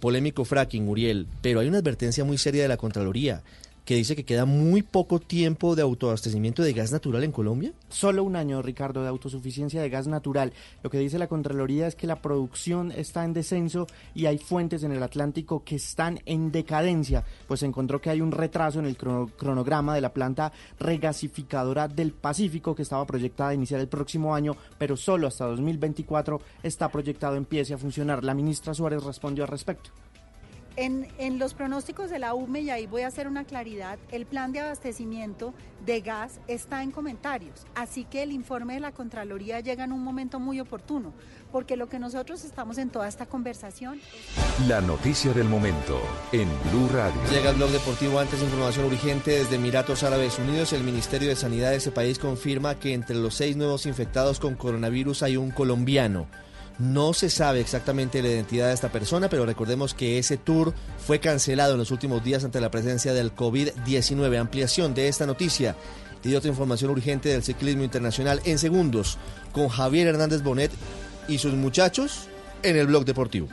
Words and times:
polémico 0.00 0.44
fracking, 0.44 0.88
Uriel, 0.88 1.26
pero 1.42 1.60
hay 1.60 1.68
una 1.68 1.78
advertencia 1.78 2.24
muy 2.24 2.38
seria 2.38 2.62
de 2.62 2.68
la 2.68 2.76
Contraloría 2.76 3.42
que 3.84 3.96
dice 3.96 4.16
que 4.16 4.24
queda 4.24 4.44
muy 4.44 4.82
poco 4.82 5.18
tiempo 5.20 5.74
de 5.74 5.82
autoabastecimiento 5.82 6.62
de 6.62 6.72
gas 6.72 6.92
natural 6.92 7.24
en 7.24 7.32
Colombia? 7.32 7.72
Solo 7.88 8.24
un 8.24 8.36
año, 8.36 8.62
Ricardo, 8.62 9.02
de 9.02 9.08
autosuficiencia 9.08 9.82
de 9.82 9.90
gas 9.90 10.06
natural. 10.06 10.52
Lo 10.82 10.90
que 10.90 10.98
dice 10.98 11.18
la 11.18 11.26
Contraloría 11.26 11.86
es 11.86 11.96
que 11.96 12.06
la 12.06 12.22
producción 12.22 12.92
está 12.92 13.24
en 13.24 13.32
descenso 13.32 13.86
y 14.14 14.26
hay 14.26 14.38
fuentes 14.38 14.82
en 14.82 14.92
el 14.92 15.02
Atlántico 15.02 15.64
que 15.64 15.76
están 15.76 16.20
en 16.26 16.52
decadencia, 16.52 17.24
pues 17.48 17.62
encontró 17.62 18.00
que 18.00 18.10
hay 18.10 18.20
un 18.20 18.32
retraso 18.32 18.78
en 18.78 18.86
el 18.86 18.96
cronograma 18.96 19.94
de 19.94 20.00
la 20.00 20.12
planta 20.12 20.52
regasificadora 20.78 21.88
del 21.88 22.12
Pacífico 22.12 22.74
que 22.74 22.82
estaba 22.82 23.06
proyectada 23.06 23.50
a 23.50 23.54
iniciar 23.54 23.80
el 23.80 23.88
próximo 23.88 24.34
año, 24.34 24.56
pero 24.78 24.96
solo 24.96 25.26
hasta 25.26 25.46
2024 25.46 26.40
está 26.62 26.88
proyectado 26.90 27.36
empiece 27.36 27.74
a 27.74 27.78
funcionar. 27.78 28.24
La 28.24 28.34
ministra 28.34 28.74
Suárez 28.74 29.02
respondió 29.02 29.44
al 29.44 29.50
respecto. 29.50 29.90
En, 30.82 31.38
los 31.38 31.52
pronósticos 31.52 32.08
de 32.08 32.18
la 32.18 32.32
UME, 32.32 32.62
y 32.62 32.70
ahí 32.70 32.86
voy 32.86 33.02
a 33.02 33.08
hacer 33.08 33.28
una 33.28 33.44
claridad, 33.44 33.98
el 34.12 34.24
plan 34.24 34.50
de 34.50 34.60
abastecimiento 34.60 35.52
de 35.84 36.00
gas 36.00 36.40
está 36.48 36.82
en 36.82 36.90
comentarios, 36.90 37.66
así 37.74 38.04
que 38.04 38.22
el 38.22 38.32
informe 38.32 38.72
de 38.72 38.80
la 38.80 38.90
Contraloría 38.90 39.60
llega 39.60 39.84
en 39.84 39.92
un 39.92 40.02
momento 40.02 40.40
muy 40.40 40.58
oportuno, 40.58 41.12
porque 41.52 41.76
lo 41.76 41.90
que 41.90 41.98
nosotros 41.98 42.46
estamos 42.46 42.78
en 42.78 42.88
toda 42.88 43.08
esta 43.08 43.26
conversación... 43.26 44.00
La 44.68 44.80
noticia 44.80 45.34
del 45.34 45.50
momento 45.50 46.00
en 46.32 46.48
Blue 46.70 46.88
Radio. 46.88 47.20
Llega 47.30 47.50
el 47.50 47.56
blog 47.56 47.72
deportivo 47.72 48.18
antes 48.18 48.40
información 48.40 48.86
urgente 48.86 49.32
desde 49.32 49.56
Emiratos 49.56 50.02
Árabes 50.02 50.38
Unidos. 50.38 50.72
El 50.72 50.82
Ministerio 50.82 51.28
de 51.28 51.36
Sanidad 51.36 51.72
de 51.72 51.76
ese 51.76 51.92
país 51.92 52.18
confirma 52.18 52.78
que 52.78 52.94
entre 52.94 53.16
los 53.16 53.34
seis 53.34 53.54
nuevos 53.54 53.84
infectados 53.84 54.40
con 54.40 54.54
coronavirus 54.54 55.24
hay 55.24 55.36
un 55.36 55.50
colombiano. 55.50 56.26
No 56.80 57.12
se 57.12 57.28
sabe 57.28 57.60
exactamente 57.60 58.22
la 58.22 58.30
identidad 58.30 58.68
de 58.68 58.72
esta 58.72 58.90
persona, 58.90 59.28
pero 59.28 59.44
recordemos 59.44 59.92
que 59.92 60.18
ese 60.18 60.38
tour 60.38 60.72
fue 60.98 61.20
cancelado 61.20 61.74
en 61.74 61.78
los 61.78 61.90
últimos 61.90 62.24
días 62.24 62.42
ante 62.42 62.58
la 62.58 62.70
presencia 62.70 63.12
del 63.12 63.34
COVID-19. 63.34 64.38
Ampliación 64.38 64.94
de 64.94 65.08
esta 65.08 65.26
noticia 65.26 65.76
y 66.24 66.34
otra 66.34 66.48
información 66.48 66.90
urgente 66.90 67.28
del 67.28 67.42
ciclismo 67.42 67.84
internacional 67.84 68.40
en 68.46 68.58
segundos 68.58 69.18
con 69.52 69.68
Javier 69.68 70.08
Hernández 70.08 70.42
Bonet 70.42 70.70
y 71.28 71.36
sus 71.36 71.52
muchachos 71.52 72.28
en 72.62 72.76
el 72.76 72.86
blog 72.86 73.04
deportivo. 73.04 73.48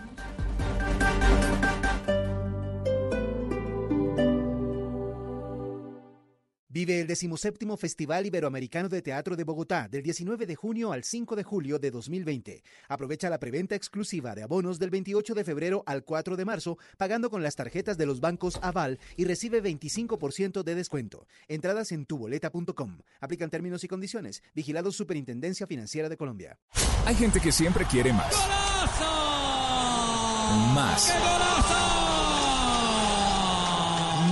Vive 6.78 7.02
el 7.02 7.08
17 7.08 7.76
Festival 7.76 8.28
Iberoamericano 8.28 8.88
de 8.88 9.02
Teatro 9.02 9.36
de 9.36 9.44
Bogotá 9.44 9.88
del 9.88 10.04
19 10.04 10.46
de 10.46 10.56
junio 10.56 10.92
al 10.92 11.04
5 11.04 11.36
de 11.36 11.42
julio 11.42 11.80
de 11.80 11.90
2020. 11.90 12.62
Aprovecha 12.88 13.32
la 13.32 13.40
preventa 13.40 13.74
exclusiva 13.74 14.36
de 14.36 14.44
abonos 14.44 14.78
del 14.78 14.92
28 14.92 15.34
de 15.34 15.44
febrero 15.44 15.82
al 15.88 16.04
4 16.04 16.36
de 16.38 16.46
marzo 16.46 16.78
pagando 16.98 17.32
con 17.32 17.42
las 17.42 17.56
tarjetas 17.56 17.98
de 17.98 18.06
los 18.06 18.20
bancos 18.20 18.60
Aval 18.62 19.00
y 19.16 19.26
recibe 19.26 19.64
25% 19.64 20.62
de 20.62 20.76
descuento. 20.76 21.26
Entradas 21.48 21.92
en 21.92 22.06
tuboleta.com. 22.06 23.00
Aplican 23.22 23.50
términos 23.50 23.84
y 23.84 23.88
condiciones. 23.88 24.44
Vigilado 24.54 24.92
Superintendencia 24.92 25.66
Financiera 25.66 26.10
de 26.10 26.18
Colombia. 26.18 26.60
Hay 27.08 27.16
gente 27.16 27.40
que 27.40 27.52
siempre 27.52 27.86
quiere 27.86 28.14
más. 28.14 28.36
Más. 30.76 31.12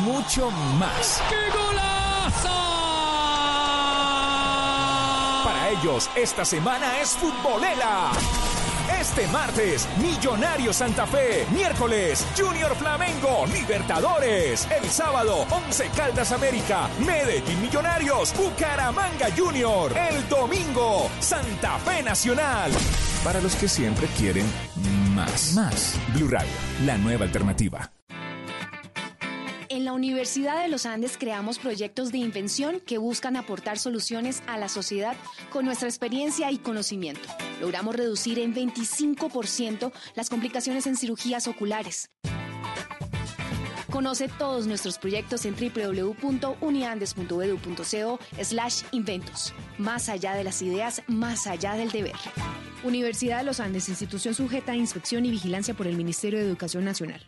Mucho 0.06 0.52
más. 0.78 1.23
Para 5.46 5.70
ellos, 5.70 6.10
esta 6.16 6.44
semana 6.44 7.00
es 7.00 7.10
futbolera. 7.10 8.10
Este 9.00 9.28
martes, 9.28 9.88
Millonario 10.02 10.74
Santa 10.74 11.06
Fe. 11.06 11.46
Miércoles, 11.54 12.26
Junior 12.36 12.76
Flamengo, 12.76 13.46
Libertadores. 13.54 14.68
El 14.72 14.90
sábado, 14.90 15.46
Once 15.52 15.88
Caldas 15.96 16.32
América, 16.32 16.90
Medellín 17.06 17.62
Millonarios, 17.62 18.34
Bucaramanga 18.36 19.28
Junior. 19.38 19.96
El 19.96 20.28
domingo, 20.28 21.11
Santa 21.20 21.78
Fe 21.78 22.02
Nacional. 22.02 22.72
Para 23.23 23.39
los 23.39 23.55
que 23.55 23.67
siempre 23.67 24.08
quieren 24.17 24.48
más. 25.14 25.54
Más. 25.54 25.95
Blue 26.16 26.28
Radio, 26.28 26.50
la 26.86 26.98
nueva 26.98 27.26
alternativa. 27.26 27.92
En 29.75 29.83
la 29.83 29.91
Universidad 29.91 30.61
de 30.61 30.69
los 30.69 30.86
Andes 30.86 31.17
creamos 31.17 31.59
proyectos 31.59 32.13
de 32.13 32.19
invención 32.19 32.80
que 32.80 32.97
buscan 32.97 33.36
aportar 33.36 33.77
soluciones 33.77 34.41
a 34.47 34.58
la 34.58 34.69
sociedad 34.69 35.17
con 35.52 35.65
nuestra 35.65 35.89
experiencia 35.89 36.49
y 36.49 36.59
conocimiento. 36.59 37.27
Logramos 37.59 37.93
reducir 37.93 38.39
en 38.39 38.55
25% 38.55 39.91
las 40.15 40.30
complicaciones 40.30 40.87
en 40.87 40.95
cirugías 40.95 41.49
oculares. 41.49 42.09
Conoce 43.91 44.30
todos 44.30 44.65
nuestros 44.65 44.97
proyectos 44.97 45.45
en 45.45 45.55
www.uniandes.edu.co 45.55 48.19
slash 48.42 48.83
inventos. 48.93 49.53
Más 49.77 50.07
allá 50.07 50.36
de 50.36 50.45
las 50.45 50.61
ideas, 50.61 51.02
más 51.07 51.47
allá 51.47 51.73
del 51.73 51.92
deber. 51.92 52.15
Universidad 52.86 53.39
de 53.39 53.43
los 53.43 53.59
Andes, 53.59 53.89
institución 53.89 54.36
sujeta 54.36 54.71
a 54.71 54.77
inspección 54.77 55.25
y 55.25 55.31
vigilancia 55.31 55.73
por 55.73 55.87
el 55.87 55.97
Ministerio 55.97 56.39
de 56.39 56.45
Educación 56.45 56.86
Nacional. 56.86 57.27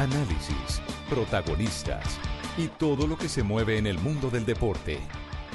análisis, 0.00 0.80
protagonistas 1.10 2.18
y 2.56 2.68
todo 2.68 3.06
lo 3.06 3.18
que 3.18 3.28
se 3.28 3.42
mueve 3.42 3.76
en 3.76 3.86
el 3.86 3.98
mundo 3.98 4.30
del 4.30 4.46
deporte. 4.46 4.98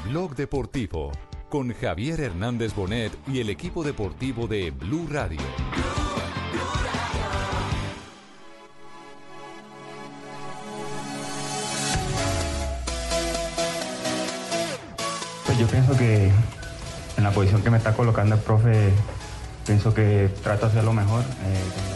Blog 0.07 0.35
Deportivo 0.35 1.11
con 1.49 1.73
Javier 1.73 2.21
Hernández 2.21 2.75
Bonet 2.75 3.11
y 3.27 3.39
el 3.39 3.49
equipo 3.49 3.83
deportivo 3.83 4.45
de 4.45 4.69
Blue 4.69 5.07
Radio. 5.09 5.41
Pues 15.47 15.57
yo 15.57 15.65
pienso 15.67 15.97
que 15.97 16.31
en 17.17 17.23
la 17.23 17.31
posición 17.31 17.63
que 17.63 17.71
me 17.71 17.77
está 17.77 17.93
colocando 17.93 18.35
el 18.35 18.41
profe, 18.41 18.91
pienso 19.65 19.91
que 19.91 20.29
trato 20.43 20.67
de 20.67 20.71
hacer 20.71 20.83
lo 20.83 20.93
mejor. 20.93 21.21
Eh, 21.21 21.94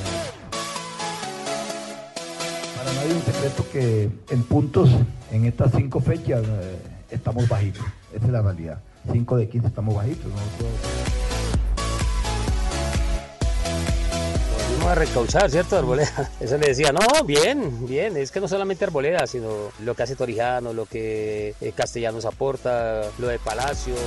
secreto 3.40 3.66
que 3.72 4.10
en 4.30 4.44
puntos, 4.44 4.90
en 5.32 5.46
estas 5.46 5.72
cinco 5.74 6.02
fechas, 6.02 6.44
eh, 6.46 6.78
estamos 7.10 7.48
bajitos. 7.48 7.84
Esa 8.14 8.26
es 8.26 8.32
la 8.32 8.42
realidad. 8.42 8.80
5 9.10 9.38
de 9.38 9.48
15 9.48 9.68
estamos 9.68 9.96
bajitos. 9.96 10.32
a 14.88 14.96
recauchar, 14.96 15.52
¿cierto? 15.52 15.78
Arboleda. 15.78 16.32
Eso 16.40 16.58
le 16.58 16.68
decía, 16.68 16.92
no, 16.92 17.24
bien, 17.24 17.88
bien. 17.88 18.18
Es 18.18 18.32
que 18.32 18.40
no 18.42 18.48
solamente 18.48 18.86
Arboleda, 18.86 19.28
sino 19.28 19.50
lo 19.84 19.94
que 19.94 20.04
hace 20.04 20.16
Torijano, 20.16 20.74
lo 20.74 20.86
que 20.86 21.54
eh, 21.62 21.72
Castellanos 21.76 22.26
aporta, 22.26 23.04
lo 23.20 23.28
de 23.28 23.38
Palacios. 23.38 24.00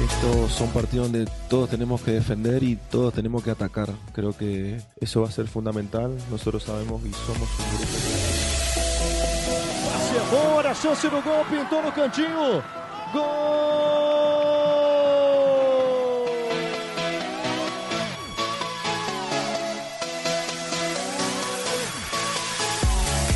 Estos 0.00 0.52
son 0.52 0.68
partidos 0.70 1.10
donde 1.10 1.30
todos 1.48 1.70
tenemos 1.70 2.00
que 2.02 2.10
defender 2.12 2.62
y 2.64 2.76
todos 2.76 3.14
tenemos 3.14 3.42
que 3.44 3.50
atacar. 3.50 3.90
Creo 4.12 4.36
que 4.36 4.80
eso 5.00 5.22
va 5.22 5.28
a 5.28 5.30
ser 5.32 5.46
fundamental. 5.46 6.16
Nosotros 6.30 6.64
sabemos 6.64 7.00
y 7.06 7.12
somos 7.12 7.48
un 7.58 7.76
grupo. 7.78 7.92
Agora, 10.36 10.74
chance 10.74 11.06
no 11.08 11.22
gol, 11.22 11.44
pintou 11.50 11.82
no 11.82 11.92
cantinho. 11.94 12.62
Gol! 13.12 13.74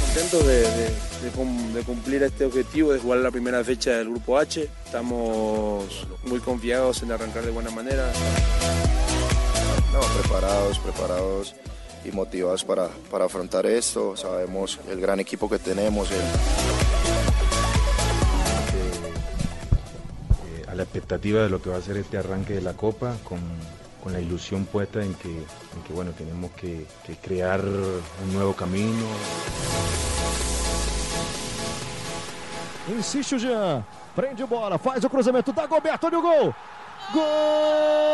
Contento 0.01 0.39
de, 0.45 0.61
de- 0.63 1.08
de 1.29 1.35
cum- 1.37 1.73
de 1.75 1.83
cumplir 1.83 2.23
este 2.23 2.45
objetivo, 2.47 2.93
de 2.93 2.99
jugar 3.01 3.19
la 3.21 3.31
primera 3.31 3.63
fecha 3.63 3.91
del 3.93 4.09
Grupo 4.09 4.39
H. 4.39 4.69
Estamos 4.85 6.07
muy 6.25 6.41
confiados 6.41 7.03
en 7.03 7.13
arrancar 7.13 7.45
de 7.45 7.51
buena 7.51 7.71
manera. 7.71 8.11
No, 9.93 10.01
preparados, 10.21 10.79
preparados 10.79 11.55
y 12.05 12.11
motivados 12.13 12.65
para, 12.65 12.89
para 13.11 13.27
afrontar 13.27 13.67
esto. 13.67 14.17
Sabemos 14.17 14.79
el 14.91 15.01
gran 15.01 15.21
equipo 15.21 15.49
que 15.51 15.59
tenemos. 15.59 16.11
el- 16.11 16.17
eh, 20.47 20.65
a 20.69 20.75
la 20.75 20.83
expectativa 20.83 21.43
de 21.43 21.51
lo 21.51 21.61
que 21.61 21.71
va 21.71 21.77
a 21.77 21.83
ser 21.83 21.97
este 21.99 22.17
arranque 22.17 22.55
de 22.55 22.63
la 22.63 22.73
Copa, 22.75 23.15
con, 23.25 23.41
con 24.03 24.13
la 24.13 24.21
ilusión 24.21 24.65
puesta 24.67 25.03
en 25.03 25.15
que, 25.15 25.29
en 25.29 25.83
que, 25.87 25.93
bueno, 25.93 26.13
tenemos 26.13 26.51
que, 26.53 26.87
que 27.07 27.17
crear 27.17 27.61
un 27.65 28.33
nuevo 28.33 28.55
camino. 28.55 29.07
Insiste 32.96 33.35
o 33.35 33.38
Jean. 33.38 33.85
Prende 34.14 34.44
bola, 34.44 34.79
faz 34.79 35.05
o 35.05 35.11
cruzamento, 35.11 35.52
tá 35.52 35.67
Goberto, 35.67 36.06
olha 36.06 36.19
o 36.19 36.23
gol. 36.23 36.55
Gol! 37.12 38.08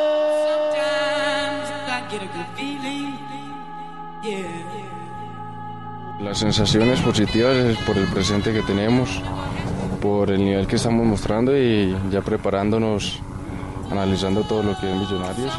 Las 6.21 6.39
sensaciones 6.39 7.01
positivas 7.01 7.55
es 7.57 7.77
por 7.79 7.97
el 7.99 8.07
presente 8.07 8.53
que 8.53 8.63
tenemos, 8.63 9.23
por 10.01 10.31
el 10.31 10.39
nivel 10.39 10.67
que 10.67 10.77
estamos 10.77 11.05
mostrando 11.05 11.57
y 11.57 11.95
ya 12.11 12.23
preparándonos, 12.23 13.21
analizando 13.91 14.43
todo 14.43 14.63
lo 14.63 14.79
que 14.79 14.91
es 14.91 14.97
Millonarios. 14.97 15.53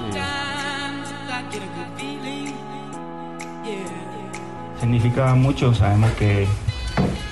Significa 4.79 5.35
mucho, 5.35 5.73
sabemos 5.73 6.11
que, 6.13 6.47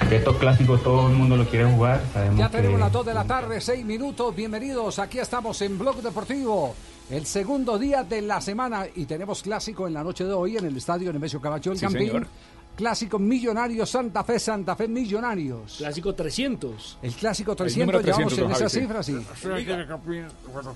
que 0.10 0.15
estos 0.18 0.38
clásicos 0.38 0.83
todo 0.83 1.07
el 1.07 1.13
mundo 1.15 1.38
lo 1.38 1.45
quiere 1.48 1.65
jugar. 1.71 2.01
Sabemos 2.13 2.39
Ya 2.39 2.50
que, 2.50 2.57
tenemos 2.57 2.80
las 2.80 2.92
2 2.92 3.06
de 3.06 3.13
la 3.13 3.24
tarde, 3.25 3.62
6 3.62 3.86
minutos. 3.86 4.36
Bienvenidos. 4.36 5.00
Aquí 5.00 5.19
estamos 5.19 5.62
en 5.62 5.77
Blog 5.77 6.01
Deportivo. 6.01 6.75
El 7.10 7.25
segundo 7.25 7.77
día 7.77 8.04
de 8.04 8.21
la 8.21 8.39
semana 8.42 8.86
y 8.95 9.06
tenemos 9.06 9.44
clásico 9.44 9.88
en 9.88 9.94
la 9.94 10.04
noche 10.04 10.24
de 10.24 10.33
hoy 10.33 10.57
en 10.57 10.65
el 10.65 10.77
estadio 10.77 11.12
Nemesio 11.12 11.42
Camacho 11.42 11.71
del 11.71 11.80
Sí, 11.80 11.86
Campín. 11.86 12.07
señor. 12.07 12.27
Clásico 12.75 13.20
Millonarios 13.20 13.88
Santa 13.90 14.24
Fe, 14.24 14.40
Santa 14.40 14.75
Fe 14.75 14.88
Millonarios. 14.88 15.75
Clásico 15.78 16.16
300. 16.16 16.98
El 17.04 17.14
clásico 17.14 17.52
El 17.52 17.58
300, 17.58 17.86
número 17.86 18.02
llevamos 18.06 18.34
300, 18.34 18.60
en 18.62 18.66
esa 18.66 18.80
cifra, 18.80 19.04
sí. 19.04 19.16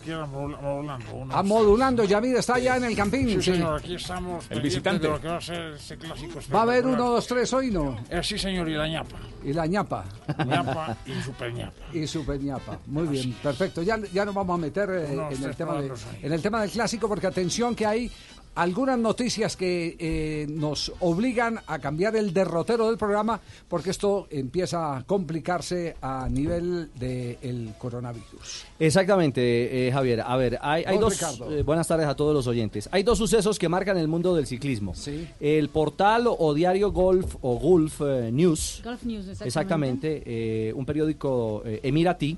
Quieran, 0.04 0.32
modula- 0.32 1.44
modulando. 1.44 2.04
A 2.04 2.06
Yamir 2.06 2.36
está 2.38 2.60
ya 2.60 2.78
en 2.78 2.84
el 2.86 2.96
Campín. 2.96 3.28
Sí, 3.30 3.36
sí. 3.42 3.52
señor, 3.54 3.80
aquí 3.80 3.96
estamos 3.96 4.46
El 4.50 4.62
visitante. 4.62 5.08
de 5.08 5.14
lo 5.14 5.20
que 5.22 5.28
va 5.28 5.38
a 5.38 5.42
ser 5.42 5.74
este 5.74 5.98
clásico 5.98 6.40
Va 6.54 6.60
a 6.60 6.62
haber. 6.64 6.86
1, 6.86 7.10
2, 7.10 7.28
3 7.28 7.54
hoy, 7.54 7.72
¿no? 7.72 7.98
Eh, 8.10 8.22
sí, 8.24 8.38
señor, 8.38 8.70
y 8.70 8.74
la 8.76 8.88
ñapa. 8.88 9.18
Y 9.44 9.54
la 9.54 9.66
ñapa. 9.66 10.06
ñapa 10.46 10.98
y 11.06 11.22
super 11.24 11.54
ñapa. 11.54 11.74
Y 11.94 12.08
super 12.08 12.40
ñapa. 12.42 12.80
Muy 12.88 13.08
bien, 13.08 13.34
perfecto. 13.42 13.82
Ya, 13.82 13.98
ya 14.14 14.24
nos 14.26 14.36
vamos 14.36 14.56
a 14.56 14.58
meter 14.62 14.90
eh, 14.90 15.08
Unos 15.14 15.32
en, 15.32 15.38
el 15.38 15.44
tres 15.44 15.58
tema 15.58 15.72
de- 15.74 15.78
cuadros 15.80 16.06
ahí. 16.06 16.20
en 16.24 16.34
el 16.34 16.42
tema 16.42 16.62
del 16.62 16.70
clásico, 16.72 17.08
porque 17.08 17.28
atención 17.28 17.76
que 17.76 17.86
hay 17.86 18.12
algunas 18.58 19.00
noticias 19.00 19.56
que 19.56 19.96
eh, 20.00 20.48
nos 20.50 20.92
obligan 21.00 21.60
a 21.68 21.80
cambiar 21.80 22.16
el 22.16 22.34
derrotero 22.34 22.88
del 22.88 22.98
programa, 22.98 23.40
porque 23.68 23.92
esto 23.92 24.28
empieza 24.30 24.98
a 24.98 25.04
complicarse 25.04 25.96
a 26.02 26.28
nivel 26.30 26.90
del 26.96 27.74
coronavirus. 27.78 28.66
Exactamente, 28.80 29.88
eh, 29.88 29.92
Javier. 29.92 30.22
A 30.22 30.36
ver, 30.36 30.58
hay, 30.62 30.98
dos. 30.98 31.22
Eh, 31.50 31.64
buenas 31.64 31.88
tardes 31.88 32.08
a 32.08 32.16
todos 32.16 32.34
los 32.34 32.48
oyentes. 32.48 32.90
Hay 32.92 33.04
dos 33.04 33.18
sucesos 33.18 33.58
que 33.58 33.70
marcan 33.70 33.98
el 33.98 34.08
mundo 34.08 34.36
del 34.36 34.46
ciclismo. 34.46 34.94
El 35.40 35.70
portal 35.70 36.28
o 36.28 36.54
diario 36.54 36.92
Golf 36.92 37.36
o 37.42 37.58
Gulf 37.60 38.02
eh, 38.02 38.32
News. 38.32 38.82
Golf 38.84 39.04
News, 39.04 39.28
exactamente. 39.28 39.48
Exactamente, 39.48 40.24
eh, 40.26 40.74
un 40.74 40.86
periódico 40.86 41.62
eh, 41.66 41.80
emiratí, 41.84 42.38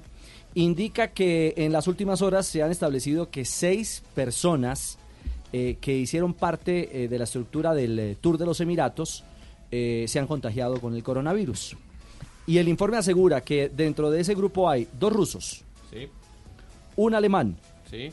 indica 0.56 1.10
que 1.10 1.54
en 1.58 1.72
las 1.72 1.88
últimas 1.88 2.22
horas 2.22 2.46
se 2.46 2.62
han 2.62 2.72
establecido 2.72 3.30
que 3.30 3.46
seis 3.46 4.04
personas 4.14 4.99
eh, 5.54 5.78
que 5.82 5.98
hicieron 5.98 6.34
parte 6.34 7.04
eh, 7.04 7.08
de 7.08 7.18
la 7.18 7.24
estructura 7.24 7.74
del 7.74 7.98
eh, 8.00 8.18
Tour 8.20 8.38
de 8.38 8.46
los 8.46 8.60
Emiratos 8.62 9.24
eh, 9.72 10.06
se 10.08 10.20
han 10.20 10.28
contagiado 10.28 10.80
con 10.80 10.96
el 10.96 11.04
coronavirus. 11.04 11.76
Y 12.48 12.58
el 12.58 12.68
informe 12.68 12.98
asegura 12.98 13.42
que 13.42 13.70
dentro 13.70 14.10
de 14.10 14.22
ese 14.22 14.34
grupo 14.36 14.70
hay 14.70 14.88
dos 15.00 15.14
rusos, 15.14 15.64
Sí, 15.92 16.08
un 16.96 17.14
alemán, 17.16 17.58
sí. 17.90 18.12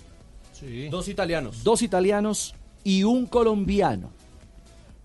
Dos 0.91 1.09
italianos. 1.09 1.63
dos 1.63 1.83
italianos 1.83 2.55
y 2.83 3.03
un 3.05 3.27
colombiano. 3.27 4.11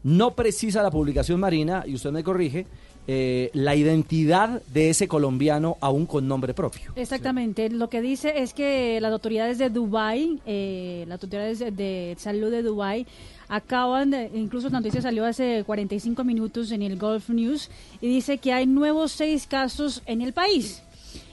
No 0.04 0.34
precisa 0.36 0.81
la 0.81 0.89
publicación 0.92 1.39
marina, 1.39 1.84
y 1.86 1.94
usted 1.95 2.12
me 2.12 2.24
corrige, 2.24 2.66
eh, 3.07 3.50
la 3.53 3.75
identidad 3.75 4.62
de 4.74 4.89
ese 4.92 5.07
colombiano 5.07 5.77
aún 5.81 6.06
con 6.06 6.27
nombre 6.27 6.53
propio. 6.53 6.92
Exactamente. 6.95 7.69
Lo 7.69 7.89
que 7.89 8.01
dice 8.01 8.42
es 8.42 8.53
que 8.53 9.00
las 9.01 9.12
autoridades 9.12 9.57
de 9.57 9.69
Dubái, 9.69 10.39
eh, 10.45 11.06
las 11.07 11.18
autoridades 11.21 11.59
de, 11.59 12.15
salud 12.19 12.51
de 12.51 12.62
Dubái, 12.62 13.07
acaban 13.50 14.12
de, 14.12 14.30
incluso 14.33 14.69
la 14.69 14.80
noticia 14.80 15.01
salió 15.01 15.25
hace 15.25 15.63
45 15.65 16.24
minutos 16.24 16.71
en 16.71 16.81
el 16.83 16.98
Gulf 16.98 17.30
News 17.30 17.69
y 18.00 18.07
dice 18.07 18.38
que 18.38 18.53
hay 18.53 18.65
nuevos 18.65 19.12
seis 19.12 19.45
casos 19.48 20.01
en 20.06 20.21
el 20.21 20.31
país. 20.33 20.81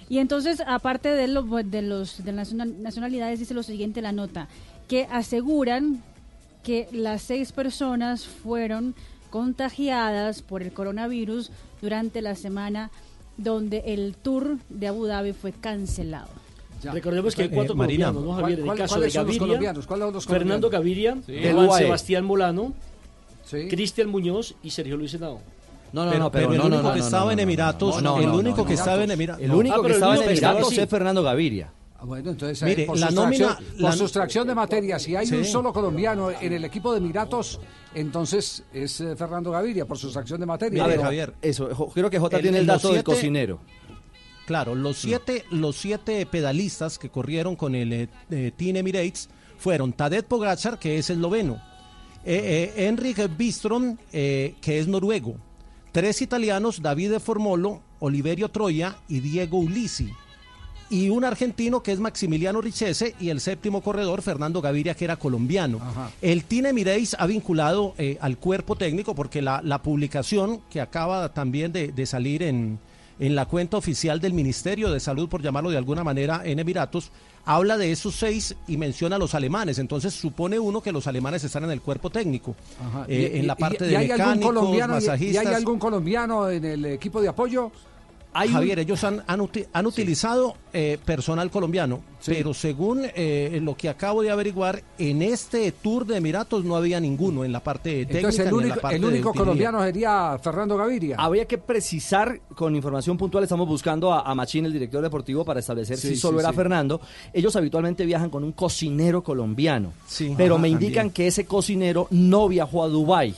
Y 0.08 0.18
entonces, 0.18 0.62
aparte 0.66 1.10
de, 1.10 1.28
lo- 1.28 1.42
de 1.42 1.82
los 1.82 2.24
de 2.24 2.32
las 2.32 2.52
nacional- 2.54 2.82
nacionalidades, 2.82 3.38
dice 3.40 3.52
lo 3.54 3.62
siguiente 3.62 4.00
la 4.00 4.10
nota, 4.12 4.48
que 4.88 5.06
aseguran 5.12 6.02
que 6.64 6.88
las 6.92 7.22
seis 7.22 7.52
personas 7.52 8.24
fueron 8.26 8.94
contagiadas 9.30 10.42
por 10.42 10.62
el 10.62 10.72
coronavirus 10.72 11.50
durante 11.80 12.22
la 12.22 12.34
semana 12.34 12.90
donde 13.36 13.82
el 13.86 14.16
tour 14.16 14.58
de 14.69 14.88
Abu 14.88 15.06
Dhabi 15.06 15.32
fue 15.32 15.52
cancelado. 15.52 16.28
Recordemos 16.92 17.35
que 17.35 17.42
hay 17.42 17.49
Eh, 17.49 17.52
cuatro 17.52 17.75
Marina. 17.75 18.06
colombianos, 18.06 18.37
¿no, 18.37 18.40
Javier? 18.40 18.58
En 18.58 18.64
el 18.64 18.66
¿Cuál- 18.66 18.78
caso 18.78 19.00
de 19.00 19.11
Gaviria, 19.11 19.75
son 19.75 20.00
los 20.12 20.26
Fernando 20.26 20.68
colombianos? 20.68 20.70
Gaviria, 20.70 21.16
Sí. 21.26 21.32
Juan 21.32 21.42
Del 21.42 21.56
UAE. 21.68 21.82
Sebastián 21.85 22.25
Molano, 22.25 22.73
Sí. 23.44 23.68
Cristian 23.68 24.08
Muñoz 24.11 24.54
y 24.62 24.70
Sergio 24.70 24.97
Luis 24.97 25.14
Henao. 25.14 25.40
No, 25.92 26.04
no, 26.04 26.11
Pero- 26.11 26.23
no, 26.25 26.30
pero, 26.30 26.49
pero 26.49 26.52
el 26.52 26.58
no, 26.58 26.62
no, 26.64 26.68
único 26.76 26.82
no, 26.88 26.92
que 26.94 26.99
no, 27.00 27.04
estaba 27.04 27.32
en 27.32 27.38
Emiratos, 27.40 27.99
el 27.99 28.06
único 28.06 28.56
no, 28.58 28.64
que 28.64 28.75
no. 28.75 28.78
estaba 28.78 29.02
en 29.04 29.11
Emiratos- 29.11 29.42
El 29.42 29.49
no. 29.49 29.56
único 29.58 29.76
Ah, 29.76 29.87
que 29.87 29.92
estaba 29.92 30.16
en 30.16 30.23
Emiratos 30.23 30.78
es 30.78 30.88
Fernando 30.88 31.23
Gaviria. 31.23 31.73
Ah, 32.00 32.05
Bueno, 32.05 32.31
entonces, 32.31 32.62
Mire, 32.62 32.87
por, 32.87 32.97
la 32.97 33.09
sustracción, 33.09 33.49
nómina- 33.50 33.57
por 33.73 33.81
la- 33.90 33.93
sustracción 33.93 34.47
de 34.47 34.55
materia, 34.55 34.99
si 35.00 35.17
hay 35.17 35.26
Sí. 35.26 35.35
un 35.35 35.45
solo 35.45 35.73
colombiano 35.73 36.31
en 36.31 36.52
el 36.52 36.64
equipo 36.64 36.93
de 36.93 36.99
Emiratos, 36.99 37.59
entonces 37.93 38.62
es 38.73 39.00
eh, 39.00 39.17
Fernando 39.17 39.50
Gaviria, 39.50 39.85
por 39.85 39.99
sustracción 39.99 40.38
de 40.38 40.47
materia. 40.47 40.85
A 40.85 40.87
ver, 40.87 40.97
Pero- 40.97 41.05
Javier, 41.07 41.35
eso, 41.43 41.69
creo 41.93 42.09
que 42.09 42.19
J 42.21 42.37
El- 42.37 42.43
tiene 42.43 42.59
el 42.59 42.67
dato 42.67 42.88
del 42.88 42.99
siete- 42.99 43.05
cocinero. 43.05 43.59
Claro, 44.47 44.75
los 44.76 44.97
siete, 44.97 45.45
los 45.50 45.76
siete 45.76 46.25
pedalistas 46.25 46.99
que 46.99 47.11
corrieron 47.11 47.57
con 47.57 47.75
el 47.75 47.93
eh, 47.93 48.09
eh, 48.31 48.52
Team 48.57 48.76
Emirates 48.76 49.28
fueron 49.59 49.93
Tadej 49.93 50.23
Pogacar, 50.25 50.78
que 50.78 50.99
es 50.99 51.11
esloveno, 51.11 51.61
eh, 52.25 52.73
eh, 52.76 52.87
Enric 52.87 53.37
Bistrom, 53.37 53.97
eh, 54.12 54.55
que 54.61 54.78
es 54.78 54.87
noruego, 54.87 55.37
tres 55.93 56.23
italianos, 56.23 56.81
Davide 56.81 57.19
Formolo, 57.21 57.83
Oliverio 57.99 58.49
Troya 58.50 58.97
y 59.09 59.19
Diego 59.21 59.59
Ulisi. 59.59 60.11
Y 60.90 61.11
un 61.11 61.23
argentino 61.25 61.83
que 61.83 61.92
es 61.92 62.00
Maximiliano 62.00 62.61
Richese 62.62 63.14
y 63.21 63.28
el 63.28 63.40
séptimo 63.40 63.83
corredor 63.83 64.23
Fernando 64.23 64.62
Gaviria 64.62 64.95
que 64.95 65.04
era 65.04 65.16
colombiano. 65.16 65.80
El 66.23 66.45
Team 66.45 66.66
Emirates 66.66 67.14
ha 67.18 67.26
vinculado 67.26 67.95
eh, 67.99 68.16
al 68.23 68.38
cuerpo 68.38 68.75
técnico 68.75 69.14
porque 69.14 69.42
la, 69.42 69.61
la 69.62 69.83
publicación 69.83 70.61
que 70.71 70.80
acaba 70.80 71.35
también 71.35 71.73
de, 71.73 71.88
de 71.92 72.07
salir 72.07 72.42
en, 72.42 72.78
en 73.18 73.35
la 73.35 73.45
cuenta 73.45 73.76
oficial 73.76 74.18
del 74.21 74.33
Ministerio 74.33 74.90
de 74.90 74.99
Salud, 75.00 75.28
por 75.28 75.42
llamarlo 75.42 75.71
de 75.71 75.76
alguna 75.76 76.04
manera, 76.04 76.40
en 76.45 76.59
Emiratos, 76.59 77.11
habla 77.45 77.76
de 77.76 77.92
esos 77.92 78.14
seis 78.14 78.54
y 78.66 78.76
menciona 78.78 79.16
a 79.16 79.18
los 79.18 79.35
alemanes. 79.35 79.78
Entonces 79.78 80.14
supone 80.14 80.59
uno 80.59 80.80
que 80.80 80.92
los 80.92 81.07
alemanes 81.07 81.45
están 81.45 81.64
en 81.64 81.71
el 81.71 81.83
cuerpo 81.83 82.09
técnico, 82.09 82.54
Ajá. 82.83 83.04
eh, 83.09 83.33
Y- 83.35 83.38
en 83.40 83.47
la 83.47 83.57
y- 83.59 83.61
parte 83.61 83.85
y 83.87 83.88
de 83.90 83.97
hay 83.99 84.11
algún 84.11 84.26
mecánicos, 84.26 84.54
colombiano 84.54 84.92
y- 84.95 84.97
masajistas. 84.97 85.45
¿Y 85.45 85.47
hay 85.49 85.54
algún 85.54 85.78
colombiano 85.78 86.49
en 86.49 86.64
el 86.64 86.85
equipo 86.87 87.21
de 87.21 87.28
apoyo? 87.28 87.73
Javier, 88.47 88.78
ellos 88.78 89.02
han, 89.02 89.25
han, 89.26 89.40
uti- 89.40 89.66
han 89.73 89.87
utilizado 89.87 90.54
eh, 90.73 90.99
personal 91.04 91.50
colombiano, 91.50 92.00
pero 92.25 92.52
según 92.54 93.00
eh, 93.14 93.59
lo 93.62 93.75
que 93.76 93.88
acabo 93.88 94.23
de 94.23 94.30
averiguar, 94.30 94.83
en 94.99 95.23
este 95.23 95.73
Tour 95.73 96.07
de 96.07 96.18
Emiratos 96.18 96.64
no 96.64 96.76
había 96.76 97.00
ninguno 97.00 97.45
en 97.45 97.50
la 97.52 97.61
parte 97.61 98.04
técnica 98.07 98.18
Entonces 98.18 98.47
el 98.47 98.47
ni 98.47 98.50
en 98.50 98.57
la 98.61 98.64
único, 98.75 98.80
parte 98.83 98.97
el 98.97 99.04
único 99.04 99.33
colombiano 99.35 99.83
sería 99.83 100.38
Fernando 100.40 100.76
Gaviria. 100.76 101.16
Habría 101.18 101.47
que 101.47 101.59
precisar 101.59 102.40
con 102.54 102.76
información 102.76 103.16
puntual, 103.16 103.45
estamos 103.45 103.66
buscando 103.66 104.12
a, 104.12 104.21
a 104.21 104.35
Machín, 104.35 104.66
el 104.66 104.73
director 104.73 105.02
deportivo, 105.02 105.45
para 105.45 105.61
establecer 105.61 105.97
Sí, 105.97 106.09
si 106.11 106.16
solo 106.16 106.38
sí, 106.38 106.42
era 106.42 106.50
sí. 106.50 106.57
Fernando. 106.57 107.00
Ellos 107.33 107.57
habitualmente 107.57 108.04
viajan 108.04 108.28
con 108.30 108.45
un 108.45 108.52
cocinero 108.52 109.23
colombiano, 109.23 109.92
pero 110.37 110.59
me 110.59 110.68
indican 110.68 110.95
también. 111.07 111.11
que 111.14 111.26
ese 111.28 111.47
cocinero 111.47 112.07
no 112.11 112.47
viajó 112.49 112.85
a 112.85 112.88
Dubái. 112.88 113.35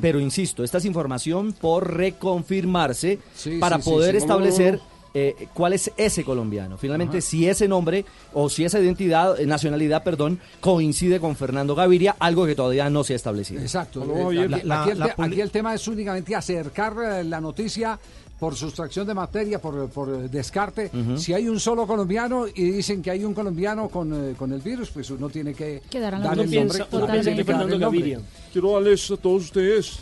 Pero 0.00 0.20
insisto, 0.20 0.62
esta 0.64 0.78
es 0.78 0.84
información 0.84 1.52
por 1.52 1.94
reconfirmarse 1.96 3.18
Sí, 3.34 3.58
para 3.58 3.80
sí, 3.80 3.90
poder 3.90 4.12
sí. 4.12 4.18
establecer 4.18 4.80
eh, 5.14 5.48
cuál 5.54 5.72
es 5.72 5.90
ese 5.96 6.22
colombiano. 6.22 6.76
Finalmente, 6.76 7.18
Ajá. 7.18 7.26
si 7.26 7.48
ese 7.48 7.66
nombre 7.66 8.04
o 8.34 8.48
si 8.50 8.64
esa 8.64 8.78
identidad, 8.78 9.40
eh, 9.40 9.46
nacionalidad, 9.46 10.04
perdón, 10.04 10.38
coincide 10.60 11.18
con 11.18 11.34
Fernando 11.34 11.74
Gaviria, 11.74 12.14
algo 12.18 12.44
que 12.46 12.54
todavía 12.54 12.88
no 12.90 13.02
se 13.04 13.14
ha 13.14 13.16
establecido. 13.16 13.60
Exacto. 13.62 14.04
Eh, 14.04 14.40
aquí, 14.44 14.62
La- 14.64 14.82
aquí 14.82 14.90
el 14.90 14.98
la 14.98 15.06
te- 15.08 15.14
poli- 15.14 15.32
aquí 15.32 15.40
el 15.40 15.50
tema 15.50 15.74
es 15.74 15.88
únicamente 15.88 16.34
acercar 16.36 17.24
la 17.24 17.40
noticia 17.40 17.98
por 18.38 18.54
sustracción 18.54 19.06
de 19.06 19.14
materia, 19.14 19.60
por, 19.60 19.88
por 19.88 20.08
eh, 20.10 20.28
descarte. 20.28 20.90
Si 21.16 21.32
hay 21.32 21.48
un 21.48 21.58
solo 21.58 21.86
colombiano 21.86 22.46
y 22.46 22.70
dicen 22.70 23.02
que 23.02 23.10
hay 23.10 23.24
un 23.24 23.34
colombiano 23.34 23.88
con, 23.88 24.12
eh, 24.12 24.34
con 24.38 24.52
el 24.52 24.60
virus, 24.60 24.90
pues 24.90 25.10
uno 25.10 25.28
tiene 25.28 25.54
que 25.54 25.82
Quedarán 25.90 26.22
dar 26.22 26.36
los 26.36 26.46
el 26.46 26.54
nombre. 26.54 26.84
piensa 27.10 27.34
que 27.34 27.44
Fernando. 27.44 27.78
Gaviria. 27.78 28.20
Quiero 28.52 28.72
darles 28.72 29.10
a 29.10 29.16
todos 29.16 29.44
ustedes 29.44 30.00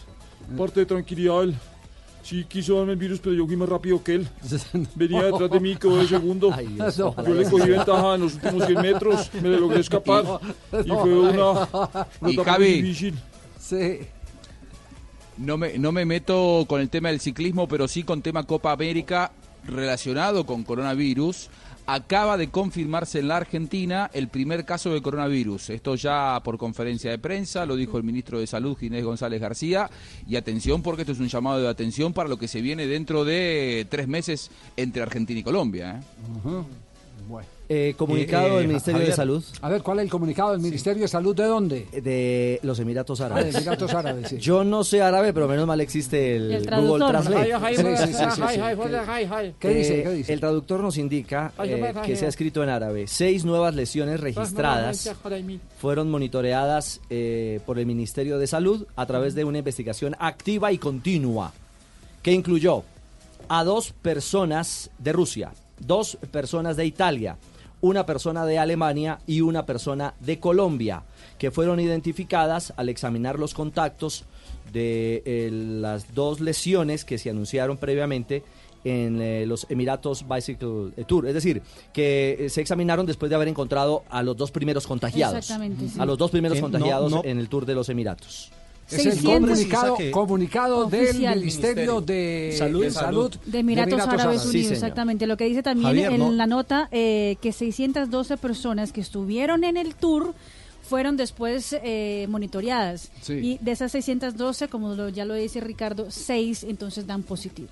parte 0.56 0.80
de 0.80 0.86
tranquilidad. 0.86 1.44
Él 1.44 1.54
sí 2.22 2.44
quiso 2.48 2.76
darme 2.76 2.92
el 2.92 2.98
virus, 2.98 3.20
pero 3.20 3.34
yo 3.34 3.46
fui 3.46 3.56
más 3.56 3.68
rápido 3.68 4.02
que 4.02 4.16
él. 4.16 4.28
Venía 4.94 5.22
detrás 5.22 5.50
de 5.50 5.60
mí, 5.60 5.76
quedó 5.76 5.96
de 5.98 6.06
segundo. 6.08 6.50
Ay, 6.52 6.66
Dios, 6.66 6.96
yo 6.96 7.14
le 7.16 7.48
cogí 7.48 7.70
ventaja 7.70 8.14
en 8.16 8.20
los 8.20 8.34
últimos 8.34 8.66
100 8.66 8.82
metros, 8.82 9.30
me 9.40 9.48
logré 9.48 9.80
escapar. 9.86 10.24
Y 10.84 10.88
fue 10.88 11.18
una, 11.18 11.50
una 12.20 12.30
etapa 12.32 12.58
muy 12.58 12.82
difícil. 12.82 13.14
Sí. 13.58 14.00
No 15.38 15.58
me, 15.58 15.78
no 15.78 15.92
me 15.92 16.04
meto 16.04 16.64
con 16.66 16.80
el 16.80 16.88
tema 16.88 17.10
del 17.10 17.20
ciclismo, 17.20 17.68
pero 17.68 17.88
sí 17.88 18.02
con 18.02 18.22
tema 18.22 18.46
Copa 18.46 18.72
América 18.72 19.32
relacionado 19.66 20.46
con 20.46 20.64
coronavirus. 20.64 21.48
Acaba 21.88 22.36
de 22.36 22.48
confirmarse 22.48 23.20
en 23.20 23.28
la 23.28 23.36
Argentina 23.36 24.10
el 24.12 24.26
primer 24.26 24.64
caso 24.64 24.92
de 24.92 25.00
coronavirus. 25.00 25.70
Esto 25.70 25.94
ya 25.94 26.40
por 26.42 26.58
conferencia 26.58 27.12
de 27.12 27.18
prensa, 27.18 27.64
lo 27.64 27.76
dijo 27.76 27.96
el 27.96 28.02
ministro 28.02 28.40
de 28.40 28.46
Salud 28.48 28.76
Ginés 28.76 29.04
González 29.04 29.40
García. 29.40 29.88
Y 30.28 30.34
atención 30.34 30.82
porque 30.82 31.02
esto 31.02 31.12
es 31.12 31.20
un 31.20 31.28
llamado 31.28 31.60
de 31.60 31.68
atención 31.68 32.12
para 32.12 32.28
lo 32.28 32.38
que 32.38 32.48
se 32.48 32.60
viene 32.60 32.88
dentro 32.88 33.24
de 33.24 33.86
tres 33.88 34.08
meses 34.08 34.50
entre 34.76 35.02
Argentina 35.02 35.38
y 35.38 35.44
Colombia. 35.44 36.00
¿eh? 36.00 36.64
Eh, 37.68 37.94
comunicado 37.96 38.46
Eh, 38.46 38.52
eh, 38.52 38.58
del 38.58 38.68
Ministerio 38.68 39.00
de 39.00 39.12
Salud. 39.12 39.44
A 39.60 39.68
ver, 39.68 39.82
¿cuál 39.82 39.98
es 39.98 40.04
el 40.04 40.10
comunicado 40.10 40.52
del 40.52 40.60
Ministerio 40.60 41.02
de 41.02 41.08
Salud? 41.08 41.34
¿De 41.34 41.44
dónde? 41.44 41.86
De 41.92 42.60
los 42.62 42.78
Emiratos 42.78 43.20
Árabes. 43.20 43.44
Ah, 43.44 43.48
de 43.50 43.56
Emiratos 43.56 43.94
Árabes, 43.94 44.28
sí. 44.28 44.38
Yo 44.38 44.62
no 44.64 44.84
sé 44.84 45.02
árabe, 45.02 45.32
pero 45.32 45.48
menos 45.48 45.66
mal 45.66 45.80
existe 45.80 46.36
el, 46.36 46.52
El 46.52 46.66
Google. 46.66 47.06
Translate. 47.06 47.52
¿Qué 49.58 49.68
dice? 49.68 50.00
Eh. 50.00 50.24
El 50.28 50.40
traductor 50.40 50.80
nos 50.80 50.96
indica 50.96 51.52
eh, 51.62 51.92
que 52.04 52.16
se 52.16 52.26
ha 52.26 52.28
escrito 52.28 52.62
en 52.62 52.68
árabe. 52.68 53.06
Seis 53.06 53.44
nuevas 53.44 53.74
lesiones 53.74 54.20
registradas 54.20 55.10
fueron 55.78 56.10
monitoreadas 56.10 57.00
eh, 57.10 57.60
por 57.66 57.78
el 57.78 57.86
Ministerio 57.86 58.38
de 58.38 58.46
Salud 58.46 58.86
a 58.96 59.06
través 59.06 59.34
de 59.34 59.44
una 59.44 59.58
investigación 59.58 60.14
activa 60.18 60.72
y 60.72 60.78
continua 60.78 61.52
que 62.22 62.32
incluyó 62.32 62.82
a 63.48 63.64
dos 63.64 63.92
personas 63.92 64.90
de 64.98 65.12
Rusia, 65.12 65.52
dos 65.78 66.18
personas 66.32 66.76
de 66.76 66.86
Italia, 66.86 67.36
una 67.80 68.06
persona 68.06 68.46
de 68.46 68.58
Alemania 68.58 69.18
y 69.26 69.40
una 69.42 69.66
persona 69.66 70.14
de 70.20 70.40
Colombia, 70.40 71.02
que 71.38 71.50
fueron 71.50 71.78
identificadas 71.80 72.72
al 72.76 72.88
examinar 72.88 73.38
los 73.38 73.54
contactos 73.54 74.24
de 74.72 75.22
eh, 75.24 75.50
las 75.52 76.14
dos 76.14 76.40
lesiones 76.40 77.04
que 77.04 77.18
se 77.18 77.30
anunciaron 77.30 77.76
previamente 77.76 78.42
en 78.84 79.20
eh, 79.20 79.46
los 79.46 79.66
Emiratos 79.68 80.24
Bicycle 80.28 80.92
Tour. 81.06 81.26
Es 81.26 81.34
decir, 81.34 81.60
que 81.92 82.36
eh, 82.38 82.48
se 82.50 82.60
examinaron 82.60 83.04
después 83.04 83.28
de 83.30 83.36
haber 83.36 83.48
encontrado 83.48 84.04
a 84.08 84.22
los 84.22 84.36
dos 84.36 84.50
primeros 84.52 84.86
contagiados. 84.86 85.36
Exactamente, 85.38 85.88
sí. 85.88 85.98
A 86.00 86.06
los 86.06 86.16
dos 86.16 86.30
primeros 86.30 86.58
Eh, 86.58 86.60
no, 86.60 86.70
contagiados 86.70 87.10
no. 87.12 87.22
en 87.24 87.38
el 87.38 87.48
Tour 87.48 87.66
de 87.66 87.74
los 87.74 87.88
Emiratos. 87.88 88.50
Es 88.88 89.04
el 89.04 89.12
600 89.14 89.58
comunicado, 90.12 90.86
del. 90.86 91.18
Ministerio 91.40 92.00
de 92.00 92.54
Salud. 92.56 92.82
de 92.84 92.90
Salud 92.90 93.34
De 93.44 93.58
Emiratos 93.58 94.00
Árabes 94.00 94.46
Unidos, 94.46 94.72
exactamente. 94.72 95.26
Lo 95.26 95.36
que 95.36 95.44
dice 95.46 95.62
también 95.62 95.88
Javier, 95.88 96.12
en 96.12 96.18
no- 96.18 96.30
la 96.32 96.46
nota 96.46 96.88
eh, 96.92 97.36
que 97.40 97.52
612 97.52 98.36
personas 98.36 98.92
que 98.92 99.00
estuvieron 99.00 99.64
en 99.64 99.76
el 99.76 99.94
tour 99.94 100.34
fueron 100.88 101.16
después 101.16 101.74
eh, 101.82 102.26
monitoreadas. 102.28 103.10
Sí. 103.22 103.32
Y 103.34 103.58
de 103.60 103.72
esas 103.72 103.90
612, 103.90 104.68
como 104.68 104.94
lo- 104.94 105.08
ya 105.08 105.24
lo 105.24 105.34
dice 105.34 105.60
Ricardo, 105.60 106.06
6 106.10 106.62
entonces 106.64 107.06
dan 107.06 107.22
positivo. 107.24 107.68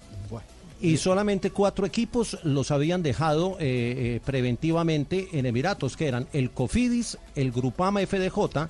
Y 0.80 0.96
solamente 0.98 1.50
cuatro 1.50 1.86
equipos 1.86 2.36
los 2.42 2.70
habían 2.72 3.02
dejado 3.02 3.52
eh, 3.60 4.16
eh, 4.16 4.20
preventivamente 4.24 5.28
en 5.32 5.46
Emiratos, 5.46 5.96
que 5.96 6.08
eran 6.08 6.26
el 6.32 6.50
Cofidis, 6.50 7.16
el 7.36 7.52
Grupama 7.52 8.00
FDJ, 8.04 8.68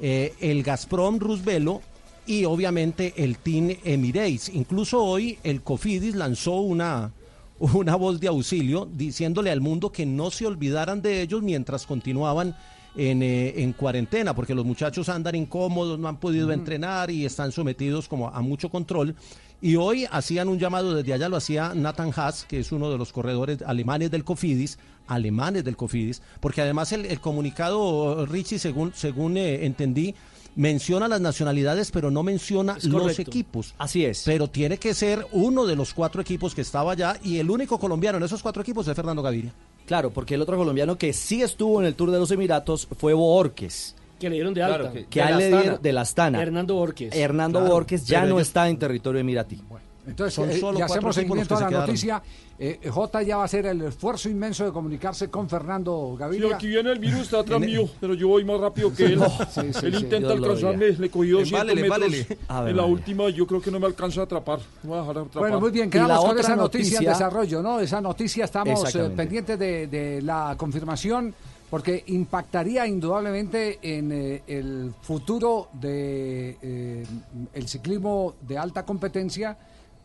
eh, 0.00 0.34
el 0.40 0.62
Gazprom 0.62 1.18
Rusvelo 1.18 1.82
y 2.26 2.44
obviamente 2.44 3.14
el 3.16 3.38
Team 3.38 3.76
Emirates. 3.84 4.48
Incluso 4.48 5.02
hoy 5.02 5.38
el 5.42 5.62
Cofidis 5.62 6.14
lanzó 6.14 6.56
una, 6.60 7.12
una 7.58 7.96
voz 7.96 8.20
de 8.20 8.28
auxilio 8.28 8.88
diciéndole 8.90 9.50
al 9.50 9.60
mundo 9.60 9.92
que 9.92 10.06
no 10.06 10.30
se 10.30 10.46
olvidaran 10.46 11.02
de 11.02 11.22
ellos 11.22 11.42
mientras 11.42 11.86
continuaban 11.86 12.56
en, 12.96 13.22
eh, 13.22 13.62
en 13.62 13.72
cuarentena, 13.72 14.34
porque 14.34 14.54
los 14.54 14.64
muchachos 14.64 15.08
andan 15.08 15.34
incómodos, 15.34 15.98
no 15.98 16.08
han 16.08 16.18
podido 16.18 16.52
entrenar 16.52 17.10
y 17.10 17.24
están 17.24 17.52
sometidos 17.52 18.08
como 18.08 18.28
a 18.28 18.40
mucho 18.40 18.68
control. 18.70 19.16
Y 19.60 19.76
hoy 19.76 20.06
hacían 20.10 20.48
un 20.48 20.58
llamado 20.58 20.94
desde 20.94 21.12
allá, 21.14 21.28
lo 21.28 21.36
hacía 21.36 21.72
Nathan 21.74 22.12
Haas, 22.14 22.44
que 22.44 22.58
es 22.58 22.70
uno 22.70 22.90
de 22.90 22.98
los 22.98 23.12
corredores 23.12 23.62
alemanes 23.62 24.10
del 24.10 24.24
Cofidis, 24.24 24.78
alemanes 25.06 25.64
del 25.64 25.76
Cofidis, 25.76 26.22
porque 26.40 26.62
además 26.62 26.92
el, 26.92 27.06
el 27.06 27.20
comunicado, 27.20 28.26
Richie, 28.26 28.58
según, 28.58 28.92
según 28.94 29.36
eh, 29.36 29.64
entendí, 29.66 30.14
menciona 30.56 31.08
las 31.08 31.20
nacionalidades, 31.20 31.90
pero 31.90 32.10
no 32.10 32.22
menciona 32.22 32.76
Es 32.76 32.84
los 32.84 33.02
correcto. 33.02 33.22
equipos. 33.22 33.74
Así 33.78 34.04
es. 34.04 34.22
Pero 34.24 34.48
tiene 34.48 34.78
que 34.78 34.94
ser 34.94 35.26
uno 35.32 35.66
de 35.66 35.76
los 35.76 35.92
cuatro 35.94 36.20
equipos 36.22 36.54
que 36.54 36.60
estaba 36.60 36.92
allá 36.92 37.16
y 37.22 37.38
el 37.38 37.50
único 37.50 37.78
colombiano 37.78 38.18
en 38.18 38.24
esos 38.24 38.42
cuatro 38.42 38.62
equipos 38.62 38.86
es 38.86 38.94
Fernando 38.94 39.22
Gaviria. 39.22 39.52
Claro, 39.86 40.10
porque 40.10 40.34
el 40.36 40.42
otro 40.42 40.56
colombiano 40.56 40.96
que 40.96 41.12
sí 41.12 41.42
estuvo 41.42 41.80
en 41.80 41.86
el 41.86 41.94
Tour 41.94 42.10
de 42.10 42.18
los 42.18 42.30
Emiratos 42.30 42.88
fue 42.98 43.12
Borges. 43.14 43.96
Que 44.18 44.30
le 44.30 44.36
dieron 44.36 44.54
de 44.54 44.60
Claro, 44.60 44.86
alta. 44.86 45.00
que 45.10 45.20
a 45.20 45.28
él 45.30 45.38
le 45.38 45.48
dieron 45.48 45.82
de 45.82 45.92
la 45.92 46.00
Astana. 46.02 46.40
Hernando 46.40 46.74
Borges. 46.76 47.12
Hernando 47.14 47.58
Claro. 47.58 47.74
Borges 47.74 48.06
ya 48.06 48.20
no 48.24 48.36
ellos- 48.36 48.42
está 48.48 48.68
en 48.68 48.78
territorio 48.78 49.20
emiratí. 49.20 49.60
Entonces, 50.06 50.34
Son 50.34 50.50
eh, 50.50 50.58
solo 50.58 50.78
cuatro 50.78 50.94
hacemos 50.96 51.14
seguimiento 51.14 51.56
a 51.56 51.60
la 51.60 51.68
quedaron. 51.68 51.86
noticia. 51.88 52.22
Eh, 52.58 52.88
J 52.88 53.22
ya 53.22 53.36
va 53.36 53.42
a 53.42 53.44
hacer 53.46 53.66
el 53.66 53.82
esfuerzo 53.82 54.28
inmenso 54.28 54.64
de 54.64 54.70
comunicarse 54.70 55.28
con 55.28 55.48
Fernando 55.48 56.10
Sí, 56.12 56.20
Gaviria. 56.20 56.54
aquí 56.56 56.68
viene 56.68 56.92
el 56.92 56.98
virus, 56.98 57.22
está 57.22 57.40
atrás 57.40 57.60
mío, 57.60 57.88
pero 58.00 58.14
yo 58.14 58.28
voy 58.28 58.44
más 58.44 58.60
rápido 58.60 58.94
que 58.94 59.06
él. 59.06 59.20
Sí, 59.50 59.60
sí, 59.72 59.86
él 59.86 59.94
sí. 59.96 60.04
intenta 60.04 60.32
alcanzarme, 60.32 60.90
le 60.90 61.10
cogí 61.10 61.30
200 61.30 61.52
Embálele, 61.72 61.88
metros. 62.22 62.38
Ave 62.48 62.70
En 62.70 62.76
la 62.76 62.84
última 62.84 63.28
yo 63.30 63.46
creo 63.46 63.60
que 63.60 63.70
no 63.70 63.80
me 63.80 63.86
alcanza 63.86 64.20
a 64.20 64.24
atrapar. 64.24 64.60
Voy 64.82 64.96
a 64.96 65.00
dejar 65.00 65.18
atrapar. 65.18 65.40
Bueno, 65.42 65.60
muy 65.60 65.70
bien, 65.70 65.90
quedamos 65.90 66.24
con 66.24 66.38
esa 66.38 66.54
noticia, 66.56 66.98
en 66.98 67.04
desarrollo, 67.06 67.62
¿no? 67.62 67.80
Esa 67.80 68.00
noticia 68.00 68.44
estamos 68.44 68.94
eh, 68.94 69.10
pendientes 69.16 69.58
de, 69.58 69.86
de 69.86 70.22
la 70.22 70.54
confirmación 70.56 71.34
porque 71.70 72.04
impactaría 72.06 72.86
indudablemente 72.86 73.78
en 73.82 74.12
eh, 74.12 74.42
el 74.46 74.92
futuro 75.02 75.70
de 75.72 76.56
eh, 76.62 77.04
el 77.52 77.68
ciclismo 77.68 78.34
de 78.42 78.58
alta 78.58 78.84
competencia. 78.84 79.56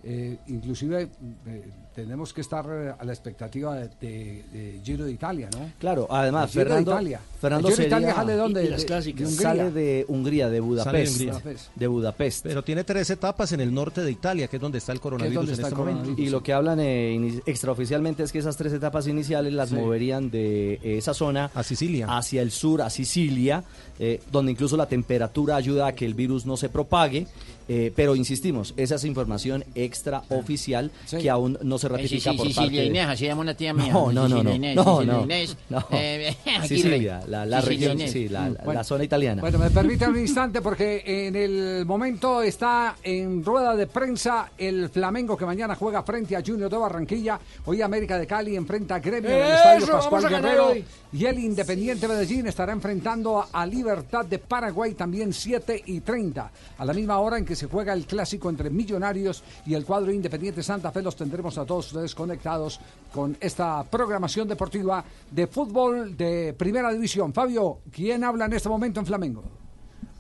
Eh, 0.02 0.38
inclusive 0.48 1.10
eh, 1.46 1.70
tenemos 1.94 2.32
que 2.32 2.40
estar 2.40 2.66
eh, 2.72 2.94
a 2.98 3.04
la 3.04 3.12
expectativa 3.12 3.76
de, 3.76 3.90
de- 4.00 4.44
de 4.54 4.80
Giro 4.82 5.04
de 5.04 5.12
Italia, 5.12 5.50
¿no? 5.52 5.72
Claro, 5.78 6.08
además, 6.10 6.52
Giro 6.52 6.64
de 6.64 6.70
Fernando, 6.70 6.92
Italia. 6.92 7.20
Fernando 7.42 7.68
Giro 7.68 7.76
de 7.78 7.84
sería- 7.84 7.98
Italia 7.98 8.16
sale 8.16 8.32
de 8.32 8.38
dónde? 8.38 8.64
Y- 8.64 8.68
y 8.68 8.70
las 8.70 8.80
De- 8.82 8.86
clásicas. 8.86 9.20
de 9.20 9.26
Hungría. 9.28 9.50
Sale 9.50 9.72
de 9.72 10.06
Hungría, 10.08 10.50
de 10.50 10.60
Budapest. 10.62 11.12
Sale 11.14 11.26
de 11.26 11.32
Hungría. 11.36 11.56
De 11.76 11.88
Budapest. 11.88 12.44
Pero 12.44 12.64
tiene 12.64 12.84
tres 12.86 13.10
etapas 13.10 13.52
en 13.52 13.60
el 13.60 13.74
norte 13.74 14.02
de 14.02 14.12
Italia, 14.12 14.48
que 14.48 14.56
es 14.56 14.62
donde 14.62 14.78
está 14.78 14.94
el 14.94 15.02
coronavirus 15.02 15.36
donde 15.36 15.52
en 15.52 15.56
está 15.60 15.68
este 15.68 15.78
momento. 15.78 16.22
Y 16.22 16.30
lo 16.30 16.42
que 16.42 16.54
hablan 16.54 16.80
eh, 16.80 17.42
extraoficialmente 17.46 18.24
es 18.24 18.32
que 18.32 18.40
esas 18.40 18.56
tres 18.56 18.72
etapas 18.72 19.06
iniciales 19.08 19.52
las 19.52 19.68
Sí. 19.70 19.76
moverían 19.76 20.32
de 20.32 20.76
eh, 20.76 20.98
esa 20.98 21.14
zona 21.14 21.52
A 21.54 21.64
Sicilia. 21.64 22.08
hacia 22.18 22.42
el 22.42 22.52
sur, 22.52 22.82
a 22.82 22.90
Sicilia, 22.90 23.66
eh, 24.00 24.22
donde 24.32 24.54
incluso 24.54 24.78
la 24.78 24.86
temperatura 24.88 25.58
ayuda 25.58 25.88
a 25.88 25.92
que 25.94 26.06
el 26.06 26.14
virus 26.14 26.46
no 26.46 26.56
se 26.56 26.70
propague. 26.70 27.28
Eh, 27.70 27.94
pero 27.96 28.16
insistimos, 28.18 28.74
esa 28.76 28.96
es 28.96 29.06
información 29.06 29.64
extraoficial 29.76 30.92
Sí. 31.06 31.18
que 31.20 31.30
aún 31.30 31.58
no 31.64 31.78
se 31.78 31.80
se 31.80 31.88
ratifica 31.88 32.32
sí, 32.32 32.38
sí, 32.38 32.44
por 32.44 32.56
parte 32.56 32.76
de- 32.76 32.86
Inés, 32.86 33.08
así 33.08 33.26
llama 33.26 33.42
una 33.42 33.54
tía 33.56 33.74
mía. 33.74 33.94
No, 33.94 34.12
no, 34.12 34.28
no, 34.28 34.44
no. 34.44 34.54
Inés, 34.54 34.76
No, 34.76 35.02
no. 35.04 35.24
Inés, 35.24 35.56
No. 35.70 35.86
eh. 35.92 36.36
Sicilia, 36.68 37.22
la, 37.28 37.46
la 37.46 37.62
región, 37.62 37.98
sí, 38.00 38.28
la, 38.28 38.50
Bueno. 38.50 38.74
la 38.74 38.84
zona 38.84 39.04
italiana. 39.06 39.42
Bueno, 39.42 39.58
me 39.60 39.70
permite 39.72 40.06
un 40.08 40.20
instante 40.20 40.62
porque 40.62 41.04
en 41.06 41.36
el 41.36 41.86
momento 41.86 42.42
está 42.42 42.98
en 43.02 43.44
rueda 43.46 43.76
de 43.76 43.88
prensa 43.88 44.52
el 44.58 44.90
Flamengo 44.90 45.38
que 45.38 45.46
mañana 45.46 45.76
juega 45.76 46.04
frente 46.04 46.36
a 46.36 46.44
Junior 46.46 46.70
de 46.70 46.78
Barranquilla. 46.78 47.40
Hoy 47.66 47.82
América 47.82 48.18
de 48.18 48.28
Cali 48.28 48.56
enfrenta 48.56 48.96
a 48.96 49.00
Gremio 49.00 49.30
en 49.30 49.38
el. 49.38 49.52
Estadio 49.54 49.88
Pascual 49.88 50.28
Guerrero. 50.30 50.74
Y 51.14 51.26
el 51.26 51.40
Independiente 51.40 52.08
Medellín 52.08 52.46
estará 52.48 52.72
enfrentando 52.74 53.46
a 53.52 53.66
Libertad 53.66 54.26
de 54.26 54.38
Paraguay 54.38 54.94
también 54.94 55.34
7 55.34 55.82
y 55.88 56.02
30. 56.02 56.52
A 56.78 56.86
la 56.86 56.94
misma 56.94 57.18
hora 57.20 57.38
en 57.38 57.46
que 57.46 57.56
se 57.60 57.68
juega 57.68 57.92
el 57.94 58.06
clásico 58.06 58.50
entre 58.50 58.70
Millonarios 58.70 59.44
y 59.66 59.74
el 59.74 59.84
cuadro 59.86 60.12
Independiente 60.14 60.64
Santa 60.64 60.92
Fe, 60.92 61.02
los 61.02 61.16
tendremos 61.18 61.58
a 61.58 61.66
todos 61.66 61.88
ustedes 61.88 62.16
conectados 62.16 62.80
con 63.14 63.36
esta 63.42 63.84
programación 63.84 64.48
deportiva 64.48 65.04
de 65.30 65.46
fútbol 65.48 66.16
de 66.16 66.54
primera 66.58 66.92
división. 66.94 67.34
Fabio, 67.34 67.80
¿quién 67.92 68.24
habla 68.24 68.46
en 68.46 68.54
este 68.54 68.70
momento 68.70 69.02
en 69.02 69.06
Flamengo? 69.06 69.44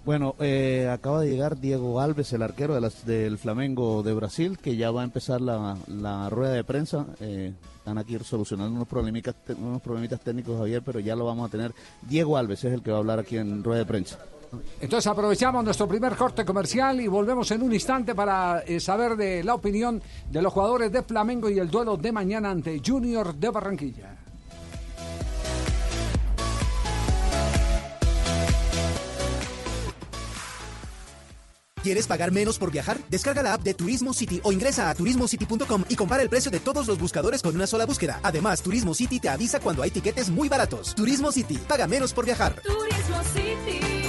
Bueno, 0.03 0.35
eh, 0.39 0.89
acaba 0.91 1.21
de 1.21 1.29
llegar 1.29 1.59
Diego 1.59 2.01
Alves, 2.01 2.33
el 2.33 2.41
arquero 2.41 2.73
de 2.73 2.81
las- 2.81 3.05
del 3.05 3.37
Flamengo 3.37 4.03
de 4.03 4.13
Brasil, 4.13 4.57
que 4.57 4.75
ya 4.75 4.91
va 4.91 5.01
a 5.01 5.03
empezar 5.05 5.39
la, 5.39 6.29
rueda 6.29 6.53
de 6.53 6.63
prensa. 6.63 7.05
Eh, 7.21 7.53
están 7.77 7.97
aquí 7.97 8.17
solucionando 8.23 8.75
unos 8.75 8.87
problemitas, 8.87 9.35
unos 9.57 9.81
problemitas 9.81 10.19
técnicos, 10.19 10.57
Javier, 10.57 10.81
pero 10.83 10.99
ya 10.99 11.15
lo 11.15 11.25
vamos 11.25 11.47
a 11.47 11.51
tener. 11.51 11.73
Diego 12.01 12.35
Alves 12.37 12.63
es 12.65 12.73
el 12.73 12.81
que 12.81 12.91
va 12.91 12.97
a 12.97 12.99
hablar 12.99 13.19
aquí 13.19 13.37
en 13.37 13.63
rueda 13.63 13.79
de 13.79 13.85
prensa. 13.85 14.19
Entonces 14.81 15.07
aprovechamos 15.07 15.63
nuestro 15.63 15.87
primer 15.87 16.15
corte 16.15 16.45
comercial 16.45 16.99
y 17.01 17.07
volvemos 17.07 17.51
en 17.51 17.61
un 17.61 17.73
instante 17.73 18.15
para 18.15 18.59
eh, 18.65 18.79
saber 18.79 19.15
de 19.15 19.43
la 19.43 19.55
opinión 19.55 20.01
de 20.29 20.41
los 20.41 20.53
jugadores 20.53 20.91
de 20.91 21.03
Flamengo 21.03 21.49
y 21.49 21.59
el 21.59 21.69
duelo 21.69 21.97
de 21.97 22.11
mañana 22.11 22.49
ante 22.49 22.81
Junior 22.85 23.35
de 23.35 23.49
Barranquilla. 23.49 24.19
¿Quieres 31.83 32.07
pagar 32.07 32.31
menos 32.31 32.59
por 32.59 32.71
viajar? 32.71 32.97
Descarga 33.09 33.41
la 33.41 33.53
app 33.53 33.63
de 33.63 33.73
Turismo 33.73 34.13
City 34.13 34.41
o 34.43 34.51
ingresa 34.51 34.89
a 34.89 34.95
turismocity.com 34.95 35.85
y 35.87 35.95
compara 35.95 36.21
el 36.21 36.29
precio 36.29 36.51
de 36.51 36.59
todos 36.59 36.87
los 36.87 36.99
buscadores 36.99 37.41
con 37.41 37.55
una 37.55 37.67
sola 37.67 37.85
búsqueda. 37.85 38.19
Además, 38.21 38.61
Turismo 38.61 38.93
City 38.93 39.19
te 39.19 39.29
avisa 39.29 39.59
cuando 39.59 39.81
hay 39.81 39.89
tiquetes 39.89 40.29
muy 40.29 40.49
baratos. 40.49 40.93
Turismo 40.93 41.31
City, 41.31 41.57
paga 41.57 41.87
menos 41.87 42.13
por 42.13 42.25
viajar. 42.25 42.55
Turismo 42.61 43.23
City, 43.33 44.08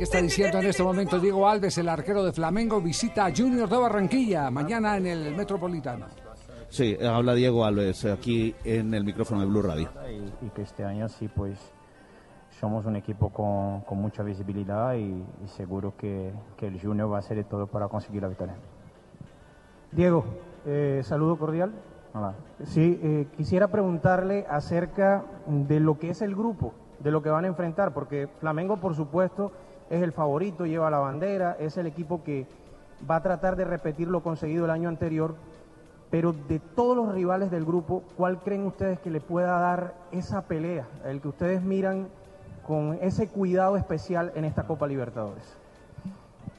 ¿Qué 0.00 0.04
está 0.04 0.22
diciendo 0.22 0.58
en 0.60 0.64
este 0.64 0.82
momento 0.82 1.20
Diego 1.20 1.46
Alves, 1.46 1.76
el 1.76 1.86
arquero 1.86 2.24
de 2.24 2.32
Flamengo? 2.32 2.80
Visita 2.80 3.26
a 3.26 3.36
Junior 3.36 3.68
de 3.68 3.76
Barranquilla 3.76 4.50
mañana 4.50 4.96
en 4.96 5.06
el 5.06 5.36
Metropolitano. 5.36 6.06
Sí, 6.70 6.96
habla 7.04 7.34
Diego 7.34 7.66
Alves 7.66 8.06
aquí 8.06 8.54
en 8.64 8.94
el 8.94 9.04
micrófono 9.04 9.42
de 9.42 9.46
Blue 9.48 9.60
Radio. 9.60 9.90
y, 10.10 10.46
y 10.46 10.48
que 10.54 10.62
este 10.62 10.86
año 10.86 11.06
sí 11.10 11.28
pues 11.28 11.60
somos 12.48 12.86
un 12.86 12.96
equipo 12.96 13.28
con, 13.28 13.82
con 13.82 13.98
mucha 13.98 14.22
visibilidad 14.22 14.94
y, 14.94 15.22
y 15.44 15.48
seguro 15.48 15.92
que, 15.98 16.32
que 16.56 16.68
el 16.68 16.80
Junior 16.80 17.12
va 17.12 17.16
a 17.16 17.18
hacer 17.18 17.36
de 17.36 17.44
todo 17.44 17.66
para 17.66 17.88
conseguir 17.88 18.22
la 18.22 18.28
victoria. 18.28 18.54
Diego, 19.92 20.24
eh, 20.64 21.02
saludo 21.04 21.36
cordial. 21.36 21.72
Hola. 22.14 22.36
Sí, 22.64 22.98
eh, 23.02 23.26
quisiera 23.36 23.68
preguntarle 23.68 24.46
acerca 24.48 25.26
de 25.46 25.78
lo 25.78 25.98
que 25.98 26.08
es 26.08 26.22
el 26.22 26.34
grupo, 26.34 26.72
de 27.00 27.10
lo 27.10 27.20
que 27.20 27.28
van 27.28 27.44
a 27.44 27.48
enfrentar, 27.48 27.92
porque 27.92 28.30
Flamengo, 28.38 28.78
por 28.78 28.94
supuesto, 28.94 29.52
es 29.90 30.02
el 30.02 30.12
favorito, 30.12 30.64
lleva 30.64 30.88
la 30.88 31.00
bandera, 31.00 31.56
es 31.58 31.76
el 31.76 31.86
equipo 31.86 32.22
que 32.22 32.46
va 33.08 33.16
a 33.16 33.22
tratar 33.22 33.56
de 33.56 33.64
repetir 33.64 34.08
lo 34.08 34.22
conseguido 34.22 34.64
el 34.64 34.70
año 34.70 34.88
anterior, 34.88 35.34
pero 36.10 36.32
de 36.32 36.60
todos 36.60 36.96
los 36.96 37.12
rivales 37.12 37.50
del 37.50 37.64
grupo, 37.64 38.04
¿cuál 38.16 38.38
creen 38.38 38.66
ustedes 38.66 39.00
que 39.00 39.10
le 39.10 39.20
pueda 39.20 39.58
dar 39.58 39.94
esa 40.12 40.42
pelea, 40.42 40.86
el 41.04 41.20
que 41.20 41.28
ustedes 41.28 41.62
miran 41.62 42.08
con 42.66 42.98
ese 43.00 43.28
cuidado 43.28 43.76
especial 43.76 44.32
en 44.34 44.44
esta 44.44 44.64
Copa 44.64 44.86
Libertadores? 44.86 45.56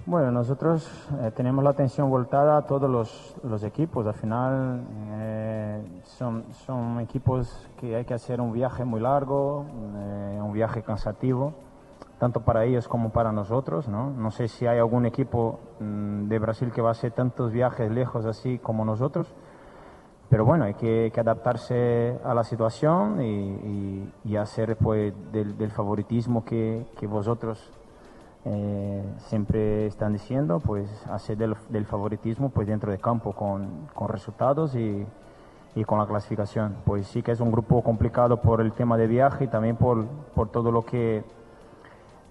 Bueno, 0.06 0.32
nosotros 0.32 0.90
eh, 1.22 1.32
tenemos 1.36 1.64
la 1.64 1.70
atención 1.70 2.10
voltada 2.10 2.58
a 2.58 2.64
todos 2.64 2.90
los, 2.90 3.36
los 3.44 3.64
equipos. 3.64 4.08
Al 4.08 4.16
final 4.16 4.82
eh, 5.12 6.02
son, 6.04 6.44
son 6.66 7.00
equipos 7.00 7.70
que 7.80 7.96
hay 7.96 8.04
que 8.04 8.16
hacer 8.16 8.42
un 8.42 8.52
viaje 8.52 8.84
muy 8.84 9.00
largo, 9.00 9.64
eh, 9.96 10.40
un 10.42 10.54
viaje 10.54 10.82
cansativo, 10.82 11.54
tanto 12.22 12.42
para 12.42 12.66
ellos 12.66 12.88
como 12.88 13.10
para 13.10 13.32
nosotros. 13.32 13.88
No, 13.88 14.12
no 14.12 14.30
sé 14.30 14.48
si 14.48 14.68
hay 14.68 14.78
algún 14.78 15.08
equipo 15.08 15.60
mm, 15.80 16.28
de 16.28 16.38
Brasil 16.38 16.72
que 16.72 16.80
va 16.80 16.90
a 16.90 16.92
hacer 16.92 17.14
tantos 17.14 17.52
viajes 17.52 17.90
lejos 17.90 18.26
así 18.28 18.60
como 18.60 18.86
nosotros. 18.86 19.34
Pero 20.30 20.46
bueno, 20.46 20.66
hay 20.66 20.76
que, 20.76 21.12
adaptarse 21.18 22.20
a 22.24 22.36
la 22.36 22.44
situación 22.44 23.22
y, 23.24 23.26
y- 23.26 24.14
y 24.26 24.36
hacer 24.36 24.78
pues, 24.78 25.14
del, 25.32 25.58
del 25.58 25.72
favoritismo 25.72 26.46
que, 26.46 26.86
que 27.00 27.08
vosotros 27.08 27.58
eh, 28.46 29.04
siempre 29.18 29.88
están 29.88 30.14
diciendo, 30.14 30.60
pues 30.60 30.88
hacer 31.08 31.38
del, 31.38 31.56
del 31.70 31.86
favoritismo 31.88 32.50
pues 32.50 32.68
dentro 32.68 32.92
de 32.92 33.00
campo 33.00 33.34
con, 33.34 33.88
con 33.96 34.10
resultados 34.10 34.76
y, 34.76 35.08
y 35.74 35.84
con 35.86 35.98
la 35.98 36.06
clasificación. 36.06 36.76
Pues 36.86 37.08
sí 37.08 37.24
que 37.24 37.32
es 37.32 37.40
un 37.40 37.52
grupo 37.52 37.82
complicado 37.82 38.38
por 38.42 38.62
el 38.62 38.74
tema 38.74 38.96
de 38.96 39.08
viaje 39.08 39.46
y 39.46 39.48
también 39.48 39.76
por, 39.76 40.06
por 40.36 40.50
todo 40.50 40.72
lo 40.72 40.84
que 40.86 41.24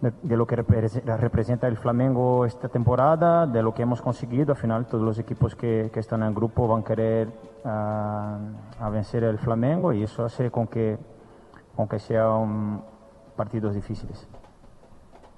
de, 0.01 0.13
de 0.23 0.37
lo 0.37 0.47
que 0.47 0.57
repre- 0.57 1.03
representa 1.19 1.67
el 1.69 1.77
Flamengo 1.77 2.45
esta 2.47 2.69
temporada, 2.69 3.47
de 3.47 3.63
lo 3.63 3.75
que 3.75 3.83
hemos 3.83 4.01
conseguido. 4.01 4.53
Al 4.53 4.59
final 4.59 4.87
todos 4.87 5.05
los 5.05 5.19
equipos 5.19 5.55
que, 5.55 5.91
que 5.93 6.01
están 6.01 6.23
en 6.23 6.29
el 6.29 6.35
grupo 6.35 6.67
van 6.69 6.81
a 6.81 6.85
querer 6.85 7.29
ah, 7.65 8.39
a 8.81 8.89
vencer 8.91 9.25
el 9.25 9.39
Flamengo 9.39 9.93
y 9.93 10.03
eso 10.03 10.25
hace 10.25 10.51
con 10.51 10.67
que, 10.67 10.99
con 11.77 11.87
que 11.89 11.99
sean 11.99 12.83
partidos 13.37 13.75
difíciles. 13.75 14.27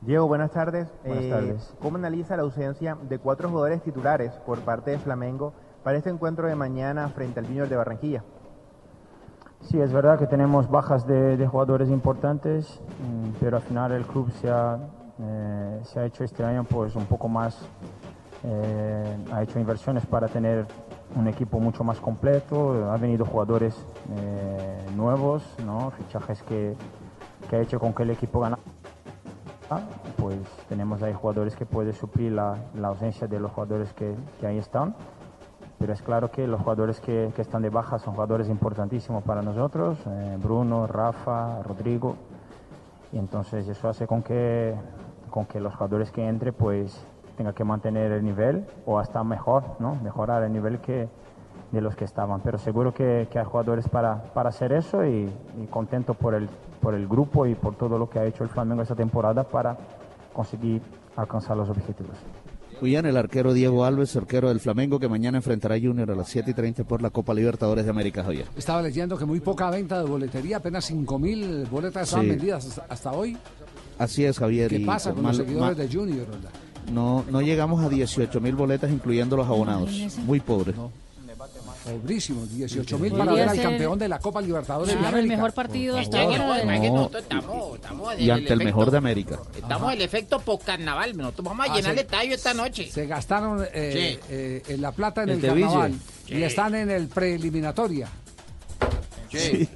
Diego, 0.01 0.27
buenas 0.27 0.51
tardes. 0.51 0.93
Buenas 1.05 1.25
Eh, 1.25 1.31
tardes. 1.31 1.75
¿Cómo 1.81 1.97
analiza 1.97 2.37
la 2.37 2.43
ausencia 2.43 2.97
de 3.09 3.19
cuatro 3.19 3.49
jugadores 3.49 3.83
titulares 3.83 4.33
por 4.47 4.59
parte 4.61 4.91
de 4.91 4.99
Flamengo 4.99 5.53
para 5.85 5.97
este 5.97 6.11
encuentro 6.11 6.47
de 6.49 6.57
mañana 6.57 7.09
frente 7.09 7.39
al 7.39 7.47
Junior 7.47 7.69
de 7.69 7.77
Barranquilla? 7.77 8.25
Sí, 9.69 9.81
es 9.81 9.93
verdad 9.93 10.19
que 10.19 10.27
tenemos 10.27 10.69
bajas 10.69 11.07
de, 11.07 11.47
jugadores 11.47 11.89
importantes, 11.89 12.81
mm, 13.01 13.37
pero 13.41 13.57
al 13.57 13.63
final 13.63 13.93
el 13.93 14.05
club 14.05 14.31
se 14.41 14.51
ha, 14.51 14.77
eh, 15.21 15.81
se 15.85 16.01
ha 16.01 16.05
hecho 16.05 16.25
este 16.25 16.45
año 16.45 16.65
pues 16.65 16.97
un 16.97 17.07
poco 17.07 17.29
más, 17.29 17.59
eh, 18.45 19.17
ha 19.33 19.43
hecho 19.43 19.61
inversiones 19.61 20.05
para 20.05 20.27
tener 20.29 20.67
un 21.15 21.29
equipo 21.29 21.61
mucho 21.61 21.85
más 21.85 22.01
completo, 22.01 22.91
ha 22.91 22.97
venido 22.97 23.25
jugadores 23.25 23.77
eh, 24.17 24.87
nuevos, 24.97 25.45
fichajes 25.97 26.43
que, 26.43 26.75
que 27.49 27.57
ha 27.57 27.61
hecho 27.61 27.79
con 27.79 27.95
que 27.95 28.03
el 28.03 28.11
equipo 28.11 28.41
gane. 28.41 28.57
Pues 30.19 30.37
tenemos 30.69 31.03
ahí 31.03 31.15
jugadores 31.15 31.57
que 31.57 31.65
pueden 31.65 31.95
suplir 31.95 32.33
la, 32.33 32.57
la 32.75 32.89
ausencia 32.89 33.27
de 33.27 33.41
los 33.41 33.51
jugadores 33.53 33.93
que, 33.95 34.15
que 34.39 34.47
ahí 34.47 34.59
están 34.59 34.95
pero 35.83 35.95
es 35.95 36.03
claro 36.03 36.31
que 36.31 36.47
los 36.47 36.61
jugadores 36.61 37.01
que, 37.01 37.33
están 37.37 37.63
de 37.63 37.69
baja 37.69 37.99
son 37.99 38.15
jugadores 38.15 38.49
importantísimos 38.49 39.25
para 39.25 39.43
nosotros, 39.43 39.99
eh, 40.07 40.39
Bruno, 40.41 40.87
Rafa, 40.87 41.61
Rodrigo, 41.65 42.15
y 43.11 43.19
entonces 43.19 43.67
eso 43.67 43.89
hace 43.89 44.07
con 44.07 44.23
que, 44.23 44.77
los 45.55 45.75
jugadores 45.75 46.13
que 46.13 46.25
entre 46.25 46.53
pues 46.53 47.05
tengan 47.37 47.53
que 47.53 47.65
mantener 47.65 48.13
el 48.13 48.25
nivel 48.25 48.65
o 48.87 49.01
hasta 49.01 49.25
mejor, 49.25 49.65
mejorar 50.05 50.45
el 50.45 50.53
nivel 50.53 50.79
que 50.79 51.09
de 51.73 51.81
los 51.81 51.97
que 51.97 52.05
estaban, 52.05 52.43
pero 52.43 52.59
seguro 52.59 52.95
que, 52.95 53.27
hay 53.35 53.45
jugadores 53.45 53.89
para, 53.89 54.23
hacer 54.37 54.73
eso 54.73 55.05
y, 55.05 55.29
contento 55.69 56.15
por 56.15 56.35
el 56.37 57.09
grupo 57.09 57.45
y 57.47 57.57
por 57.57 57.75
todo 57.75 57.99
lo 57.99 58.09
que 58.09 58.21
ha 58.21 58.25
hecho 58.25 58.45
el 58.45 58.51
Flamengo 58.51 58.83
esta 58.83 58.95
temporada 58.95 59.43
para 59.43 59.77
conseguir 60.33 60.81
alcanzar 61.17 61.57
los 61.57 61.69
objetivos. 61.69 62.19
Bien, 62.81 63.07
el 63.07 63.17
arquero 63.17 63.53
Diego 63.53 63.85
Alves, 63.85 64.17
arquero 64.17 64.49
del 64.49 64.59
Flamengo, 64.61 64.99
que 64.99 65.09
mañana 65.09 65.39
enfrentará 65.39 65.77
a 65.77 65.81
Junior 65.81 66.11
a 66.11 66.15
las 66.17 66.29
7 66.29 66.51
y 66.51 66.55
30 66.55 66.85
por 66.85 67.01
la 67.01 67.11
Copa 67.11 67.33
Libertadores 67.35 67.85
de 67.85 67.91
América, 67.91 68.25
Javier. 68.25 68.47
Estaba 68.57 68.83
leyendo 68.83 69.17
que 69.17 69.25
muy 69.25 69.39
poca 69.41 69.71
venta 69.71 70.03
de 70.03 70.09
boletería, 70.09 70.57
apenas 70.57 70.91
5.000 70.91 71.69
boletas 71.71 72.05
estaban 72.05 72.25
Sí. 72.27 72.31
vendidas 72.31 72.67
hasta, 72.67 72.87
hasta 72.89 73.13
hoy. 73.13 73.37
Así 73.99 74.25
es, 74.25 74.39
Javier. 74.39 74.69
¿Qué 74.69 74.77
y 74.77 74.85
pasa 74.85 75.13
con 75.13 75.23
mal- 75.23 75.37
los 75.37 75.47
seguidores 75.47 75.77
mal- 75.79 75.89
de 75.89 75.95
Junior? 75.97 76.27
verdad? 76.27 76.51
No, 76.93 77.25
no 77.31 77.41
llegamos 77.41 77.85
a 77.85 77.89
18 77.89 78.41
mil 78.41 78.57
boletas, 78.57 78.91
incluyendo 78.91 79.37
los 79.37 79.47
abonados. 79.47 79.91
Muy 80.27 80.41
pobre. 80.41 80.73
Pobrísimo, 81.85 82.47
18 82.47 82.99
mil 82.99 83.13
para 83.13 83.33
ver 83.33 83.49
al 83.49 83.61
campeón 83.61 83.99
de 83.99 84.09
la 84.09 84.21
Copa 84.21 84.41
Libertadores 84.41 84.95
de 84.95 84.99
Claro, 85.01 85.09
el 85.17 85.25
América. 85.25 85.37
mejor 85.37 85.53
partido 85.53 85.99
hasta 85.99 86.21
ahora. 86.21 86.65
de 88.17 88.23
Y 88.23 88.31
ante 88.31 88.53
el 88.53 88.59
mejor 88.65 88.91
de 88.91 88.99
América. 88.99 89.41
Estamos 89.57 89.93
en 89.93 89.99
el 89.99 90.03
efecto 90.05 90.39
post-carnaval. 90.41 91.17
Nosotros 91.17 91.45
vamos 91.45 91.69
a 91.69 91.73
Ah, 91.73 91.77
llenar 91.77 91.93
el 91.93 91.99
estadio 91.99 92.35
esta 92.35 92.55
noche. 92.55 92.89
Se 92.91 93.07
gastaron 93.07 93.65
eh, 93.73 94.19
Sí. 94.21 94.27
eh, 94.31 94.63
en 94.69 94.81
la 94.81 94.93
plata 94.93 95.23
en 95.25 95.31
El 95.31 95.41
carnaval 95.41 95.95
Sí. 96.27 96.35
y 96.37 96.43
están 96.43 96.75
en 96.75 96.91
el 96.91 97.09
preeliminatoria. 97.09 98.09
Sí. 99.33 99.69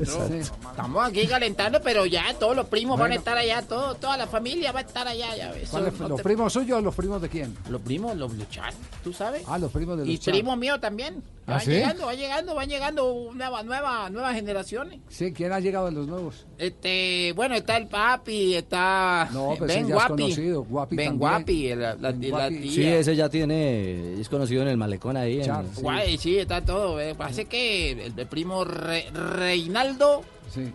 Estamos 0.00 1.06
aquí 1.08 1.26
calentando, 1.26 1.80
pero 1.82 2.06
ya 2.06 2.34
todos 2.38 2.56
los 2.56 2.66
primos 2.66 2.98
van 2.98 3.12
a 3.12 3.14
estar 3.16 3.36
allá, 3.36 3.62
todo, 3.62 3.94
toda 3.94 4.16
la 4.16 4.26
familia 4.26 4.72
va 4.72 4.80
a 4.80 4.82
estar 4.82 5.06
allá. 5.06 5.36
Ya 5.36 5.52
ves. 5.52 5.68
¿Cuáles- 5.70 5.98
No 6.00 6.08
¿Los 6.08 6.16
te- 6.18 6.22
primos 6.24 6.52
suyos 6.52 6.78
o 6.78 6.80
los 6.80 6.94
primos 6.94 7.20
de 7.20 7.28
quién? 7.28 7.56
Los 7.68 7.80
primos, 7.82 8.16
los 8.16 8.32
Luchan, 8.34 8.72
¿tú 9.04 9.12
sabes? 9.12 9.42
Ah, 9.46 9.58
los 9.58 9.70
primos 9.70 9.98
de 9.98 10.06
Y 10.06 10.16
los 10.16 10.20
Char. 10.24 10.32
primos 10.34 10.56
míos 10.56 10.80
también. 10.80 11.22
¿Ah, 11.44 11.52
van 11.54 11.60
sí? 11.60 11.70
llegando, 11.72 12.06
van 12.06 12.16
llegando, 12.16 12.54
van 12.54 12.68
llegando 12.68 13.30
nuevas, 13.34 13.64
nuevas, 13.64 14.10
nuevas 14.12 14.34
generaciones. 14.34 15.00
Sí, 15.08 15.32
¿quién 15.32 15.50
ha 15.52 15.58
llegado 15.58 15.86
de 15.86 15.92
los 15.92 16.06
nuevos? 16.06 16.46
Este, 16.56 17.32
bueno, 17.34 17.56
está 17.56 17.76
el 17.76 17.88
papi, 17.88 18.54
está 18.54 19.28
No, 19.32 19.54
pues 19.58 19.68
Ben 19.68 19.70
ese 19.70 19.88
ya 19.88 19.96
es 19.96 20.02
Guapi. 20.06 20.22
conocido, 20.22 20.62
Guapi 20.64 20.96
ben 20.96 21.06
también. 21.06 21.18
Guapi, 21.18 21.68
la, 21.74 21.76
la- 21.96 22.10
la 22.12 22.12
Guapi. 22.28 22.60
tía. 22.60 22.72
Sí, 22.72 22.86
ese 22.86 23.16
ya 23.16 23.28
tiene, 23.28 24.20
es 24.20 24.28
conocido 24.28 24.62
en 24.62 24.68
el 24.68 24.76
malecón 24.76 25.16
ahí. 25.16 25.40
en- 25.40 25.44
sí. 25.74 25.82
Guay, 25.82 26.16
sí, 26.18 26.38
está 26.38 26.60
todo. 26.64 27.00
eh. 27.00 27.14
Parece 27.16 27.46
que 27.46 27.90
el, 27.92 28.18
el 28.18 28.26
primo 28.26 28.64
Re- 28.64 29.10
Reinaldo 29.12 30.22
Sí. 30.54 30.72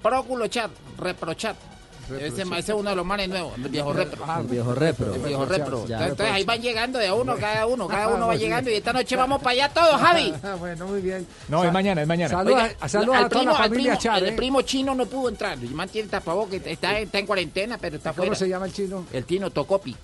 Próculo 0.00 0.46
Chat, 0.46 0.70
Reprochat. 0.98 1.56
Ese, 2.20 2.42
ese 2.42 2.58
es 2.58 2.68
uno 2.70 2.90
de 2.90 2.96
los 2.96 3.06
manes 3.06 3.28
nuevos, 3.28 3.52
el 3.56 3.68
viejo 3.68 3.92
repro. 3.92 4.24
El 4.40 4.46
viejo 4.46 4.74
repro. 4.74 5.14
El 5.14 5.20
viejo 5.20 5.44
repro. 5.44 5.86
Ya. 5.86 6.08
Entonces 6.08 6.34
ahí 6.34 6.44
van 6.44 6.60
llegando 6.60 6.98
de 6.98 7.08
a 7.08 7.14
uno, 7.14 7.36
cada 7.36 7.66
uno, 7.66 7.88
cada 7.88 8.08
uno 8.14 8.26
va 8.28 8.36
llegando 8.36 8.70
y 8.70 8.74
esta 8.74 8.92
noche 8.92 9.16
vamos 9.16 9.40
para 9.40 9.50
allá 9.52 9.68
todos, 9.68 10.00
Javi. 10.00 10.34
bueno, 10.58 10.86
muy 10.86 11.00
bien. 11.00 11.26
No, 11.48 11.64
es 11.64 11.72
mañana, 11.72 12.02
es 12.02 12.08
mañana. 12.08 12.38
Al 12.38 12.48
a 12.48 13.28
toda 13.28 13.44
la 13.44 13.54
familia 13.54 13.96
Char, 13.96 14.22
El 14.22 14.36
primo 14.36 14.62
chino 14.62 14.94
no 14.94 15.06
pudo 15.06 15.28
entrar. 15.28 15.58
Y 15.62 15.68
mantiene 15.68 16.08
tapabocas, 16.08 16.60
está, 16.64 16.98
está 16.98 17.18
en 17.18 17.26
cuarentena, 17.26 17.78
pero 17.78 17.96
está 17.96 18.10
¿Cómo 18.10 18.26
fuera. 18.26 18.34
se 18.34 18.48
llama 18.48 18.66
el 18.66 18.72
chino? 18.72 19.06
El 19.12 19.26
chino 19.26 19.50
Tocopi. 19.50 19.96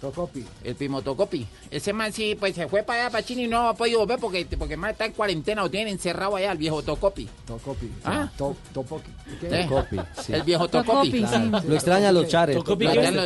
Tocopi. 0.00 0.44
El 0.64 0.74
primo 0.74 1.02
Tocopi. 1.02 1.46
Ese 1.70 1.92
man 1.92 2.12
sí, 2.12 2.34
pues 2.38 2.54
se 2.54 2.68
fue 2.68 2.82
para 2.82 3.02
allá, 3.02 3.10
para 3.10 3.24
China 3.24 3.42
y 3.42 3.48
no 3.48 3.68
ha 3.68 3.74
podido 3.74 4.00
volver 4.00 4.18
porque, 4.18 4.46
porque 4.58 4.74
el 4.74 4.80
man 4.80 4.90
está 4.92 5.06
en 5.06 5.12
cuarentena 5.12 5.64
o 5.64 5.70
tienen 5.70 5.92
encerrado 5.94 6.36
allá, 6.36 6.52
el 6.52 6.58
viejo 6.58 6.82
Tocopi. 6.82 7.28
Tocopi. 7.46 7.90
¿Ah? 8.04 8.30
To- 8.36 8.56
Topoki. 8.72 9.10
¿Qué? 9.40 9.64
Tocopi, 9.64 9.96
sí. 10.22 10.32
El 10.32 10.42
viejo 10.42 10.68
Tocopi. 10.68 11.22
Claro. 11.22 11.60
Lo 11.66 11.74
extrañan 11.74 12.14
los 12.14 12.28
chares. 12.28 12.56
Tocopi, 12.56 12.86
Para- 12.86 13.10
lo 13.10 13.22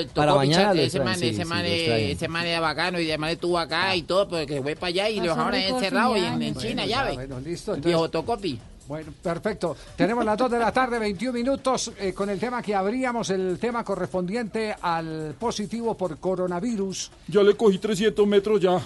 ese 0.82 1.00
man, 1.00 1.16
sí, 1.18 1.28
ese 1.28 1.42
sí, 1.42 1.44
man, 1.48 1.64
ese 1.64 2.28
man 2.28 2.46
era 2.46 2.60
bacano 2.60 2.98
y 3.00 3.08
además 3.08 3.32
estuvo 3.32 3.58
acá 3.58 3.94
y 3.94 4.02
todo, 4.02 4.28
porque 4.28 4.60
fue 4.62 4.74
para 4.76 4.88
allá 4.88 5.08
y 5.08 5.16
lo 5.16 5.22
dejaron 5.34 5.54
encerrado 5.54 6.16
y 6.16 6.20
en. 6.24 6.54
China, 6.56 6.84
ya 6.86 7.04
ves. 7.04 7.14
bueno, 7.14 7.40
listo, 7.40 7.72
El 7.72 7.78
entonces- 7.78 7.84
viejo 7.84 8.10
Tocopi. 8.10 8.58
Bueno, 8.92 9.10
perfecto. 9.22 9.74
Tenemos 9.96 10.22
las 10.22 10.36
2 10.36 10.50
de 10.50 10.58
la 10.58 10.70
tarde, 10.70 10.98
21 10.98 11.32
minutos, 11.32 11.92
eh, 11.98 12.12
con 12.12 12.28
el 12.28 12.38
tema 12.38 12.60
que 12.60 12.74
abríamos, 12.74 13.30
el 13.30 13.58
tema 13.58 13.82
correspondiente 13.82 14.76
al 14.82 15.34
positivo 15.38 15.96
por 15.96 16.18
coronavirus. 16.18 17.10
Ya 17.28 17.42
le 17.42 17.56
cogí 17.56 17.78
300 17.78 18.26
metros 18.26 18.60
ya. 18.60 18.78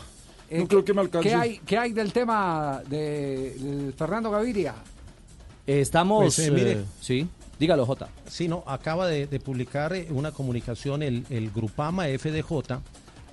No 0.49 0.69
creo 0.69 0.85
que 0.85 0.95
me 0.95 1.01
alcance. 1.01 1.29
¿Qué 1.29 1.35
hay, 1.35 1.59
qué 1.67 1.77
hay 1.77 1.93
del 1.93 2.13
tema 2.13 2.83
de, 2.87 3.57
de 3.59 3.93
Fernando 3.99 4.31
Gaviria? 4.31 4.77
Estamos. 5.67 6.23
Pues, 6.23 6.39
eh, 6.39 6.51
mire. 6.53 6.73
eh, 6.75 6.85
sí, 7.01 7.27
dígalo, 7.59 7.85
Jota. 7.85 8.09
Sí, 8.29 8.47
no, 8.47 8.63
acaba 8.65 9.09
de, 9.09 9.27
de 9.27 9.41
publicar 9.41 9.93
eh, 9.93 10.07
una 10.11 10.31
comunicación 10.31 11.03
el, 11.03 11.27
el 11.31 11.51
Grupama 11.51 12.05
FDJ 12.05 12.79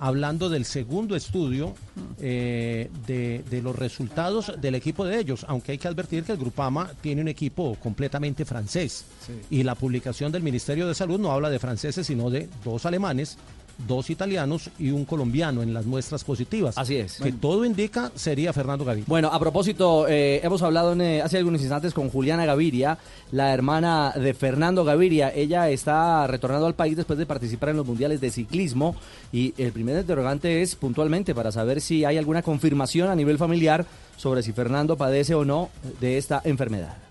hablando 0.04 0.50
del 0.50 0.66
segundo 0.66 1.16
estudio 1.16 1.74
eh, 2.20 2.90
de, 3.06 3.42
de 3.48 3.62
los 3.62 3.74
resultados 3.74 4.52
del 4.60 4.74
equipo 4.74 5.06
de 5.06 5.18
ellos, 5.18 5.46
aunque 5.48 5.72
hay 5.72 5.78
que 5.78 5.88
advertir 5.88 6.24
que 6.24 6.32
el 6.32 6.38
Grupama 6.38 6.90
tiene 7.00 7.22
un 7.22 7.28
equipo 7.28 7.74
completamente 7.76 8.44
francés 8.44 9.06
y 9.48 9.62
la 9.62 9.74
publicación 9.74 10.30
del 10.30 10.42
Ministerio 10.42 10.86
de 10.86 10.94
Salud 10.94 11.18
no 11.18 11.32
habla 11.32 11.48
de 11.48 11.58
franceses, 11.58 12.06
sino 12.06 12.28
de 12.28 12.50
dos 12.62 12.84
alemanes, 12.84 13.38
dos 13.86 14.10
italianos 14.10 14.70
y 14.78 14.90
un 14.90 15.04
colombiano 15.04 15.62
en 15.62 15.74
las 15.74 15.86
muestras 15.86 16.24
positivas. 16.24 16.76
Así 16.78 16.96
es. 16.96 17.18
Que 17.20 17.32
todo 17.32 17.64
indica 17.64 18.10
sería 18.14 18.52
Fernando 18.52 18.84
Gaviria. 18.84 19.06
Bueno, 19.08 19.28
a 19.28 19.38
propósito, 19.38 20.06
eh, 20.08 20.40
hemos 20.42 20.62
hablado 20.62 20.92
en, 20.92 21.00
eh, 21.00 21.22
hace 21.22 21.38
algunos 21.38 21.60
instantes 21.60 21.92
con 21.94 22.08
Juliana 22.08 22.46
Gaviria, 22.46 22.98
la 23.32 23.52
hermana 23.52 24.12
de 24.16 24.34
Fernando 24.34 24.84
Gaviria. 24.84 25.32
Ella 25.34 25.68
está 25.70 26.26
retornando 26.26 26.66
al 26.66 26.74
país 26.74 26.96
después 26.96 27.18
de 27.18 27.26
participar 27.26 27.70
en 27.70 27.76
los 27.76 27.86
mundiales 27.86 28.20
de 28.20 28.30
ciclismo 28.30 28.96
y 29.32 29.54
el 29.58 29.72
primer 29.72 29.98
interrogante 29.98 30.62
es 30.62 30.74
puntualmente 30.76 31.34
para 31.34 31.52
saber 31.52 31.80
si 31.80 32.04
hay 32.04 32.16
alguna 32.16 32.42
confirmación 32.42 33.08
a 33.08 33.14
nivel 33.14 33.38
familiar 33.38 33.86
sobre 34.16 34.42
si 34.42 34.52
Fernando 34.52 34.96
padece 34.96 35.34
o 35.34 35.44
no 35.44 35.70
de 36.00 36.18
esta 36.18 36.40
enfermedad. 36.44 37.03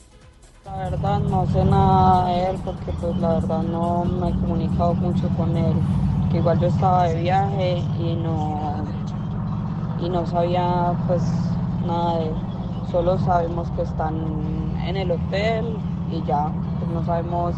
La 0.66 0.78
verdad 0.78 1.20
no 1.20 1.46
sé 1.48 1.64
nada 1.66 2.26
de 2.28 2.50
él 2.52 2.58
porque 2.64 2.92
pues 3.02 3.18
la 3.18 3.34
verdad 3.34 3.64
no 3.64 4.06
me 4.06 4.30
he 4.30 4.32
comunicado 4.32 4.94
mucho 4.96 5.28
con 5.38 5.56
él. 5.58 5.74
Que 6.32 6.38
igual 6.38 6.60
yo 6.60 6.68
estaba 6.68 7.04
de 7.10 7.22
viaje 7.22 7.84
y 8.00 8.16
no 8.16 8.86
y 9.98 10.10
no 10.10 10.26
sabía 10.26 10.94
pues 11.08 11.24
nada 11.86 12.18
de 12.20 12.28
él. 12.28 12.36
Solo 12.92 13.18
sabemos 13.20 13.70
que 13.72 13.82
están 13.84 14.16
en 14.88 14.96
el 14.98 15.12
hotel 15.12 15.66
y 16.12 16.24
ya. 16.24 16.52
Pues 16.80 16.92
no 16.92 17.04
sabemos 17.04 17.56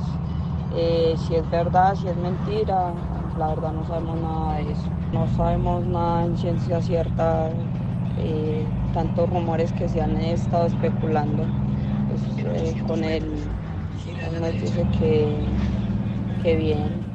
eh, 0.76 1.16
si 1.18 1.36
es 1.36 1.50
verdad, 1.50 1.96
si 1.96 2.08
es 2.08 2.18
mentira. 2.18 2.94
La 3.38 3.48
verdad 3.50 3.72
no 3.74 3.86
sabemos 3.86 4.18
nada 4.20 4.56
de 4.58 4.72
eso. 4.72 4.90
No 5.14 5.28
sabemos 5.28 5.86
nada 5.86 6.26
en 6.26 6.38
ciencia 6.38 6.82
cierta. 6.82 7.50
eh, 8.18 8.66
tantos 8.94 9.30
rumores 9.30 9.74
que 9.74 9.90
se 9.90 10.02
han 10.02 10.16
estado 10.18 10.68
especulando 10.68 11.44
pues, 12.18 12.62
eh, 12.62 12.84
con 12.88 13.04
él. 13.04 13.24
Nos 14.40 14.54
dice 14.54 14.86
que, 15.00 15.36
que 16.44 16.56
bien. 16.56 17.06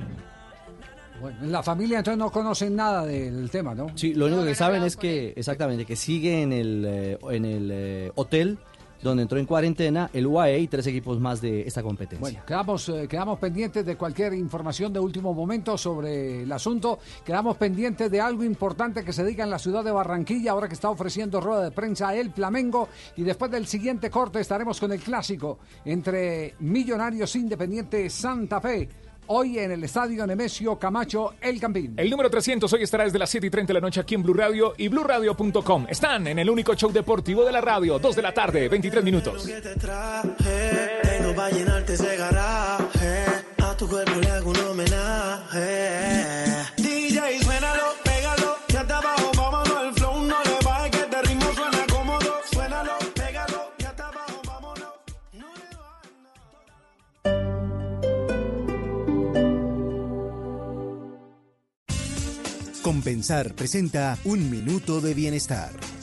Bueno, 1.20 1.36
en 1.42 1.52
la 1.52 1.62
familia 1.62 1.98
entonces 1.98 2.18
no 2.18 2.30
conocen 2.30 2.74
nada 2.76 3.04
del 3.04 3.50
tema, 3.50 3.74
¿no? 3.74 3.88
Sí, 3.94 4.14
lo 4.14 4.26
único 4.26 4.44
que 4.44 4.54
saben 4.54 4.82
es 4.82 4.96
que, 4.96 5.34
exactamente, 5.36 5.84
que 5.84 5.96
sigue 5.96 6.42
en 6.42 6.52
el, 6.52 6.84
eh, 6.86 7.18
en 7.30 7.44
el 7.44 7.70
eh, 7.72 8.12
hotel 8.14 8.58
donde 9.02 9.22
entró 9.22 9.38
en 9.38 9.46
cuarentena 9.46 10.10
el 10.12 10.26
UAE 10.26 10.58
y 10.58 10.68
tres 10.68 10.86
equipos 10.86 11.18
más 11.20 11.40
de 11.40 11.62
esta 11.62 11.82
competencia. 11.82 12.20
Bueno, 12.20 12.40
quedamos, 12.46 12.88
eh, 12.88 13.06
quedamos 13.08 13.38
pendientes 13.38 13.84
de 13.84 13.96
cualquier 13.96 14.34
información 14.34 14.92
de 14.92 15.00
último 15.00 15.32
momento 15.32 15.76
sobre 15.78 16.42
el 16.42 16.52
asunto. 16.52 16.98
Quedamos 17.24 17.56
pendientes 17.56 18.10
de 18.10 18.20
algo 18.20 18.44
importante 18.44 19.04
que 19.04 19.12
se 19.12 19.24
diga 19.24 19.44
en 19.44 19.50
la 19.50 19.58
ciudad 19.58 19.84
de 19.84 19.90
Barranquilla, 19.90 20.52
ahora 20.52 20.68
que 20.68 20.74
está 20.74 20.90
ofreciendo 20.90 21.40
rueda 21.40 21.64
de 21.64 21.70
prensa 21.70 22.14
el 22.14 22.32
Flamengo. 22.32 22.88
Y 23.16 23.22
después 23.22 23.50
del 23.50 23.66
siguiente 23.66 24.10
corte 24.10 24.40
estaremos 24.40 24.78
con 24.78 24.92
el 24.92 25.00
clásico 25.00 25.58
entre 25.84 26.54
Millonarios 26.60 27.34
Independiente 27.36 28.08
Santa 28.10 28.60
Fe. 28.60 28.88
Hoy 29.32 29.60
en 29.60 29.70
el 29.70 29.84
estadio 29.84 30.26
Nemesio 30.26 30.76
Camacho 30.76 31.34
El 31.40 31.60
Campín. 31.60 31.94
El 31.96 32.10
número 32.10 32.28
300 32.28 32.72
hoy 32.72 32.82
estará 32.82 33.04
desde 33.04 33.16
las 33.16 33.30
7 33.30 33.46
y 33.46 33.50
30 33.50 33.72
de 33.72 33.74
la 33.74 33.80
noche 33.80 34.00
aquí 34.00 34.16
en 34.16 34.24
Blue 34.24 34.34
Radio 34.34 34.74
y 34.76 34.88
BlueRadio.com. 34.88 35.86
Están 35.88 36.26
en 36.26 36.40
el 36.40 36.50
único 36.50 36.74
show 36.74 36.90
deportivo 36.90 37.44
de 37.44 37.52
la 37.52 37.60
radio, 37.60 38.00
2 38.00 38.16
de 38.16 38.22
la 38.22 38.34
tarde, 38.34 38.68
23 38.68 39.04
minutos. 39.04 39.48
A 43.62 43.76
tu 43.76 43.88
cuerpo 43.88 44.20
le 44.20 44.30
hago 44.30 44.50
un 44.50 44.56
homenaje. 44.56 45.90
DJ, 46.76 47.44
suénalo, 47.44 48.09
Compensar 62.82 63.52
presenta 63.54 64.18
Un 64.24 64.50
Minuto 64.50 65.02
de 65.02 65.12
Bienestar. 65.12 65.99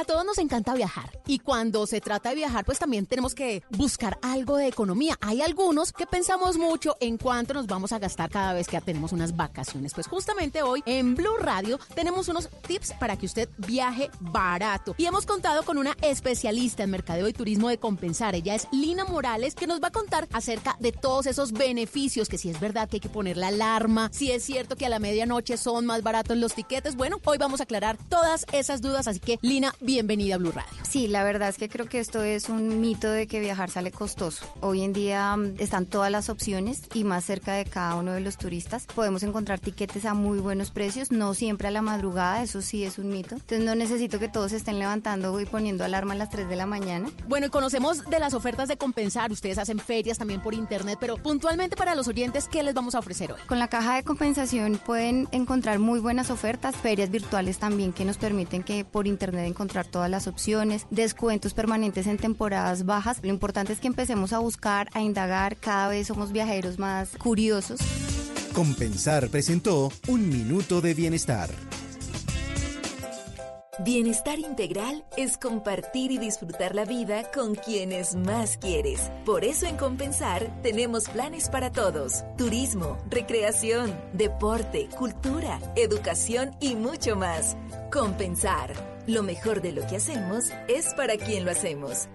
A 0.00 0.04
todos 0.04 0.24
nos 0.24 0.38
encanta 0.38 0.72
viajar 0.72 1.10
Y 1.26 1.40
cuando 1.40 1.86
se 1.86 2.00
trata 2.00 2.30
de 2.30 2.36
viajar, 2.36 2.64
pues 2.64 2.78
también 2.78 3.04
tenemos 3.04 3.34
que 3.34 3.62
buscar 3.68 4.18
algo 4.22 4.56
de 4.56 4.66
economía. 4.66 5.18
Hay 5.20 5.42
algunos 5.42 5.92
que 5.92 6.06
pensamos 6.06 6.56
mucho 6.56 6.96
en 7.00 7.18
cuánto 7.18 7.52
nos 7.52 7.66
vamos 7.66 7.92
a 7.92 7.98
gastar 7.98 8.30
cada 8.30 8.54
vez 8.54 8.66
que 8.66 8.80
tenemos 8.80 9.12
unas 9.12 9.36
vacaciones. 9.36 9.92
Pues 9.92 10.06
justamente 10.06 10.62
hoy 10.62 10.82
en 10.86 11.14
Blue 11.14 11.36
Radio 11.38 11.78
tenemos 11.94 12.28
unos 12.28 12.48
tips 12.66 12.94
para 12.94 13.18
que 13.18 13.26
usted 13.26 13.50
viaje 13.58 14.10
barato. 14.20 14.94
Y 14.96 15.04
hemos 15.04 15.26
contado 15.26 15.64
con 15.64 15.76
una 15.76 15.94
especialista 16.00 16.82
en 16.82 16.90
mercadeo 16.90 17.28
y 17.28 17.34
turismo 17.34 17.68
de 17.68 17.76
compensar. 17.76 18.34
Ella 18.34 18.54
es 18.54 18.68
Lina 18.72 19.04
Morales, 19.04 19.54
que 19.54 19.66
nos 19.66 19.82
va 19.82 19.88
a 19.88 19.92
contar 19.92 20.28
acerca 20.32 20.78
de 20.80 20.92
todos 20.92 21.26
esos 21.26 21.52
beneficios, 21.52 22.30
que 22.30 22.38
si 22.38 22.48
es 22.48 22.58
verdad 22.58 22.88
que 22.88 22.96
hay 22.96 23.00
que 23.00 23.10
poner 23.10 23.36
la 23.36 23.48
alarma, 23.48 24.08
si 24.14 24.32
es 24.32 24.44
cierto 24.44 24.76
que 24.76 24.86
a 24.86 24.88
la 24.88 24.98
medianoche 24.98 25.58
son 25.58 25.84
más 25.84 26.02
baratos 26.02 26.38
los 26.38 26.54
tiquetes. 26.54 26.96
Bueno, 26.96 27.20
hoy 27.24 27.36
vamos 27.36 27.60
a 27.60 27.64
aclarar 27.64 27.98
todas 28.08 28.46
esas 28.52 28.80
dudas, 28.80 29.06
así 29.06 29.20
que 29.20 29.38
Lina, 29.42 29.74
bienvenida 29.90 30.36
a 30.36 30.38
Blue 30.38 30.52
Radio. 30.52 30.70
Sí, 30.88 31.08
la 31.08 31.24
verdad 31.24 31.48
es 31.48 31.56
que 31.56 31.68
creo 31.68 31.86
que 31.86 32.00
esto 32.00 32.22
es 32.22 32.48
un 32.48 32.80
mito 32.80 33.10
de 33.10 33.26
que 33.26 33.40
viajar 33.40 33.70
sale 33.70 33.90
costoso. 33.90 34.44
Hoy 34.60 34.82
en 34.82 34.92
día 34.92 35.36
mm, 35.36 35.54
están 35.58 35.86
todas 35.86 36.10
las 36.10 36.28
opciones 36.28 36.82
y 36.94 37.04
más 37.04 37.24
cerca 37.24 37.54
de 37.54 37.64
cada 37.64 37.96
uno 37.96 38.12
de 38.12 38.20
los 38.20 38.36
turistas. 38.36 38.86
Podemos 38.86 39.22
encontrar 39.22 39.58
tiquetes 39.58 40.04
a 40.04 40.14
muy 40.14 40.38
buenos 40.38 40.70
precios, 40.70 41.10
no 41.10 41.34
siempre 41.34 41.68
a 41.68 41.70
la 41.70 41.82
madrugada, 41.82 42.42
eso 42.42 42.62
sí 42.62 42.84
es 42.84 42.98
un 42.98 43.10
mito. 43.10 43.34
Entonces 43.34 43.64
no 43.64 43.74
necesito 43.74 44.18
que 44.18 44.28
todos 44.28 44.52
estén 44.52 44.78
levantando 44.78 45.40
y 45.40 45.46
poniendo 45.46 45.84
alarma 45.84 46.14
a 46.14 46.16
las 46.16 46.30
3 46.30 46.48
de 46.48 46.56
la 46.56 46.66
mañana. 46.66 47.10
Bueno, 47.28 47.46
y 47.46 47.50
conocemos 47.50 48.04
de 48.04 48.20
las 48.20 48.34
ofertas 48.34 48.68
de 48.68 48.76
compensar. 48.76 49.32
Ustedes 49.32 49.58
hacen 49.58 49.78
ferias 49.78 50.18
también 50.18 50.40
por 50.40 50.54
internet, 50.54 50.98
pero 51.00 51.16
puntualmente 51.16 51.76
para 51.76 51.94
los 51.94 52.06
oyentes, 52.08 52.48
¿qué 52.48 52.62
les 52.62 52.74
vamos 52.74 52.94
a 52.94 53.00
ofrecer 53.00 53.32
hoy? 53.32 53.40
Con 53.48 53.58
la 53.58 53.68
caja 53.68 53.96
de 53.96 54.04
compensación 54.04 54.80
pueden 54.84 55.28
encontrar 55.32 55.78
muy 55.78 56.00
buenas 56.00 56.30
ofertas, 56.30 56.76
ferias 56.76 57.10
virtuales 57.10 57.58
también 57.58 57.92
que 57.92 58.04
nos 58.04 58.18
permiten 58.18 58.62
que 58.62 58.84
por 58.84 59.06
internet 59.06 59.46
encontrar 59.46 59.79
todas 59.86 60.10
las 60.10 60.26
opciones, 60.26 60.86
descuentos 60.90 61.54
permanentes 61.54 62.06
en 62.06 62.16
temporadas 62.16 62.84
bajas. 62.84 63.18
Lo 63.22 63.28
importante 63.28 63.72
es 63.72 63.80
que 63.80 63.88
empecemos 63.88 64.32
a 64.32 64.38
buscar, 64.38 64.88
a 64.92 65.00
indagar, 65.00 65.56
cada 65.56 65.88
vez 65.88 66.06
somos 66.06 66.32
viajeros 66.32 66.78
más 66.78 67.16
curiosos. 67.16 67.80
Compensar 68.52 69.28
presentó 69.28 69.92
Un 70.08 70.28
Minuto 70.28 70.80
de 70.80 70.94
Bienestar. 70.94 71.50
Bienestar 73.82 74.38
integral 74.38 75.04
es 75.16 75.38
compartir 75.38 76.10
y 76.10 76.18
disfrutar 76.18 76.74
la 76.74 76.84
vida 76.84 77.30
con 77.32 77.54
quienes 77.54 78.14
más 78.14 78.58
quieres. 78.58 79.10
Por 79.24 79.42
eso 79.42 79.64
en 79.64 79.78
Compensar 79.78 80.50
tenemos 80.62 81.08
planes 81.08 81.48
para 81.48 81.72
todos. 81.72 82.22
Turismo, 82.36 82.98
recreación, 83.08 83.98
deporte, 84.12 84.90
cultura, 84.98 85.58
educación 85.76 86.50
y 86.60 86.74
mucho 86.74 87.16
más. 87.16 87.56
Compensar. 87.90 88.74
Lo 89.10 89.24
mejor 89.24 89.60
de 89.60 89.72
lo 89.72 89.84
que 89.88 89.96
hacemos 89.96 90.52
es 90.68 90.94
para 90.94 91.16
quien 91.16 91.44
lo 91.44 91.50
hacemos. 91.50 92.08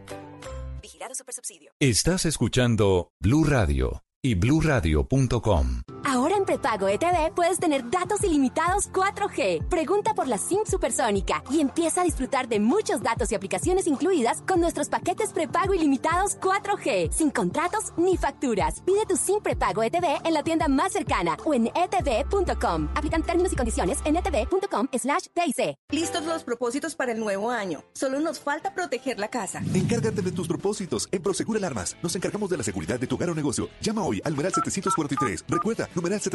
Vigilado 0.82 1.14
Supersubsidio. 1.14 1.72
Estás 1.78 2.26
escuchando 2.26 3.10
Blue 3.20 3.44
Radio 3.44 4.02
y 4.24 4.36
bluradio.com. 4.36 5.82
Ahora 6.06 6.25
prepago 6.46 6.88
ETV 6.88 7.34
puedes 7.34 7.60
tener 7.60 7.90
datos 7.90 8.24
ilimitados 8.24 8.92
4G. 8.92 9.68
Pregunta 9.68 10.14
por 10.14 10.28
la 10.28 10.38
SIM 10.38 10.60
supersónica 10.66 11.44
y 11.50 11.60
empieza 11.60 12.02
a 12.02 12.04
disfrutar 12.04 12.48
de 12.48 12.60
muchos 12.60 13.02
datos 13.02 13.32
y 13.32 13.36
aplicaciones 13.36 13.88
incluidas 13.88 14.42
con 14.44 14.62
nuestros 14.62 14.90
paquetes 14.90 15.34
prepago 15.34 15.74
ilimitados 15.74 16.40
4G, 16.40 17.12
sin 17.12 17.32
contratos 17.32 17.94
ni 17.98 18.16
facturas. 18.18 18.82
Pide 18.86 19.06
tu 19.08 19.18
SIM 19.18 19.42
prepago 19.42 19.84
ETV 19.84 20.22
en 20.24 20.34
la 20.34 20.44
tienda 20.44 20.68
más 20.68 20.94
cercana 20.94 21.36
o 21.44 21.54
en 21.54 21.68
etv.com. 21.68 22.90
Aplican 22.96 23.24
términos 23.24 23.52
y 23.52 23.56
condiciones 23.56 24.00
en 24.06 24.18
etv.com 24.18 24.88
slash 24.94 25.28
TIC. 25.34 25.76
Listos 25.90 26.26
los 26.26 26.44
propósitos 26.44 26.96
para 26.96 27.12
el 27.12 27.20
nuevo 27.20 27.50
año. 27.50 27.84
Solo 27.94 28.20
nos 28.20 28.40
falta 28.40 28.74
proteger 28.74 29.20
la 29.20 29.30
casa. 29.30 29.62
Encárgate 29.74 30.22
de 30.22 30.32
tus 30.32 30.48
propósitos 30.48 31.10
en 31.12 31.22
Prosegur 31.22 31.58
Alarmas. 31.58 31.98
Nos 32.04 32.16
encargamos 32.16 32.50
de 32.50 32.58
la 32.58 32.64
seguridad 32.64 33.00
de 33.00 33.08
tu 33.08 33.16
hogar 33.16 33.32
o 33.32 33.36
negocio. 33.36 33.70
Llama 33.82 34.04
hoy 34.04 34.22
al 34.24 34.34
numeral 34.34 34.54
743. 34.54 35.46
Recuerda, 35.48 35.90
numeral 35.96 36.22
743 36.22 36.35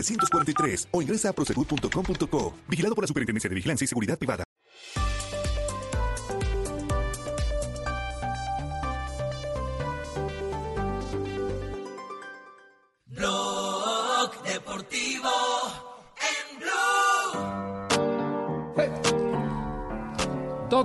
o 0.91 1.03
ingresa 1.03 1.31
a 1.31 1.33
prosegur.com.co. 1.33 2.55
Vigilado 2.69 2.95
por 2.95 3.05
la 3.05 3.09
Superintendencia 3.09 3.49
de 3.49 3.55
Vigilancia 3.55 3.85
y 3.85 3.89
Seguridad 3.89 4.19
Privada. 4.19 4.45
Blog 13.07 14.43
Deportivo 14.45 15.40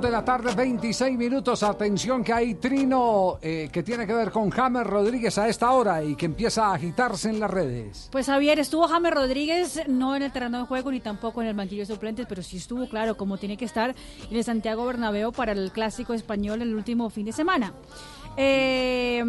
de 0.02 0.12
la 0.12 0.26
tarde, 0.26 0.54
26 0.54 1.18
minutos. 1.18 1.64
Atención 1.64 2.24
que 2.24 2.34
hay 2.34 2.56
trino 2.56 3.38
eh, 3.42 3.70
que 3.72 3.82
tiene 3.82 4.06
que 4.06 4.14
ver 4.14 4.30
con 4.30 4.50
James 4.50 4.86
Rodríguez 4.86 5.38
a 5.38 5.48
esta 5.48 5.72
hora 5.72 6.04
y 6.04 6.16
que 6.16 6.26
empieza 6.26 6.68
a 6.68 6.74
agitarse 6.74 7.30
en 7.30 7.40
las 7.40 7.50
redes. 7.50 8.10
Pues 8.12 8.26
Javier, 8.26 8.60
estuvo 8.60 8.88
James 8.88 9.14
Rodríguez 9.14 9.88
no 9.88 10.16
en 10.16 10.24
el 10.24 10.32
terreno 10.34 10.60
de 10.60 10.66
juego 10.66 10.92
ni 10.92 11.00
tampoco 11.00 11.42
en 11.42 11.48
el 11.48 11.56
banquillo 11.56 11.84
de 11.84 11.94
suplentes, 11.94 12.26
pero 12.28 12.44
sí 12.44 12.58
estuvo 12.58 12.90
claro 12.90 13.16
como 13.16 13.38
tiene 13.38 13.56
que 13.56 13.66
estar 13.66 13.96
en 14.30 14.36
el 14.36 14.44
Santiago 14.44 14.86
Bernabéu 14.86 15.32
para 15.32 15.54
el 15.54 15.72
Clásico 15.72 16.14
Español 16.14 16.62
el 16.62 16.76
último 16.76 17.10
fin 17.10 17.26
de 17.26 17.32
semana. 17.32 17.74
Eh, 18.38 19.24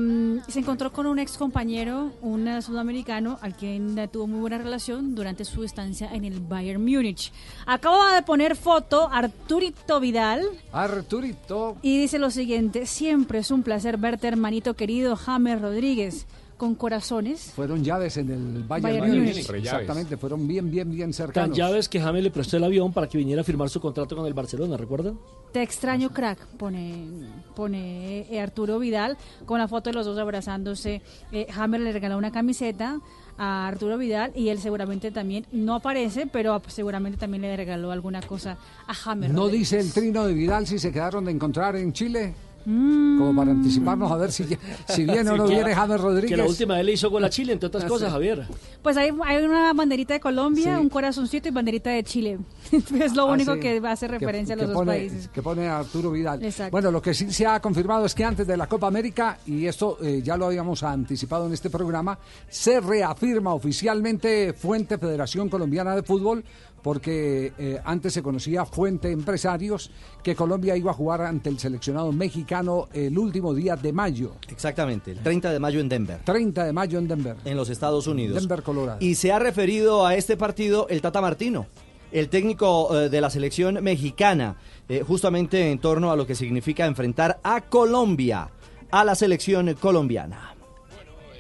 se 0.48 0.58
encontró 0.58 0.92
con 0.92 1.06
un 1.06 1.18
ex 1.18 1.36
compañero, 1.36 2.12
un 2.22 2.62
sudamericano, 2.62 3.38
al 3.40 3.56
quien 3.56 3.96
tuvo 4.10 4.26
muy 4.26 4.40
buena 4.40 4.58
relación 4.58 5.14
durante 5.14 5.44
su 5.44 5.64
estancia 5.64 6.08
en 6.12 6.24
el 6.24 6.40
Bayern 6.40 6.82
Múnich. 6.82 7.32
Acaba 7.66 8.14
de 8.14 8.22
poner 8.22 8.56
foto 8.56 9.08
Arturito 9.12 10.00
Vidal 10.00 10.42
Arturito. 10.72 11.76
y 11.82 11.98
dice 11.98 12.18
lo 12.18 12.30
siguiente: 12.30 12.86
Siempre 12.86 13.40
es 13.40 13.50
un 13.50 13.62
placer 13.62 13.96
verte, 13.96 14.28
hermanito 14.28 14.74
querido 14.74 15.16
James 15.16 15.60
Rodríguez, 15.60 16.26
con 16.56 16.74
corazones. 16.74 17.52
Fueron 17.54 17.84
llaves 17.84 18.16
en 18.16 18.30
el 18.30 18.62
Bayern, 18.64 19.00
Bayern 19.00 19.18
Múnich. 19.18 19.50
Exactamente, 19.50 20.16
fueron 20.16 20.46
bien, 20.46 20.70
bien, 20.70 20.90
bien 20.90 21.10
Tan 21.10 21.12
cercanos. 21.12 21.56
llaves 21.56 21.88
que 21.88 22.00
James 22.00 22.22
le 22.22 22.30
prestó 22.30 22.56
el 22.56 22.64
avión 22.64 22.92
para 22.92 23.08
que 23.08 23.18
viniera 23.18 23.42
a 23.42 23.44
firmar 23.44 23.68
su 23.68 23.80
contrato 23.80 24.16
con 24.16 24.26
el 24.26 24.34
Barcelona, 24.34 24.76
¿recuerda? 24.76 25.12
Te 25.52 25.62
extraño, 25.62 26.10
crack, 26.10 26.38
pone, 26.58 27.06
pone 27.54 28.26
eh, 28.30 28.40
Arturo 28.40 28.78
Vidal 28.78 29.16
con 29.44 29.58
la 29.58 29.68
foto 29.68 29.90
de 29.90 29.94
los 29.94 30.06
dos 30.06 30.18
abrazándose. 30.18 31.02
Eh, 31.32 31.46
Hammer 31.56 31.80
le 31.80 31.92
regaló 31.92 32.18
una 32.18 32.30
camiseta 32.32 33.00
a 33.38 33.68
Arturo 33.68 33.98
Vidal 33.98 34.32
y 34.34 34.48
él 34.48 34.58
seguramente 34.58 35.10
también, 35.10 35.46
no 35.52 35.74
aparece, 35.74 36.26
pero 36.26 36.60
seguramente 36.68 37.18
también 37.18 37.42
le 37.42 37.54
regaló 37.56 37.90
alguna 37.90 38.22
cosa 38.22 38.56
a 38.86 38.94
Hammer. 39.10 39.30
¿No 39.30 39.42
Rodríguez. 39.42 39.70
dice 39.70 39.80
el 39.80 39.92
trino 39.92 40.26
de 40.26 40.32
Vidal 40.34 40.66
si 40.66 40.78
se 40.78 40.90
quedaron 40.90 41.24
de 41.26 41.32
encontrar 41.32 41.76
en 41.76 41.92
Chile? 41.92 42.34
Mm. 42.66 43.18
Como 43.18 43.36
para 43.36 43.52
anticiparnos 43.52 44.10
a 44.10 44.16
ver 44.16 44.32
si, 44.32 44.44
si 44.88 45.04
viene 45.04 45.30
o 45.30 45.36
no 45.36 45.46
Sí, 45.46 45.54
viene 45.54 45.72
James 45.72 46.00
Rodríguez. 46.00 46.30
Que 46.32 46.36
la 46.36 46.44
última 46.46 46.74
vez 46.74 46.84
le 46.84 46.92
hizo 46.92 47.08
gol 47.10 47.24
a 47.24 47.30
Chile, 47.30 47.52
entre 47.52 47.68
otras 47.68 47.84
Ah, 47.84 47.88
cosas, 47.88 48.08
sí. 48.08 48.12
Javier. 48.12 48.44
Pues 48.82 48.96
hay, 48.96 49.10
hay 49.24 49.44
una 49.44 49.72
banderita 49.72 50.14
de 50.14 50.20
Colombia, 50.20 50.74
Sí. 50.76 50.80
un 50.82 50.88
corazoncito 50.88 51.48
y 51.48 51.52
banderita 51.52 51.90
de 51.90 52.02
Chile. 52.02 52.38
es 52.72 53.14
lo 53.14 53.22
Ah, 53.28 53.32
único 53.32 53.54
sí. 53.54 53.60
que 53.60 53.80
hace 53.86 54.06
Que- 54.08 54.12
referencia 54.18 54.54
a 54.54 54.58
los 54.58 54.66
dos 54.66 54.74
pone- 54.74 54.92
países. 54.92 55.28
Que 55.28 55.42
pone 55.42 55.68
Arturo 55.68 56.10
Vidal. 56.10 56.44
Exacto. 56.44 56.72
Bueno, 56.72 56.90
lo 56.90 57.00
que 57.00 57.14
sí 57.14 57.30
se 57.32 57.46
ha 57.46 57.60
confirmado 57.60 58.04
es 58.04 58.14
que 58.14 58.24
antes 58.24 58.46
de 58.46 58.56
la 58.56 58.66
Copa 58.66 58.88
América, 58.88 59.38
y 59.46 59.66
esto 59.66 59.98
eh, 60.02 60.20
ya 60.24 60.36
lo 60.36 60.46
habíamos 60.46 60.82
anticipado 60.82 61.46
en 61.46 61.52
este 61.52 61.70
programa, 61.70 62.18
se 62.48 62.80
reafirma 62.80 63.54
oficialmente 63.54 64.52
Fuente 64.54 64.98
Federación 64.98 65.48
Colombiana 65.48 65.94
de 65.94 66.02
Fútbol, 66.02 66.44
porque 66.86 67.52
eh, 67.58 67.80
antes 67.84 68.14
se 68.14 68.22
conocía 68.22 68.64
Fuente 68.64 69.10
Empresarios, 69.10 69.90
que 70.22 70.36
Colombia 70.36 70.76
iba 70.76 70.92
a 70.92 70.94
jugar 70.94 71.22
ante 71.22 71.48
el 71.48 71.58
seleccionado 71.58 72.12
mexicano 72.12 72.86
el 72.92 73.18
último 73.18 73.52
día 73.54 73.74
de 73.74 73.92
mayo. 73.92 74.36
Exactamente, 74.48 75.10
el 75.10 75.18
30 75.18 75.50
de 75.50 75.58
mayo 75.58 75.80
en 75.80 75.88
Denver. 75.88 76.20
30 76.22 76.64
de 76.64 76.72
mayo 76.72 77.00
en 77.00 77.08
Denver. 77.08 77.36
En 77.44 77.56
los 77.56 77.70
Estados 77.70 78.06
Unidos. 78.06 78.40
Denver, 78.40 78.62
Colorado. 78.62 78.98
Y 79.00 79.16
se 79.16 79.32
ha 79.32 79.40
referido 79.40 80.06
a 80.06 80.14
este 80.14 80.36
partido 80.36 80.86
el 80.88 81.02
Tata 81.02 81.20
Martino, 81.20 81.66
el 82.12 82.28
técnico 82.28 82.96
eh, 82.96 83.08
de 83.08 83.20
la 83.20 83.30
selección 83.30 83.82
mexicana, 83.82 84.56
eh, 84.88 85.02
justamente 85.04 85.72
en 85.72 85.80
torno 85.80 86.12
a 86.12 86.16
lo 86.16 86.24
que 86.24 86.36
significa 86.36 86.86
enfrentar 86.86 87.40
a 87.42 87.62
Colombia, 87.62 88.48
a 88.92 89.04
la 89.04 89.16
selección 89.16 89.74
colombiana. 89.74 90.54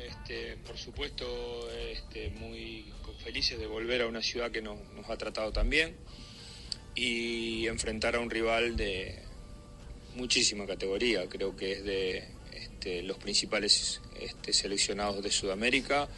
Este, 0.08 0.56
por 0.66 0.76
supuesto, 0.76 1.24
de 3.36 3.66
volver 3.66 4.00
a 4.00 4.06
una 4.06 4.22
ciudad 4.22 4.50
que 4.50 4.62
nos, 4.62 4.78
ha 5.10 5.16
tratado 5.18 5.52
tan 5.52 5.68
bien 5.68 5.94
y 6.94 7.66
enfrentar 7.66 8.16
a 8.16 8.20
un 8.20 8.30
rival 8.30 8.78
de 8.78 9.14
muchísima 10.14 10.66
categoría. 10.66 11.28
Creo 11.28 11.54
que 11.54 11.72
es 11.72 11.84
de 11.84 12.24
este, 12.54 13.02
los 13.02 13.18
principales 13.18 14.00
este, 14.18 14.54
seleccionados 14.54 15.22
de 15.22 15.30
Sudamérica. 15.30 16.08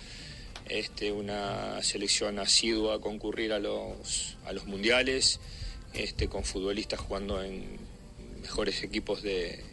Este, 0.69 1.11
una 1.11 1.83
selección 1.83 2.39
asidua 2.39 2.95
a 2.95 2.99
concurrir 3.01 3.53
a 3.53 3.59
los, 3.59 4.37
a 4.45 4.53
los 4.53 4.67
mundiales, 4.67 5.41
con 6.31 6.45
futbolistas 6.45 7.01
jugando 7.01 7.43
en 7.43 7.79
mejores 8.43 8.85
equipos 8.85 9.23
de, 9.23 9.65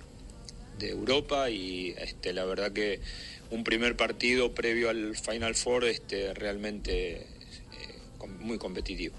Europa 0.80 1.50
y 1.50 1.96
la 2.24 2.44
verdad 2.44 2.72
que 2.72 3.00
un 3.50 3.64
primer 3.64 3.96
partido 3.96 4.54
previo 4.54 4.90
al 4.90 5.16
Final 5.16 5.56
Four 5.56 5.86
realmente 6.36 7.35
muy 8.40 8.58
competitivo. 8.58 9.16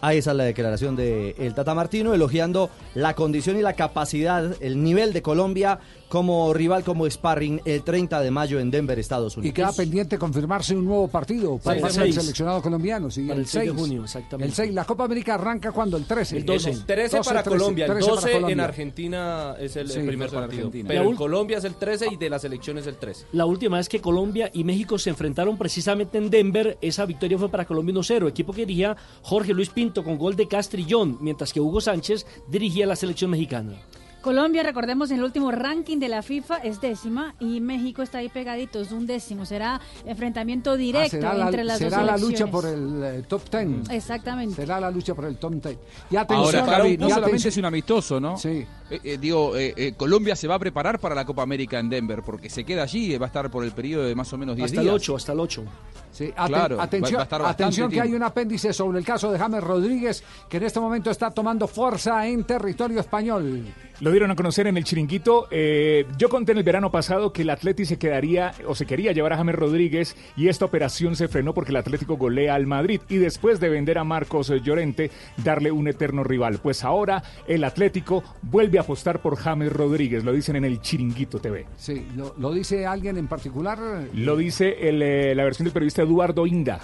Ahí 0.00 0.18
está 0.18 0.32
la 0.32 0.44
declaración 0.44 0.94
de 0.94 1.34
el 1.38 1.54
Tata 1.54 1.74
Martino, 1.74 2.14
elogiando 2.14 2.70
la 2.94 3.14
condición 3.14 3.58
y 3.58 3.62
la 3.62 3.72
capacidad, 3.72 4.54
el 4.60 4.82
nivel 4.82 5.12
de 5.12 5.22
Colombia 5.22 5.80
como 6.08 6.52
rival, 6.54 6.84
como 6.84 7.08
sparring 7.08 7.60
el 7.64 7.82
30 7.82 8.20
de 8.20 8.30
mayo 8.30 8.60
en 8.60 8.70
Denver, 8.70 8.98
Estados 8.98 9.36
Y 9.36 9.40
Unidos. 9.40 9.54
queda 9.54 9.72
pendiente 9.72 10.18
confirmarse 10.18 10.74
un 10.74 10.84
nuevo 10.86 11.08
partido 11.08 11.58
para 11.58 11.78
Sí, 11.80 11.84
el 11.86 11.92
seis. 11.92 12.14
seleccionado 12.14 12.62
colombiano. 12.62 13.10
Sí, 13.10 13.22
Para 13.22 13.34
el 13.34 13.40
el 13.40 13.46
6 13.46 13.64
de 13.64 13.70
6 13.70 13.80
junio, 13.80 14.04
exactamente. 14.04 14.48
El 14.48 14.54
6. 14.54 14.74
La 14.74 14.84
Copa 14.84 15.04
América 15.04 15.34
arranca 15.34 15.70
cuando? 15.72 15.96
El 15.96 16.04
13. 16.06 16.38
El 16.38 16.44
12. 16.46 16.76
13 16.86 17.20
para 17.22 17.42
13, 17.42 17.58
Colombia, 17.58 17.84
el 17.86 17.92
13 17.92 18.08
para 18.08 18.14
12 18.20 18.28
en 18.28 18.40
Colombia. 18.42 18.64
Argentina 18.64 19.54
es 19.60 19.76
el, 19.76 19.86
el 19.86 19.92
Sí, 19.92 19.98
primer 20.06 20.28
12 20.30 20.36
en 20.36 20.42
partido. 20.42 20.66
Argentina. 20.66 20.88
Pero 20.88 21.02
en 21.10 21.16
Colombia 21.16 21.58
es 21.58 21.64
el 21.64 21.74
13 21.74 22.06
y 22.12 22.16
de 22.16 22.30
la 22.30 22.38
selección 22.38 22.78
es 22.78 22.86
el 22.86 22.96
13. 22.96 23.26
La 23.32 23.44
última 23.46 23.76
vez 23.76 23.88
que 23.88 24.00
Colombia 24.00 24.50
y 24.52 24.64
México 24.64 24.98
se 24.98 25.10
enfrentaron 25.10 25.56
precisamente 25.58 26.18
en 26.18 26.30
Denver, 26.30 26.78
esa 26.80 27.04
victoria 27.04 27.36
fue 27.38 27.48
para 27.50 27.64
Colombia 27.66 27.94
1-0, 27.94 28.28
equipo 28.28 28.52
que 28.52 28.62
dirigía 28.64 28.96
Jorge 29.22 29.52
Luis 29.52 29.68
Pinto 29.68 30.02
con 30.02 30.16
gol 30.16 30.36
de 30.36 30.48
Castrillón, 30.48 31.18
mientras 31.20 31.52
que 31.52 31.60
Hugo 31.60 31.80
Sánchez 31.80 32.24
dirigía 32.48 32.86
la 32.86 32.96
selección 32.96 33.30
mexicana. 33.30 33.72
Colombia, 34.22 34.62
recordemos, 34.64 35.10
en 35.10 35.18
el 35.18 35.24
último 35.24 35.50
ranking 35.52 35.98
de 35.98 36.08
la 36.08 36.22
FIFA 36.22 36.56
es 36.58 36.80
décima 36.80 37.34
y 37.38 37.60
México 37.60 38.02
está 38.02 38.18
ahí 38.18 38.28
pegadito, 38.28 38.80
es 38.80 38.90
un 38.90 39.06
décimo. 39.06 39.46
Será 39.46 39.80
enfrentamiento 40.04 40.72
Ah, 40.72 40.76
directo 40.76 41.10
será 41.10 41.34
la, 41.34 41.44
entre 41.46 41.64
las 41.64 41.78
será 41.78 41.98
dos 41.98 42.06
la 42.06 42.16
lucha 42.18 42.46
por 42.48 42.66
el 42.66 43.02
eh, 43.04 43.22
top 43.28 43.42
10. 43.50 43.90
Exactamente. 43.90 44.56
Será 44.56 44.80
la 44.80 44.90
lucha 44.90 45.14
por 45.14 45.24
el 45.26 45.36
top 45.36 45.52
10. 45.54 45.78
Y 46.10 46.16
Ahora, 46.16 46.22
atención, 46.22 46.66
para 46.66 46.78
David, 46.78 46.98
no 47.00 47.06
y 47.06 47.10
solamente 47.10 47.26
atención- 47.36 47.48
es 47.52 47.56
un 47.58 47.64
amistoso, 47.64 48.20
¿no? 48.20 48.36
Sí. 48.36 48.66
Eh, 48.90 49.00
eh, 49.04 49.18
digo, 49.20 49.56
eh, 49.56 49.72
eh, 49.76 49.92
Colombia 49.96 50.34
se 50.34 50.48
va 50.48 50.56
a 50.56 50.58
preparar 50.58 50.98
para 50.98 51.14
la 51.14 51.24
Copa 51.24 51.42
América 51.42 51.78
en 51.78 51.88
Denver, 51.88 52.22
porque 52.24 52.50
se 52.50 52.64
queda 52.64 52.82
allí 52.82 53.14
y 53.14 53.18
va 53.18 53.26
a 53.26 53.28
estar 53.28 53.50
por 53.50 53.64
el 53.64 53.70
periodo 53.72 54.04
de 54.04 54.14
más 54.14 54.32
o 54.32 54.38
menos 54.38 54.56
10 54.56 54.66
Hasta 54.72 54.80
días. 54.80 54.90
el 54.90 54.96
8, 54.96 55.16
hasta 55.16 55.32
el 55.32 55.40
8. 55.40 55.64
Sí, 56.10 56.24
aten- 56.36 56.46
Claro, 56.48 56.80
atención, 56.80 57.18
va 57.18 57.20
a 57.20 57.24
estar 57.24 57.40
bastante 57.42 57.62
atención 57.64 57.90
que 57.90 58.00
hay 58.00 58.12
un 58.14 58.22
apéndice 58.22 58.72
sobre 58.72 58.98
el 58.98 59.04
caso 59.04 59.30
de 59.30 59.38
James 59.38 59.62
Rodríguez 59.62 60.24
que 60.48 60.56
en 60.56 60.62
este 60.64 60.80
momento 60.80 61.10
está 61.10 61.30
tomando 61.30 61.68
fuerza 61.68 62.26
en 62.26 62.42
territorio 62.44 62.98
español. 63.00 63.64
Lo 64.00 64.12
dieron 64.12 64.30
a 64.30 64.36
conocer 64.36 64.68
en 64.68 64.76
el 64.76 64.84
chiringuito. 64.84 65.48
Eh, 65.50 66.06
yo 66.16 66.28
conté 66.28 66.52
en 66.52 66.58
el 66.58 66.64
verano 66.64 66.92
pasado 66.92 67.32
que 67.32 67.42
el 67.42 67.50
Atleti 67.50 67.84
se 67.84 67.98
quedaría 67.98 68.54
o 68.64 68.76
se 68.76 68.86
quería 68.86 69.10
llevar 69.10 69.32
a 69.32 69.38
James 69.38 69.56
Rodríguez 69.56 70.16
y 70.36 70.46
esta 70.46 70.66
operación 70.66 71.16
se 71.16 71.26
frenó 71.26 71.52
porque 71.52 71.72
el 71.72 71.76
Atlético 71.78 72.16
golea 72.16 72.54
al 72.54 72.66
Madrid 72.66 73.00
y 73.08 73.16
después 73.16 73.58
de 73.58 73.68
vender 73.68 73.98
a 73.98 74.04
Marcos 74.04 74.52
Llorente, 74.62 75.10
darle 75.42 75.72
un 75.72 75.88
eterno 75.88 76.22
rival. 76.22 76.60
Pues 76.62 76.84
ahora 76.84 77.24
el 77.48 77.64
Atlético 77.64 78.22
vuelve 78.42 78.78
a 78.78 78.82
apostar 78.82 79.20
por 79.20 79.34
James 79.36 79.72
Rodríguez, 79.72 80.22
lo 80.22 80.32
dicen 80.32 80.54
en 80.54 80.64
el 80.64 80.80
chiringuito 80.80 81.40
TV. 81.40 81.66
Sí, 81.76 82.06
lo, 82.16 82.36
lo 82.38 82.52
dice 82.52 82.86
alguien 82.86 83.18
en 83.18 83.26
particular. 83.26 83.78
Lo 84.14 84.36
dice 84.36 84.88
el, 84.88 85.02
eh, 85.02 85.34
la 85.34 85.42
versión 85.42 85.64
del 85.64 85.72
periodista 85.72 86.02
Eduardo 86.02 86.46
Inda. 86.46 86.80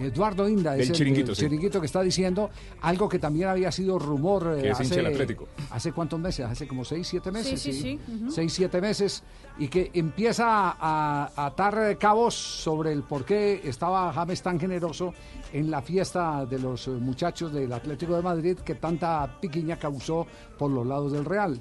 Eduardo 0.00 0.48
Inda 0.48 0.76
es 0.76 0.88
el, 0.90 0.94
chiringuito, 0.96 1.30
el 1.32 1.36
sí. 1.36 1.42
chiringuito 1.42 1.80
que 1.80 1.86
está 1.86 2.02
diciendo 2.02 2.50
algo 2.80 3.08
que 3.08 3.18
también 3.18 3.48
había 3.48 3.70
sido 3.70 3.98
rumor 3.98 4.58
eh, 4.62 4.70
hace, 4.70 4.94
del 4.96 5.06
Atlético. 5.06 5.46
hace 5.70 5.92
cuántos 5.92 6.18
meses, 6.18 6.46
hace 6.46 6.66
como 6.66 6.84
seis, 6.84 7.06
siete 7.06 7.30
meses, 7.30 7.60
Sí, 7.60 7.72
sí, 7.72 7.80
sí, 7.80 8.00
ujú. 8.22 8.30
seis, 8.30 8.52
siete 8.52 8.80
meses 8.80 9.22
y 9.58 9.68
que 9.68 9.90
empieza 9.92 10.70
a, 10.70 11.30
a 11.36 11.46
atar 11.46 11.98
cabos 11.98 12.34
sobre 12.34 12.92
el 12.92 13.02
por 13.02 13.24
qué 13.24 13.60
estaba 13.64 14.12
James 14.12 14.42
tan 14.42 14.58
generoso 14.58 15.12
en 15.52 15.70
la 15.70 15.82
fiesta 15.82 16.46
de 16.46 16.58
los 16.58 16.88
muchachos 16.88 17.52
del 17.52 17.72
Atlético 17.72 18.16
de 18.16 18.22
Madrid 18.22 18.56
que 18.58 18.76
tanta 18.76 19.38
piquiña 19.40 19.78
causó 19.78 20.26
por 20.58 20.70
los 20.70 20.86
lados 20.86 21.12
del 21.12 21.24
Real. 21.24 21.60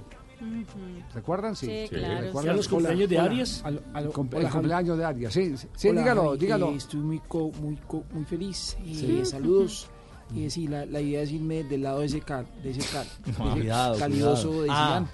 ¿Recuerdan? 1.13 1.55
Sí, 1.55 1.65
Sí, 1.67 1.95
claro. 1.95 2.21
¿Recuerdan? 2.21 2.51
¿Ya 2.53 2.57
los 2.57 2.67
cumpleaños 2.67 3.09
de 3.09 3.15
Hola. 3.17 3.25
Arias? 3.25 3.63
El 3.65 4.09
cum- 4.11 4.29
hola, 4.33 4.47
el 4.47 4.53
cumpleaños 4.53 4.97
de 4.97 5.05
Arias, 5.05 5.33
sí, 5.33 5.57
sí, 5.57 5.67
sí, 5.75 5.89
Hola, 5.89 6.01
dígalo, 6.01 6.23
Javi, 6.25 6.37
dígalo. 6.37 6.69
eh, 6.71 6.75
estoy 6.75 6.99
muy, 7.01 7.19
co- 7.27 7.51
muy, 7.61 7.75
co- 7.87 8.03
muy 8.11 8.25
feliz. 8.25 8.77
y 8.85 8.95
Sí. 8.95 9.25
Saludos. 9.25 9.87
Y 10.35 10.47
sí, 10.51 10.67
la, 10.67 10.85
la 10.85 11.01
idea 11.01 11.23
es 11.23 11.31
irme 11.31 11.63
del 11.63 11.81
lado 11.81 12.01
de 12.01 12.05
ese 12.05 12.21
cal, 12.21 12.45
de 12.61 12.69
ese 12.69 12.81
cal, 12.93 13.07
de 13.25 13.31
ese 13.31 13.41
Cuidado, 13.41 13.97
calidoso 13.97 14.49
cuidado. 14.49 14.61
de 14.61 14.69
Ah. 14.71 15.05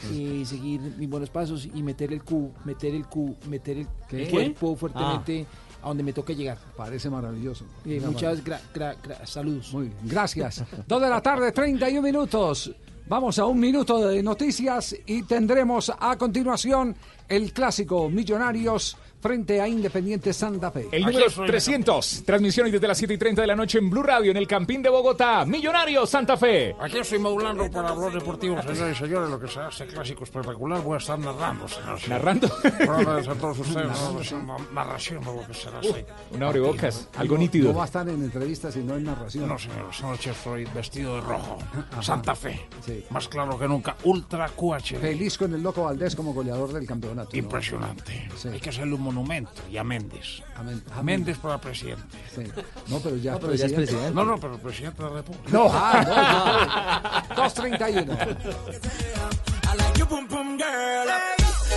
Zidane. 0.00 0.40
Y 0.40 0.44
seguir 0.44 0.80
mis 0.98 1.08
buenos 1.08 1.30
pasos 1.30 1.68
y 1.72 1.80
meter 1.80 2.12
el 2.12 2.24
Q, 2.24 2.50
meter 2.64 2.92
el 2.92 3.06
Q, 3.06 3.36
meter 3.48 3.78
el 3.78 3.86
¿Qué? 4.08 4.28
cuerpo 4.28 4.74
fuertemente 4.74 5.46
a 5.80 5.86
donde 5.88 6.02
me 6.02 6.12
toque 6.12 6.34
llegar. 6.34 6.58
Parece 6.76 7.08
maravilloso. 7.08 7.64
Eh, 7.86 8.02
muchas 8.04 8.44
gra- 8.44 8.58
gra- 8.74 8.96
gra- 9.00 9.24
saludos. 9.24 9.72
Muy 9.72 9.84
bien, 9.84 9.96
gracias. 10.02 10.64
Dos 10.88 11.00
de 11.00 11.08
la 11.08 11.22
tarde, 11.22 11.52
31 11.52 12.02
minutos. 12.02 12.74
Vamos 13.06 13.38
a 13.38 13.44
un 13.44 13.60
minuto 13.60 14.08
de 14.08 14.22
noticias 14.22 14.96
y 15.04 15.24
tendremos 15.24 15.92
a 16.00 16.16
continuación 16.16 16.96
el 17.28 17.52
clásico 17.52 18.08
Millonarios 18.08 18.96
frente 19.24 19.58
a 19.58 19.66
Independiente 19.66 20.34
Santa 20.34 20.70
Fe. 20.70 20.86
El 20.92 21.06
número 21.06 21.24
300, 21.30 22.24
transmisión 22.26 22.66
hoy 22.66 22.70
desde 22.72 22.86
las 22.86 22.98
7 22.98 23.14
y 23.14 23.16
30 23.16 23.40
de 23.40 23.46
la 23.46 23.56
noche 23.56 23.78
en 23.78 23.88
Blue 23.88 24.02
Radio 24.02 24.30
en 24.30 24.36
el 24.36 24.46
Campín 24.46 24.82
de 24.82 24.90
Bogotá. 24.90 25.46
Millonarios 25.46 26.10
Santa 26.10 26.36
Fe. 26.36 26.76
Aquí 26.78 26.98
estoy 26.98 27.18
modulando 27.20 27.70
para 27.70 27.88
hablar 27.88 28.12
deportivo, 28.12 28.60
señores 28.60 28.98
y 28.98 29.02
señores, 29.02 29.30
lo 29.30 29.40
que 29.40 29.48
se 29.48 29.60
hace 29.60 29.86
clásico 29.86 30.24
espectacular. 30.24 30.82
Voy 30.82 30.96
a 30.96 30.98
estar 30.98 31.18
narrando, 31.18 31.66
señores. 31.66 32.06
¿Narrando? 32.06 32.48
Para 32.86 33.16
a 33.16 33.34
todos 33.34 33.58
ustedes, 33.60 34.34
narración, 34.74 35.24
lo 35.24 35.46
que 35.46 35.54
será 35.54 35.78
así. 35.78 35.94
Una 36.32 36.48
abrebocas, 36.48 37.08
algo 37.16 37.36
No 37.36 37.40
nítido. 37.40 37.72
va 37.72 37.84
a 37.84 37.86
estar 37.86 38.06
en 38.06 38.22
entrevistas 38.22 38.76
y 38.76 38.80
no 38.80 38.94
en 38.94 39.04
narración. 39.04 39.48
No, 39.48 39.58
señor, 39.58 39.86
esta 39.90 40.06
noche 40.06 40.32
estoy 40.32 40.66
vestido 40.66 41.14
de 41.14 41.20
rojo. 41.22 41.56
Santa 42.02 42.34
Fe. 42.34 42.60
Más 43.08 43.26
claro 43.28 43.58
que 43.58 43.66
nunca. 43.66 43.96
Ultra 44.04 44.50
QH. 44.50 44.98
Feliz 45.00 45.38
con 45.38 45.54
el 45.54 45.62
Loco 45.62 45.84
Valdés 45.84 46.14
como 46.14 46.34
goleador 46.34 46.74
del 46.74 46.86
campeonato. 46.86 47.30
¿no? 47.32 47.38
Impresionante. 47.38 48.28
Hay 48.52 48.60
que 48.60 48.68
hacerle 48.68 48.92
un 48.96 49.13
monumento. 49.14 49.62
Y 49.70 49.76
a 49.76 49.84
Méndez. 49.84 50.42
A 50.56 50.98
A 50.98 51.02
Méndez 51.02 51.38
para 51.38 51.58
presidente. 51.58 52.18
Sí. 52.34 52.42
No, 52.88 52.98
pero 52.98 53.16
ya, 53.16 53.32
No, 53.32 53.40
pero 53.40 53.54
ya 53.54 53.66
es 53.66 53.72
presidente. 53.72 54.10
No, 54.14 54.24
no, 54.24 54.38
pero 54.38 54.58
presidente 54.58 55.02
de 55.02 55.08
la 55.08 55.16
República. 55.16 55.50
No, 55.50 55.68
ah, 55.72 57.24
no, 57.28 57.36
no. 57.36 57.42
231. 57.42 58.12
I 58.12 59.76
like 59.76 59.98
you, 59.98 60.06
pum 60.06 60.26
pum 60.26 60.58
girl. 60.58 61.08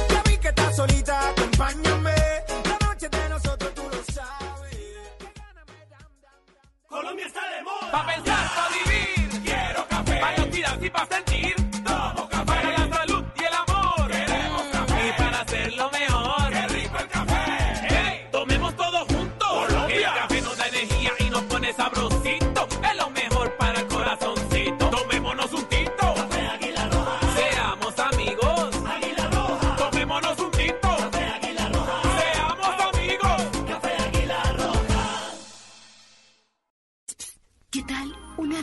Ya 0.10 0.23
vi 0.26 0.38
que 0.38 0.50
estás 0.50 0.76
solita, 0.76 1.30
acompáñame. 1.30 2.15
La 2.65 2.88
noche 2.88 3.08
de 3.10 3.30
nosotros 3.30 3.73
tú 3.73 3.84
lo 3.84 4.13
sabes. 4.13 4.78
Colombia 6.88 7.26
está 7.28 7.41
de 7.56 7.63
moda. 7.63 7.91
Pa' 7.91 8.06
pensar, 8.06 8.50
pa' 8.56 8.69
vivir. 8.69 9.41
Quiero 9.43 9.88
café. 9.88 10.19
Pa' 10.19 10.32
respirar 10.36 10.84
y 10.84 10.89
pa' 10.89 11.08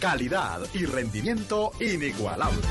Calidad 0.00 0.60
y 0.72 0.86
rendimiento 0.86 1.72
inigualable. 1.78 2.62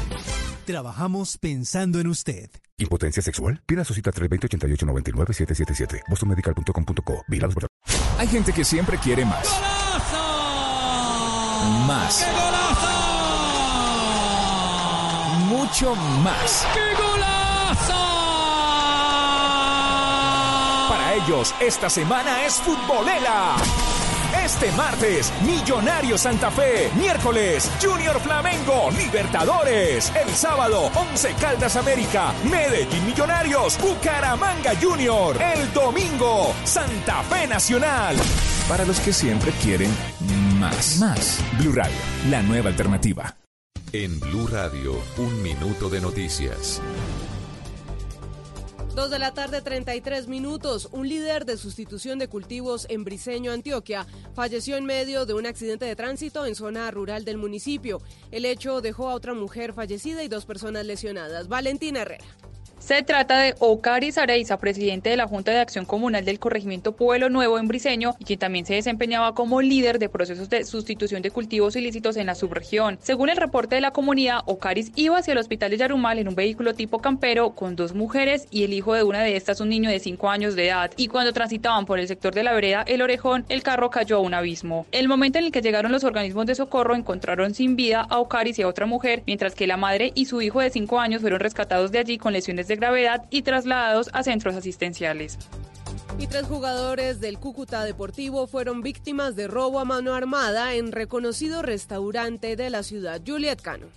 Trabajamos 0.66 1.38
pensando 1.38 2.00
en 2.00 2.08
usted. 2.08 2.50
¿Impotencia 2.78 3.22
sexual? 3.22 3.62
Pida 3.68 3.86
su 3.86 3.94
cita 3.94 4.12
320-8899-777. 4.12 6.02
bostonmedical.com.co. 6.10 7.26
Hay 8.18 8.28
gente 8.28 8.52
que 8.52 8.64
siempre 8.66 8.98
quiere 8.98 9.26
más. 9.26 9.48
Más. 11.86 12.26
Mucho 15.48 15.96
más. 16.24 16.66
Para 20.90 21.14
ellos, 21.14 21.54
esta 21.60 21.90
semana 21.92 22.46
es 22.46 22.56
futbolera. 22.56 23.56
Este 24.36 24.72
martes, 24.74 25.32
Millonario 25.46 26.18
Santa 26.18 26.52
Fe. 26.52 26.90
Miércoles, 26.96 27.70
Junior 27.82 28.20
Flamengo, 28.20 28.90
Libertadores. 28.92 30.12
El 30.16 30.30
sábado, 30.30 30.92
Once 30.96 31.34
Caldas 31.40 31.76
América, 31.76 32.34
Medellín 32.50 33.06
Millonarios, 33.06 33.78
Bucaramanga 33.80 34.74
Junior. 34.82 35.38
El 35.42 35.72
domingo, 35.74 36.54
Santa 36.64 37.24
Fe 37.24 37.48
Nacional. 37.48 38.16
Para 38.68 38.86
los 38.86 39.00
que 39.00 39.14
siempre 39.14 39.52
quieren 39.64 39.90
más. 40.60 40.98
Más. 41.00 41.40
Blue 41.60 41.74
Radio, 41.74 41.98
la 42.30 42.42
nueva 42.44 42.70
alternativa. 42.70 43.36
En 43.92 44.20
Blue 44.20 44.48
Radio, 44.48 44.94
un 45.18 45.42
minuto 45.42 45.90
de 45.90 46.02
noticias. 46.02 46.82
Dos 48.96 49.12
de 49.12 49.20
la 49.20 49.34
tarde, 49.34 49.62
33 49.62 50.28
minutos. 50.28 50.90
Un 50.92 51.08
líder 51.08 51.46
de 51.46 51.58
sustitución 51.58 52.20
de 52.20 52.28
cultivos 52.28 52.86
en 52.90 53.04
Briseño, 53.04 53.52
Antioquia, 53.52 54.06
falleció 54.34 54.76
en 54.78 54.86
medio 54.86 55.26
de 55.26 55.34
un 55.34 55.46
accidente 55.46 55.86
de 55.86 55.96
tránsito 55.96 56.46
en 56.46 56.56
zona 56.56 56.90
rural 56.92 57.24
del 57.24 57.38
municipio. 57.38 58.02
El 58.32 58.46
hecho 58.46 58.82
dejó 58.82 59.10
a 59.10 59.14
otra 59.14 59.34
mujer 59.34 59.74
fallecida 59.74 60.24
y 60.24 60.28
dos 60.28 60.46
personas 60.46 60.86
lesionadas. 60.86 61.48
Valentina 61.48 62.02
Herrera. 62.02 62.26
Se 62.90 63.04
trata 63.04 63.38
de 63.38 63.54
Ocaris 63.60 64.18
Areiza, 64.18 64.58
presidente 64.58 65.12
de 65.12 65.16
la 65.16 65.28
Junta 65.28 65.52
de 65.52 65.60
Acción 65.60 65.86
Comunal 65.86 66.26
del 66.26 66.40
Corregimiento 66.40 66.94
Pueblo 66.96 67.30
Nuevo 67.30 67.60
en 67.60 67.68
Briseño, 67.68 68.16
y 68.18 68.26
quien 68.26 68.40
también 68.40 68.66
se 68.66 68.74
desempeñaba 68.74 69.36
como 69.36 69.62
líder 69.62 70.00
de 70.00 70.10
procesos 70.10 70.50
de 70.50 70.64
sustitución 70.64 71.22
de 71.22 71.30
cultivos 71.30 71.76
ilícitos 71.76 72.18
en 72.18 72.26
la 72.26 72.34
subregión. 72.34 72.98
Según 73.00 73.30
el 73.30 73.38
reporte 73.38 73.76
de 73.76 73.82
la 73.82 73.92
comunidad, 73.92 74.40
Ocaris 74.48 74.92
iba 74.96 75.20
hacia 75.20 75.34
el 75.34 75.38
hospital 75.38 75.70
de 75.70 75.78
Yarumal 75.78 76.18
en 76.18 76.30
un 76.30 76.34
vehículo 76.34 76.74
tipo 76.74 76.98
campero 76.98 77.52
con 77.52 77.76
dos 77.76 77.94
mujeres 77.94 78.48
y 78.50 78.64
el 78.64 78.74
hijo 78.74 78.96
de 78.96 79.04
una 79.04 79.22
de 79.22 79.36
estas, 79.36 79.62
un 79.62 79.70
niño 79.70 79.92
de 79.92 80.00
5 80.00 80.28
años 80.28 80.56
de 80.56 80.70
edad. 80.70 80.90
Y 80.98 81.10
cuando 81.10 81.32
transitaban 81.32 81.86
por 81.86 82.00
el 82.00 82.08
sector 82.08 82.34
de 82.34 82.42
la 82.42 82.54
vereda 82.54 82.82
El 82.88 83.04
Orejón, 83.04 83.46
el 83.50 83.62
carro 83.62 83.92
cayó 83.92 84.18
a 84.18 84.22
un 84.22 84.34
abismo. 84.34 84.88
El 84.92 85.08
momento 85.08 85.38
en 85.38 85.46
el 85.46 85.52
que 85.52 85.62
llegaron 85.62 85.92
los 85.92 86.06
organismos 86.06 86.48
de 86.48 86.56
socorro 86.56 86.96
encontraron 86.96 87.54
sin 87.54 87.76
vida 87.76 88.08
a 88.10 88.18
Ocaris 88.18 88.58
y 88.58 88.64
a 88.64 88.68
otra 88.68 88.88
mujer, 88.88 89.22
mientras 89.28 89.54
que 89.54 89.68
la 89.68 89.78
madre 89.78 90.12
y 90.16 90.26
su 90.26 90.42
hijo 90.42 90.60
de 90.60 90.72
5 90.72 91.00
años 91.00 91.22
fueron 91.22 91.40
rescatados 91.40 91.92
de 91.92 92.00
allí 92.00 92.18
con 92.18 92.34
lesiones 92.34 92.68
de 92.68 92.79
gravedad 92.80 93.26
y 93.30 93.42
trasladados 93.42 94.10
a 94.14 94.24
centros 94.24 94.56
asistenciales. 94.56 95.38
Y 96.18 96.28
tres 96.28 96.46
jugadores 96.46 97.20
del 97.20 97.40
Cúcuta 97.40 97.84
Deportivo 97.84 98.48
fueron 98.48 98.82
víctimas 98.82 99.36
de 99.36 99.48
robo 99.48 99.80
a 99.80 99.86
mano 99.86 100.16
armada 100.16 100.74
en 100.76 100.92
reconocido 100.92 101.62
restaurante 101.62 102.56
de 102.56 102.70
la 102.70 102.84
ciudad. 102.84 103.22
Juliet 103.26 103.62
Cano. 103.62 103.88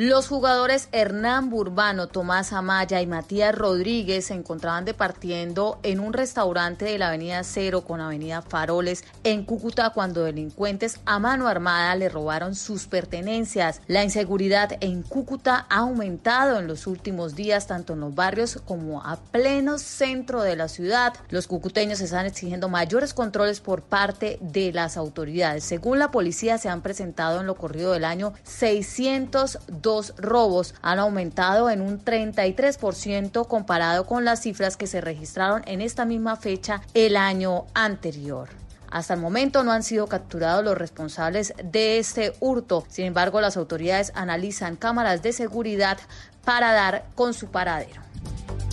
Los 0.00 0.28
jugadores 0.28 0.88
Hernán 0.92 1.50
Burbano, 1.50 2.06
Tomás 2.06 2.52
Amaya 2.52 3.02
y 3.02 3.08
Matías 3.08 3.52
Rodríguez 3.52 4.26
se 4.26 4.34
encontraban 4.34 4.84
departiendo 4.84 5.80
en 5.82 5.98
un 5.98 6.12
restaurante 6.12 6.84
de 6.84 6.98
la 6.98 7.08
Avenida 7.08 7.42
Cero 7.42 7.80
con 7.80 8.00
Avenida 8.00 8.40
Faroles 8.40 9.02
en 9.24 9.44
Cúcuta 9.44 9.90
cuando 9.90 10.22
delincuentes 10.22 11.00
a 11.04 11.18
mano 11.18 11.48
armada 11.48 11.96
le 11.96 12.08
robaron 12.08 12.54
sus 12.54 12.86
pertenencias. 12.86 13.80
La 13.88 14.04
inseguridad 14.04 14.76
en 14.78 15.02
Cúcuta 15.02 15.66
ha 15.68 15.78
aumentado 15.78 16.60
en 16.60 16.68
los 16.68 16.86
últimos 16.86 17.34
días 17.34 17.66
tanto 17.66 17.94
en 17.94 17.98
los 17.98 18.14
barrios 18.14 18.60
como 18.64 19.02
a 19.04 19.16
pleno 19.16 19.78
centro 19.78 20.42
de 20.42 20.54
la 20.54 20.68
ciudad. 20.68 21.14
Los 21.28 21.48
cucuteños 21.48 22.00
están 22.00 22.26
exigiendo 22.26 22.68
mayores 22.68 23.14
controles 23.14 23.58
por 23.58 23.82
parte 23.82 24.38
de 24.42 24.72
las 24.72 24.96
autoridades. 24.96 25.64
Según 25.64 25.98
la 25.98 26.12
policía 26.12 26.56
se 26.56 26.68
han 26.68 26.82
presentado 26.82 27.40
en 27.40 27.48
lo 27.48 27.56
corrido 27.56 27.90
del 27.90 28.04
año 28.04 28.32
602 28.44 29.58
dos 29.88 30.12
robos 30.18 30.74
han 30.82 30.98
aumentado 30.98 31.70
en 31.70 31.80
un 31.80 32.04
33% 32.04 33.46
comparado 33.48 34.04
con 34.04 34.22
las 34.26 34.42
cifras 34.42 34.76
que 34.76 34.86
se 34.86 35.00
registraron 35.00 35.62
en 35.64 35.80
esta 35.80 36.04
misma 36.04 36.36
fecha 36.36 36.82
el 36.92 37.16
año 37.16 37.64
anterior. 37.72 38.50
Hasta 38.90 39.14
el 39.14 39.20
momento 39.20 39.64
no 39.64 39.72
han 39.72 39.82
sido 39.82 40.06
capturados 40.06 40.62
los 40.62 40.76
responsables 40.76 41.54
de 41.64 41.98
este 41.98 42.34
hurto. 42.38 42.84
Sin 42.88 43.06
embargo, 43.06 43.40
las 43.40 43.56
autoridades 43.56 44.12
analizan 44.14 44.76
cámaras 44.76 45.22
de 45.22 45.32
seguridad 45.32 45.96
para 46.44 46.72
dar 46.72 47.06
con 47.14 47.32
su 47.32 47.46
paradero. 47.46 48.07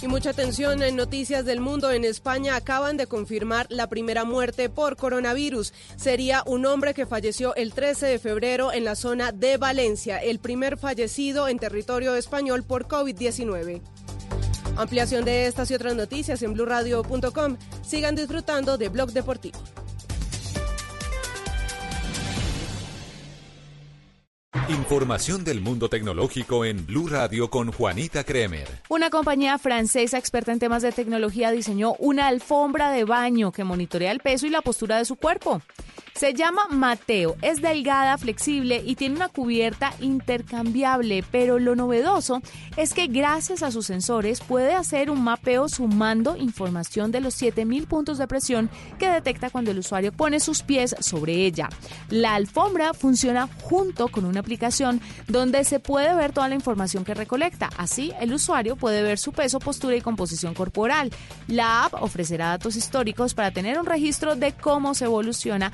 Y 0.02 0.08
mucha 0.08 0.32
atención 0.32 0.84
en 0.84 0.96
noticias 0.96 1.46
del 1.46 1.60
mundo. 1.60 1.92
En 1.92 2.06
España 2.06 2.56
acaban 2.56 2.98
de 2.98 3.08
confirmar 3.08 3.66
la 3.70 3.88
primera 3.88 4.24
muerte 4.24 4.70
por 4.70 4.98
coronavirus. 4.98 5.74
Sería 5.96 6.44
un 6.46 6.66
hombre 6.66 6.94
que 6.94 7.06
falleció 7.06 7.56
el 7.56 7.74
13 7.74 8.06
de 8.08 8.20
febrero 8.20 8.72
en 8.72 8.84
la 8.84 8.96
zona 8.96 9.32
de 9.32 9.58
Valencia, 9.58 10.18
el 10.18 10.40
primer 10.40 10.78
fallecido 10.78 11.48
en 11.48 11.60
territorio 11.60 12.16
español 12.16 12.64
por 12.64 12.88
COVID-19. 12.88 13.82
Ampliación 14.78 15.24
de 15.24 15.48
estas 15.48 15.72
y 15.72 15.74
otras 15.74 15.96
noticias 15.96 16.42
en 16.44 16.54
blurradio.com. 16.54 17.58
Sigan 17.82 18.16
disfrutando 18.16 18.78
de 18.78 18.90
Blog 18.90 19.12
Deportivo. 19.12 19.58
Información 24.70 25.44
del 25.44 25.62
mundo 25.62 25.90
tecnológico 25.90 26.66
en 26.66 26.86
Blue 26.88 27.08
Radio 27.08 27.50
con 27.50 27.72
Juanita 27.72 28.24
Kremer. 28.24 28.68
Una 28.90 29.10
compañía 29.10 29.58
francesa 29.60 30.18
experta 30.18 30.52
en 30.52 30.60
temas 30.60 30.82
de 30.82 30.92
tecnología 30.92 31.52
diseñó 31.52 31.94
una 32.00 32.28
alfombra 32.28 32.90
de 32.92 33.04
baño 33.04 33.52
que 33.52 33.64
monitorea 33.64 34.12
el 34.12 34.22
peso 34.22 34.48
y 34.48 34.50
la 34.50 34.62
postura 34.62 34.98
de 34.98 35.06
su 35.06 35.18
cuerpo. 35.18 35.62
Se 36.16 36.34
llama 36.34 36.62
Mateo, 36.70 37.36
es 37.42 37.62
delgada, 37.62 38.18
flexible 38.18 38.82
y 38.86 38.96
tiene 38.96 39.18
una 39.18 39.28
cubierta 39.28 39.92
intercambiable, 40.00 41.26
pero 41.30 41.60
lo 41.60 41.76
novedoso 41.76 42.42
es 42.78 42.94
que 42.94 43.08
gracias 43.08 43.64
a 43.64 43.72
sus 43.72 43.86
sensores 43.86 44.40
puede 44.40 44.76
hacer 44.76 45.10
un 45.12 45.26
mapeo 45.26 45.68
sumando 45.68 46.38
información 46.38 47.12
de 47.12 47.20
los 47.20 47.34
7000 47.34 47.88
puntos 47.88 48.18
de 48.18 48.30
presión 48.30 48.70
que 48.98 49.10
detecta 49.10 49.50
cuando 49.50 49.72
el 49.72 49.80
usuario 49.80 50.14
pone 50.14 50.40
sus 50.40 50.64
pies 50.64 50.96
sobre 51.02 51.34
ella. 51.46 51.68
La 52.10 52.36
alfombra 52.36 52.94
funciona 52.94 53.50
junto 53.64 54.08
con 54.08 54.24
una 54.24 54.40
aplicación 54.40 55.02
donde 55.28 55.66
se 55.66 55.82
puede 55.82 56.16
ver 56.16 56.32
toda 56.32 56.48
la 56.48 56.56
información 56.56 57.04
que 57.04 57.14
recolecta. 57.14 57.70
Así, 57.76 58.14
el 58.22 58.34
usuario 58.34 58.78
puede 58.78 59.04
ver 59.04 59.20
su 59.20 59.34
peso, 59.34 59.60
postura 59.60 59.98
y 59.98 60.02
composición 60.02 60.54
corporal. 60.54 61.12
La 61.50 61.84
app 61.84 62.02
ofrecerá 62.02 62.52
datos 62.52 62.78
históricos 62.78 63.34
para 63.34 63.52
tener 63.52 63.78
un 63.78 63.86
registro 63.86 64.38
de 64.38 64.54
cómo 64.54 64.94
se 64.94 65.04
evoluciona 65.04 65.74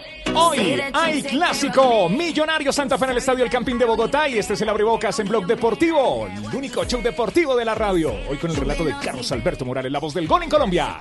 Hoy 0.35 0.81
hay 0.93 1.23
clásico. 1.23 2.09
Millonario 2.09 2.71
Santa 2.71 2.97
Fe 2.97 3.05
en 3.05 3.11
el 3.11 3.17
Estadio 3.17 3.43
El 3.43 3.49
Campín 3.49 3.77
de 3.77 3.85
Bogotá 3.85 4.27
y 4.27 4.37
este 4.37 4.53
es 4.53 4.61
el 4.61 4.69
abrebocas 4.69 5.19
en 5.19 5.27
Blog 5.27 5.45
Deportivo, 5.45 6.27
el 6.27 6.55
único 6.55 6.85
show 6.85 7.01
deportivo 7.01 7.55
de 7.55 7.65
la 7.65 7.75
radio. 7.75 8.13
Hoy 8.29 8.37
con 8.37 8.51
el 8.51 8.57
relato 8.57 8.83
de 8.83 8.93
Carlos 9.03 9.31
Alberto 9.31 9.65
Morales, 9.65 9.91
la 9.91 9.99
voz 9.99 10.13
del 10.13 10.27
gol 10.27 10.43
en 10.43 10.49
Colombia. 10.49 10.99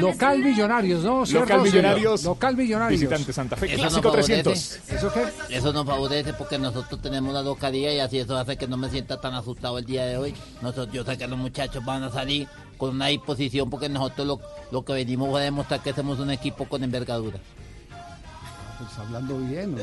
Local 0.00 0.38
Millonarios, 0.38 1.04
¿no? 1.04 1.26
¿Cierto? 1.26 1.46
Local 1.46 1.62
Millonarios. 1.62 2.24
Local 2.24 2.56
Millonarios. 2.56 3.00
Visitante 3.00 3.32
Santa 3.32 3.56
Fe, 3.56 3.66
Eso 3.66 3.76
clásico 3.76 3.96
no 3.96 4.10
favorece. 4.10 4.42
300. 4.42 4.90
¿Eso 4.90 5.12
qué? 5.12 5.56
Eso 5.56 5.72
nos 5.72 5.86
favorece 5.86 6.32
porque 6.34 6.58
nosotros 6.58 7.00
tenemos 7.00 7.30
una 7.30 7.42
localidad 7.42 7.92
y 7.92 8.00
así 8.00 8.18
eso 8.18 8.36
hace 8.36 8.56
que 8.56 8.66
no 8.66 8.76
me 8.76 8.90
sienta 8.90 9.20
tan 9.20 9.34
asustado 9.34 9.78
el 9.78 9.84
día 9.84 10.06
de 10.06 10.16
hoy. 10.16 10.34
Nosotros, 10.62 10.92
yo 10.92 11.04
sé 11.04 11.18
que 11.18 11.26
los 11.26 11.38
muchachos 11.38 11.84
van 11.84 12.02
a 12.02 12.10
salir 12.10 12.48
con 12.76 12.90
una 12.90 13.06
disposición 13.06 13.68
porque 13.70 13.88
nosotros 13.88 14.26
lo, 14.26 14.40
lo 14.70 14.84
que 14.84 14.92
venimos 14.92 15.30
fue 15.30 15.40
a 15.40 15.44
demostrar 15.44 15.80
que 15.80 15.92
somos 15.92 16.18
un 16.20 16.30
equipo 16.30 16.64
con 16.66 16.82
envergadura. 16.84 17.38
Pues 18.78 18.98
hablando 18.98 19.38
bien. 19.38 19.74
¿no? 19.74 19.82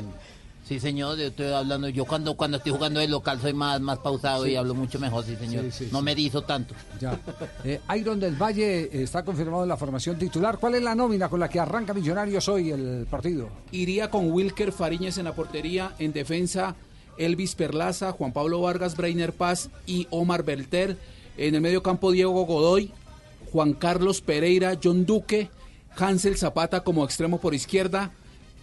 Sí, 0.67 0.79
señor, 0.79 1.15
yo 1.17 1.25
estoy 1.27 1.51
hablando. 1.53 1.87
Yo 1.89 2.05
cuando 2.05 2.35
cuando 2.35 2.57
estoy 2.57 2.71
jugando 2.71 2.99
de 2.99 3.07
local 3.07 3.39
soy 3.39 3.53
más, 3.53 3.79
más 3.81 3.99
pausado 3.99 4.45
Sí. 4.45 4.51
y 4.51 4.55
hablo 4.55 4.73
mucho 4.73 4.97
mejor, 4.99 5.23
sí, 5.23 5.35
señor. 5.35 5.65
Sí, 5.65 5.71
sí, 5.85 5.89
no 5.91 5.99
sí. 5.99 6.03
me 6.05 6.11
erizo 6.13 6.41
tanto. 6.41 6.73
Ya. 6.99 7.19
Eh, 7.63 7.79
Iron 7.99 8.19
del 8.19 8.35
Valle 8.35 8.85
eh, 8.85 9.03
está 9.03 9.23
confirmado 9.23 9.61
en 9.63 9.69
la 9.69 9.77
formación 9.77 10.17
titular. 10.17 10.57
¿Cuál 10.57 10.75
es 10.75 10.81
la 10.81 10.95
nómina 10.95 11.29
con 11.29 11.39
la 11.39 11.49
que 11.49 11.59
arranca 11.59 11.93
Millonarios 11.93 12.49
hoy 12.49 12.71
el 12.71 13.05
partido? 13.09 13.47
Iría 13.71 14.09
con 14.09 14.31
Wilker 14.31 14.71
Fariñez 14.71 15.19
en 15.19 15.25
la 15.25 15.35
portería, 15.35 15.93
en 15.99 16.13
defensa 16.13 16.75
Elvis 17.17 17.53
Perlaza, 17.53 18.11
Juan 18.11 18.33
Pablo 18.33 18.61
Vargas, 18.61 18.97
Breiner 18.97 19.33
Paz 19.33 19.69
y 19.85 20.07
Omar 20.09 20.43
Belter. 20.43 20.97
En 21.37 21.53
el 21.53 21.61
medio 21.61 21.83
campo 21.83 22.11
Diego 22.11 22.43
Godoy, 22.45 22.91
Juan 23.51 23.73
Carlos 23.73 24.21
Pereira, 24.21 24.79
John 24.83 25.05
Duque, 25.05 25.49
Hansel 25.95 26.37
Zapata 26.37 26.79
como 26.81 27.05
extremo 27.05 27.39
por 27.39 27.53
izquierda, 27.53 28.11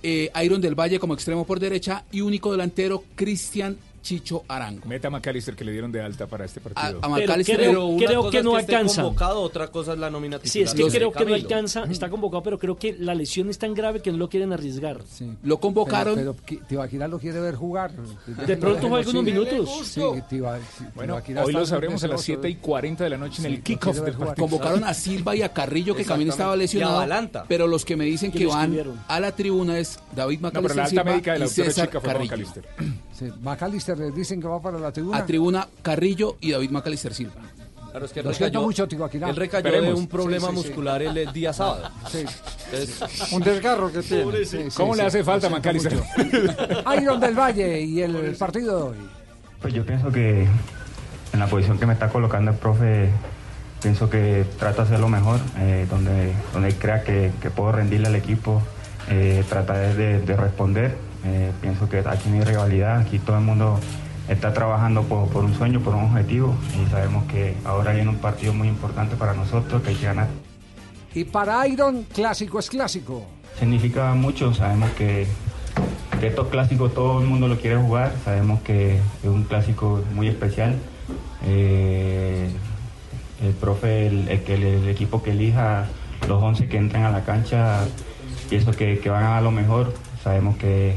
eh, 0.03 0.31
Iron 0.45 0.61
del 0.61 0.79
Valle 0.79 0.99
como 0.99 1.15
extremo 1.15 1.47
por 1.47 1.61
derecha 1.61 2.05
y 2.13 2.21
único 2.21 2.51
delantero 2.51 3.05
Cristian 3.15 3.77
Chicho 4.03 4.43
Arango. 4.49 4.87
Meta 4.87 5.09
a 5.09 5.11
McAllister 5.11 5.55
que 5.55 5.65
le 5.65 5.73
dieron 5.73 5.93
de 5.93 6.03
alta 6.03 6.27
para 6.27 6.45
este 6.45 6.61
partido. 6.61 6.99
A- 7.03 7.07
a 7.07 7.09
McAllister, 7.09 7.57
creo, 7.57 7.71
pero 7.71 7.87
una 7.87 8.07
creo 8.07 8.21
cosa 8.21 8.31
que 8.33 8.39
es 8.39 8.45
no 8.45 8.51
que 8.53 8.59
alcanza. 8.59 9.03
convocado, 9.03 9.41
otra 9.43 9.69
cosa 9.69 9.93
es 9.93 9.99
la 9.99 10.11
nómina 10.11 10.41
Sí, 10.43 10.63
es 10.63 10.75
que 10.75 10.85
creo 10.89 11.13
que 11.13 11.25
no 11.25 11.35
alcanza, 11.35 11.85
está 11.85 12.11
convocado, 12.11 12.43
pero 12.43 12.59
creo 12.59 12.77
que 12.77 12.95
la 12.99 13.15
lesión 13.15 13.49
es 13.49 13.59
tan 13.59 13.75
grave 13.75 14.01
que 14.03 14.11
no 14.11 14.19
lo 14.19 14.29
quieren 14.29 14.53
arriesgar. 14.53 15.01
Lo 15.45 15.59
convocaron. 15.61 16.15
Pero, 16.17 16.35
pero 16.35 16.47
Qui- 16.61 16.67
Tibaquirá 16.67 17.07
lo 17.09 17.19
quiere 17.19 17.41
ver 17.41 17.55
jugar. 17.55 17.93
De 18.47 18.57
pronto 18.57 18.89
juega 18.89 18.99
algunos 18.99 19.23
minutos. 19.25 19.71
Sí, 19.87 20.01
Tiba- 20.29 20.59
sí, 20.77 20.85
Bueno, 20.95 21.21
hoy 21.45 21.53
lo 21.53 21.65
sabremos 21.67 22.03
a 22.05 22.09
las 22.09 22.21
deseoso 22.21 22.43
7 22.43 22.49
y 22.51 22.57
40 22.57 23.05
de 23.05 23.11
la 23.11 23.17
noche 23.19 23.37
en 23.43 23.49
Sí, 23.49 23.55
el 23.55 23.63
kickoff 23.63 23.97
del 24.01 24.15
partido. 24.15 24.35
Convocaron 24.35 24.85
a 24.85 24.95
Silva 24.95 25.37
y 25.37 25.43
a 25.43 25.53
Carrillo, 25.53 25.95
que 25.95 26.05
también 26.05 26.31
estaba 26.31 26.57
lesionado. 26.57 26.95
Y 26.95 26.97
a 26.97 26.99
Balanta. 26.99 27.45
Pero 27.49 27.67
los 27.67 27.85
que 27.85 27.97
me 27.97 28.05
dicen 28.05 28.33
Que 28.33 28.47
van 28.47 28.77
a 29.07 29.21
la 29.21 29.33
tribuna 29.33 29.79
es 29.79 29.99
David 30.17 30.41
No, 30.41 30.51
pero 30.51 30.63
McAllister 30.63 30.77
la 30.77 30.83
alta 30.83 30.91
Silva 30.91 31.05
médica 31.05 31.33
de 31.35 31.39
la 31.39 31.45
y 31.45 31.49
doctora 31.49 31.69
César 31.71 31.87
Chica 31.87 32.01
fue 32.01 32.09
Carrillo. 32.13 32.25
McAllister. 32.31 32.65
Sí, 33.13 33.29
McAllister 33.43 34.01
eh, 34.01 34.11
dicen 34.15 34.41
que 34.41 34.49
va 34.49 34.61
para 34.61 34.79
la 34.79 34.91
tribuna. 34.93 35.19
A 35.19 35.27
tribuna 35.27 35.69
Carrillo 35.83 36.37
y 36.41 36.51
David 36.53 36.71
Macalister 36.71 37.13
Silva. 37.15 37.35
Claro, 37.91 38.07
es 38.07 38.13
que 38.13 38.23
Lo 38.23 38.33
siento 38.33 38.63
mucho, 38.63 38.89
Tibaquirá. 38.89 39.29
él 39.29 39.37
recayó 39.37 39.71
de 39.83 39.93
un 39.93 40.07
problema 40.09 40.49
Sí, 40.49 40.55
sí, 40.57 40.63
sí. 40.63 40.69
muscular 40.69 41.03
el, 41.03 41.15
el 41.17 41.31
día 41.33 41.53
sábado. 41.53 41.91
Sí. 42.11 42.25
Entonces, 42.73 43.33
Un 43.33 43.43
desgarro 43.43 43.93
que 43.93 44.01
tiene. 44.01 44.69
¿Cómo 44.75 44.95
le 44.95 45.03
hace 45.03 45.23
falta 45.23 45.49
a 45.49 45.51
Lo 45.51 45.57
siento 45.61 45.71
McAllister? 45.71 46.03
Iron 47.03 47.21
del 47.21 47.35
Valle 47.39 47.83
y 47.83 48.01
el 48.01 48.35
partido 48.37 48.77
de 48.77 48.83
hoy. 48.83 48.97
Pues 49.61 49.75
yo 49.75 49.85
pienso 49.85 50.11
que 50.11 50.45
en 51.35 51.39
la 51.39 51.47
posición 51.49 51.79
que 51.79 51.85
me 51.85 51.93
está 51.93 52.09
colocando 52.09 52.51
el 52.51 52.57
profe, 52.57 53.11
pienso 53.83 54.09
que 54.09 54.47
trato 54.59 54.79
de 54.79 54.89
hacer 54.89 55.01
lo 55.01 55.09
mejor, 55.11 55.39
eh, 55.59 55.87
donde, 55.91 56.33
donde 56.55 56.75
crea 56.77 57.03
que, 57.05 57.31
que 57.43 57.51
puedo 57.51 57.73
rendirle 57.73 58.07
al 58.09 58.17
equipo, 58.17 58.63
eh, 59.11 59.45
tratar 59.51 59.95
de, 59.97 60.21
de 60.21 60.37
responder. 60.37 60.97
Eh, 61.25 61.53
pienso 61.61 61.89
que 61.89 61.99
aquí 61.99 62.29
no 62.29 62.37
hay 62.37 62.45
rivalidad, 62.45 62.99
aquí 62.99 63.19
todo 63.19 63.37
el 63.39 63.45
mundo 63.45 63.79
está 64.29 64.53
trabajando 64.53 65.03
por, 65.03 65.29
por 65.29 65.45
un 65.45 65.55
sueño, 65.55 65.81
por 65.81 65.95
un 65.95 66.05
objetivo 66.05 66.55
y 66.81 66.91
sabemos 66.91 67.25
que 67.25 67.55
ahora 67.65 67.93
viene 67.93 68.11
un 68.11 68.19
partido 68.19 68.53
muy 68.53 68.69
importante 68.69 69.17
para 69.17 69.35
nosotros 69.35 69.83
que 69.83 69.91
hay 69.91 69.97
que 69.97 70.07
ganar. 70.07 70.29
Y 71.15 71.25
para 71.25 71.67
Iron, 71.69 72.05
clásico 72.05 72.59
es 72.59 72.71
clásico. 72.71 73.27
Significa 73.59 74.15
mucho, 74.15 74.55
sabemos 74.55 74.91
que, 74.93 75.27
que 76.19 76.27
estos 76.29 76.49
clásicos 76.49 76.95
todo 76.95 77.21
el 77.21 77.27
mundo 77.27 77.49
lo 77.49 77.59
quiere 77.59 77.77
jugar, 77.77 78.13
sabemos 78.25 78.63
que 78.63 78.97
es 78.97 79.29
un 79.29 79.45
clásico 79.45 80.03
muy 80.15 80.29
especial. 80.29 80.77
Eh, 81.45 82.49
el 83.43 83.53
profe, 83.55 84.07
el, 84.07 84.29
el 84.29 84.63
el, 84.63 84.89
equipo 84.89 85.23
que 85.23 85.33
elija, 85.33 85.87
los 86.29 86.43
11 86.43 86.69
que 86.69 86.79
entran 86.79 87.05
a 87.05 87.11
la 87.11 87.25
cancha, 87.25 87.85
pienso 88.49 88.71
que, 88.73 88.99
que 89.01 89.11
van 89.11 89.25
a 89.25 89.31
dar 89.31 89.43
lo 89.43 89.51
mejor. 89.51 89.93
Sabemos 90.23 90.57
que, 90.57 90.97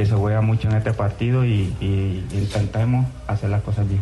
que 0.00 0.06
se 0.06 0.14
juega 0.14 0.40
mucho 0.40 0.66
en 0.68 0.76
este 0.76 0.94
partido 0.94 1.44
y, 1.44 1.74
y 1.78 2.24
intentemos 2.32 3.06
hacer 3.26 3.50
las 3.50 3.62
cosas 3.62 3.86
bien. 3.86 4.00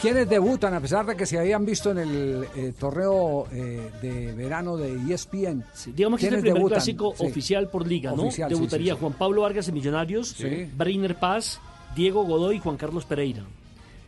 ¿Quiénes 0.00 0.28
debutan 0.28 0.74
a 0.74 0.80
pesar 0.80 1.06
de 1.06 1.16
que 1.16 1.24
se 1.24 1.38
habían 1.38 1.64
visto 1.64 1.92
en 1.92 1.98
el 1.98 2.44
eh, 2.56 2.72
torneo 2.76 3.46
eh, 3.52 3.90
de 4.02 4.32
verano 4.34 4.76
de 4.76 4.92
ESPN? 5.14 5.62
Digamos 5.94 6.18
que 6.18 6.26
es 6.26 6.32
el 6.32 6.40
¿Quiénes 6.40 6.40
primer 6.40 6.54
debutan? 6.54 6.76
clásico 6.78 7.14
Sí. 7.16 7.26
oficial 7.26 7.68
por 7.68 7.86
liga, 7.86 8.10
¿no? 8.10 8.24
Oficial, 8.24 8.48
sí, 8.50 8.54
Debutaría 8.56 8.92
sí, 8.94 8.96
sí. 8.96 9.00
Juan 9.00 9.12
Pablo 9.12 9.42
Vargas 9.42 9.68
en 9.68 9.74
Millonarios, 9.74 10.28
Sí. 10.30 10.68
Breiner 10.76 11.14
Paz, 11.14 11.60
Diego 11.94 12.24
Godoy 12.24 12.56
y 12.56 12.58
Juan 12.58 12.76
Carlos 12.76 13.04
Pereira. 13.04 13.44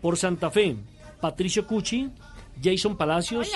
Por 0.02 0.18
Santa 0.18 0.50
Fe, 0.50 0.74
Patricio 1.20 1.66
Cuchi, 1.68 2.10
Jason 2.62 2.96
Palacios, 2.96 3.48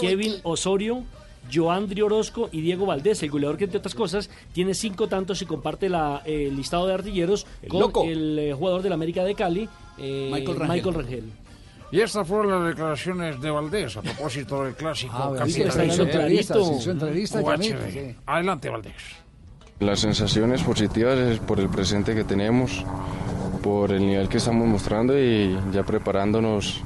Kevin 0.00 0.34
Osorio, 0.42 1.04
Joandri 1.52 2.02
Orozco 2.02 2.48
y 2.52 2.60
Diego 2.60 2.86
Valdés, 2.86 3.22
el 3.22 3.30
goleador 3.30 3.56
que 3.56 3.64
entre 3.64 3.78
otras 3.78 3.94
cosas 3.94 4.30
tiene 4.52 4.74
cinco 4.74 5.08
tantos 5.08 5.42
y 5.42 5.46
comparte 5.46 5.88
la, 5.88 6.22
eh, 6.24 6.46
el 6.48 6.56
listado 6.56 6.86
de 6.86 6.94
artilleros 6.94 7.46
El 7.62 7.68
con 7.68 7.80
loco. 7.80 8.04
el 8.04 8.38
eh, 8.38 8.52
jugador 8.52 8.82
del 8.82 8.92
América 8.92 9.24
de 9.24 9.34
Cali, 9.34 9.68
eh, 9.98 10.30
Michael 10.32 10.58
Rangel. 10.58 10.76
Michael 10.76 10.94
Rangel. 10.94 11.24
Y 11.90 12.00
estas 12.00 12.26
fueron 12.26 12.50
las 12.50 12.68
declaraciones 12.68 13.40
de 13.40 13.50
Valdés 13.50 13.96
a 13.98 14.02
propósito 14.02 14.64
del 14.64 14.74
clásico. 14.74 15.12
Ah, 15.14 15.44
entrevista, 15.44 16.54
sí. 17.60 18.14
Adelante, 18.24 18.70
Valdés. 18.70 18.94
Las 19.78 20.00
sensaciones 20.00 20.62
positivas 20.62 21.18
es 21.18 21.38
por 21.40 21.60
el 21.60 21.68
presente 21.68 22.14
que 22.14 22.24
tenemos, 22.24 22.82
por 23.62 23.92
el 23.92 24.06
nivel 24.06 24.28
que 24.28 24.38
estamos 24.38 24.66
mostrando 24.66 25.18
y 25.18 25.54
ya 25.70 25.82
preparándonos, 25.82 26.80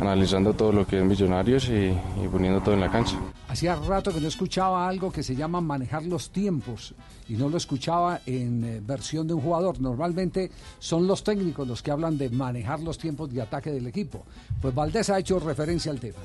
analizando 0.00 0.54
todo 0.54 0.72
lo 0.72 0.86
que 0.86 1.00
es 1.00 1.04
Millonarios 1.04 1.68
y, 1.68 1.88
y 1.88 2.28
poniendo 2.30 2.60
todo 2.60 2.74
en 2.74 2.80
la 2.80 2.90
cancha. 2.90 3.18
Hacía 3.50 3.74
rato 3.74 4.14
que 4.14 4.20
no 4.20 4.28
escuchaba 4.28 4.88
algo 4.88 5.10
que 5.10 5.24
se 5.24 5.34
llama 5.34 5.60
manejar 5.60 6.04
los 6.04 6.30
tiempos 6.30 6.94
y 7.28 7.32
no 7.32 7.48
lo 7.48 7.56
escuchaba 7.56 8.20
en 8.24 8.62
eh, 8.62 8.80
versión 8.80 9.26
de 9.26 9.34
un 9.34 9.40
jugador. 9.40 9.80
Normalmente 9.80 10.52
son 10.78 11.08
los 11.08 11.24
técnicos 11.24 11.66
los 11.66 11.82
que 11.82 11.90
hablan 11.90 12.16
de 12.16 12.30
manejar 12.30 12.78
los 12.78 12.96
tiempos 12.96 13.34
de 13.34 13.42
ataque 13.42 13.72
del 13.72 13.88
equipo. 13.88 14.22
Pues 14.62 14.72
Valdés 14.72 15.10
ha 15.10 15.18
hecho 15.18 15.40
referencia 15.40 15.90
al 15.90 15.98
tema. 15.98 16.20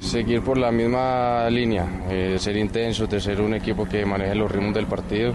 Seguir 0.00 0.42
por 0.42 0.58
la 0.58 0.72
misma 0.72 1.48
línea, 1.50 1.86
eh, 2.10 2.36
ser 2.40 2.56
intensos, 2.56 3.08
de 3.08 3.20
ser 3.20 3.40
un 3.40 3.54
equipo 3.54 3.88
que 3.88 4.04
maneje 4.04 4.34
los 4.34 4.50
ritmos 4.50 4.74
del 4.74 4.88
partido. 4.88 5.34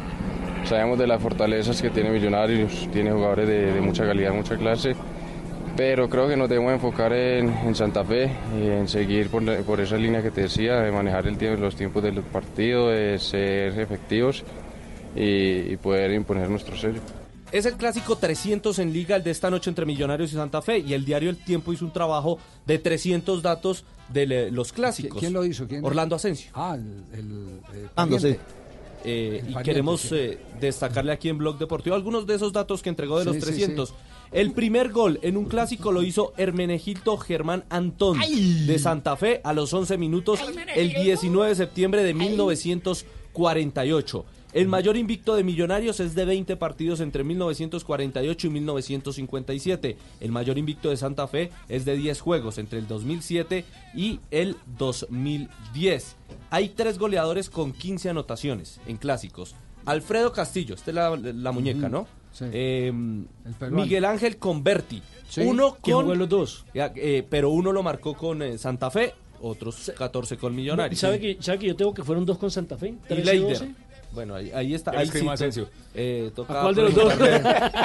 Sabemos 0.66 1.00
de 1.00 1.08
las 1.08 1.22
fortalezas 1.22 1.82
que 1.82 1.92
tiene 1.92 2.10
Millonarios, 2.10 2.90
tiene 2.92 3.14
jugadores 3.14 3.48
de 3.48 3.80
mucha 3.80 4.06
calidad, 4.06 4.34
mucha 4.34 4.58
clase, 4.58 4.98
pero 5.76 6.10
creo 6.10 6.28
que 6.28 6.38
nos 6.38 6.50
debemos 6.50 6.74
enfocar 6.74 7.14
en, 7.14 7.50
en 7.50 7.74
Santa 7.76 8.04
Fe 8.04 8.30
y 8.62 8.68
en 8.68 8.88
seguir 8.88 9.30
por, 9.30 9.44
por 9.64 9.80
esa 9.82 9.98
línea 9.98 10.22
que 10.22 10.32
te 10.32 10.42
decía, 10.42 10.76
de 10.82 10.92
manejar 10.92 11.28
el 11.28 11.38
tiempo, 11.38 11.60
los 11.62 11.76
tiempos 11.76 12.04
del 12.04 12.22
partido, 12.22 12.90
de 12.90 13.18
ser 13.20 13.80
efectivos 13.80 14.44
y, 15.16 15.72
y 15.74 15.78
poder 15.78 16.12
imponer 16.12 16.50
nuestro 16.50 16.78
sello. 16.78 17.00
Es 17.52 17.66
el 17.68 17.74
clásico 17.76 18.16
300 18.18 18.80
en 18.80 18.92
liga, 18.94 19.16
el 19.16 19.24
de 19.24 19.30
esta 19.32 19.50
noche 19.52 19.70
entre 19.70 19.86
Millonarios 19.86 20.32
y 20.32 20.36
Santa 20.36 20.62
Fe. 20.64 20.80
Y 20.80 20.94
el 20.94 21.06
diario 21.06 21.30
El 21.30 21.38
Tiempo 21.38 21.72
hizo 21.72 21.86
un 21.86 21.94
trabajo 21.94 22.40
de 22.66 22.80
300 22.80 23.44
datos 23.44 23.86
de 24.10 24.26
le- 24.26 24.52
los 24.52 24.74
clásicos. 24.74 25.20
¿Quién 25.20 25.34
lo 25.34 25.46
hizo? 25.46 25.68
¿Quién? 25.68 25.86
Orlando 25.86 26.16
Asensio. 26.16 26.50
Ah, 26.56 26.76
el, 26.76 27.20
el, 27.20 27.48
eh, 27.76 27.88
Ah. 27.96 28.08
Eh, 29.06 29.44
El 29.46 29.52
y 29.52 29.56
queremos 29.64 30.10
eh, 30.14 30.40
destacarle 30.62 31.12
aquí 31.12 31.28
en 31.30 31.38
Blog 31.38 31.58
Deportivo 31.60 31.96
algunos 31.96 32.26
de 32.26 32.36
esos 32.36 32.54
datos 32.54 32.82
que 32.82 32.90
entregó 32.90 33.20
de 33.20 33.26
los 33.26 33.36
Sí, 33.36 33.42
sí, 33.42 33.48
300. 33.48 33.94
El 34.34 34.52
primer 34.52 34.92
gol 34.92 35.20
en 35.22 35.38
un 35.38 35.46
clásico 35.46 35.92
lo 35.92 36.02
hizo 36.02 36.34
Hermenegildo 36.38 37.18
Germán 37.18 37.66
Antón 37.70 38.18
de 38.20 38.80
Santa 38.80 39.16
Fe 39.16 39.42
a 39.44 39.54
los 39.54 39.72
11 39.72 40.00
minutos 40.00 40.40
el 40.76 40.92
19 40.92 41.50
de 41.50 41.56
septiembre 41.56 42.02
de 42.02 42.16
1948. 42.16 44.26
El 44.54 44.68
mayor 44.68 44.98
invicto 44.98 45.36
de 45.36 45.44
Millonarios 45.44 46.00
es 46.00 46.16
de 46.16 46.26
20 46.26 46.58
partidos 46.58 47.00
entre 47.00 47.24
1948 47.24 48.48
y 48.48 48.50
1957. 48.50 49.98
El 50.20 50.32
mayor 50.32 50.58
invicto 50.58 50.90
de 50.90 50.98
Santa 50.98 51.28
Fe 51.28 51.52
es 51.70 51.86
de 51.86 51.96
10 51.96 52.20
juegos 52.20 52.58
entre 52.58 52.80
el 52.80 52.88
2007 52.88 53.66
y 53.96 54.20
el 54.32 54.58
2010. 54.80 56.16
Hay 56.50 56.70
tres 56.70 56.98
goleadores 56.98 57.52
con 57.52 57.72
15 57.72 58.10
anotaciones 58.10 58.80
en 58.88 58.98
clásicos. 58.98 59.54
Alfredo 59.86 60.34
Castillo, 60.34 60.74
esta 60.74 60.90
es 60.90 60.96
la, 60.96 61.16
la 61.16 61.52
muñeca, 61.52 61.88
¿no? 61.88 62.08
Sí. 62.34 62.46
Eh. 62.52 62.92
Miguel 63.72 64.06
Ángel 64.06 64.38
Converti. 64.38 65.02
Sí, 65.30 65.42
Uno 65.42 65.78
con 65.80 66.18
los 66.18 66.30
dos. 66.30 66.66
Ya, 66.74 66.92
eh, 66.96 67.26
pero 67.28 67.50
uno 67.50 67.72
lo 67.72 67.82
marcó 67.82 68.16
con 68.16 68.42
eh, 68.42 68.58
Santa 68.58 68.92
Fe, 68.92 69.14
otros 69.42 69.92
14 69.98 70.38
con 70.38 70.56
Millonarios. 70.56 71.00
¿Sabe 71.00 71.20
que, 71.20 71.38
¿Sabe 71.40 71.60
que 71.60 71.68
yo 71.68 71.76
tengo 71.76 71.94
que 71.94 72.04
fueron 72.04 72.26
dos 72.26 72.38
con 72.38 72.52
Santa 72.52 72.78
Fe? 72.78 72.90
Y 72.90 72.94
13, 73.08 73.24
Leider. 73.24 73.70
12. 74.14 74.16
Bueno, 74.16 74.36
ahí, 74.36 74.52
ahí 74.54 74.74
está. 74.74 74.92
Ahí 74.92 75.08
sí, 75.08 75.28
Asensio. 75.28 75.68
eh, 75.94 76.32
toca 76.36 76.60
¿A 76.60 76.62
cuál 76.64 76.76
de 76.76 76.82
los 76.84 76.96
dos? 76.96 77.14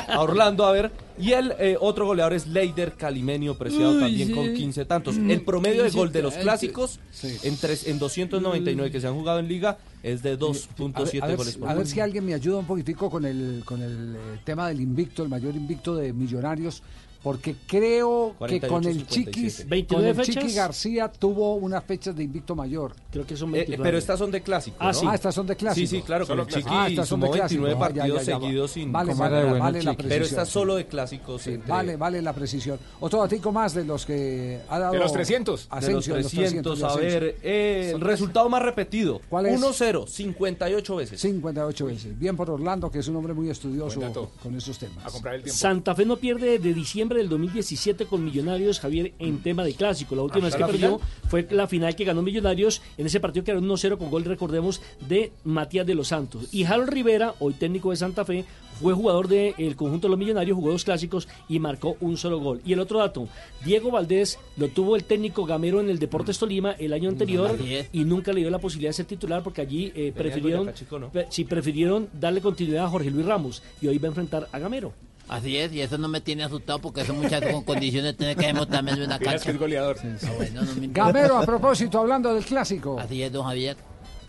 A 0.09 0.21
Orlando, 0.21 0.65
a 0.67 0.73
ver. 0.73 0.91
Y 1.19 1.33
el 1.33 1.53
eh, 1.59 1.77
otro 1.81 2.07
goleador 2.07 2.33
es 2.33 2.47
Leider 2.47 2.93
Calimenio, 2.93 3.57
preciado 3.59 3.93
Uy, 3.95 4.01
también 4.01 4.29
sí. 4.29 4.35
con 4.35 4.55
15 4.55 4.85
tantos. 4.85 5.17
Mm, 5.17 5.31
El 5.31 5.41
promedio 5.43 5.83
de 5.83 5.89
15 5.91 5.99
gol 5.99 6.13
de 6.13 6.23
los 6.23 6.35
clásicos 6.35 7.01
Sí. 7.11 7.37
en, 7.43 7.57
tres, 7.57 7.89
en 7.89 7.99
299 7.99 8.91
que 8.91 9.01
se 9.01 9.07
han 9.09 9.15
jugado 9.15 9.41
en 9.41 9.49
liga 9.49 9.79
es 10.03 10.23
de 10.23 10.31
A 10.31 10.33
ver, 10.35 10.41
2.7 10.41 11.23
a 11.23 11.27
ver 11.27 11.37
goles 11.37 11.57
por 11.57 11.69
a 11.69 11.75
ver 11.75 11.87
si 11.87 11.99
alguien 12.01 12.25
me 12.25 12.35
ayuda 12.35 12.59
un 12.59 12.67
poquitico 12.67 13.11
con 13.11 13.25
el, 13.25 13.63
con 13.65 13.83
el 13.83 14.15
eh, 14.17 14.39
tema 14.45 14.69
del 14.69 14.81
invicto, 14.81 15.25
el 15.25 15.29
mayor 15.29 15.57
invicto 15.57 15.97
de 15.97 16.13
Millonarios, 16.13 16.83
porque 17.23 17.57
creo 17.67 18.31
que 18.33 18.61
48, 18.61 18.69
con 18.69 18.85
el 18.85 18.93
57. 19.09 19.31
Chiquis, 19.33 19.59
con 19.61 19.69
29 19.71 20.11
el 20.11 20.17
Chiqui 20.27 20.41
fechas. 20.41 20.55
García 20.55 21.09
tuvo 21.13 21.55
unas 21.57 21.85
fechas 21.85 22.15
de 22.17 22.23
invicto 22.25 22.55
mayor. 22.55 22.95
Creo 23.11 23.27
que 23.27 23.37
son 23.37 23.51
Eh, 23.51 23.59
29. 23.59 23.83
pero 23.85 23.99
estas 23.99 24.19
son 24.19 24.31
de 24.31 24.41
clásico, 24.41 24.77
Ah, 24.81 24.89
¿no? 24.89 24.95
sí. 24.95 25.07
Ah, 25.09 25.15
estas 25.15 25.35
son 25.35 25.47
de 25.47 25.57
clásico. 25.57 25.87
Sí, 25.89 25.97
sí, 25.97 26.03
claro, 26.03 26.27
con 26.27 26.37
Solo 26.37 26.43
el 26.43 26.49
Chiqui 26.55 26.69
Ah, 26.71 26.87
estas 26.89 27.09
son 27.09 27.21
de 27.21 27.27
sumó 27.27 27.37
clásico. 27.37 27.63
29 27.63 27.75
Ah, 27.75 27.79
ya, 27.79 28.03
partidos 28.03 28.27
ya, 28.27 28.33
ya. 28.33 28.41
seguidos 28.41 28.71
sin... 28.71 28.93
Vale, 28.93 29.11
¿Cómo 29.13 29.21
vale, 29.25 29.37
de 29.37 29.43
vale, 29.43 29.51
bueno 29.51 29.65
la 29.65 29.69
el 29.69 29.75
Chiqui? 29.83 29.97
precisión. 29.97 30.09
pero 30.09 30.25
esta 30.25 30.45
sí. 30.47 30.53
solo 30.53 30.75
de 30.77 30.87
clásicos. 30.87 31.47
entre- 31.47 31.69
Vale, 31.71 31.97
vale 31.97 32.23
la 32.23 32.33
precisión. 32.33 32.79
Otro 33.01 33.21
datico 33.21 33.53
más 33.53 33.75
de 33.75 33.85
los 33.85 34.07
que 34.07 34.61
ha 34.69 34.79
dado 34.79 34.93
De 34.93 34.99
los 35.01 35.13
300. 35.13 35.69
De 35.69 35.75
los 35.77 35.85
Asensio, 35.85 36.15
de 36.15 36.21
300, 36.23 36.79
de 36.79 36.85
a 36.85 36.89
Asensio. 36.89 37.21
ver, 37.21 37.37
eh, 37.43 37.91
el 37.95 38.01
resultado 38.01 38.49
más 38.49 38.63
repetido. 38.63 39.21
¿Cuál 39.29 39.47
es? 39.47 39.61
1-0, 39.61 40.07
58 40.07 40.97
veces. 40.97 41.21
58 41.21 41.87
veces. 41.87 42.19
Bien 42.19 42.37
por 42.37 42.51
Orlando, 42.51 42.91
que 42.91 42.99
es 43.01 43.09
un 43.09 43.17
hombre 43.17 43.35
muy 43.35 43.51
estudioso 43.51 44.01
con 44.43 44.55
esos 44.57 44.79
temas. 44.79 45.05
A 45.05 45.11
comprar 45.11 45.35
el 45.35 45.43
tiempo. 45.43 45.59
Santa 45.59 45.95
Fe 45.95 46.05
no 46.05 46.17
pierde 46.17 46.59
de 46.59 46.75
diciembre 46.75 47.08
del 47.17 47.31
2017 47.31 48.05
con 48.05 48.23
Millonarios, 48.23 48.79
Javier, 48.81 49.13
en 49.19 49.39
tema 49.43 49.65
de 49.65 49.73
clásico. 49.73 50.15
La 50.15 50.23
última 50.23 50.45
vez 50.45 50.55
¿Hasta 50.55 50.67
que 50.67 50.73
perdió 50.73 50.99
final? 50.99 51.11
fue 51.29 51.49
la 51.51 51.67
final 51.67 51.97
que 51.97 52.05
ganó 52.05 52.21
Millonarios 52.21 52.83
en 52.99 53.07
ese 53.07 53.21
partido 53.21 53.45
que 53.45 53.53
era 53.53 53.61
un 53.61 53.69
1-0 53.69 53.97
con 53.97 54.11
gol, 54.11 54.25
recordemos, 54.25 54.83
de 55.09 55.33
Matías 55.45 55.87
de 55.87 55.95
los 55.95 56.09
Santos. 56.09 56.49
Y 56.53 56.65
Harold 56.65 56.91
Rivera, 56.91 57.35
hoy 57.39 57.55
técnico 57.55 57.91
de 57.91 57.97
Santa 57.97 58.25
Fe, 58.25 58.45
fue 58.81 58.93
jugador 58.95 59.27
del 59.27 59.75
conjunto 59.75 60.07
de 60.07 60.11
los 60.11 60.19
Millonarios, 60.21 60.55
jugó 60.55 60.71
dos 60.71 60.85
clásicos 60.85 61.27
y 61.49 61.59
marcó 61.59 61.97
un 62.01 62.17
solo 62.17 62.39
gol. 62.39 62.61
Y 62.65 62.75
el 62.75 62.79
otro 62.81 63.01
dato, 63.01 63.27
Diego 63.65 63.91
Valdés 63.91 64.39
lo 64.57 64.69
tuvo 64.69 64.95
el 64.95 65.03
técnico 65.03 65.45
Gamero 65.47 65.81
en 65.81 65.91
el 65.91 65.99
Deportes 65.99 66.39
Tolima 66.39 66.73
el 66.73 66.93
año 66.93 67.09
anterior 67.09 67.59
y 67.93 68.05
nunca 68.05 68.33
le 68.33 68.41
dio 68.43 68.51
la 68.51 68.61
posibilidad 68.61 68.91
de 68.91 68.95
ser 68.95 69.07
titular 69.07 69.43
porque 69.43 69.63
allí 69.63 69.91
eh, 69.97 70.13
prefirieron, 70.17 70.73
Chico, 70.75 70.99
¿no? 71.01 71.11
pre- 71.11 71.27
sí, 71.31 71.45
prefirieron 71.45 72.09
darle 72.13 72.41
continuidad 72.41 72.85
a 72.85 72.89
Jorge 72.89 73.11
Luis 73.11 73.27
Ramos 73.27 73.63
y 73.81 73.89
hoy 73.89 73.99
va 73.99 74.07
a 74.07 74.11
enfrentar 74.11 74.49
a 74.53 74.59
Gamero. 74.61 74.93
Así 75.29 75.59
es, 75.59 75.73
y 75.73 75.81
eso 75.83 75.99
no 75.99 76.09
me 76.09 76.21
tiene 76.21 76.45
asustado 76.45 76.79
porque 76.81 77.03
esos 77.03 77.17
muchachos 77.17 77.53
con 77.53 77.65
condiciones 77.65 78.17
tienen 78.17 78.37
que 78.37 78.47
demostrar 78.47 78.89
en 78.89 79.03
una 79.03 79.19
cancha. 79.19 79.51
es 79.51 79.59
goleador. 79.59 79.97
Ah, 80.03 80.31
bueno, 80.37 80.63
no 80.63 80.75
me 80.75 80.87
importa. 80.87 81.13
Gamero, 81.13 81.39
a 81.39 81.47
propósito, 81.47 81.99
hablando 82.01 82.35
del 82.35 82.45
clásico. 82.45 82.99
Así 82.99 83.23
es, 83.23 83.31
don 83.33 83.45
Javier. 83.45 83.77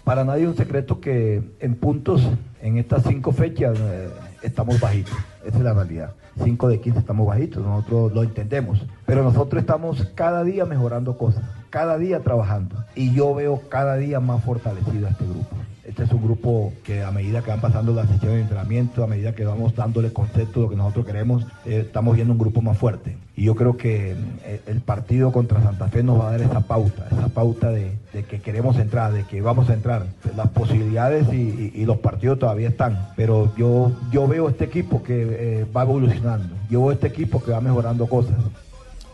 para 0.03 0.23
nadie 0.23 0.43
es 0.43 0.49
un 0.49 0.57
secreto 0.57 0.99
que 0.99 1.41
en 1.59 1.75
puntos, 1.75 2.21
en 2.61 2.77
estas 2.77 3.03
cinco 3.03 3.31
fechas, 3.31 3.77
eh, 3.79 4.09
estamos 4.41 4.79
bajitos. 4.79 5.13
Esa 5.45 5.57
es 5.57 5.63
la 5.63 5.73
realidad. 5.73 6.13
5 6.43 6.67
de 6.69 6.79
15 6.79 6.99
estamos 6.99 7.27
bajitos, 7.27 7.63
nosotros 7.63 8.13
lo 8.13 8.23
entendemos. 8.23 8.81
Pero 9.05 9.23
nosotros 9.23 9.61
estamos 9.61 10.05
cada 10.15 10.43
día 10.43 10.65
mejorando 10.65 11.17
cosas, 11.17 11.43
cada 11.69 11.97
día 11.97 12.21
trabajando. 12.21 12.83
Y 12.95 13.13
yo 13.13 13.33
veo 13.33 13.61
cada 13.69 13.97
día 13.97 14.19
más 14.19 14.43
fortalecido 14.43 15.07
a 15.07 15.11
este 15.11 15.25
grupo. 15.25 15.55
Este 15.89 16.03
es 16.03 16.11
un 16.11 16.21
grupo 16.21 16.71
que 16.83 17.01
a 17.01 17.09
medida 17.09 17.41
que 17.41 17.49
van 17.49 17.61
pasando 17.61 17.93
las 17.93 18.07
sesiones 18.07 18.35
de 18.35 18.41
entrenamiento, 18.43 19.03
a 19.03 19.07
medida 19.07 19.33
que 19.33 19.43
vamos 19.43 19.75
dándole 19.75 20.13
concepto 20.13 20.59
de 20.59 20.65
lo 20.65 20.69
que 20.69 20.75
nosotros 20.75 21.03
queremos, 21.03 21.47
eh, 21.65 21.83
estamos 21.87 22.15
viendo 22.15 22.31
un 22.31 22.37
grupo 22.37 22.61
más 22.61 22.77
fuerte. 22.77 23.17
Y 23.35 23.45
yo 23.45 23.55
creo 23.55 23.75
que 23.75 24.15
eh, 24.45 24.61
el 24.67 24.81
partido 24.81 25.31
contra 25.31 25.63
Santa 25.63 25.87
Fe 25.87 26.03
nos 26.03 26.19
va 26.19 26.27
a 26.27 26.31
dar 26.33 26.41
esa 26.41 26.61
pauta, 26.61 27.07
esa 27.11 27.29
pauta 27.29 27.71
de, 27.71 27.97
que 28.11 28.39
queremos 28.39 28.77
entrar, 28.77 29.13
de 29.13 29.23
que 29.23 29.41
vamos 29.41 29.67
a 29.71 29.73
entrar. 29.73 30.05
Las 30.37 30.49
posibilidades 30.49 31.33
y 31.33 31.85
los 31.85 31.97
partidos 31.97 32.37
todavía 32.37 32.67
están, 32.67 33.07
pero 33.15 33.51
yo, 33.57 33.91
yo 34.11 34.27
veo 34.27 34.47
este 34.47 34.65
equipo 34.65 35.01
que 35.01 35.61
eh, 35.61 35.65
va 35.75 35.81
evolucionando, 35.81 36.53
yo 36.69 36.81
veo 36.81 36.91
este 36.91 37.07
equipo 37.07 37.41
que 37.41 37.51
va 37.51 37.61
mejorando 37.61 38.05
cosas. 38.05 38.35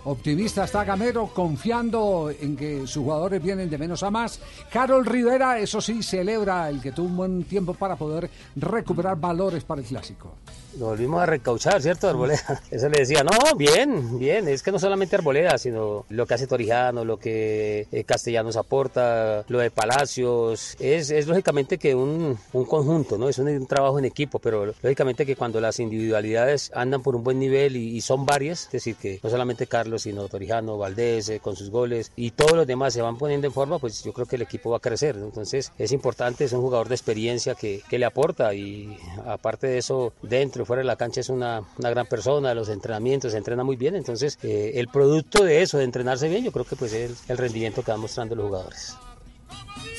Optimista 0.05 0.65
está 0.65 0.83
Gamero, 0.83 1.31
confiando 1.33 2.31
en 2.39 2.55
que 2.55 2.85
sus 2.85 3.03
jugadores 3.03 3.41
vienen 3.41 3.71
de 3.71 3.77
menos 3.79 4.03
a 4.03 4.11
más. 4.11 4.39
Carol 4.71 5.03
Rivera, 5.03 5.57
eso 5.57 5.81
sí, 5.81 6.03
celebra 6.03 6.69
el 6.69 6.79
que 6.79 6.91
tuvo 6.91 7.07
un 7.07 7.17
buen 7.17 7.43
tiempo 7.45 7.73
para 7.73 7.95
poder 7.95 8.29
recuperar 8.55 9.19
valores 9.19 9.63
para 9.63 9.81
el 9.81 9.87
clásico. 9.87 10.35
Volvimos 10.77 11.21
a 11.21 11.25
recauchar, 11.25 11.81
¿cierto, 11.81 12.09
Arboleda? 12.09 12.61
Eso 12.71 12.89
le 12.89 12.99
decía, 12.99 13.23
no, 13.23 13.55
bien, 13.55 14.19
bien, 14.19 14.47
es 14.47 14.61
que 14.61 14.71
no 14.71 14.79
solamente 14.79 15.15
Arboleda, 15.15 15.57
sino 15.57 16.05
lo 16.09 16.25
que 16.25 16.33
hace 16.33 16.47
Torijano, 16.47 17.05
lo 17.05 17.17
que 17.17 17.87
eh, 17.91 18.03
Castellanos 18.03 18.57
aporta, 18.57 19.45
lo 19.47 19.59
de 19.59 19.71
Palacios, 19.71 20.75
es, 20.79 21.11
es 21.11 21.27
lógicamente 21.27 21.77
que 21.77 21.95
un, 21.95 22.37
un 22.51 22.65
conjunto, 22.65 23.17
¿no? 23.17 23.29
Es 23.29 23.37
un, 23.39 23.47
un 23.47 23.67
trabajo 23.67 23.99
en 23.99 24.05
equipo, 24.05 24.39
pero 24.39 24.65
lógicamente 24.65 25.25
que 25.25 25.37
cuando 25.37 25.61
las 25.61 25.79
individualidades 25.79 26.71
andan 26.75 27.01
por 27.01 27.15
un 27.15 27.23
buen 27.23 27.39
nivel 27.39 27.77
y, 27.77 27.95
y 27.95 28.01
son 28.01 28.25
varias, 28.25 28.65
es 28.65 28.71
decir, 28.71 28.95
que 28.97 29.19
no 29.23 29.29
solamente 29.29 29.67
Carlos, 29.67 30.01
sino 30.01 30.27
Torijano, 30.27 30.77
Valdés, 30.77 31.29
eh, 31.29 31.39
con 31.39 31.55
sus 31.55 31.69
goles, 31.69 32.11
y 32.17 32.31
todos 32.31 32.53
los 32.53 32.67
demás 32.67 32.93
se 32.93 33.01
van 33.01 33.17
poniendo 33.17 33.47
en 33.47 33.53
forma, 33.53 33.79
pues 33.79 34.03
yo 34.03 34.11
creo 34.11 34.25
que 34.25 34.35
el 34.35 34.41
equipo 34.41 34.71
va 34.71 34.77
a 34.77 34.81
crecer, 34.81 35.15
¿no? 35.15 35.25
Entonces 35.25 35.71
es 35.77 35.91
importante, 35.93 36.43
es 36.43 36.51
un 36.51 36.61
jugador 36.61 36.89
de 36.89 36.95
experiencia 36.95 37.55
que, 37.55 37.81
que 37.89 37.97
le 37.97 38.05
aporta 38.05 38.53
y 38.53 38.97
aparte 39.25 39.67
de 39.67 39.77
eso, 39.77 40.11
dentro 40.21 40.64
fuera 40.65 40.81
de 40.81 40.85
la 40.85 40.95
cancha 40.95 41.21
es 41.21 41.29
una, 41.29 41.61
una 41.77 41.89
gran 41.89 42.05
persona, 42.05 42.53
los 42.53 42.69
entrenamientos, 42.69 43.31
se 43.31 43.37
entrena 43.37 43.63
muy 43.63 43.75
bien, 43.75 43.95
entonces 43.95 44.37
eh, 44.43 44.73
el 44.75 44.87
producto 44.87 45.43
de 45.43 45.61
eso, 45.61 45.77
de 45.77 45.83
entrenarse 45.83 46.27
bien, 46.29 46.43
yo 46.43 46.51
creo 46.51 46.65
que 46.65 46.75
pues 46.75 46.93
es 46.93 47.11
el, 47.11 47.17
el 47.31 47.37
rendimiento 47.37 47.83
que 47.83 47.91
van 47.91 47.99
mostrando 47.99 48.35
los 48.35 48.47
jugadores. 48.47 48.95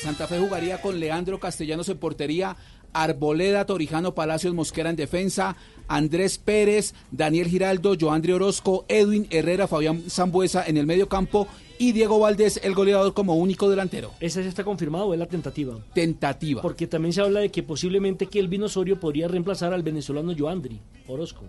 Santa 0.01 0.27
Fe 0.27 0.39
jugaría 0.39 0.81
con 0.81 0.99
Leandro 0.99 1.39
Castellanos 1.39 1.89
en 1.89 1.97
portería, 1.97 2.55
Arboleda, 2.93 3.65
Torijano, 3.65 4.15
Palacios, 4.15 4.53
Mosquera 4.53 4.89
en 4.89 4.95
defensa, 4.95 5.55
Andrés 5.87 6.37
Pérez, 6.37 6.93
Daniel 7.11 7.47
Giraldo, 7.47 7.95
Joandri 7.99 8.33
Orozco, 8.33 8.85
Edwin 8.87 9.27
Herrera, 9.29 9.67
Fabián 9.67 10.03
Zambuesa 10.09 10.65
en 10.65 10.77
el 10.77 10.85
medio 10.85 11.07
campo 11.07 11.47
y 11.79 11.91
Diego 11.91 12.19
Valdés, 12.19 12.59
el 12.63 12.73
goleador, 12.73 13.13
como 13.13 13.35
único 13.35 13.69
delantero. 13.69 14.11
¿Esa 14.19 14.41
ya 14.41 14.49
está 14.49 14.63
confirmado 14.63 15.05
o 15.05 15.13
es 15.13 15.19
la 15.19 15.27
tentativa? 15.27 15.77
Tentativa. 15.93 16.61
Porque 16.61 16.87
también 16.87 17.13
se 17.13 17.21
habla 17.21 17.39
de 17.39 17.49
que 17.49 17.63
posiblemente 17.63 18.27
Kelvin 18.27 18.63
Osorio 18.63 18.99
podría 18.99 19.27
reemplazar 19.27 19.73
al 19.73 19.83
venezolano 19.83 20.33
Joandri 20.37 20.79
Orozco. 21.07 21.45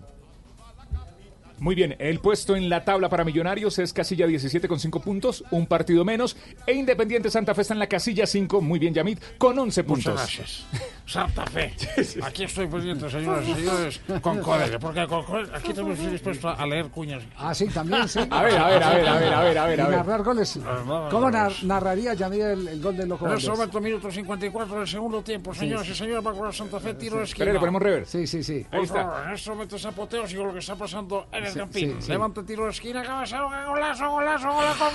Muy 1.59 1.75
bien, 1.75 1.95
el 1.99 2.19
puesto 2.19 2.55
en 2.55 2.69
la 2.69 2.83
tabla 2.85 3.09
para 3.09 3.23
Millonarios 3.23 3.79
es 3.79 3.93
casilla 3.93 4.25
17 4.27 4.67
con 4.67 4.79
5 4.79 5.01
puntos, 5.01 5.43
un 5.51 5.65
partido 5.67 6.05
menos, 6.05 6.37
e 6.65 6.73
Independiente 6.73 7.29
Santa 7.29 7.53
Fe 7.53 7.61
está 7.61 7.73
en 7.73 7.79
la 7.79 7.87
casilla 7.87 8.25
5, 8.25 8.61
muy 8.61 8.79
bien 8.79 8.93
Yamit, 8.93 9.19
con 9.37 9.57
11 9.59 9.83
puntos. 9.83 10.13
Muchas 10.13 10.37
gracias. 10.37 10.65
Santa 11.05 11.45
Fe. 11.47 11.73
Aquí 12.23 12.43
estoy 12.43 12.67
pendiente, 12.67 13.09
señoras 13.09 13.47
y 13.47 13.53
señores, 13.55 14.01
con 14.21 14.39
colegio, 14.39 14.79
porque 14.79 15.05
con 15.07 15.23
aquí 15.55 15.73
también 15.73 15.97
estoy 15.97 16.11
dispuesto 16.11 16.49
a 16.49 16.65
leer 16.67 16.87
cuñas. 16.89 17.23
Ah, 17.37 17.53
sí, 17.53 17.65
también, 17.67 18.07
sí. 18.07 18.19
A 18.29 18.43
ver, 18.43 18.57
a 18.57 18.67
ver, 18.69 18.83
a 18.83 18.93
ver, 18.93 19.07
a 19.07 19.19
ver, 19.19 19.33
a 19.33 19.41
ver, 19.43 19.57
a 19.57 19.65
ver, 19.65 19.81
a 19.81 19.87
ver. 19.87 19.97
narrar 19.97 20.23
goles. 20.23 20.55
no, 20.57 21.07
¿Cómo 21.09 21.29
nar- 21.29 21.63
narraría 21.63 22.13
Yamil 22.13 22.41
el, 22.41 22.67
el 22.67 22.81
gol 22.81 22.95
del 22.95 23.09
Loco 23.09 23.27
En 23.27 23.33
este 23.37 23.49
momento, 23.49 23.81
minuto 23.81 24.11
54 24.11 24.79
del 24.79 24.87
segundo 24.87 25.21
tiempo, 25.21 25.53
Sí, 25.53 25.61
señoras 25.61 25.85
sí. 25.87 25.91
y 25.91 25.95
señores, 25.95 26.25
va 26.25 26.31
a 26.31 26.33
cobrar 26.33 26.53
Santa 26.53 26.79
Fe, 26.79 26.93
tiro 26.93 27.17
de 27.17 27.23
esquina. 27.23 27.43
Espera, 27.45 27.53
le 27.53 27.59
ponemos 27.59 27.81
rever. 27.81 28.05
Sí, 28.05 28.27
sí, 28.27 28.43
sí. 28.43 28.65
Por 28.69 28.85
favor, 28.87 29.27
en 29.27 29.33
este 29.33 29.49
momento 29.49 29.75
es 29.75 29.85
apoteósico 29.85 30.43
lo 30.45 30.53
que 30.53 30.59
está 30.59 30.75
pasando 30.75 31.27
en 31.31 31.45
el 31.45 31.48
el 31.55 32.07
Levanta 32.07 32.43
tiro 32.43 32.65
de 32.65 32.71
esquina, 32.71 33.03
cabeza, 33.03 33.41
golazo, 33.41 34.09
golazo, 34.09 34.49
golazo, 34.51 34.85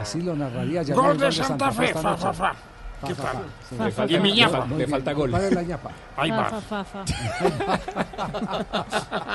Así 0.00 0.22
lo 0.22 0.34
narraría 0.34 0.82
ya. 0.82 0.94
Gol 0.94 1.18
de 1.18 1.32
Santa 1.32 1.70
Fe, 1.70 1.94
fa, 1.94 2.16
fa, 2.16 2.32
fa. 2.32 2.54
¿Qué 3.06 3.14
mi. 4.20 4.34
Le 4.34 4.86
falta 4.86 5.12
gol. 5.12 5.32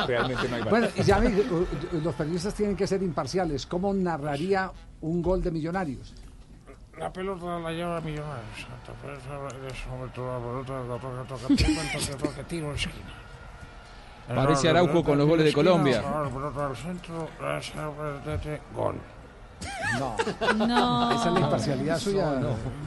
Realmente 0.08 0.48
no 0.50 0.56
hay 0.56 0.62
bar. 0.62 0.70
Bueno, 0.70 0.88
los 2.04 2.16
periodistas 2.16 2.54
tienen 2.54 2.76
que 2.76 2.86
ser 2.86 3.02
imparciales. 3.02 3.66
¿Cómo 3.66 3.94
narraría 3.94 4.72
un 5.02 5.22
gol 5.22 5.42
de 5.42 5.52
Millonarios? 5.52 6.14
La 7.00 7.12
pelota 7.12 7.60
la 7.60 7.72
lleva 7.72 8.00
Millonarios. 8.02 8.68
Santa 8.68 8.94
Fe, 9.02 9.08
la 9.08 9.18
toca, 10.14 10.40
toca, 11.28 11.54
toca, 12.18 12.74
esquina. 12.76 13.25
Parece 14.28 14.70
Araujo 14.70 15.04
con 15.04 15.18
los 15.18 15.28
goles 15.28 15.46
de 15.46 15.54
Colombia. 15.54 16.02
gol. 18.74 18.96
No. 19.98 20.16
No. 20.68 21.12
Esa 21.12 21.28
es 21.28 21.34
la 21.34 21.40
imparcialidad 21.40 21.98
suya. 21.98 22.34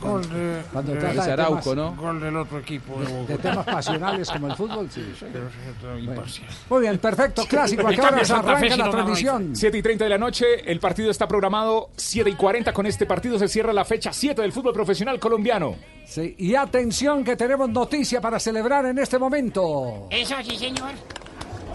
Gol 0.01 0.29
de, 0.31 0.63
Cuando 0.71 0.93
de- 0.93 0.99
trata 1.01 1.25
de 1.27 1.37
temas- 1.37 1.97
Gol 1.97 2.21
del 2.21 2.37
otro 2.37 2.59
equipo. 2.59 3.01
de, 3.01 3.27
de 3.27 3.39
temas 3.39 3.65
pasionales 3.65 4.31
como 4.31 4.49
el 4.49 4.55
fútbol, 4.55 4.89
sí. 4.91 5.13
Pero 5.33 5.49
sí, 5.49 6.05
imparcial. 6.05 6.47
Muy 6.69 6.81
bien, 6.83 6.99
perfecto, 6.99 7.45
clásico. 7.49 7.87
¿A 7.87 7.91
En 7.91 7.97
qué 7.97 8.03
cambio, 8.03 8.17
horas 8.19 8.29
Santa 8.29 8.57
Fe 8.57 8.67
arranca 8.67 8.77
la 8.77 8.85
no 8.85 8.91
transmisión? 8.91 9.57
7 9.57 9.79
y 9.79 9.83
30 9.83 10.05
de 10.05 10.11
la 10.11 10.19
noche, 10.19 10.71
el 10.71 10.79
partido 10.79 11.11
está 11.11 11.27
programado 11.27 11.91
7 11.97 12.29
y 12.31 12.35
40. 12.35 12.73
Con 12.73 12.87
este 12.87 13.07
partido 13.07 13.39
se 13.39 13.49
cierra 13.49 13.73
la 13.73 13.85
fecha 13.85 14.13
7 14.13 14.43
del 14.43 14.53
fútbol 14.53 14.75
profesional 14.75 15.19
colombiano. 15.19 15.75
Sí, 16.07 16.35
y 16.39 16.55
atención 16.55 17.25
que 17.25 17.35
tenemos 17.37 17.71
noticia 17.71 18.21
para 18.21 18.39
celebrar 18.39 18.85
en 18.87 18.99
este 18.99 19.19
momento. 19.19 20.07
Eso 20.11 20.35
sí, 20.45 20.57
señor. 20.59 20.91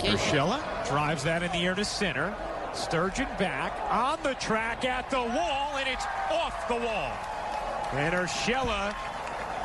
Urshela 0.03 0.59
drives 0.87 1.23
that 1.23 1.43
in 1.43 1.51
the 1.51 1.65
air 1.65 1.75
to 1.75 1.85
center. 1.85 2.33
Sturgeon 2.73 3.27
back 3.37 3.73
on 3.89 4.17
the 4.23 4.33
track 4.35 4.83
at 4.85 5.09
the 5.09 5.17
wall, 5.19 5.77
and 5.77 5.87
it's 5.87 6.05
off 6.31 6.67
the 6.67 6.75
wall. 6.75 7.11
And 7.93 8.13
Urshela, 8.15 8.93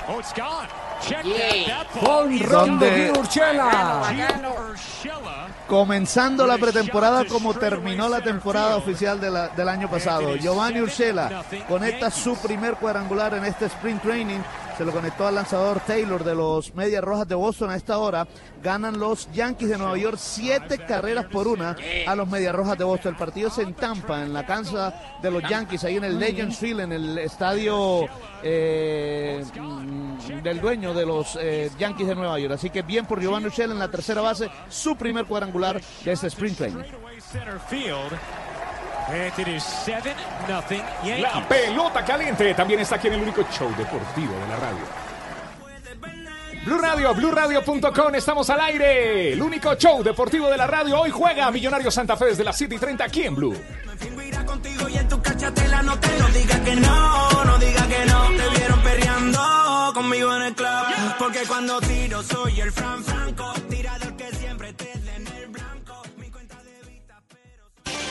oh, 0.08 0.18
it's 0.18 0.32
gone. 0.34 0.68
Check 1.00 1.24
that. 1.24 1.66
That 1.66 1.86
ball 1.94 2.24
Con 2.24 2.32
is 2.32 2.46
Ron 2.50 2.78
de 2.78 2.88
gone. 2.88 3.14
Gil 3.14 3.22
Urshela. 3.22 4.04
Comenzando 5.66 6.46
la 6.46 6.58
pretemporada 6.58 7.24
como 7.26 7.54
terminó 7.54 8.08
la 8.08 8.20
temporada 8.20 8.76
oficial 8.76 9.20
de 9.20 9.30
la- 9.30 9.48
del 9.48 9.68
año 9.68 9.88
pasado. 9.88 10.36
Giovanni 10.36 10.80
Urshela 10.80 11.44
conecta 11.68 12.10
su 12.10 12.36
primer 12.36 12.74
cuadrangular 12.76 13.34
en 13.34 13.44
este 13.44 13.66
sprint 13.66 14.02
training. 14.02 14.40
Se 14.78 14.84
lo 14.84 14.92
conectó 14.92 15.26
al 15.26 15.34
lanzador 15.34 15.80
Taylor 15.80 16.22
de 16.22 16.36
los 16.36 16.72
Medias 16.76 17.02
Rojas 17.02 17.26
de 17.26 17.34
Boston. 17.34 17.70
A 17.70 17.74
esta 17.74 17.98
hora 17.98 18.28
ganan 18.62 18.96
los 19.00 19.28
Yankees 19.32 19.70
de 19.70 19.76
Nueva 19.76 19.98
York 19.98 20.18
siete 20.20 20.78
carreras 20.78 21.24
por 21.24 21.48
una 21.48 21.76
a 22.06 22.14
los 22.14 22.28
Medias 22.28 22.54
Rojas 22.54 22.78
de 22.78 22.84
Boston. 22.84 23.14
El 23.14 23.18
partido 23.18 23.50
se 23.50 23.62
entampa 23.62 24.22
en 24.22 24.32
la 24.32 24.46
cancha 24.46 25.18
de 25.20 25.32
los 25.32 25.42
Yankees, 25.42 25.82
ahí 25.82 25.96
en 25.96 26.04
el 26.04 26.20
Legends 26.20 26.58
Field, 26.58 26.78
en 26.82 26.92
el 26.92 27.18
estadio 27.18 28.06
eh, 28.44 29.44
del 30.44 30.60
dueño 30.60 30.94
de 30.94 31.04
los 31.04 31.36
eh, 31.40 31.72
Yankees 31.76 32.06
de 32.06 32.14
Nueva 32.14 32.38
York. 32.38 32.54
Así 32.54 32.70
que 32.70 32.82
bien 32.82 33.04
por 33.04 33.20
Giovanni 33.20 33.46
Urshela 33.46 33.72
en 33.72 33.80
la 33.80 33.90
tercera 33.90 34.20
base, 34.20 34.48
su 34.68 34.94
primer 34.94 35.24
cuadrangular 35.24 35.80
de 36.04 36.12
este 36.12 36.28
sprint 36.28 36.56
training. 36.56 36.84
La 41.20 41.48
pelota 41.48 42.04
caliente 42.04 42.52
también 42.54 42.80
está 42.80 42.96
aquí 42.96 43.06
en 43.08 43.14
el 43.14 43.22
único 43.22 43.42
show 43.50 43.74
deportivo 43.76 44.34
de 44.34 44.48
la 44.48 44.56
radio. 44.56 45.08
Blue 46.64 46.78
Radio, 46.78 47.14
BlueRadio.com, 47.14 48.14
estamos 48.14 48.50
al 48.50 48.60
aire. 48.60 49.32
El 49.32 49.40
único 49.40 49.74
show 49.76 50.02
deportivo 50.02 50.50
de 50.50 50.58
la 50.58 50.66
radio. 50.66 51.00
Hoy 51.00 51.10
juega 51.10 51.50
Millonario 51.50 51.90
Santa 51.90 52.16
Fe 52.16 52.26
desde 52.26 52.44
las 52.44 52.58
7 52.58 52.74
y 52.74 52.78
30 52.78 53.04
aquí 53.04 53.22
en 53.22 53.34
Blue. 53.34 53.56
y 54.90 54.98
en 54.98 55.08
tu 55.08 55.22
cachatela 55.22 55.82
no 55.82 55.98
te 55.98 56.08
no 56.18 56.28
diga 56.28 56.64
que 56.64 56.76
no, 56.76 57.44
no 57.44 57.58
diga 57.58 57.88
que 57.88 58.04
no. 58.04 58.26
Te 58.26 58.58
vieron 58.58 58.80
perreando 58.82 59.92
conmigo 59.94 60.36
en 60.36 60.42
el 60.42 60.54
club. 60.54 60.68
Porque 61.18 61.40
cuando 61.48 61.80
tiro 61.80 62.22
soy 62.22 62.60
el 62.60 62.70
Fran 62.72 63.02
Franco. 63.02 63.17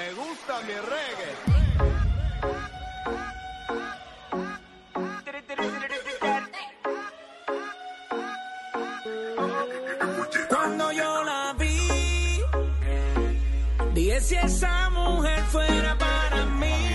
Me 0.00 0.12
gusta 0.14 0.54
mi 0.66 0.72
reggae. 0.72 1.32
Cuando 10.48 10.92
yo 10.92 11.24
la 11.24 11.52
vi, 11.58 12.40
dije 13.92 14.20
si 14.22 14.36
esa 14.36 14.88
mujer 14.88 15.42
fuera 15.50 15.94
para 15.98 16.46
mí. 16.46 16.94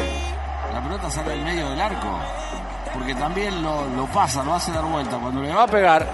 La 0.74 0.82
pelota 0.82 1.12
sale 1.12 1.30
del 1.30 1.44
medio 1.44 1.70
del 1.70 1.82
arco. 1.82 2.20
Porque 2.92 3.14
también 3.14 3.62
lo, 3.62 3.88
lo 3.90 4.08
pasa, 4.08 4.44
lo 4.44 4.56
hace 4.56 4.72
dar 4.72 4.86
vuelta. 4.86 5.20
Cuando 5.20 5.44
le 5.44 5.54
va 5.54 5.64
a 5.64 5.68
pegar, 5.68 6.08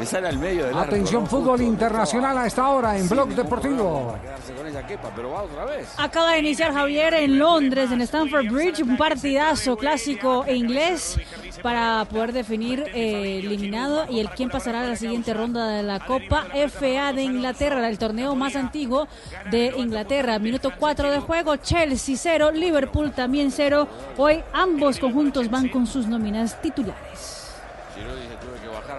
le 0.00 0.06
sale 0.06 0.28
al 0.28 0.38
medio 0.38 0.64
del 0.64 0.74
arco. 0.74 0.80
Atención, 0.80 1.26
fútbol 1.26 1.58
Justo 1.58 1.62
internacional 1.72 2.38
a 2.38 2.46
esta 2.46 2.68
hora 2.68 2.96
en 2.96 3.06
Sí, 3.06 3.14
Blog 3.14 3.28
Deportivo. 3.30 4.06
para 4.08 4.22
quedarse 4.22 4.54
con 4.54 4.66
ella 4.66 4.86
quepa, 4.86 5.10
pero 5.14 5.30
va 5.30 5.42
otra 5.42 5.64
vez. 5.66 5.88
Acaba 5.98 6.32
de 6.32 6.38
iniciar 6.38 6.72
Javier 6.72 7.14
en 7.14 7.38
Londres, 7.38 7.90
en 7.92 8.00
Stamford 8.00 8.46
Bridge, 8.50 8.80
un 8.82 8.96
partidazo 8.96 9.76
clásico 9.76 10.44
e 10.46 10.56
inglés 10.56 11.18
para 11.62 12.06
poder 12.06 12.32
definir 12.32 12.84
eh, 12.94 13.40
eliminado 13.44 14.06
y 14.10 14.20
el 14.20 14.30
quién 14.30 14.48
pasará 14.48 14.80
a 14.80 14.86
la 14.86 14.96
siguiente 14.96 15.34
ronda 15.34 15.68
de 15.68 15.82
la 15.82 16.00
Copa 16.00 16.46
FA 16.68 17.12
de 17.12 17.22
Inglaterra, 17.22 17.86
el 17.86 17.98
torneo 17.98 18.34
más 18.34 18.56
antiguo 18.56 19.06
de 19.50 19.74
Inglaterra. 19.76 20.38
Minuto 20.38 20.72
4 20.78 21.10
de 21.10 21.20
juego, 21.20 21.56
Chelsea 21.56 22.16
0, 22.16 22.52
Liverpool 22.52 23.12
también 23.12 23.50
0. 23.50 23.86
Hoy 24.16 24.42
ambos 24.54 24.98
conjuntos 24.98 25.50
van 25.50 25.68
con 25.68 25.86
sus 25.86 26.06
nóminas 26.06 26.60
titulares. 26.62 27.36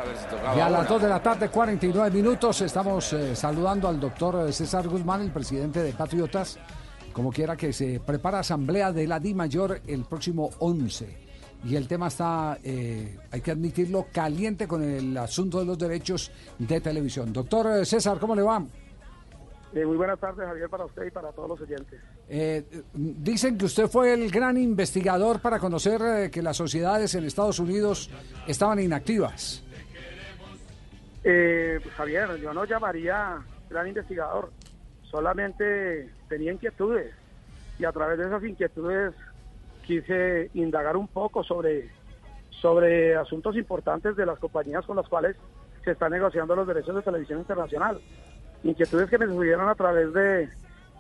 A 0.01 0.03
ver 0.03 0.17
si 0.17 0.25
tocaba. 0.25 0.55
Y 0.55 0.59
a 0.59 0.69
las 0.69 0.79
ahora. 0.81 0.89
2 0.89 1.01
de 1.03 1.09
la 1.09 1.21
tarde, 1.21 1.49
49 1.49 2.11
minutos, 2.11 2.61
estamos 2.61 3.13
eh, 3.13 3.35
saludando 3.35 3.87
al 3.87 3.99
doctor 3.99 4.51
César 4.51 4.87
Guzmán, 4.87 5.21
el 5.21 5.31
presidente 5.31 5.83
de 5.83 5.93
Patriotas, 5.93 6.57
como 7.13 7.31
quiera 7.31 7.55
que 7.55 7.71
se 7.71 7.99
prepara 7.99 8.39
asamblea 8.39 8.91
de 8.91 9.05
la 9.07 9.19
Di 9.19 9.33
Mayor 9.35 9.81
el 9.85 10.05
próximo 10.05 10.49
11. 10.59 11.29
Y 11.65 11.75
el 11.75 11.87
tema 11.87 12.07
está, 12.07 12.57
eh, 12.63 13.19
hay 13.29 13.41
que 13.41 13.51
admitirlo, 13.51 14.07
caliente 14.11 14.67
con 14.67 14.81
el 14.81 15.15
asunto 15.17 15.59
de 15.59 15.65
los 15.65 15.77
derechos 15.77 16.31
de 16.57 16.81
televisión. 16.81 17.31
Doctor 17.31 17.81
eh, 17.81 17.85
César, 17.85 18.17
¿cómo 18.17 18.35
le 18.35 18.41
va? 18.41 18.63
Eh, 19.73 19.85
muy 19.85 19.95
buenas 19.95 20.19
tardes, 20.19 20.45
Javier, 20.45 20.69
para 20.69 20.85
usted 20.85 21.05
y 21.05 21.11
para 21.11 21.31
todos 21.31 21.49
los 21.49 21.61
oyentes. 21.61 21.99
Eh, 22.27 22.83
dicen 22.93 23.57
que 23.57 23.65
usted 23.65 23.87
fue 23.87 24.13
el 24.13 24.29
gran 24.29 24.57
investigador 24.57 25.39
para 25.39 25.59
conocer 25.59 26.01
eh, 26.01 26.31
que 26.31 26.41
las 26.41 26.57
sociedades 26.57 27.15
en 27.15 27.23
Estados 27.23 27.59
Unidos 27.59 28.09
estaban 28.47 28.79
inactivas. 28.79 29.63
Eh, 31.23 31.79
Javier, 31.95 32.35
yo 32.37 32.53
no 32.53 32.65
llamaría 32.65 33.37
gran 33.69 33.87
investigador, 33.87 34.51
solamente 35.03 36.09
tenía 36.27 36.51
inquietudes 36.51 37.13
y 37.77 37.85
a 37.85 37.91
través 37.91 38.17
de 38.17 38.25
esas 38.25 38.43
inquietudes 38.43 39.13
quise 39.83 40.49
indagar 40.53 40.97
un 40.97 41.07
poco 41.07 41.43
sobre, 41.43 41.89
sobre 42.49 43.15
asuntos 43.15 43.55
importantes 43.55 44.15
de 44.15 44.25
las 44.25 44.39
compañías 44.39 44.85
con 44.85 44.97
las 44.97 45.07
cuales 45.07 45.35
se 45.83 45.91
están 45.91 46.11
negociando 46.11 46.55
los 46.55 46.67
derechos 46.67 46.95
de 46.95 47.01
televisión 47.01 47.39
internacional. 47.39 47.99
Inquietudes 48.63 49.09
que 49.09 49.17
me 49.17 49.25
surgieron 49.25 49.67
a 49.69 49.75
través 49.75 50.13
de 50.13 50.49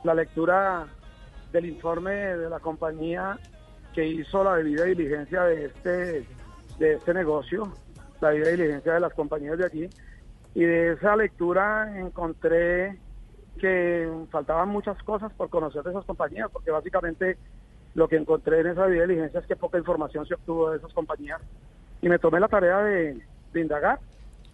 la 0.03 0.13
lectura 0.13 0.87
del 1.51 1.65
informe 1.65 2.11
de 2.11 2.49
la 2.49 2.59
compañía 2.59 3.37
que 3.93 4.07
hizo 4.07 4.43
la 4.43 4.55
debida 4.55 4.85
diligencia 4.85 5.43
de 5.43 5.65
este, 5.65 6.25
de 6.79 6.93
este 6.93 7.13
negocio, 7.13 7.71
la 8.19 8.29
debida 8.29 8.49
diligencia 8.49 8.93
de 8.93 8.99
las 8.99 9.13
compañías 9.13 9.57
de 9.57 9.65
allí. 9.65 9.89
Y 10.53 10.63
de 10.63 10.93
esa 10.93 11.15
lectura 11.15 11.97
encontré 11.99 12.97
que 13.59 14.09
faltaban 14.31 14.69
muchas 14.69 15.01
cosas 15.03 15.31
por 15.33 15.49
conocer 15.49 15.83
de 15.83 15.91
esas 15.91 16.05
compañías, 16.05 16.49
porque 16.51 16.71
básicamente 16.71 17.37
lo 17.93 18.07
que 18.07 18.15
encontré 18.17 18.61
en 18.61 18.67
esa 18.67 18.87
diligencia 18.87 19.39
es 19.39 19.45
que 19.45 19.55
poca 19.55 19.77
información 19.77 20.25
se 20.25 20.33
obtuvo 20.35 20.71
de 20.71 20.77
esas 20.77 20.93
compañías. 20.93 21.39
Y 22.01 22.09
me 22.09 22.17
tomé 22.19 22.39
la 22.39 22.47
tarea 22.47 22.79
de, 22.79 23.21
de 23.53 23.61
indagar, 23.61 23.99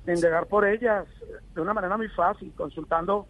de 0.06 0.14
indagar 0.14 0.48
por 0.48 0.66
ellas 0.68 1.06
de 1.56 1.62
una 1.62 1.74
manera 1.74 1.96
muy 1.98 2.10
fácil, 2.10 2.52
consultando 2.56 3.26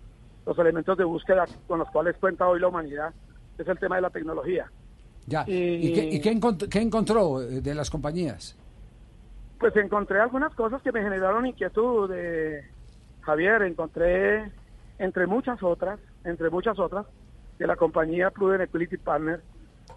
los 0.46 0.58
elementos 0.60 0.98
de 0.98 1.04
búsqueda 1.04 1.46
con 1.68 1.80
los 1.80 1.90
cuales 1.90 2.16
cuenta 2.18 2.48
hoy 2.48 2.60
la 2.60 2.70
humanidad, 2.70 3.14
es 3.58 3.68
el 3.68 3.78
tema 3.78 3.98
de 3.98 4.02
la 4.02 4.10
tecnología. 4.10 4.72
Ya. 5.26 5.44
Y- 5.48 5.88
¿Y, 5.90 5.94
qué, 5.94 6.04
y 6.06 6.22
qué 6.22 6.32
encont- 6.34 6.70
qué 6.70 6.80
encontró 6.80 7.40
de 7.40 7.76
las 7.76 7.90
compañías? 7.90 8.56
Pues 9.60 9.76
encontré 9.76 10.20
algunas 10.20 10.54
cosas 10.54 10.82
que 10.82 10.92
me 10.92 11.02
generaron 11.02 11.46
inquietud, 11.46 12.12
eh, 12.14 12.64
Javier. 13.22 13.64
Encontré, 13.64 14.52
entre 15.00 15.26
muchas 15.26 15.62
otras, 15.64 16.00
entre 16.24 16.50
muchas 16.50 16.78
otras, 16.78 17.08
que 17.58 17.66
la 17.66 17.76
compañía 17.76 18.30
Prudent 18.30 18.64
Equity 18.64 18.98
Partners, 18.98 19.44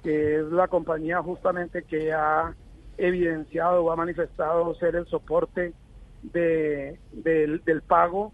que 0.03 0.37
es 0.37 0.45
la 0.47 0.69
compañía 0.69 1.23
justamente 1.23 1.83
que 1.83 2.13
ha 2.13 2.55
evidenciado 2.97 3.85
o 3.85 3.91
ha 3.91 3.97
manifestado 3.97 4.75
ser 4.77 4.97
el 4.97 5.07
soporte 5.07 5.75
de, 6.23 6.99
del, 7.13 7.63
del 7.65 7.83
pago 7.83 8.33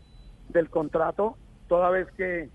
del 0.48 0.70
contrato, 0.70 1.36
toda 1.68 1.90
vez 1.90 2.08
que 2.12 2.50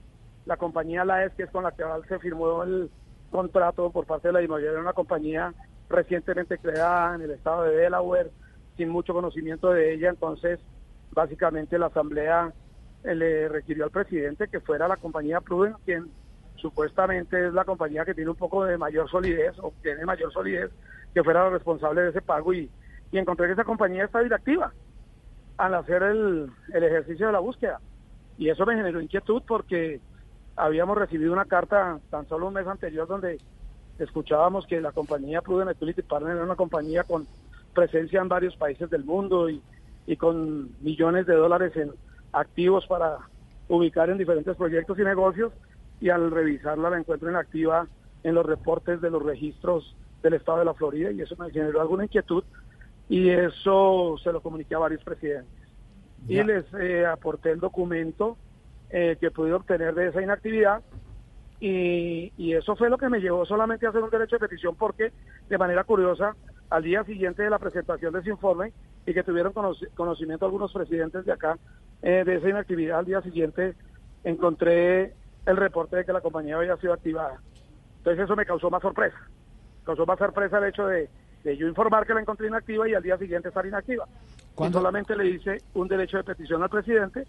la 0.45 0.57
compañía 0.57 1.05
LAES, 1.05 1.34
que 1.34 1.43
es 1.43 1.51
con 1.51 1.63
la 1.63 1.72
que 1.72 1.84
se 2.07 2.19
firmó 2.19 2.63
el 2.63 2.89
contrato 3.32 3.91
por 3.91 4.05
parte 4.05 4.30
de 4.30 4.34
la 4.34 4.41
inmobiliaria, 4.41 4.80
una 4.80 4.93
compañía 4.93 5.53
recientemente 5.89 6.57
creada 6.57 7.15
en 7.15 7.22
el 7.22 7.32
estado 7.32 7.63
de 7.63 7.76
Delaware, 7.76 8.32
sin 8.78 8.89
mucho 8.89 9.13
conocimiento 9.13 9.72
de 9.72 9.93
ella, 9.93 10.09
entonces 10.09 10.59
básicamente 11.11 11.78
la 11.78 11.88
asamblea 11.88 12.53
eh, 13.03 13.15
le 13.15 13.49
requirió 13.49 13.86
al 13.86 13.91
presidente 13.91 14.47
que 14.47 14.59
fuera 14.59 14.88
la 14.88 14.97
compañía 14.97 15.41
Prudent 15.41 15.78
quien 15.86 16.09
supuestamente 16.55 17.47
es 17.47 17.53
la 17.53 17.65
compañía 17.65 18.05
que 18.05 18.13
tiene 18.13 18.30
un 18.30 18.36
poco 18.36 18.63
de 18.65 18.78
mayor 18.78 19.09
solidez 19.09 19.57
o 19.59 19.74
tiene 19.82 20.05
mayor 20.05 20.32
solidez, 20.32 20.72
que 21.13 21.24
fuera 21.24 21.43
la 21.43 21.49
responsable 21.49 22.01
de 22.01 22.09
ese 22.09 22.22
pago 22.22 22.53
y, 22.53 22.69
y 23.11 23.17
encontré 23.17 23.47
que 23.47 23.53
esa 23.53 23.63
compañía 23.63 24.05
está 24.05 24.24
inactiva 24.24 24.72
al 25.57 25.74
hacer 25.76 26.03
el, 26.03 26.51
el 26.74 26.84
ejercicio 26.84 27.28
de 27.28 27.34
la 27.34 27.39
búsqueda. 27.39 27.80
Y 28.38 28.49
eso 28.49 28.65
me 28.65 28.76
generó 28.76 29.01
inquietud 29.01 29.41
porque 29.47 29.99
habíamos 30.55 30.97
recibido 30.97 31.34
una 31.34 31.45
carta 31.45 31.99
tan 32.09 32.28
solo 32.28 32.47
un 32.47 32.53
mes 32.53 32.67
anterior 32.67 33.07
donde 33.07 33.39
escuchábamos 33.99 34.65
que 34.67 34.82
la 34.82 34.91
compañía 34.91 35.41
Prudent 35.41 35.72
Equity 35.72 36.01
Partners 36.03 36.36
era 36.36 36.45
una 36.45 36.55
compañía 36.55 37.03
con 37.03 37.28
presencia 37.74 38.22
en 38.22 38.30
varios 38.30 38.55
países 38.55 38.89
del 38.89 39.03
mundo 39.03 39.49
y, 39.49 39.61
y 40.05 40.17
con 40.17 40.69
millones 40.82 41.26
de 41.26 41.36
dólares 41.36 41.76
en 41.76 41.91
activos 42.34 42.86
para 42.88 43.17
ubicar 43.67 44.09
en 44.09 44.17
diferentes 44.17 44.55
proyectos 44.55 44.97
y 44.99 45.03
negocios 45.03 45.53
y 45.99 46.09
al 46.09 46.32
revisarla 46.32 46.89
la 46.89 46.99
encuentro 46.99 47.30
inactiva 47.30 47.88
en 48.24 48.36
los 48.36 48.45
reportes 48.45 49.01
de 49.01 49.09
los 49.09 49.24
registros 49.24 49.95
del 50.22 50.34
estado 50.34 50.59
de 50.59 50.65
la 50.65 50.74
Florida 50.74 51.11
y 51.11 51.22
eso 51.22 51.36
me 51.38 51.49
generó 51.51 51.82
alguna 51.82 52.03
inquietud 52.05 52.43
y 53.09 53.30
eso 53.30 54.15
se 54.24 54.32
lo 54.32 54.41
comuniqué 54.41 54.76
a 54.76 54.80
varios 54.80 55.03
presidentes. 55.03 55.51
Y 56.28 56.41
les 56.43 56.65
eh, 56.76 57.05
aporté 57.05 57.51
el 57.51 57.59
documento 57.59 58.38
eh, 58.89 59.17
que 59.19 59.32
pude 59.32 59.53
obtener 59.53 59.95
de 59.95 60.07
esa 60.07 60.22
inactividad 60.22 60.82
y, 61.59 62.32
y 62.38 62.53
eso 62.53 62.76
fue 62.76 62.89
lo 62.89 62.97
que 62.97 63.09
me 63.09 63.19
llevó 63.19 63.45
solamente 63.45 63.86
a 63.86 63.89
hacer 63.89 64.01
un 64.01 64.09
derecho 64.09 64.36
de 64.36 64.47
petición 64.47 64.76
porque 64.76 65.11
de 65.49 65.57
manera 65.57 65.84
curiosa 65.84 66.36
al 66.72 66.84
día 66.84 67.03
siguiente 67.03 67.43
de 67.43 67.49
la 67.49 67.59
presentación 67.59 68.13
de 68.13 68.19
ese 68.22 68.30
informe 68.30 68.74
y 69.05 69.13
que 69.13 69.24
tuvieron 69.24 69.53
conoci- 69.53 69.89
conocimiento 69.93 70.45
algunos 70.45 70.72
presidentes 70.72 71.26
de 71.26 71.34
acá 71.34 71.57
eh, 72.01 72.24
de 72.26 72.36
esa 72.38 72.49
inactividad 72.49 72.99
al 72.99 73.05
día 73.05 73.22
siguiente 73.22 73.76
encontré 74.24 75.15
el 75.45 75.57
reporte 75.57 75.97
de 75.97 76.05
que 76.05 76.13
la 76.13 76.22
compañía 76.22 76.55
había 76.55 76.78
sido 76.78 76.93
activada. 76.93 77.41
Entonces 77.97 78.24
eso 78.24 78.36
me 78.36 78.45
causó 78.45 78.69
más 78.69 78.82
sorpresa. 78.82 79.17
Causó 79.84 80.05
más 80.05 80.17
sorpresa 80.17 80.59
el 80.59 80.65
hecho 80.65 80.88
de, 80.88 81.09
de 81.43 81.57
yo 81.57 81.67
informar 81.67 82.05
que 82.05 82.13
la 82.13 82.22
encontré 82.22 82.47
inactiva 82.47 82.88
y 82.88 82.93
al 82.93 83.03
día 83.03 83.17
siguiente 83.17 83.49
estar 83.49 83.65
inactiva. 83.65 84.07
Y 84.69 84.72
solamente 84.72 85.15
le 85.15 85.28
hice 85.28 85.63
un 85.74 85.88
derecho 85.88 86.17
de 86.17 86.24
petición 86.24 86.63
al 86.63 86.69
presidente, 86.69 87.28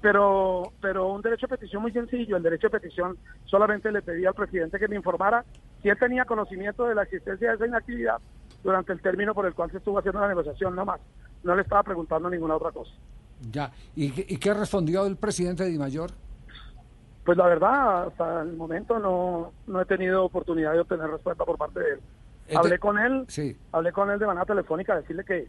pero, 0.00 0.72
pero 0.80 1.08
un 1.08 1.22
derecho 1.22 1.46
de 1.46 1.56
petición 1.56 1.82
muy 1.82 1.92
sencillo. 1.92 2.36
El 2.36 2.42
derecho 2.42 2.68
de 2.68 2.78
petición 2.80 3.16
solamente 3.44 3.90
le 3.92 4.02
pedí 4.02 4.26
al 4.26 4.34
presidente 4.34 4.78
que 4.78 4.88
me 4.88 4.96
informara 4.96 5.44
si 5.80 5.88
él 5.88 5.98
tenía 5.98 6.24
conocimiento 6.24 6.86
de 6.86 6.94
la 6.96 7.04
existencia 7.04 7.48
de 7.48 7.54
esa 7.54 7.66
inactividad 7.66 8.18
durante 8.64 8.92
el 8.92 9.00
término 9.00 9.34
por 9.34 9.46
el 9.46 9.54
cual 9.54 9.70
se 9.70 9.76
estuvo 9.76 9.98
haciendo 9.98 10.20
la 10.20 10.28
negociación, 10.28 10.74
no 10.74 10.84
más. 10.84 11.00
No 11.44 11.54
le 11.54 11.62
estaba 11.62 11.82
preguntando 11.84 12.28
ninguna 12.30 12.56
otra 12.56 12.72
cosa. 12.72 12.90
Ya. 13.52 13.70
¿Y, 13.94 14.10
qué- 14.10 14.26
y 14.28 14.38
qué 14.38 14.54
respondió 14.54 15.04
el 15.06 15.16
presidente 15.16 15.62
de 15.64 15.70
Di 15.70 15.78
Mayor? 15.78 16.10
Pues 17.24 17.38
la 17.38 17.46
verdad, 17.46 18.08
hasta 18.08 18.42
el 18.42 18.54
momento 18.56 18.98
no, 18.98 19.52
no 19.66 19.80
he 19.80 19.84
tenido 19.86 20.24
oportunidad 20.24 20.72
de 20.72 20.80
obtener 20.80 21.08
respuesta 21.10 21.44
por 21.44 21.56
parte 21.58 21.80
de 21.80 21.90
él. 21.92 22.00
Este- 22.46 22.56
Hablé 22.58 22.78
con 22.78 22.98
él, 22.98 23.24
Sí. 23.28 23.56
hablé 23.72 23.92
con 23.92 24.10
él 24.10 24.18
de 24.18 24.26
manera 24.26 24.44
telefónica, 24.46 24.96
decirle 24.96 25.24
que, 25.24 25.48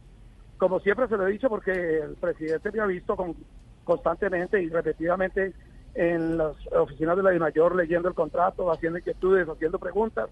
como 0.58 0.80
siempre 0.82 1.08
se 1.08 1.18
lo 1.18 1.28
he 1.28 1.32
dicho, 1.32 1.50
porque 1.50 1.72
el 2.00 2.16
presidente 2.16 2.72
me 2.72 2.80
ha 2.82 2.86
visto 2.86 3.16
con, 3.16 3.36
constantemente 3.84 4.62
y 4.62 4.70
repetidamente 4.70 5.54
en 5.94 6.38
las 6.38 6.56
oficinas 6.74 7.16
de 7.18 7.24
la 7.24 7.32
DIMAYOR 7.32 7.76
leyendo 7.76 8.08
el 8.10 8.14
contrato, 8.16 8.72
haciendo 8.72 9.00
inquietudes, 9.00 9.48
haciendo 9.48 9.80
preguntas, 9.80 10.30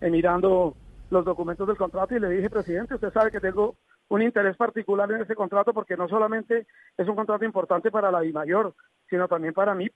eh, 0.00 0.10
mirando 0.10 0.74
los 1.10 1.24
documentos 1.24 1.66
del 1.66 1.76
contrato 1.76 2.14
y 2.14 2.20
le 2.20 2.30
dije, 2.30 2.48
presidente, 2.48 2.94
usted 2.94 3.12
sabe 3.12 3.30
que 3.30 3.40
tengo 3.40 3.76
un 4.08 4.22
interés 4.22 4.56
particular 4.56 5.10
en 5.10 5.22
ese 5.22 5.34
contrato 5.34 5.72
porque 5.72 5.96
no 5.96 6.08
solamente 6.08 6.66
es 6.96 7.08
un 7.08 7.16
contrato 7.16 7.44
importante 7.44 7.90
para 7.90 8.10
la 8.10 8.20
DIMAYOR, 8.20 8.74
sino 9.08 9.28
también 9.28 9.54
para 9.54 9.74
mí, 9.74 9.88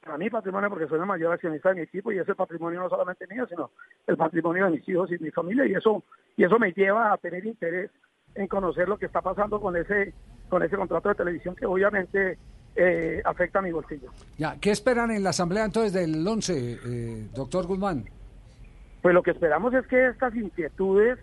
para 0.00 0.18
mi 0.18 0.30
patrimonio, 0.30 0.68
porque 0.68 0.88
soy 0.88 0.98
el 0.98 1.06
mayor 1.06 1.32
accionista 1.32 1.70
de 1.70 1.76
mi 1.76 1.80
equipo 1.82 2.12
y 2.12 2.18
ese 2.18 2.34
patrimonio 2.34 2.80
no 2.80 2.88
solamente 2.88 3.26
mío, 3.26 3.46
sino 3.48 3.70
el 4.06 4.16
patrimonio 4.16 4.64
de 4.64 4.72
mis 4.72 4.88
hijos 4.88 5.10
y 5.12 5.18
mi 5.18 5.30
familia 5.30 5.66
y 5.66 5.74
eso 5.74 6.02
y 6.36 6.44
eso 6.44 6.58
me 6.58 6.72
lleva 6.72 7.12
a 7.12 7.16
tener 7.18 7.44
interés 7.44 7.90
en 8.34 8.48
conocer 8.48 8.88
lo 8.88 8.98
que 8.98 9.06
está 9.06 9.20
pasando 9.20 9.60
con 9.60 9.76
ese 9.76 10.12
con 10.48 10.62
ese 10.62 10.76
contrato 10.76 11.08
de 11.08 11.14
televisión 11.14 11.56
que 11.56 11.66
obviamente 11.66 12.38
eh, 12.76 13.22
afecta 13.24 13.60
a 13.60 13.62
mi 13.62 13.72
bolsillo. 13.72 14.10
Ya, 14.36 14.56
¿qué 14.60 14.70
esperan 14.70 15.10
en 15.10 15.22
la 15.22 15.30
asamblea 15.30 15.64
entonces 15.64 15.92
del 15.92 16.26
11, 16.26 16.80
eh, 16.84 17.28
doctor 17.32 17.66
Guzmán? 17.66 18.04
Pues 19.04 19.12
lo 19.12 19.22
que 19.22 19.32
esperamos 19.32 19.74
es 19.74 19.86
que 19.86 20.06
estas 20.06 20.34
inquietudes 20.34 21.18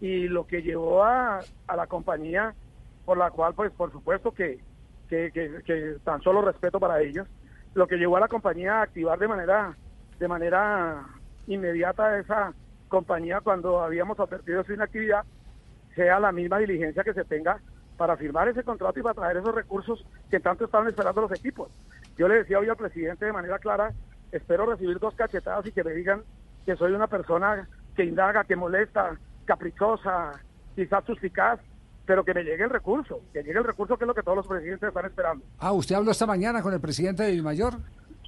y 0.00 0.26
lo 0.26 0.44
que 0.44 0.60
llevó 0.60 1.04
a, 1.04 1.38
a 1.68 1.76
la 1.76 1.86
compañía, 1.86 2.52
por 3.04 3.16
la 3.16 3.30
cual, 3.30 3.54
pues 3.54 3.70
por 3.74 3.92
supuesto 3.92 4.32
que, 4.32 4.64
que, 5.08 5.30
que- 5.30 5.98
tan 6.02 6.20
solo 6.20 6.42
respeto 6.42 6.80
para 6.80 7.00
ellos, 7.00 7.28
lo 7.74 7.86
que 7.86 7.94
llevó 7.94 8.16
a 8.16 8.20
la 8.22 8.26
compañía 8.26 8.80
a 8.80 8.82
activar 8.82 9.20
de 9.20 9.28
manera, 9.28 9.78
de 10.18 10.26
manera 10.26 11.06
inmediata 11.46 12.18
esa 12.18 12.56
compañía 12.88 13.40
cuando 13.40 13.80
habíamos 13.80 14.18
advertido 14.18 14.64
su 14.64 14.72
inactividad, 14.72 15.24
sea 15.94 16.18
la 16.18 16.32
misma 16.32 16.58
diligencia 16.58 17.04
que 17.04 17.14
se 17.14 17.24
tenga 17.24 17.62
para 17.96 18.16
firmar 18.16 18.48
ese 18.48 18.64
contrato 18.64 18.98
y 18.98 19.02
para 19.04 19.14
traer 19.14 19.36
esos 19.36 19.54
recursos 19.54 20.04
que 20.28 20.40
tanto 20.40 20.64
estaban 20.64 20.88
esperando 20.88 21.20
los 21.20 21.30
equipos. 21.30 21.70
Yo 22.18 22.26
le 22.26 22.38
decía 22.38 22.58
hoy 22.58 22.68
al 22.68 22.76
presidente 22.76 23.26
de 23.26 23.32
manera 23.32 23.60
clara, 23.60 23.92
espero 24.32 24.66
recibir 24.66 24.98
dos 24.98 25.14
cachetadas 25.14 25.64
y 25.66 25.70
que 25.72 25.84
me 25.84 25.92
digan 25.92 26.24
que 26.64 26.76
soy 26.76 26.92
una 26.92 27.06
persona 27.06 27.68
que 27.96 28.04
indaga, 28.04 28.44
que 28.44 28.56
molesta, 28.56 29.16
caprichosa, 29.44 30.32
quizás 30.74 31.04
suspicaz, 31.04 31.60
pero 32.06 32.24
que 32.24 32.34
me 32.34 32.42
llegue 32.44 32.64
el 32.64 32.70
recurso, 32.70 33.20
que 33.32 33.42
llegue 33.42 33.58
el 33.58 33.64
recurso 33.64 33.96
que 33.96 34.04
es 34.04 34.08
lo 34.08 34.14
que 34.14 34.22
todos 34.22 34.36
los 34.36 34.46
presidentes 34.46 34.88
están 34.88 35.06
esperando. 35.06 35.44
Ah, 35.58 35.72
¿usted 35.72 35.94
habló 35.94 36.10
esta 36.10 36.26
mañana 36.26 36.62
con 36.62 36.72
el 36.72 36.80
presidente 36.80 37.22
de 37.22 37.42
Mayor? 37.42 37.74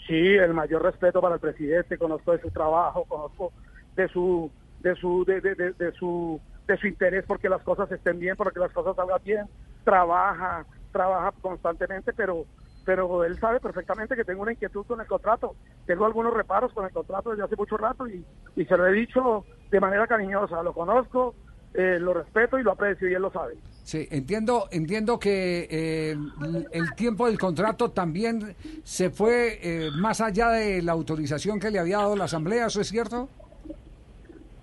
Sí, 0.07 0.35
el 0.35 0.53
mayor 0.53 0.83
respeto 0.83 1.21
para 1.21 1.37
el 1.37 1.41
presidente, 1.41 1.97
conozco 1.97 2.33
de 2.33 2.41
su 2.43 2.51
trabajo, 2.51 3.05
conozco 3.05 3.53
de 3.97 4.09
su 4.09 4.51
de 4.81 4.95
su 4.97 5.25
de, 5.25 5.41
de- 5.41 5.55
de- 5.55 5.73
de 5.73 5.93
su 5.93 6.39
de 6.67 6.77
su 6.77 6.87
interés 6.87 7.25
porque 7.27 7.49
las 7.49 7.63
cosas 7.63 7.91
estén 7.91 8.19
bien, 8.19 8.37
porque 8.37 8.61
las 8.61 8.71
cosas 8.73 8.95
salgan 8.97 9.21
bien, 9.25 9.47
trabaja, 9.83 10.67
trabaja 10.93 11.33
constantemente, 11.41 12.13
pero 12.13 12.45
pero 12.85 13.25
él 13.25 13.39
sabe 13.39 13.61
perfectamente 13.61 14.15
que 14.17 14.25
tengo 14.25 14.43
una 14.43 14.53
inquietud 14.53 14.85
con 14.87 15.01
el 15.01 15.07
contrato, 15.07 15.55
tengo 15.87 16.05
algunos 16.07 16.35
reparos 16.35 16.73
con 16.73 16.85
el 16.85 16.93
contrato 16.93 17.31
desde 17.31 17.45
hace 17.45 17.57
mucho 17.57 17.77
rato 17.77 18.07
y, 18.07 18.25
y 18.57 18.65
se 18.65 18.77
lo 18.77 18.87
he 18.87 18.93
dicho 18.93 19.45
de 19.71 19.81
manera 19.81 20.07
cariñosa, 20.07 20.63
lo 20.63 20.73
conozco, 20.73 21.35
eh, 21.73 21.99
lo 21.99 22.15
respeto 22.15 22.59
y 22.59 22.63
lo 22.63 22.73
aprecio 22.73 23.09
y 23.09 23.15
él 23.15 23.23
lo 23.23 23.33
sabe. 23.33 23.55
Sí, 23.83 24.07
entiendo, 24.11 24.69
entiendo 24.71 25.19
que 25.19 25.67
eh, 25.71 26.11
el- 26.13 26.69
el 26.71 26.95
tiempo 26.95 27.27
del 27.27 27.39
contrato 27.39 27.91
también 27.91 28.55
se 28.85 29.11
fue 29.11 29.59
eh, 29.63 29.91
más 29.99 30.21
allá 30.21 30.51
de 30.51 30.81
la 30.83 30.93
autorización 30.93 31.59
que 31.59 31.71
le 31.71 31.79
había 31.81 31.99
dado 31.99 32.17
la 32.17 32.25
Asamblea, 32.25 32.67
¿eso 32.67 32.81
es 32.81 32.89
cierto? 32.89 33.29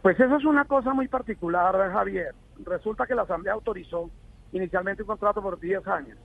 Pues 0.02 0.20
eso 0.20 0.36
es 0.38 0.46
una 0.46 0.66
cosa 0.66 0.94
muy 0.94 1.08
particular, 1.08 1.76
Javier. 1.92 2.34
Resulta 2.66 3.06
que 3.06 3.14
la 3.16 3.24
Asamblea 3.24 3.54
autorizó 3.54 4.10
inicialmente 4.52 5.04
un 5.04 5.08
contrato 5.08 5.42
por 5.42 5.60
10 5.60 5.86
años, 5.88 6.18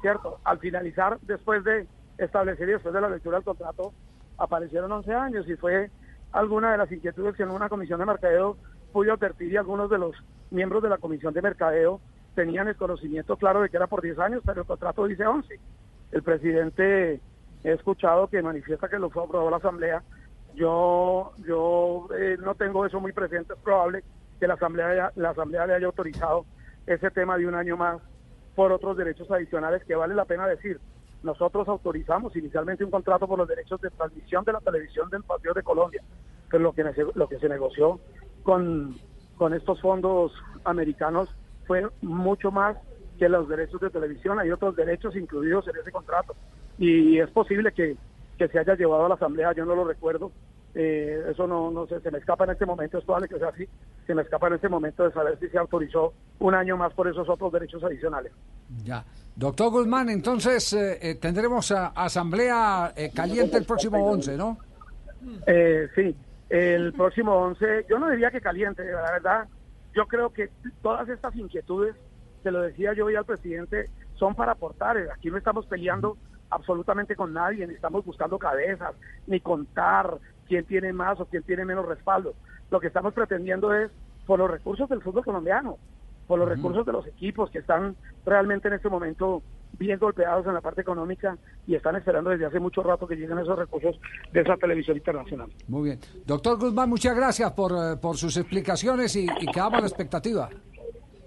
¿cierto? 0.00 0.38
Al 0.44 0.58
finalizar, 0.58 1.18
después 1.22 1.64
de 1.64 1.86
establecer 2.18 2.68
y 2.68 2.72
después 2.72 2.94
de 2.94 3.00
la 3.00 3.10
lectura 3.10 3.36
del 3.38 3.44
contrato, 3.44 3.92
aparecieron 4.38 4.90
11 4.92 5.12
años 5.14 5.48
y 5.48 5.56
fue 5.56 5.90
alguna 6.32 6.72
de 6.72 6.78
las 6.78 6.90
inquietudes 6.92 7.34
que 7.36 7.42
en 7.42 7.50
una 7.50 7.68
comisión 7.68 7.98
de 8.00 8.06
mercadeo 8.06 8.56
pude 8.92 9.10
advertir 9.10 9.52
y 9.52 9.56
algunos 9.56 9.90
de 9.90 9.98
los 9.98 10.14
miembros 10.50 10.82
de 10.82 10.88
la 10.88 10.98
comisión 10.98 11.34
de 11.34 11.42
mercadeo 11.42 12.00
tenían 12.34 12.68
el 12.68 12.76
conocimiento 12.76 13.36
claro 13.36 13.60
de 13.62 13.68
que 13.68 13.76
era 13.76 13.86
por 13.86 14.02
10 14.02 14.18
años, 14.18 14.42
pero 14.44 14.60
el 14.62 14.66
contrato 14.66 15.06
dice 15.06 15.26
11. 15.26 15.60
El 16.12 16.22
presidente 16.22 17.20
he 17.64 17.72
escuchado 17.72 18.28
que 18.28 18.40
manifiesta 18.42 18.88
que 18.88 18.98
lo 18.98 19.06
aprobó 19.08 19.50
la 19.50 19.56
Asamblea 19.56 20.02
yo 20.54 21.32
yo 21.46 22.08
eh, 22.18 22.36
no 22.40 22.54
tengo 22.54 22.86
eso 22.86 23.00
muy 23.00 23.12
presente. 23.12 23.52
Es 23.54 23.58
probable 23.60 24.02
que 24.40 24.46
la 24.46 24.54
asamblea 24.54 24.88
haya- 24.88 25.12
la 25.16 25.30
asamblea 25.30 25.66
le 25.66 25.74
haya 25.74 25.86
autorizado 25.86 26.46
ese 26.86 27.10
tema 27.10 27.36
de 27.36 27.46
un 27.46 27.54
año 27.54 27.76
más 27.76 28.00
por 28.58 28.72
otros 28.72 28.96
derechos 28.96 29.30
adicionales 29.30 29.84
que 29.84 29.94
vale 29.94 30.16
la 30.16 30.24
pena 30.24 30.44
decir. 30.48 30.80
Nosotros 31.22 31.68
autorizamos 31.68 32.34
inicialmente 32.34 32.84
un 32.84 32.90
contrato 32.90 33.28
por 33.28 33.38
los 33.38 33.46
derechos 33.46 33.80
de 33.80 33.88
transmisión 33.88 34.44
de 34.44 34.52
la 34.52 34.58
televisión 34.58 35.08
del 35.10 35.22
Partido 35.22 35.54
de 35.54 35.62
Colombia, 35.62 36.02
pero 36.50 36.64
lo 36.64 36.72
que 36.72 36.82
lo 37.14 37.28
que 37.28 37.38
se 37.38 37.48
negoció 37.48 38.00
con 38.42 38.96
con 39.36 39.54
estos 39.54 39.80
fondos 39.80 40.32
americanos 40.64 41.28
fue 41.68 41.86
mucho 42.02 42.50
más 42.50 42.76
que 43.16 43.28
los 43.28 43.48
derechos 43.48 43.80
de 43.80 43.90
televisión. 43.90 44.40
Hay 44.40 44.50
otros 44.50 44.74
derechos 44.74 45.14
incluidos 45.14 45.68
en 45.68 45.76
ese 45.76 45.92
contrato 45.92 46.34
y 46.78 47.20
es 47.20 47.30
posible 47.30 47.70
que 47.70 47.96
que 48.38 48.48
se 48.48 48.58
haya 48.58 48.74
llevado 48.74 49.06
a 49.06 49.08
la 49.08 49.14
asamblea, 49.14 49.52
yo 49.52 49.66
no 49.66 49.76
lo 49.76 49.84
recuerdo, 49.84 50.32
eh, 50.80 51.24
eso 51.32 51.44
no, 51.48 51.72
no 51.72 51.88
sé, 51.88 52.00
se 52.00 52.10
me 52.12 52.18
escapa 52.18 52.44
en 52.44 52.50
este 52.50 52.64
momento, 52.64 52.98
es 52.98 53.04
probable 53.04 53.26
que 53.28 53.36
sea 53.38 53.48
así, 53.48 53.66
se 54.06 54.14
me 54.14 54.22
escapa 54.22 54.46
en 54.46 54.54
este 54.54 54.68
momento 54.68 55.02
de 55.02 55.12
saber 55.12 55.36
si 55.40 55.48
se 55.48 55.58
autorizó 55.58 56.14
un 56.38 56.54
año 56.54 56.76
más 56.76 56.92
por 56.94 57.08
esos 57.08 57.28
otros 57.28 57.52
derechos 57.52 57.82
adicionales. 57.82 58.30
Ya. 58.84 59.04
Doctor 59.34 59.70
Guzmán, 59.70 60.08
entonces 60.08 60.72
eh, 60.74 60.98
eh, 61.02 61.14
tendremos 61.16 61.72
a- 61.72 61.88
asamblea 61.88 62.92
eh, 62.96 63.10
caliente 63.12 63.56
el 63.56 63.64
próximo 63.64 63.98
11, 64.06 64.36
¿no? 64.36 64.58
Eh, 65.48 65.88
sí, 65.96 66.14
el 66.48 66.92
próximo 66.92 67.32
11, 67.34 67.86
yo 67.90 67.98
no 67.98 68.08
diría 68.10 68.30
que 68.30 68.40
caliente, 68.40 68.84
la 68.84 69.10
verdad, 69.12 69.48
yo 69.94 70.06
creo 70.06 70.30
que 70.32 70.48
todas 70.80 71.08
estas 71.08 71.34
inquietudes, 71.34 71.96
se 72.44 72.52
lo 72.52 72.62
decía 72.62 72.92
yo 72.94 73.06
hoy 73.06 73.16
al 73.16 73.24
presidente, 73.24 73.90
son 74.14 74.36
para 74.36 74.52
aportar, 74.52 74.96
aquí 75.12 75.28
no 75.28 75.38
estamos 75.38 75.66
peleando 75.66 76.16
absolutamente 76.50 77.16
con 77.16 77.32
nadie, 77.32 77.66
ni 77.66 77.74
estamos 77.74 78.04
buscando 78.04 78.38
cabezas, 78.38 78.94
ni 79.26 79.40
contar 79.40 80.18
quién 80.48 80.64
tiene 80.64 80.92
más 80.92 81.20
o 81.20 81.26
quién 81.26 81.42
tiene 81.42 81.64
menos 81.64 81.86
respaldo. 81.86 82.34
Lo 82.70 82.80
que 82.80 82.88
estamos 82.88 83.14
pretendiendo 83.14 83.72
es, 83.72 83.90
por 84.26 84.38
los 84.38 84.50
recursos 84.50 84.88
del 84.88 85.02
fútbol 85.02 85.24
colombiano, 85.24 85.78
por 86.26 86.38
los 86.38 86.48
recursos 86.48 86.84
de 86.84 86.92
los 86.92 87.06
equipos 87.06 87.50
que 87.50 87.58
están 87.58 87.96
realmente 88.26 88.68
en 88.68 88.74
este 88.74 88.88
momento 88.88 89.42
bien 89.78 89.98
golpeados 89.98 90.46
en 90.46 90.54
la 90.54 90.60
parte 90.60 90.80
económica 90.80 91.36
y 91.66 91.74
están 91.74 91.96
esperando 91.96 92.30
desde 92.30 92.46
hace 92.46 92.60
mucho 92.60 92.82
rato 92.82 93.06
que 93.06 93.16
lleguen 93.16 93.38
esos 93.38 93.58
recursos 93.58 93.98
de 94.32 94.40
esa 94.40 94.56
televisión 94.56 94.96
internacional. 94.96 95.48
Muy 95.68 95.90
bien. 95.90 96.00
Doctor 96.26 96.58
Guzmán, 96.58 96.88
muchas 96.88 97.16
gracias 97.16 97.52
por, 97.52 97.72
eh, 97.72 97.96
por 98.00 98.16
sus 98.16 98.36
explicaciones 98.36 99.14
y, 99.16 99.26
y 99.40 99.46
quedamos 99.46 99.78
a 99.78 99.80
la 99.82 99.86
expectativa. 99.86 100.48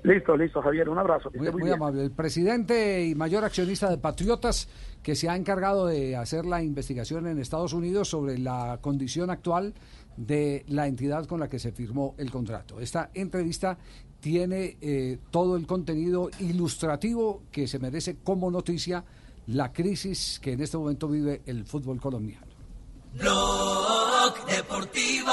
Listo, 0.03 0.35
listo, 0.35 0.61
Javier, 0.61 0.89
un 0.89 0.97
abrazo. 0.97 1.29
Muy, 1.29 1.39
esté 1.39 1.51
muy 1.51 1.61
muy 1.61 1.69
bien. 1.69 1.75
amable. 1.75 2.03
El 2.03 2.11
presidente 2.11 3.05
y 3.05 3.13
mayor 3.13 3.43
accionista 3.43 3.89
de 3.89 3.97
Patriotas, 3.97 4.67
que 5.03 5.15
se 5.15 5.29
ha 5.29 5.35
encargado 5.35 5.85
de 5.85 6.15
hacer 6.15 6.45
la 6.45 6.63
investigación 6.63 7.27
en 7.27 7.37
Estados 7.37 7.73
Unidos 7.73 8.09
sobre 8.09 8.39
la 8.39 8.79
condición 8.81 9.29
actual 9.29 9.73
de 10.17 10.65
la 10.67 10.87
entidad 10.87 11.25
con 11.25 11.39
la 11.39 11.49
que 11.49 11.59
se 11.59 11.71
firmó 11.71 12.15
el 12.17 12.31
contrato. 12.31 12.79
Esta 12.79 13.11
entrevista 13.13 13.77
tiene 14.19 14.77
eh, 14.81 15.19
todo 15.29 15.55
el 15.55 15.67
contenido 15.67 16.29
ilustrativo 16.39 17.43
que 17.51 17.67
se 17.67 17.79
merece 17.79 18.17
como 18.23 18.49
noticia 18.49 19.03
la 19.47 19.71
crisis 19.71 20.39
que 20.39 20.53
en 20.53 20.61
este 20.61 20.77
momento 20.77 21.07
vive 21.07 21.41
el 21.45 21.65
fútbol 21.65 21.99
colombiano. 21.99 22.45
Blog 23.13 24.45
Deportivo 24.47 25.31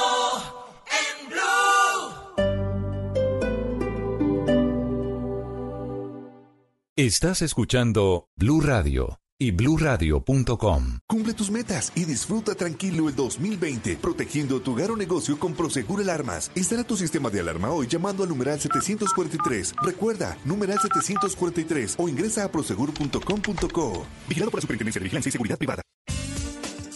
Estás 6.98 7.42
escuchando 7.42 8.26
Blue 8.34 8.60
Radio 8.60 9.20
y 9.38 9.52
bluradio.com. 9.52 10.98
Cumple 11.06 11.32
tus 11.32 11.48
metas 11.48 11.92
y 11.94 12.04
disfruta 12.04 12.56
tranquilo 12.56 13.08
el 13.08 13.14
2020, 13.14 13.98
protegiendo 13.98 14.60
tu 14.60 14.72
hogar 14.72 14.90
o 14.90 14.96
negocio 14.96 15.38
con 15.38 15.54
Prosegur 15.54 16.00
Alarmas. 16.00 16.50
Instala 16.56 16.82
tu 16.82 16.96
sistema 16.96 17.30
de 17.30 17.38
alarma 17.38 17.70
hoy 17.70 17.86
llamando 17.86 18.24
al 18.24 18.30
numeral 18.30 18.58
743. 18.58 19.76
Recuerda, 19.80 20.36
numeral 20.44 20.80
743 20.80 21.94
o 22.00 22.08
ingresa 22.08 22.42
a 22.42 22.50
prosegur.com.co. 22.50 24.06
Vigilado 24.28 24.50
por 24.50 24.58
la 24.58 24.62
Superintendencia 24.62 24.98
de 24.98 25.04
Vigilancia 25.04 25.28
y 25.28 25.32
Seguridad 25.32 25.56
Privada. 25.56 25.82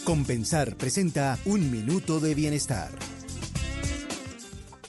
Compensar 0.03 0.75
presenta 0.75 1.39
un 1.45 1.71
minuto 1.71 2.19
de 2.19 2.35
bienestar. 2.35 2.91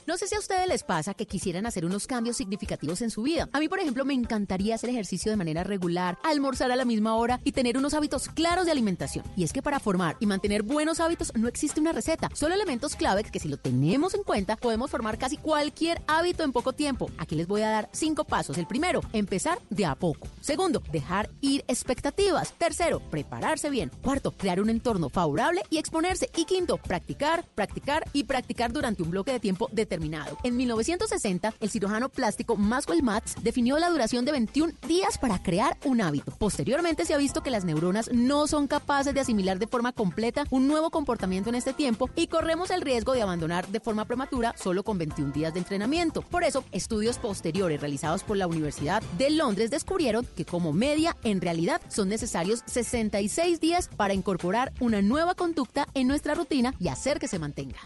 No 0.07 0.17
sé 0.17 0.27
si 0.27 0.35
a 0.35 0.39
ustedes 0.39 0.67
les 0.67 0.83
pasa 0.83 1.15
que 1.15 1.25
quisieran 1.25 1.65
hacer 1.65 1.83
unos 1.83 2.05
cambios 2.05 2.37
significativos 2.37 3.01
en 3.01 3.09
su 3.09 3.23
vida. 3.23 3.49
A 3.53 3.59
mí, 3.59 3.67
por 3.67 3.79
ejemplo, 3.79 4.05
me 4.05 4.13
encantaría 4.13 4.75
hacer 4.75 4.91
ejercicio 4.91 5.31
de 5.31 5.35
manera 5.35 5.63
regular, 5.63 6.19
almorzar 6.21 6.71
a 6.71 6.75
la 6.75 6.85
misma 6.85 7.15
hora 7.15 7.39
y 7.43 7.53
tener 7.53 7.75
unos 7.75 7.95
hábitos 7.95 8.29
claros 8.29 8.67
de 8.67 8.71
alimentación. 8.71 9.25
Y 9.35 9.43
es 9.43 9.51
que 9.51 9.63
para 9.63 9.79
formar 9.79 10.15
y 10.19 10.27
mantener 10.27 10.61
buenos 10.61 10.99
hábitos 10.99 11.33
no 11.33 11.47
existe 11.47 11.81
una 11.81 11.91
receta, 11.91 12.29
solo 12.35 12.53
elementos 12.53 12.95
claves 12.95 13.31
que 13.31 13.39
si 13.39 13.47
lo 13.47 13.57
tenemos 13.57 14.13
en 14.13 14.21
cuenta 14.21 14.57
podemos 14.57 14.91
formar 14.91 15.17
casi 15.17 15.37
cualquier 15.37 15.99
hábito 16.05 16.43
en 16.43 16.51
poco 16.51 16.73
tiempo. 16.73 17.09
Aquí 17.17 17.33
les 17.33 17.47
voy 17.47 17.63
a 17.63 17.71
dar 17.71 17.89
cinco 17.91 18.25
pasos. 18.25 18.59
El 18.59 18.67
primero, 18.67 19.01
empezar 19.11 19.57
de 19.71 19.87
a 19.87 19.95
poco. 19.95 20.27
Segundo, 20.39 20.83
dejar 20.91 21.31
ir 21.41 21.65
expectativas. 21.67 22.53
Tercero, 22.59 22.99
prepararse 23.09 23.71
bien. 23.71 23.89
Cuarto, 24.03 24.29
crear 24.29 24.61
un 24.61 24.69
entorno 24.69 25.09
favorable 25.09 25.63
y 25.71 25.79
exponerse. 25.79 26.29
Y 26.37 26.45
quinto, 26.45 26.77
practicar, 26.77 27.43
practicar 27.55 28.07
y 28.13 28.25
practicar 28.25 28.71
durante 28.71 29.01
un 29.01 29.09
bloque 29.09 29.31
de 29.31 29.39
tiempo 29.39 29.67
determinado. 29.71 29.94
En 30.43 30.57
1960, 30.57 31.53
el 31.59 31.69
cirujano 31.69 32.09
plástico 32.09 32.55
Maxwell 32.55 33.03
Matz 33.03 33.35
definió 33.41 33.77
la 33.77 33.89
duración 33.89 34.25
de 34.25 34.31
21 34.31 34.73
días 34.87 35.17
para 35.17 35.41
crear 35.41 35.77
un 35.85 36.01
hábito. 36.01 36.31
Posteriormente 36.37 37.05
se 37.05 37.13
ha 37.13 37.17
visto 37.17 37.41
que 37.41 37.49
las 37.49 37.65
neuronas 37.65 38.11
no 38.11 38.47
son 38.47 38.67
capaces 38.67 39.13
de 39.13 39.21
asimilar 39.21 39.57
de 39.57 39.67
forma 39.67 39.93
completa 39.93 40.43
un 40.49 40.67
nuevo 40.67 40.89
comportamiento 40.91 41.49
en 41.49 41.55
este 41.55 41.73
tiempo 41.73 42.09
y 42.15 42.27
corremos 42.27 42.71
el 42.71 42.81
riesgo 42.81 43.13
de 43.13 43.21
abandonar 43.21 43.67
de 43.67 43.79
forma 43.79 44.05
prematura 44.05 44.53
solo 44.57 44.83
con 44.83 44.97
21 44.97 45.31
días 45.31 45.53
de 45.53 45.59
entrenamiento. 45.59 46.21
Por 46.21 46.43
eso, 46.43 46.63
estudios 46.71 47.17
posteriores 47.17 47.79
realizados 47.79 48.23
por 48.23 48.37
la 48.37 48.47
Universidad 48.47 49.01
de 49.17 49.29
Londres 49.29 49.71
descubrieron 49.71 50.27
que 50.35 50.45
como 50.45 50.73
media, 50.73 51.15
en 51.23 51.41
realidad, 51.41 51.81
son 51.87 52.09
necesarios 52.09 52.63
66 52.65 53.59
días 53.59 53.89
para 53.95 54.13
incorporar 54.13 54.73
una 54.79 55.01
nueva 55.01 55.35
conducta 55.35 55.87
en 55.93 56.07
nuestra 56.07 56.35
rutina 56.35 56.73
y 56.79 56.89
hacer 56.89 57.19
que 57.19 57.27
se 57.27 57.39
mantenga. 57.39 57.79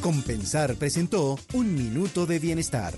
Compensar 0.00 0.76
presentó 0.76 1.38
Un 1.52 1.74
Minuto 1.74 2.24
de 2.24 2.38
Bienestar. 2.38 2.94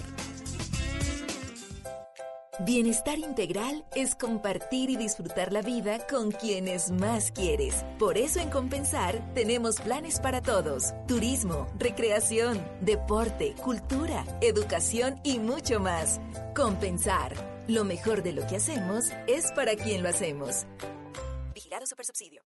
Bienestar 2.67 3.19
integral 3.19 3.87
es 3.97 4.15
compartir 4.15 4.91
y 4.91 4.97
disfrutar 4.97 5.51
la 5.51 5.63
vida 5.63 6.07
con 6.07 6.31
quienes 6.31 6.91
más 6.91 7.33
quieres. 7.33 7.87
Por 7.99 8.19
eso 8.19 8.39
en 8.39 8.51
Compensar 8.51 9.33
tenemos 9.33 9.81
planes 9.81 10.21
para 10.21 10.43
todos. 10.43 10.93
Turismo, 11.09 11.69
recreación, 11.79 12.63
deporte, 12.83 13.55
cultura, 13.65 14.27
educación 14.43 15.19
y 15.25 15.39
mucho 15.39 15.81
más. 15.81 16.21
Compensar. 16.55 17.35
Lo 17.67 17.85
mejor 17.85 18.23
de 18.23 18.35
lo 18.35 18.47
que 18.47 18.57
hacemos 18.57 19.07
es 19.27 19.51
para 19.53 19.75
quien 19.75 20.03
lo 20.03 20.11
hacemos. 20.11 20.67
Vigilado 21.55 21.87
Supersubsidio. 21.87 22.50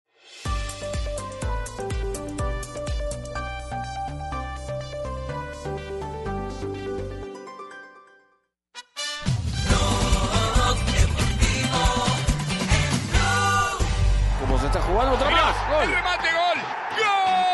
Jugando 14.88 15.14
otra 15.16 15.28
Mirá, 15.28 15.44
más. 15.44 15.56
Gol. 15.70 15.84
El 15.84 15.96
remate, 15.96 16.28
gol. 16.32 16.58
¡Gol! 16.98 17.48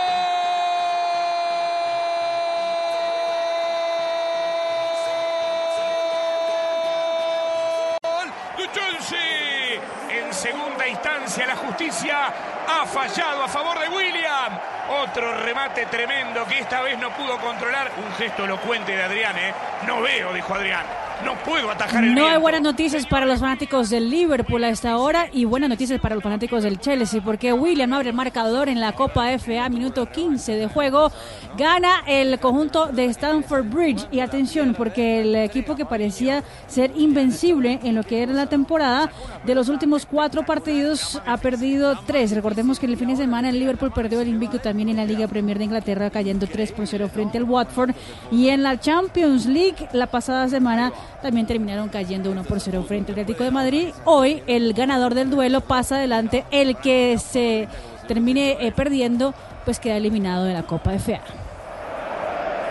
de 8.58 8.72
Chelsea. 8.72 9.82
En 10.10 10.34
segunda 10.34 10.88
instancia, 10.88 11.48
la 11.48 11.56
justicia 11.56 12.28
ha 12.68 12.86
fallado 12.86 13.44
a 13.44 13.48
favor 13.48 13.80
de 13.80 13.90
William. 13.90 14.60
Otro 14.90 15.34
remate 15.44 15.86
tremendo 15.88 16.46
que 16.46 16.60
esta 16.60 16.82
vez 16.82 16.98
no 17.00 17.10
pudo 17.12 17.38
controlar. 17.40 17.92
Un 17.98 18.12
gesto 18.14 18.46
elocuente 18.46 18.96
de 18.96 19.04
Adrián, 19.04 19.38
¿eh? 19.38 19.54
No 19.88 20.02
veo, 20.02 20.34
dijo 20.34 20.54
Adrián. 20.54 20.86
No 21.26 21.36
puedo 21.46 21.70
atajar 21.70 22.04
el 22.04 22.16
No 22.16 22.28
hay 22.28 22.38
buenas 22.38 22.62
noticias 22.62 23.06
para 23.06 23.26
los 23.26 23.40
fanáticos 23.40 23.90
del 23.90 24.10
Liverpool 24.10 24.64
a 24.64 24.70
esta 24.70 24.98
hora 24.98 25.28
y 25.32 25.46
buenas 25.46 25.70
noticias 25.70 26.00
para 26.00 26.16
los 26.16 26.24
fanáticos 26.24 26.64
del 26.64 26.80
Chelsea 26.80 27.22
porque 27.22 27.54
William 27.54 27.94
abre 27.94 28.10
el 28.10 28.16
marcador 28.16 28.70
en 28.70 28.80
la 28.80 28.92
Copa 28.94 29.28
FA, 29.38 29.70
minuto 29.70 30.06
15 30.06 30.54
de 30.54 30.68
juego, 30.68 31.12
gana 31.58 32.04
el 32.08 32.40
conjunto 32.40 32.88
de 32.88 33.06
Stamford 33.06 33.66
Bridge. 33.70 34.08
Y 34.12 34.20
atención 34.20 34.74
porque 34.76 35.22
el 35.22 35.36
equipo 35.36 35.76
que 35.76 35.86
parecía 35.86 36.44
ser 36.68 36.92
invencible 36.96 37.80
en 37.84 37.96
lo 37.96 38.04
que 38.04 38.24
era 38.24 38.34
la 38.34 38.48
temporada, 38.48 39.12
de 39.46 39.56
los 39.56 39.70
últimos 39.70 40.06
cuatro 40.06 40.46
partidos 40.46 41.22
ha 41.26 41.38
perdido 41.38 41.98
tres. 42.06 42.32
Recordemos 42.32 42.80
que 42.80 42.86
el 42.86 42.98
fin 42.98 43.10
de 43.10 43.16
semana 43.16 43.50
el 43.50 43.60
Liverpool 43.60 43.92
perdió 43.92 44.22
el 44.22 44.28
invicto 44.28 44.60
también 44.60 44.90
en 44.90 44.98
la 44.98 45.06
Liga 45.06 45.28
Premier 45.28 45.58
de 45.58 45.66
Inglaterra 45.66 46.10
cayendo 46.10 46.48
3 46.48 46.72
por 46.72 46.88
0 46.88 47.10
frente 47.14 47.38
al 47.38 47.44
Watford. 47.44 47.92
Y 48.32 48.50
en 48.50 48.64
la 48.64 48.80
Champions 48.80 49.46
League 49.46 49.88
la 49.94 50.08
pasada 50.08 50.48
semana 50.48 50.92
también 51.24 51.48
terminaron 51.48 51.90
cayendo 51.90 52.30
1 52.30 52.44
por 52.44 52.60
0 52.60 52.84
frente 52.88 53.12
al 53.12 53.20
Atlético 53.20 53.44
de 53.44 53.50
Madrid. 53.50 53.88
Hoy 54.04 54.44
el 54.46 54.74
ganador 54.74 55.16
del 55.16 55.32
duelo 55.32 55.62
pasa 55.62 55.96
adelante, 55.96 56.46
el 56.52 56.76
que 56.76 57.18
se 57.18 57.68
termine 58.08 58.58
eh, 58.60 58.72
perdiendo 58.72 59.34
pues 59.66 59.80
queda 59.80 59.96
eliminado 59.98 60.44
de 60.44 60.54
la 60.54 60.64
Copa 60.64 60.92
FA. 61.00 61.22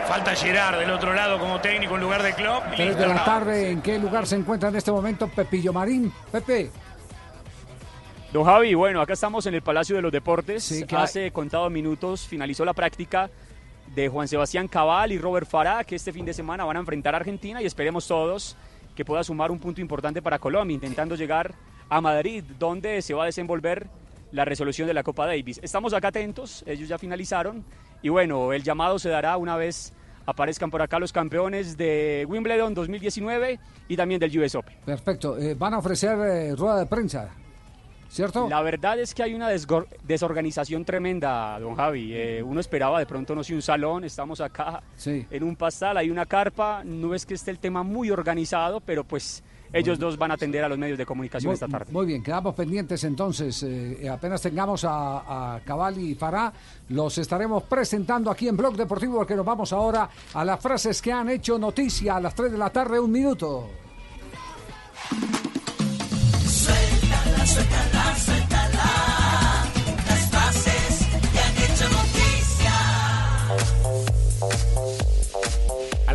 Falta 0.07 0.35
Gerard 0.35 0.79
del 0.79 0.91
otro 0.91 1.15
lado 1.15 1.39
como 1.39 1.61
técnico 1.61 1.95
en 1.95 2.03
lugar 2.03 2.23
de 2.23 2.35
Klopp. 2.35 2.65
y 2.75 2.77
3 2.77 2.89
listo, 2.89 3.03
de 3.03 3.09
la 3.09 3.25
tarde, 3.25 3.71
¿en 3.71 3.81
qué 3.81 3.99
lugar 3.99 4.27
se 4.27 4.37
encuentra 4.37 4.69
en 4.69 4.77
este 4.77 4.93
momento 4.93 5.27
Pepillo 5.29 5.73
Marín? 5.73 6.13
Pepe. 6.31 6.71
Don 8.33 8.45
Javi, 8.45 8.75
bueno, 8.75 9.01
acá 9.01 9.15
estamos 9.15 9.47
en 9.47 9.55
el 9.55 9.63
Palacio 9.63 9.97
de 9.97 10.03
los 10.03 10.13
Deportes. 10.13 10.65
Sí, 10.65 10.85
que 10.85 10.97
Hace 10.97 11.31
contados 11.31 11.71
minutos 11.71 12.27
finalizó 12.27 12.65
la 12.65 12.75
práctica 12.75 13.31
de 13.95 14.09
Juan 14.09 14.29
Sebastián 14.29 14.69
Cabal 14.69 15.13
y 15.13 15.19
Robert 15.19 15.47
Farah, 15.47 15.85
que 15.85 15.97
este 15.97 16.13
fin 16.13 16.25
de 16.25 16.33
semana 16.33 16.65
van 16.65 16.77
a 16.77 16.81
enfrentar 16.81 17.15
a 17.15 17.19
Argentina 17.19 17.61
y 17.61 17.67
esperemos 17.67 18.07
todos 18.07 18.57
que 18.95 19.05
pueda 19.05 19.23
sumar 19.25 19.51
un 19.51 19.59
punto 19.59 19.81
importante 19.81 20.23
para 20.23 20.39
Colombia, 20.39 20.75
intentando 20.75 21.15
llegar 21.15 21.55
a 21.89 22.01
Madrid, 22.01 22.45
donde 22.59 23.03
se 23.03 23.15
va 23.15 23.25
a 23.25 23.27
desenvolver 23.27 23.89
la 24.33 24.45
resolución 24.45 24.89
de 24.89 24.95
la 24.95 25.03
Copa 25.03 25.27
Davis. 25.27 25.61
Estamos 25.63 25.93
acá 25.93 26.09
atentos, 26.09 26.65
ellos 26.67 26.89
ya 26.89 26.99
finalizaron 26.99 27.65
y 28.03 28.09
bueno, 28.09 28.53
el 28.53 28.63
llamado 28.63 28.99
se 28.99 29.09
dará 29.09 29.37
una 29.37 29.57
vez 29.57 29.93
aparezcan 30.27 30.71
por 30.71 30.83
acá 30.83 30.99
los 30.99 31.13
campeones 31.13 31.77
de 31.77 32.27
Wimbledon 32.29 32.75
2019 32.75 33.59
y 33.89 33.97
también 33.97 34.21
del 34.21 34.39
US 34.39 34.55
Open. 34.55 34.75
Perfecto. 34.85 35.39
Eh, 35.39 35.55
van 35.55 35.75
a 35.75 35.79
ofrecer 35.79 36.19
eh, 36.19 36.55
rueda 36.57 36.79
de 36.79 36.87
prensa, 36.87 37.31
¿cierto? 38.13 38.49
La 38.49 38.61
verdad 38.63 38.99
es 39.01 39.15
que 39.15 39.23
hay 39.23 39.35
una 39.35 39.49
desorganización 40.05 40.85
tremenda, 40.85 41.59
don 41.59 41.75
Javi. 41.75 42.13
Eh, 42.15 42.43
uno 42.43 42.61
esperaba 42.61 42.99
de 42.99 43.07
pronto, 43.07 43.35
no 43.35 43.43
sé, 43.43 43.55
un 43.55 43.63
salón, 43.63 44.05
estamos 44.05 44.41
acá 44.41 44.83
Sí. 44.97 45.27
en 45.31 45.43
un 45.43 45.57
pastal, 45.57 45.97
hay 45.97 46.11
una 46.11 46.27
carpa, 46.27 46.83
no 46.85 47.15
es 47.15 47.25
que 47.25 47.35
esté 47.35 47.51
el 47.51 47.59
tema 47.59 47.83
muy 47.83 48.11
organizado, 48.11 48.81
pero 48.81 49.03
pues 49.05 49.43
ellos 49.75 49.99
dos 49.99 50.19
van 50.19 50.31
a 50.31 50.35
atender 50.35 50.63
a 50.63 50.69
los 50.69 50.77
medios 50.77 50.99
de 50.99 51.07
comunicación 51.07 51.49
Muy, 51.49 51.55
esta 51.55 51.67
tarde. 51.67 51.91
muy 51.91 52.05
bien, 52.05 52.23
quedamos 52.23 52.55
pendientes 52.55 53.03
entonces. 53.05 53.63
eh, 53.63 54.07
apenas 54.11 54.43
tengamos 54.43 54.85
a, 54.85 55.55
a 55.55 55.61
Cabal 55.61 55.97
y 55.99 56.15
Fará, 56.15 56.53
los 56.91 57.17
estaremos 57.17 57.63
presentando 57.63 58.31
aquí 58.31 58.49
en 58.49 58.57
Blog 58.59 58.77
Deportivo 58.77 59.17
porque 59.17 59.35
nos 59.35 59.47
vamos 59.47 59.73
ahora 59.73 60.11
a 60.35 60.45
las 60.45 60.61
frases 60.61 61.01
que 61.01 61.11
han 61.11 61.31
hecho 61.31 61.59
noticia 61.59 62.17
a 62.17 62.21
las 62.21 62.35
3 62.35 62.53
de 62.53 62.59
la 62.59 62.69
tarde, 62.69 63.01
un 63.01 63.11
minuto. 63.11 63.71
para 67.43 67.47
señalarse 67.47 68.42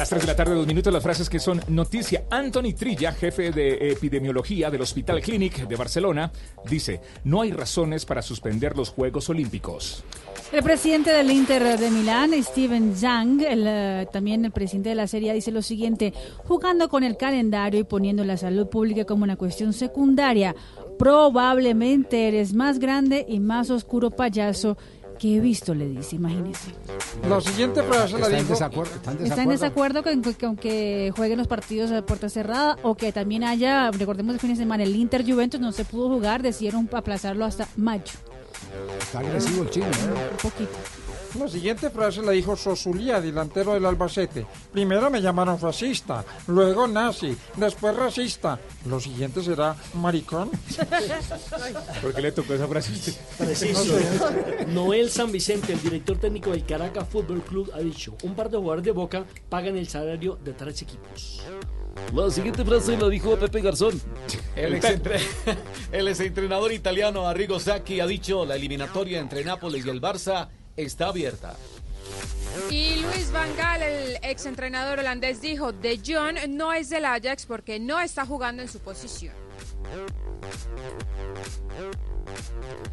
las 0.07 0.11
3 0.11 0.21
de 0.21 0.27
la 0.27 0.35
tarde, 0.37 0.55
dos 0.55 0.67
minutos, 0.67 0.93
las 0.93 1.03
frases 1.03 1.29
que 1.29 1.37
son 1.37 1.61
noticia. 1.67 2.23
Anthony 2.29 2.73
Trilla, 2.73 3.11
jefe 3.11 3.51
de 3.51 3.91
epidemiología 3.91 4.71
del 4.71 4.79
Hospital 4.79 5.19
Clinic 5.19 5.67
de 5.67 5.75
Barcelona, 5.75 6.31
dice, 6.69 7.01
no 7.25 7.41
hay 7.41 7.51
razones 7.51 8.05
para 8.05 8.21
suspender 8.21 8.77
los 8.77 8.87
Juegos 8.87 9.29
Olímpicos. 9.29 10.05
El 10.53 10.63
presidente 10.63 11.11
del 11.11 11.29
Inter 11.29 11.77
de 11.77 11.91
Milán, 11.91 12.31
Steven 12.41 12.95
Zhang, 12.95 13.41
eh, 13.41 14.07
también 14.13 14.45
el 14.45 14.51
presidente 14.51 14.87
de 14.87 14.95
la 14.95 15.07
Serie 15.07 15.33
dice 15.33 15.51
lo 15.51 15.61
siguiente, 15.61 16.13
jugando 16.45 16.87
con 16.87 17.03
el 17.03 17.17
calendario 17.17 17.81
y 17.81 17.83
poniendo 17.83 18.23
la 18.23 18.37
salud 18.37 18.69
pública 18.69 19.03
como 19.03 19.25
una 19.25 19.35
cuestión 19.35 19.73
secundaria, 19.73 20.55
probablemente 20.97 22.29
eres 22.29 22.53
más 22.53 22.79
grande 22.79 23.25
y 23.27 23.41
más 23.41 23.69
oscuro 23.69 24.09
payaso 24.11 24.77
que 25.17 25.35
he 25.37 25.39
visto, 25.39 25.73
le 25.73 25.87
dice, 25.87 26.15
imagínese. 26.15 26.71
La 27.29 27.41
siguiente 27.41 27.81
frase 27.83 28.13
la 28.13 28.25
Está 28.25 28.31
en 28.37 28.43
dijo. 28.43 28.53
desacuerdo. 28.53 28.95
Está 28.95 29.11
en 29.11 29.25
¿Está 29.25 29.43
en 29.43 29.49
desacuerdo 29.49 30.03
con, 30.03 30.21
con- 30.21 30.33
con 30.33 30.55
que 30.57 31.11
jueguen 31.15 31.37
los 31.37 31.47
partidos 31.47 31.91
a 31.91 32.05
puerta 32.05 32.29
cerrada 32.29 32.77
o 32.83 32.95
que 32.95 33.11
también 33.11 33.43
haya, 33.43 33.89
recordemos 33.91 34.33
el 34.35 34.39
fin 34.39 34.51
de 34.51 34.55
semana, 34.57 34.83
el 34.83 34.95
Inter 34.95 35.25
Juventus 35.29 35.59
no 35.59 35.71
se 35.71 35.85
pudo 35.85 36.09
jugar, 36.09 36.41
decidieron 36.41 36.89
aplazarlo 36.93 37.45
hasta 37.45 37.67
mayo? 37.77 38.03
Está 38.99 39.19
agresivo 39.19 39.63
el 39.63 39.69
chino. 39.69 39.85
¿eh? 39.87 39.89
Un 40.31 40.37
poquito. 40.49 40.71
La 41.35 41.47
siguiente 41.47 41.89
frase 41.89 42.21
la 42.21 42.31
dijo 42.31 42.55
Sosulía, 42.55 43.21
delantero 43.21 43.73
del 43.73 43.85
Albacete. 43.85 44.45
Primero 44.71 45.09
me 45.09 45.21
llamaron 45.21 45.59
fascista, 45.59 46.23
luego 46.47 46.87
nazi, 46.87 47.35
después 47.55 47.95
racista. 47.95 48.59
Lo 48.85 48.99
siguiente 48.99 49.43
será 49.43 49.75
maricón. 49.93 50.49
¿Por 52.01 52.13
qué 52.13 52.21
le 52.21 52.31
tocó 52.31 52.53
esa 52.53 52.67
frase? 52.67 53.13
Preciso. 53.37 53.97
Noel 54.67 55.09
San 55.09 55.31
Vicente, 55.31 55.73
el 55.73 55.81
director 55.81 56.17
técnico 56.17 56.51
del 56.51 56.65
Caracas 56.65 57.07
Fútbol 57.09 57.41
Club, 57.41 57.71
ha 57.73 57.79
dicho: 57.79 58.15
un 58.23 58.33
par 58.35 58.49
de 58.49 58.57
jugadores 58.57 58.85
de 58.85 58.91
Boca 58.91 59.25
pagan 59.49 59.77
el 59.77 59.87
salario 59.87 60.37
de 60.43 60.53
tres 60.53 60.81
equipos. 60.81 61.43
La 62.13 62.29
siguiente 62.29 62.63
frase 62.63 62.95
la 62.95 63.09
dijo 63.09 63.35
Pepe 63.37 63.59
Garzón. 63.61 63.99
El, 64.55 64.75
exentre- 64.75 65.19
el 65.91 66.07
exentrenador 66.07 66.71
italiano 66.71 67.27
Arrigo 67.27 67.59
Sacchi 67.59 67.99
ha 67.99 68.05
dicho 68.05 68.45
la 68.45 68.55
eliminatoria 68.55 69.19
entre 69.19 69.43
Nápoles 69.43 69.83
y 69.85 69.89
el 69.89 69.99
Barça 69.99 70.47
está 70.77 71.07
abierta. 71.07 71.55
Y 72.69 72.95
Luis 73.01 73.31
Van 73.31 73.55
Gaal, 73.57 73.81
el 73.81 74.17
exentrenador 74.21 74.99
holandés, 74.99 75.41
dijo, 75.41 75.73
De 75.73 75.99
Jong 76.03 76.47
no 76.49 76.71
es 76.71 76.89
del 76.89 77.05
Ajax 77.05 77.45
porque 77.45 77.79
no 77.79 77.99
está 77.99 78.25
jugando 78.25 78.61
en 78.61 78.69
su 78.69 78.79
posición. 78.79 79.33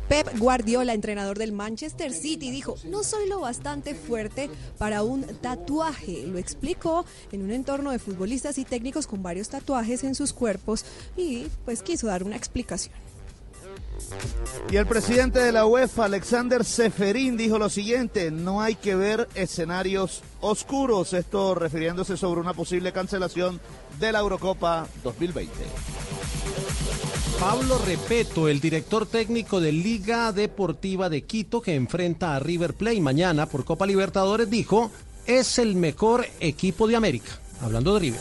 Pep 0.09 0.39
Guardiola, 0.39 0.93
entrenador 0.93 1.39
del 1.39 1.53
Manchester 1.53 2.13
City, 2.13 2.51
dijo, 2.51 2.77
no 2.85 3.03
soy 3.03 3.29
lo 3.29 3.41
bastante 3.41 3.95
fuerte 3.95 4.51
para 4.79 5.03
un 5.03 5.25
tatuaje. 5.25 6.27
Lo 6.27 6.39
explicó 6.39 7.05
en 7.33 7.43
un 7.43 7.51
entorno 7.51 7.91
de 7.91 7.99
futbolistas 7.99 8.59
y 8.59 8.65
técnicos 8.65 9.07
con 9.07 9.23
varios 9.23 9.49
tatuajes 9.49 10.05
en 10.05 10.15
sus 10.15 10.33
cuerpos 10.33 10.85
y 11.17 11.47
pues 11.65 11.83
quiso 11.83 12.07
dar 12.07 12.23
una 12.23 12.37
explicación. 12.37 12.95
Y 14.71 14.77
el 14.77 14.87
presidente 14.87 15.39
de 15.39 15.53
la 15.53 15.67
UEFA, 15.67 16.07
Alexander 16.07 16.65
Seferín, 16.65 17.37
dijo 17.37 17.59
lo 17.59 17.69
siguiente, 17.69 18.31
no 18.31 18.61
hay 18.61 18.75
que 18.75 18.95
ver 18.95 19.29
escenarios 19.35 20.23
oscuros, 20.41 21.13
esto 21.13 21.55
refiriéndose 21.55 22.17
sobre 22.17 22.41
una 22.41 22.55
posible 22.55 22.93
cancelación 22.93 23.61
de 24.01 24.13
la 24.13 24.21
Eurocopa 24.21 24.87
2020. 25.03 25.53
Pablo 27.39 27.79
Repeto, 27.85 28.49
el 28.49 28.61
director 28.61 29.07
técnico 29.07 29.61
de 29.61 29.73
Liga 29.73 30.33
Deportiva 30.33 31.09
de 31.09 31.25
Quito 31.25 31.61
que 31.61 31.75
enfrenta 31.75 32.35
a 32.35 32.39
River 32.39 32.75
Plate 32.75 33.01
mañana 33.01 33.47
por 33.47 33.65
Copa 33.65 33.87
Libertadores, 33.87 34.49
dijo, 34.49 34.91
es 35.27 35.59
el 35.59 35.75
mejor 35.75 36.27
equipo 36.41 36.87
de 36.87 36.97
América. 36.97 37.39
Hablando 37.61 37.95
de 37.95 38.01
River. 38.01 38.21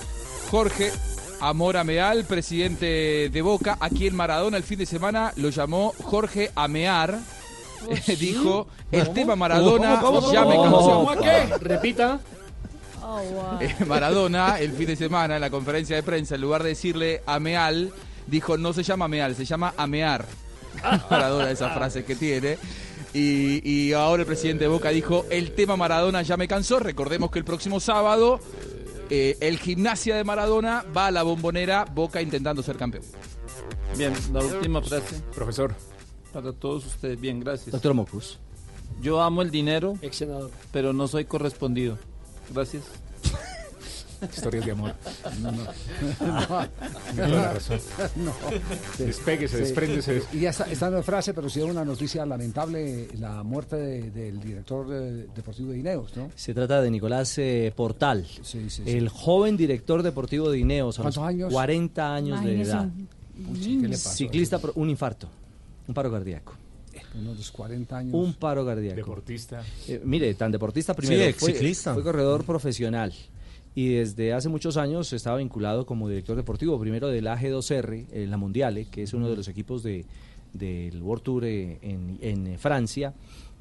Jorge 0.51 0.91
Amor 1.39 1.77
Ameal, 1.77 2.25
presidente 2.25 3.29
de 3.29 3.41
Boca, 3.41 3.77
aquí 3.79 4.07
en 4.07 4.15
Maradona 4.15 4.57
el 4.57 4.63
fin 4.63 4.79
de 4.79 4.85
semana 4.85 5.33
lo 5.35 5.49
llamó 5.49 5.93
Jorge 6.03 6.51
Amear. 6.55 7.19
Eh, 7.89 8.15
Dijo, 8.15 8.67
el 8.93 9.11
tema 9.11 9.35
Maradona 9.35 9.99
¿Cómo, 9.99 10.21
cómo, 10.21 10.31
ya 10.31 10.45
me. 10.45 11.21
¿Qué? 11.21 11.57
Repita. 11.59 12.21
Eh, 13.59 13.75
Maradona, 13.85 14.57
el 14.57 14.71
fin 14.71 14.87
de 14.87 14.95
semana, 14.95 15.35
en 15.35 15.41
la 15.41 15.49
conferencia 15.49 15.97
de 15.97 16.01
prensa, 16.01 16.35
en 16.35 16.41
lugar 16.41 16.63
de 16.63 16.69
decirle 16.69 17.21
Ameal, 17.25 17.91
dijo, 18.25 18.57
no 18.57 18.71
se 18.71 18.83
llama 18.83 19.03
Ameal, 19.05 19.35
se 19.35 19.43
llama 19.43 19.73
Amear. 19.75 20.25
Maradona 21.09 21.51
esa 21.51 21.71
frase 21.71 22.05
que 22.05 22.15
tiene. 22.15 22.57
Y, 23.13 23.69
y 23.69 23.91
ahora 23.91 24.21
el 24.21 24.27
presidente 24.27 24.63
de 24.63 24.69
Boca 24.69 24.89
dijo, 24.89 25.25
el 25.29 25.51
tema 25.51 25.75
Maradona 25.75 26.21
ya 26.21 26.37
me 26.37 26.47
cansó. 26.47 26.79
Recordemos 26.79 27.31
que 27.31 27.39
el 27.39 27.45
próximo 27.45 27.81
sábado 27.81 28.39
eh, 29.15 29.37
el 29.41 29.59
gimnasia 29.59 30.15
de 30.15 30.23
Maradona 30.23 30.83
va 30.95 31.05
a 31.05 31.11
la 31.11 31.21
bombonera, 31.21 31.85
Boca 31.85 32.19
intentando 32.19 32.63
ser 32.63 32.77
campeón. 32.77 33.03
Bien, 33.95 34.11
la 34.31 34.39
última 34.39 34.81
frase. 34.81 35.21
Profesor. 35.35 35.75
Para 36.33 36.51
todos 36.51 36.87
ustedes, 36.87 37.21
bien, 37.21 37.39
gracias. 37.39 37.71
Doctor 37.71 37.93
Mocus. 37.93 38.39
Yo 39.01 39.21
amo 39.21 39.43
el 39.43 39.51
dinero, 39.51 39.99
Ex 40.01 40.15
senador. 40.15 40.49
pero 40.71 40.93
no 40.93 41.07
soy 41.07 41.25
correspondido. 41.25 41.99
Gracias. 42.51 42.85
Historias 44.31 44.65
de 44.65 44.71
amor. 44.71 44.93
No, 45.41 45.51
no. 45.51 45.63
Tiene 47.13 47.27
toda 47.27 47.27
la 47.29 47.53
razón. 47.53 47.79
No. 48.15 48.33
Despegue, 48.97 49.47
se 49.47 49.57
Sí. 49.57 49.63
desprende, 49.63 50.01
se- 50.01 50.23
Y 50.33 50.45
esta, 50.45 50.65
esta 50.65 50.89
no 50.89 50.99
es 50.99 51.05
frase, 51.05 51.33
pero 51.33 51.49
sí 51.49 51.59
es 51.59 51.65
una 51.65 51.83
noticia 51.85 52.25
lamentable, 52.25 53.07
la 53.19 53.43
muerte 53.43 53.75
de- 53.75 54.11
del 54.11 54.39
director 54.39 54.87
de- 54.87 55.27
deportivo 55.27 55.71
de 55.71 55.79
Ineos, 55.79 56.15
¿no? 56.15 56.29
Se 56.35 56.53
trata 56.53 56.81
de 56.81 56.91
Nicolás 56.91 57.37
eh, 57.37 57.73
Portal, 57.75 58.25
sí, 58.43 58.69
sí. 58.69 58.83
el 58.85 59.09
joven 59.09 59.57
director 59.57 60.03
deportivo 60.03 60.49
de 60.49 60.59
Ineos. 60.59 60.99
a 60.99 61.03
los 61.03 61.15
¿Cuántos 61.15 61.23
años? 61.35 61.53
40 61.53 62.15
años 62.15 62.39
de 62.43 62.51
Imagínese 62.53 62.71
edad. 62.71 62.83
un- 62.85 63.07
Pucha, 63.47 63.63
¿qué 63.63 63.69
le 63.87 63.89
pasó? 63.89 64.09
Ciclista, 64.11 64.59
pro- 64.59 64.73
un 64.75 64.89
infarto, 64.89 65.27
un 65.87 65.93
paro 65.93 66.11
cardíaco. 66.11 66.53
Unos 67.15 67.37
los 67.37 67.51
40 67.51 67.97
años. 67.97 68.13
Un 68.15 68.33
paro 68.33 68.65
cardíaco. 68.65 68.95
Deportista. 68.95 69.61
Eh, 69.87 70.01
mire, 70.03 70.33
tan 70.33 70.51
deportista 70.51 70.93
primero. 70.95 71.23
ex 71.23 71.37
fue, 71.39 71.51
ciclista. 71.53 71.93
Fue 71.93 72.01
corredor 72.03 72.43
profesional. 72.43 73.13
Y 73.75 73.95
desde 73.95 74.33
hace 74.33 74.49
muchos 74.49 74.77
años 74.77 75.11
estaba 75.13 75.37
vinculado 75.37 75.85
como 75.85 76.07
director 76.07 76.35
deportivo, 76.35 76.79
primero 76.79 77.07
del 77.07 77.25
AG2R, 77.25 78.05
en 78.11 78.29
la 78.29 78.37
Mundiale, 78.37 78.85
que 78.85 79.03
es 79.03 79.13
uno 79.13 79.29
de 79.29 79.35
los 79.35 79.47
equipos 79.47 79.81
de, 79.81 80.05
del 80.53 81.01
World 81.01 81.23
Tour 81.23 81.45
eh, 81.45 81.79
en, 81.81 82.19
en, 82.21 82.59
Francia. 82.59 83.13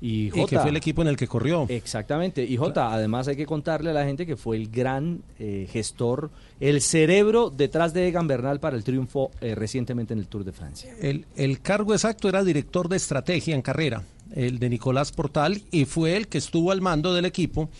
Y, 0.05 0.31
que 0.31 0.59
fue 0.59 0.71
el 0.71 0.77
equipo 0.77 1.03
en 1.03 1.09
el 1.09 1.17
que 1.17 1.29
corrió. 1.29 1.65
Exactamente. 1.69 2.45
Y 2.45 2.57
Jota, 2.57 2.93
además 2.93 3.29
hay 3.29 3.37
que 3.37 3.47
contarle 3.47 3.91
a 3.91 3.93
la 3.93 4.05
gente 4.05 4.27
que 4.27 4.37
fue 4.37 4.57
el 4.57 4.69
gran 4.69 5.23
eh, 5.39 5.69
gestor, 5.71 6.31
el 6.59 6.81
cerebro 6.81 7.51
detrás 7.51 7.95
de 7.95 8.09
Egan 8.09 8.27
Bernal 8.27 8.59
para 8.59 8.77
el 8.77 8.83
triunfo 8.83 9.31
eh, 9.41 9.55
recientemente 9.55 10.13
en 10.13 10.19
el 10.19 10.27
Tour 10.27 10.43
de 10.45 10.51
Francia. 10.51 10.93
El, 11.01 11.25
el 11.37 11.61
cargo 11.61 11.95
exacto 11.95 12.29
era 12.29 12.43
director 12.43 12.89
de 12.89 12.97
estrategia 12.97 13.55
en 13.55 13.63
carrera, 13.63 14.03
el 14.35 14.59
de 14.59 14.71
Nicolás 14.71 15.13
Portal, 15.13 15.63
y 15.71 15.85
fue 15.85 16.17
el 16.17 16.27
que 16.27 16.39
estuvo 16.39 16.73
al 16.73 16.81
mando 16.81 17.15
del 17.15 17.25
equipo 17.25 17.71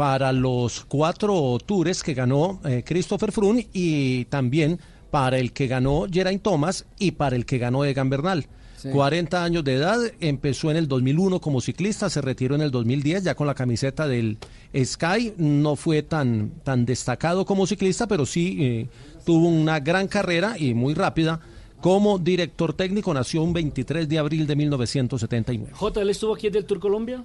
para 0.00 0.32
los 0.32 0.86
cuatro 0.86 1.58
tours 1.66 2.02
que 2.02 2.14
ganó 2.14 2.58
eh, 2.64 2.82
Christopher 2.86 3.32
Froome 3.32 3.68
y 3.74 4.24
también 4.24 4.80
para 5.10 5.38
el 5.38 5.52
que 5.52 5.66
ganó 5.66 6.06
Geraint 6.10 6.42
Thomas 6.42 6.86
y 6.98 7.10
para 7.10 7.36
el 7.36 7.44
que 7.44 7.58
ganó 7.58 7.84
Egan 7.84 8.08
Bernal. 8.08 8.46
Sí. 8.78 8.88
40 8.88 9.44
años 9.44 9.62
de 9.62 9.74
edad, 9.74 9.98
empezó 10.20 10.70
en 10.70 10.78
el 10.78 10.88
2001 10.88 11.42
como 11.42 11.60
ciclista, 11.60 12.08
se 12.08 12.22
retiró 12.22 12.54
en 12.54 12.62
el 12.62 12.70
2010 12.70 13.24
ya 13.24 13.34
con 13.34 13.46
la 13.46 13.54
camiseta 13.54 14.08
del 14.08 14.38
Sky, 14.74 15.34
no 15.36 15.76
fue 15.76 16.02
tan, 16.02 16.50
tan 16.64 16.86
destacado 16.86 17.44
como 17.44 17.66
ciclista, 17.66 18.08
pero 18.08 18.24
sí 18.24 18.56
eh, 18.58 18.88
tuvo 19.26 19.48
una 19.48 19.80
gran 19.80 20.08
carrera 20.08 20.56
y 20.58 20.72
muy 20.72 20.94
rápida 20.94 21.40
como 21.82 22.18
director 22.18 22.72
técnico, 22.72 23.12
nació 23.12 23.42
un 23.42 23.52
23 23.52 24.08
de 24.08 24.18
abril 24.18 24.46
de 24.46 24.56
1979. 24.56 25.72
J, 25.74 26.00
¿él 26.00 26.08
estuvo 26.08 26.34
aquí 26.34 26.48
del 26.48 26.64
Tour 26.64 26.80
Colombia? 26.80 27.22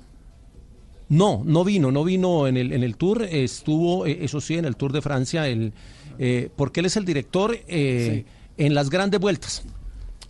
No, 1.10 1.44
no 1.46 1.64
vino, 1.64 1.92
no 1.92 2.04
vino 2.04 2.48
en 2.48 2.58
el, 2.58 2.74
en 2.74 2.84
el 2.84 2.98
tour, 2.98 3.22
estuvo, 3.24 4.06
eh, 4.08 4.20
eso 4.22 4.42
sí, 4.42 4.56
en 4.56 4.66
el 4.66 4.76
Tour 4.76 4.92
de 4.92 5.02
Francia, 5.02 5.48
el, 5.48 5.72
eh, 6.18 6.50
porque 6.56 6.80
él 6.80 6.88
es 6.88 6.98
el 6.98 7.06
director 7.06 7.56
eh, 7.68 8.26
en 8.58 8.74
las 8.74 8.90
grandes 8.90 9.20
vueltas. 9.20 9.64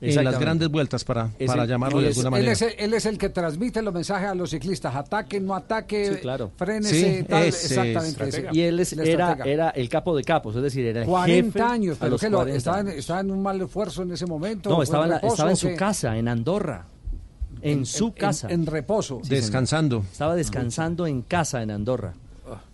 En 0.01 0.23
las 0.26 0.38
grandes 0.38 0.67
vueltas, 0.69 1.05
para, 1.05 1.32
Es 1.39 1.47
para 1.47 1.63
el- 1.63 1.69
llamarlo 1.69 1.99
de 1.99 2.07
Él 2.07 2.11
es, 2.11 2.17
alguna 2.17 2.38
él 2.38 2.43
manera. 2.43 2.51
es 2.51 2.61
el, 2.61 2.73
él 2.78 2.93
es 2.93 3.05
el 3.05 3.17
que 3.17 3.30
transmite 3.30 3.82
los 3.82 3.93
mensajes 3.93 4.28
a 4.28 4.36
los 4.36 4.49
ciclistas. 4.51 4.93
Ataque, 4.93 5.39
no 5.39 5.55
ataque, 5.55 6.11
Sí, 6.15 6.19
claro. 6.21 6.51
frénese, 6.57 7.19
Sí, 7.19 7.23
tal, 7.23 7.43
ese 7.43 7.65
exactamente. 7.67 8.28
ese. 8.28 8.47
Y 8.51 8.61
él 8.61 8.80
es- 8.82 8.91
El 8.93 9.07
era, 9.07 9.38
era 9.45 9.69
el 9.69 9.88
capo 9.88 10.15
de 10.15 10.23
capos, 10.23 10.55
es 10.57 10.61
decir, 10.61 10.86
era 10.86 11.01
el 11.01 11.07
40 11.07 11.45
jefe 11.59 11.61
años, 11.61 11.97
pero 11.97 12.11
los 12.11 12.21
que 12.21 12.30
lo, 12.30 12.38
40 12.39 12.57
estaba, 12.57 12.80
en, 12.82 12.88
estaba 12.89 13.21
en 13.21 13.32
un 13.32 13.41
mal 13.41 13.59
esfuerzo 13.61 14.03
en 14.03 14.11
ese 14.11 14.26
momento. 14.26 14.69
No, 14.69 14.76
¿Fue 14.76 14.84
estaba 14.84 15.05
en, 15.05 15.09
la- 15.11 15.15
reposo 15.15 15.34
estaba 15.34 15.49
en 15.51 15.55
su 15.57 15.73
casa, 15.76 16.17
en 16.17 16.28
Andorra. 16.28 16.86
En, 17.66 17.80
En- 17.80 17.86
su 17.86 18.05
en- 18.07 18.11
casa. 18.13 18.47
en 18.51 18.66
reposo. 18.66 19.20
Sí, 19.24 19.30
señor. 19.30 19.41
Descansando. 19.41 20.05
Estaba 20.11 20.36
descansando 20.36 21.07
en 21.07 21.22
casa 21.22 21.61
en 21.63 21.72
Andorra. 21.72 22.13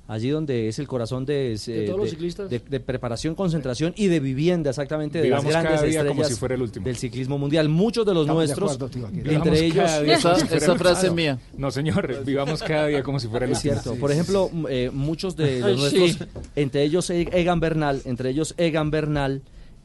Allí 0.08 0.28
donde 0.30 0.68
es 0.68 0.78
el 0.78 0.90
corazón 0.90 1.26
de, 1.26 1.58
¿De 1.66 1.86
todos 1.86 2.00
los 2.02 2.10
ciclistas? 2.10 2.50
de- 2.50 2.60
de 2.60 2.80
preparación, 2.82 3.34
concentración 3.34 3.94
y 3.96 4.08
de 4.08 4.20
vivienda, 4.20 4.72
exactamente, 4.72 5.20
de 5.20 5.24
Vivamos 5.24 5.46
las 5.46 5.54
grandes 5.64 5.72
cada 5.80 5.88
día 5.88 6.00
como 6.02 6.10
estrellas 6.12 6.28
si 6.34 6.36
fuera 6.40 6.56
el 6.56 6.62
último. 6.64 6.84
del 6.86 6.98
ciclismo 6.98 7.38
mundial. 7.38 7.70
Muchos 7.70 8.06
de 8.06 8.14
los 8.14 8.24
Estamos 8.24 8.42
de 8.42 8.48
nuestros, 8.48 8.74
acuerdo, 8.74 8.90
tío, 8.90 9.08
entre 9.32 9.66
ellos... 9.68 9.90
como 10.22 10.36
si 10.36 10.42
el 10.54 10.78
frase 10.78 11.08
último. 11.08 11.16
mía. 11.16 11.40
No, 11.58 11.72
señor, 11.72 12.26
vivamos 12.26 12.62
cada 12.62 12.88
día 12.88 13.04
como 13.04 13.22
si 13.22 13.30
fuera 13.30 13.46
el 13.46 13.54
Es 13.54 13.60
último. 13.60 13.74
cierto. 13.82 13.98
Por 14.02 14.12
ejemplo, 14.12 14.52
eh, 14.70 14.90
muchos 14.94 15.38
de 15.38 15.60
los 15.62 15.80
nuestros, 15.80 16.28
entre 16.58 16.84
ellos 16.84 17.10
Egan 17.10 17.62
Bernal, 17.62 18.02
entre 18.04 18.32
ellos 18.32 18.54
Egan 18.58 18.92
Bernal, 18.92 19.42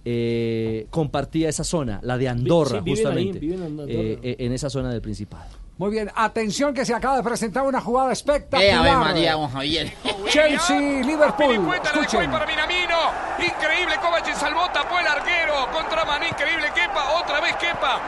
eh, 0.08 0.86
compartía 0.90 1.48
esa 1.48 1.64
zona, 1.64 1.98
la 2.02 2.16
de 2.16 2.28
Andorra, 2.28 2.78
sí, 2.78 2.84
viven 2.84 2.98
ahí, 2.98 3.04
justamente, 3.04 3.38
viven 3.40 3.58
en 3.58 3.66
Andorra. 3.66 3.90
eh, 3.92 4.18
eh, 4.22 4.36
en 4.38 4.52
esa 4.52 4.70
zona 4.70 4.90
del 4.90 5.02
Principado. 5.02 5.44
Muy 5.78 5.90
bien, 5.90 6.10
atención 6.14 6.72
que 6.72 6.86
se 6.86 6.94
acaba 6.94 7.16
de 7.18 7.22
presentar 7.24 7.64
una 7.64 7.80
jugada 7.80 8.12
espectacular. 8.12 8.86
Eh, 8.86 8.96
María, 8.96 9.32
don 9.32 9.50
Javier. 9.50 9.92
Chelsea, 10.28 11.02
Liverpool. 11.04 11.68
Escuchen. 11.84 12.30
para 12.30 12.46
Minamino. 12.46 12.96
Increíble, 13.38 13.96
Kovac 14.00 14.32
salvó, 14.34 14.70
tapó 14.72 14.98
el 15.00 15.06
arquero. 15.06 15.68
Contra 15.72 16.04
Maní, 16.06 16.28
increíble, 16.28 16.68
Kepa. 16.74 17.20
Otra 17.20 17.40
vez 17.42 17.56
Kepa. 17.56 18.00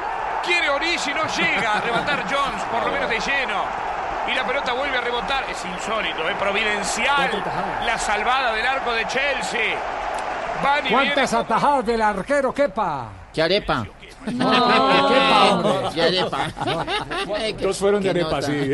Quiere 0.46 0.70
Origi, 0.70 1.10
no 1.10 1.24
llega 1.36 1.74
a 1.76 1.80
rematar 1.82 2.24
Jones, 2.32 2.62
por 2.72 2.86
lo 2.86 2.92
menos 2.92 3.10
de 3.10 3.16
lleno. 3.20 3.60
Y 4.32 4.34
la 4.34 4.46
pelota 4.46 4.72
vuelve 4.72 4.96
a 4.96 5.00
rebotar. 5.02 5.44
Es 5.50 5.58
insólito, 5.66 6.26
es 6.26 6.36
providencial. 6.36 7.44
La 7.84 7.98
salvada 7.98 8.54
del 8.54 8.64
arco 8.66 8.92
de 8.94 9.06
Chelsea. 9.08 9.76
¿Cuántas 10.90 11.32
atajadas 11.34 11.86
del 11.86 12.02
arquero 12.02 12.52
Kepa? 12.52 13.10
¿Qué 13.32 13.42
arepa? 13.42 13.86
De 14.26 16.02
arepa. 16.02 16.52
Dos 17.62 17.78
fueron 17.78 18.02
de 18.02 18.10
arepa, 18.10 18.42
sí. 18.42 18.72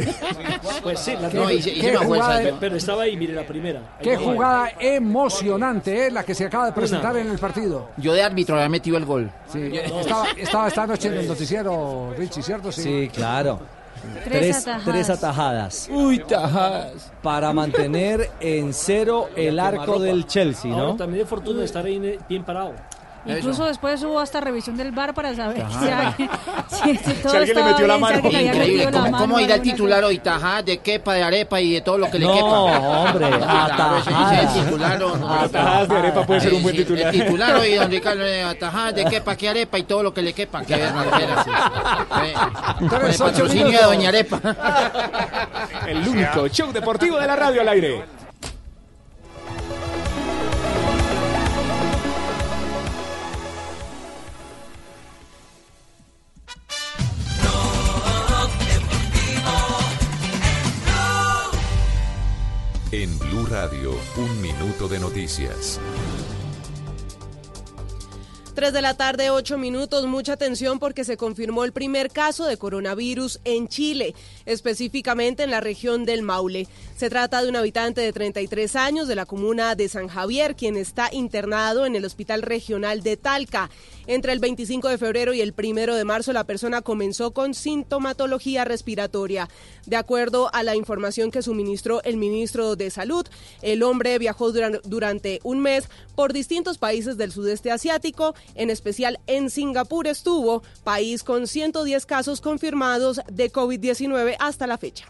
Pues 0.83 0.99
sí, 1.01 1.15
la 1.21 1.29
No, 1.29 1.51
hice- 1.51 1.71
hice 1.71 1.81
¿Qué 1.91 1.99
fuerza. 1.99 2.05
jugada- 2.07 2.57
Pero 2.61 2.77
estaba 2.77 3.03
ahí, 3.03 3.17
mire, 3.17 3.35
la 3.35 3.47
primera. 3.47 3.81
Qué 4.03 4.17
jugada 4.17 4.71
emocionante, 4.81 6.07
¿eh? 6.07 6.11
La 6.11 6.25
que 6.25 6.35
se 6.35 6.47
acaba 6.47 6.67
de 6.67 6.73
presentar 6.73 7.17
en 7.17 7.31
el 7.31 7.39
partido. 7.39 7.91
Yo 7.99 8.13
de 8.15 8.23
árbitro 8.23 8.57
había 8.57 8.69
metido 8.69 8.97
el 8.97 9.05
gol. 9.05 9.31
Sí, 9.53 9.71
estaba, 9.77 10.27
estaba 10.37 10.69
esta 10.69 10.87
noche 10.87 11.09
en 11.09 11.15
el 11.15 11.29
noticiero, 11.29 12.15
Richie, 12.17 12.43
¿cierto? 12.43 12.73
Sí, 12.73 13.11
claro. 13.15 13.61
Tres 14.25 14.57
atajadas. 14.57 14.85
tres 14.85 15.11
atajadas. 15.11 15.89
Uy, 15.91 16.19
tajadas. 16.19 17.13
Para 17.23 17.53
mantener 17.53 18.31
en 18.41 18.73
cero 18.73 19.29
el 19.37 19.59
arco 19.59 19.99
del 19.99 20.27
Chelsea, 20.27 20.73
Ahora 20.73 20.87
¿no? 20.89 20.97
también 20.97 21.25
de 21.25 21.27
fortuna 21.29 21.61
de 21.61 21.65
estar 21.65 21.85
ahí 21.85 22.19
bien 22.29 22.45
parado. 22.45 22.73
Incluso 23.27 23.65
después 23.67 24.03
hubo 24.03 24.21
hasta 24.21 24.41
revisión 24.41 24.77
del 24.77 24.93
bar 24.93 25.15
para 25.15 25.35
saber 25.35 25.63
Ajá. 25.63 25.81
si, 25.81 25.89
alguien- 25.89 26.31
si- 26.69 26.97
si 26.99 27.15
todo 27.23 27.31
Si 27.33 27.37
alguien 27.39 27.57
le 27.57 27.63
metió 27.65 27.87
la 27.87 27.97
bien, 27.97 28.07
si 28.09 28.15
mano. 28.15 28.27
había 28.29 28.43
Increíble. 28.53 28.85
¿Cómo, 28.93 28.99
mano 29.03 29.19
cómo 29.19 29.41
irá 29.41 29.55
el 29.55 29.63
titular 29.63 30.05
hoy? 30.05 30.19
Tajá 30.19 30.63
de 30.63 30.79
quepa, 30.79 31.15
de 31.15 31.23
arepa 31.23 31.61
y 31.61 31.73
de 31.73 31.81
todo 31.81 31.99
lo 31.99 32.11
que 32.11 32.19
le 32.19 32.27
No, 32.27 32.35
quepa. 32.35 32.47
hombre, 32.49 33.29
ese 33.29 34.11
es 34.45 34.57
el 34.57 34.65
titular. 34.65 35.03
o- 35.03 35.29
Atajadas 35.41 35.89
de 35.89 35.97
arepa 35.99 36.27
puede 36.27 36.41
ser 36.41 36.55
un 36.55 36.63
buen 36.63 36.77
titular. 36.77 37.15
El 37.15 37.21
titular 37.23 37.57
hoy, 37.57 37.75
don 37.75 37.91
Ricardo, 37.91 38.25
eh, 38.25 38.43
atajadas 38.43 38.95
de 38.95 39.05
quepa, 39.07 39.37
que 39.37 39.49
arepa 39.49 39.79
y 39.79 39.83
todo 39.85 40.03
lo 40.03 40.13
que 40.15 40.23
le 40.23 40.33
quepa. 40.33 40.63
Que 40.65 40.75
Con 42.89 43.05
el 43.07 43.17
patrocinio 43.17 43.69
de. 43.79 43.85
Doña 43.85 44.09
Arepa. 44.09 44.41
El 45.87 46.09
único 46.09 46.49
show 46.49 46.73
deportivo 46.73 47.19
de 47.19 47.27
la 47.27 47.37
radio 47.37 47.61
al 47.61 47.69
aire. 47.69 48.05
En 62.97 63.19
Blue 63.19 63.45
Radio, 63.47 63.91
un 64.17 64.41
minuto 64.41 64.87
de 64.87 65.01
noticias. 65.01 65.81
3 68.55 68.73
de 68.73 68.83
la 68.83 68.95
tarde, 68.97 69.31
8 69.31 69.59
minutos. 69.59 70.07
Mucha 70.07 70.35
atención 70.35 70.79
porque 70.79 71.03
se 71.03 71.17
confirmó 71.17 71.65
el 71.65 71.73
primer 71.73 72.11
caso 72.11 72.47
de 72.47 72.57
coronavirus 72.57 73.41
en 73.43 73.67
Chile, 73.67 74.15
específicamente 74.47 75.43
en 75.43 75.51
la 75.51 75.61
región 75.61 76.05
del 76.05 76.23
Maule. 76.23 76.67
Se 76.97 77.11
trata 77.11 77.43
de 77.43 77.49
un 77.49 77.57
habitante 77.57 78.01
de 78.01 78.13
33 78.13 78.77
años 78.77 79.09
de 79.09 79.15
la 79.15 79.27
comuna 79.27 79.75
de 79.75 79.89
San 79.89 80.09
Javier, 80.09 80.55
quien 80.57 80.77
está 80.77 81.09
internado 81.13 81.87
en 81.87 81.97
el 81.97 82.05
Hospital 82.05 82.43
Regional 82.43 83.03
de 83.03 83.17
Talca. 83.17 83.71
Entre 84.07 84.33
el 84.33 84.39
25 84.39 84.89
de 84.89 84.99
febrero 84.99 85.33
y 85.33 85.41
el 85.41 85.55
1 85.57 85.95
de 85.95 86.05
marzo, 86.05 86.33
la 86.33 86.45
persona 86.45 86.83
comenzó 86.83 87.33
con 87.33 87.55
sintomatología 87.55 88.65
respiratoria. 88.65 89.49
De 89.87 89.97
acuerdo 89.97 90.51
a 90.55 90.63
la 90.63 90.77
información 90.77 91.31
que 91.31 91.43
suministró 91.43 92.03
el 92.05 92.17
ministro 92.17 92.77
de 92.77 92.91
Salud, 92.91 93.27
el 93.63 93.83
hombre 93.83 94.19
viajó 94.19 94.53
duran- 94.53 94.81
durante 94.85 95.41
un 95.43 95.61
mes 95.61 95.89
por 96.15 96.33
distintos 96.33 96.79
países 96.79 97.17
del 97.17 97.33
sudeste 97.33 97.71
asiático, 97.71 98.35
en 98.55 98.71
especial 98.71 99.19
en 99.27 99.49
Singapur 99.51 100.07
estuvo, 100.07 100.63
país 100.85 101.23
con 101.23 101.47
110 101.47 102.05
casos 102.07 102.41
confirmados 102.41 103.21
de 103.31 103.51
COVID-19 103.51 104.34
hasta 104.39 104.67
la 104.67 104.79
fecha. 104.79 105.07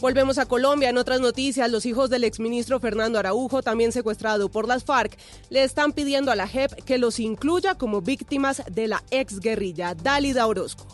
Volvemos 0.00 0.36
a 0.36 0.44
Colombia. 0.44 0.90
En 0.90 0.98
otras 0.98 1.20
noticias, 1.20 1.70
los 1.70 1.86
hijos 1.86 2.10
del 2.10 2.24
exministro 2.24 2.78
Fernando 2.78 3.18
Araujo, 3.18 3.62
también 3.62 3.90
secuestrado 3.90 4.50
por 4.50 4.68
las 4.68 4.84
FARC, 4.84 5.16
le 5.48 5.64
están 5.64 5.92
pidiendo 5.92 6.30
a 6.30 6.36
la 6.36 6.46
JEP 6.46 6.72
que 6.84 6.98
los 6.98 7.18
incluya 7.20 7.76
como 7.76 8.02
víctimas 8.02 8.62
de 8.70 8.88
la 8.88 9.02
exguerrilla. 9.10 9.94
Dálida 9.94 10.46
Orozco. 10.46 10.86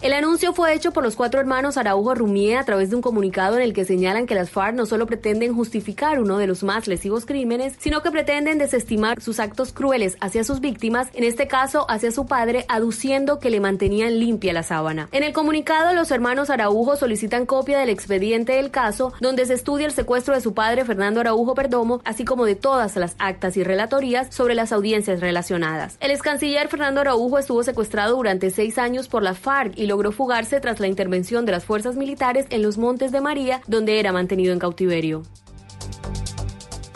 El 0.00 0.12
anuncio 0.12 0.52
fue 0.52 0.74
hecho 0.74 0.92
por 0.92 1.02
los 1.02 1.16
cuatro 1.16 1.40
hermanos 1.40 1.76
Araujo 1.76 2.14
Rumie 2.14 2.56
a 2.56 2.62
través 2.62 2.88
de 2.88 2.94
un 2.94 3.02
comunicado 3.02 3.56
en 3.56 3.62
el 3.62 3.72
que 3.72 3.84
señalan 3.84 4.26
que 4.26 4.36
las 4.36 4.48
FARC 4.48 4.76
no 4.76 4.86
solo 4.86 5.06
pretenden 5.06 5.52
justificar 5.52 6.20
uno 6.20 6.38
de 6.38 6.46
los 6.46 6.62
más 6.62 6.86
lesivos 6.86 7.26
crímenes, 7.26 7.74
sino 7.80 8.00
que 8.00 8.12
pretenden 8.12 8.58
desestimar 8.58 9.20
sus 9.20 9.40
actos 9.40 9.72
crueles 9.72 10.16
hacia 10.20 10.44
sus 10.44 10.60
víctimas, 10.60 11.08
en 11.14 11.24
este 11.24 11.48
caso 11.48 11.84
hacia 11.90 12.12
su 12.12 12.26
padre, 12.26 12.64
aduciendo 12.68 13.40
que 13.40 13.50
le 13.50 13.58
mantenían 13.58 14.20
limpia 14.20 14.52
la 14.52 14.62
sábana. 14.62 15.08
En 15.10 15.24
el 15.24 15.32
comunicado, 15.32 15.92
los 15.94 16.12
hermanos 16.12 16.48
Araujo 16.48 16.94
solicitan 16.94 17.44
copia 17.44 17.80
del 17.80 17.90
expediente 17.90 18.52
del 18.52 18.70
caso, 18.70 19.12
donde 19.20 19.46
se 19.46 19.54
estudia 19.54 19.86
el 19.86 19.92
secuestro 19.92 20.32
de 20.32 20.40
su 20.40 20.54
padre 20.54 20.84
Fernando 20.84 21.18
Araujo 21.18 21.56
Perdomo, 21.56 22.02
así 22.04 22.24
como 22.24 22.44
de 22.44 22.54
todas 22.54 22.94
las 22.94 23.16
actas 23.18 23.56
y 23.56 23.64
relatorías 23.64 24.32
sobre 24.32 24.54
las 24.54 24.70
audiencias 24.70 25.18
relacionadas. 25.18 25.96
El 25.98 26.12
ex 26.12 26.22
canciller 26.22 26.68
Fernando 26.68 27.00
Araujo 27.00 27.36
estuvo 27.36 27.64
secuestrado 27.64 28.14
durante 28.14 28.50
seis 28.50 28.78
años 28.78 29.08
por 29.08 29.24
las 29.24 29.40
FARC 29.40 29.76
y 29.76 29.87
logró 29.88 30.12
fugarse 30.12 30.60
tras 30.60 30.78
la 30.78 30.86
intervención 30.86 31.44
de 31.46 31.52
las 31.52 31.64
fuerzas 31.64 31.96
militares 31.96 32.46
en 32.50 32.62
los 32.62 32.78
Montes 32.78 33.10
de 33.10 33.20
María, 33.20 33.60
donde 33.66 33.98
era 33.98 34.12
mantenido 34.12 34.52
en 34.52 34.60
cautiverio. 34.60 35.22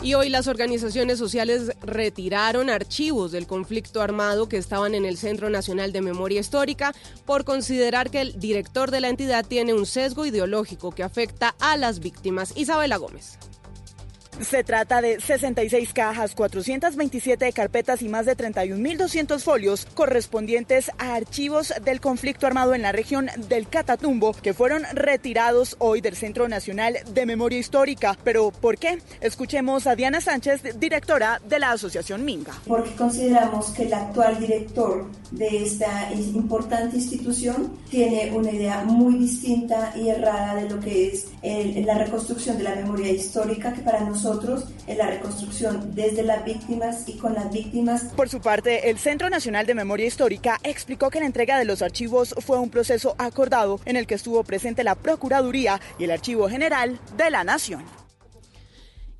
Y 0.01 0.15
hoy 0.15 0.27
las 0.27 0.47
organizaciones 0.47 1.17
sociales 1.17 1.71
retiraron 1.81 2.69
archivos 2.69 3.31
del 3.31 3.47
conflicto 3.47 4.01
armado 4.01 4.49
que 4.49 4.57
estaban 4.57 4.95
en 4.95 5.05
el 5.05 5.15
Centro 5.15 5.49
Nacional 5.49 5.93
de 5.93 6.01
Memoria 6.01 6.41
Histórica 6.41 6.93
por 7.25 7.45
considerar 7.45 8.09
que 8.09 8.19
el 8.19 8.37
director 8.37 8.91
de 8.91 8.99
la 8.99 9.07
entidad 9.07 9.45
tiene 9.45 9.73
un 9.73 9.85
sesgo 9.85 10.25
ideológico 10.25 10.91
que 10.91 11.03
afecta 11.03 11.55
a 11.61 11.77
las 11.77 11.99
víctimas. 11.99 12.51
Isabela 12.57 12.97
Gómez. 12.97 13.39
Se 14.41 14.63
trata 14.63 15.01
de 15.01 15.21
66 15.21 15.93
cajas, 15.93 16.33
427 16.33 17.53
carpetas 17.53 18.01
y 18.01 18.09
más 18.09 18.25
de 18.25 18.35
31.200 18.35 19.39
folios 19.39 19.85
correspondientes 19.93 20.91
a 20.97 21.13
archivos 21.13 21.73
del 21.83 22.01
conflicto 22.01 22.47
armado 22.47 22.73
en 22.73 22.81
la 22.81 22.91
región 22.91 23.29
del 23.47 23.67
Catatumbo 23.67 24.33
que 24.33 24.53
fueron 24.53 24.83
retirados 24.93 25.75
hoy 25.79 26.01
del 26.01 26.15
Centro 26.15 26.47
Nacional 26.47 26.97
de 27.13 27.25
Memoria 27.25 27.59
Histórica. 27.59 28.17
Pero 28.23 28.51
¿por 28.51 28.77
qué? 28.77 28.99
Escuchemos 29.21 29.85
a 29.85 29.95
Diana 29.95 30.19
Sánchez, 30.19 30.79
directora 30.79 31.39
de 31.47 31.59
la 31.59 31.71
Asociación 31.71 32.25
Minga. 32.25 32.53
porque 32.67 32.95
consideramos 32.95 33.67
que 33.67 33.83
el 33.83 33.93
actual 33.93 34.39
director 34.39 35.05
de 35.31 35.63
esta 35.63 36.11
importante 36.13 36.97
institución 36.97 37.77
tiene 37.89 38.31
una 38.35 38.51
idea 38.51 38.83
muy 38.83 39.15
distinta 39.15 39.93
y 39.95 40.09
errada 40.09 40.55
de 40.55 40.69
lo 40.69 40.79
que 40.79 41.07
es 41.07 41.27
la 41.85 41.97
reconstrucción 41.99 42.57
de 42.57 42.63
la 42.63 42.75
memoria 42.75 43.11
histórica, 43.11 43.73
que 43.73 43.81
para 43.81 43.99
nosotros 43.99 44.22
es 44.87 44.97
la 44.97 45.07
reconstrucción 45.07 45.93
desde 45.95 46.23
las 46.23 46.45
víctimas 46.45 47.07
y 47.07 47.17
con 47.17 47.33
las 47.33 47.51
víctimas. 47.51 48.05
Por 48.15 48.29
su 48.29 48.39
parte, 48.39 48.89
el 48.89 48.97
Centro 48.97 49.29
Nacional 49.29 49.65
de 49.65 49.75
Memoria 49.75 50.05
Histórica 50.05 50.59
explicó 50.63 51.09
que 51.09 51.19
la 51.19 51.25
entrega 51.25 51.59
de 51.59 51.65
los 51.65 51.81
archivos 51.81 52.33
fue 52.39 52.57
un 52.57 52.69
proceso 52.69 53.15
acordado 53.17 53.81
en 53.85 53.97
el 53.97 54.07
que 54.07 54.15
estuvo 54.15 54.43
presente 54.43 54.83
la 54.83 54.95
Procuraduría 54.95 55.81
y 55.99 56.05
el 56.05 56.11
Archivo 56.11 56.47
General 56.47 56.99
de 57.17 57.29
la 57.29 57.43
Nación. 57.43 58.02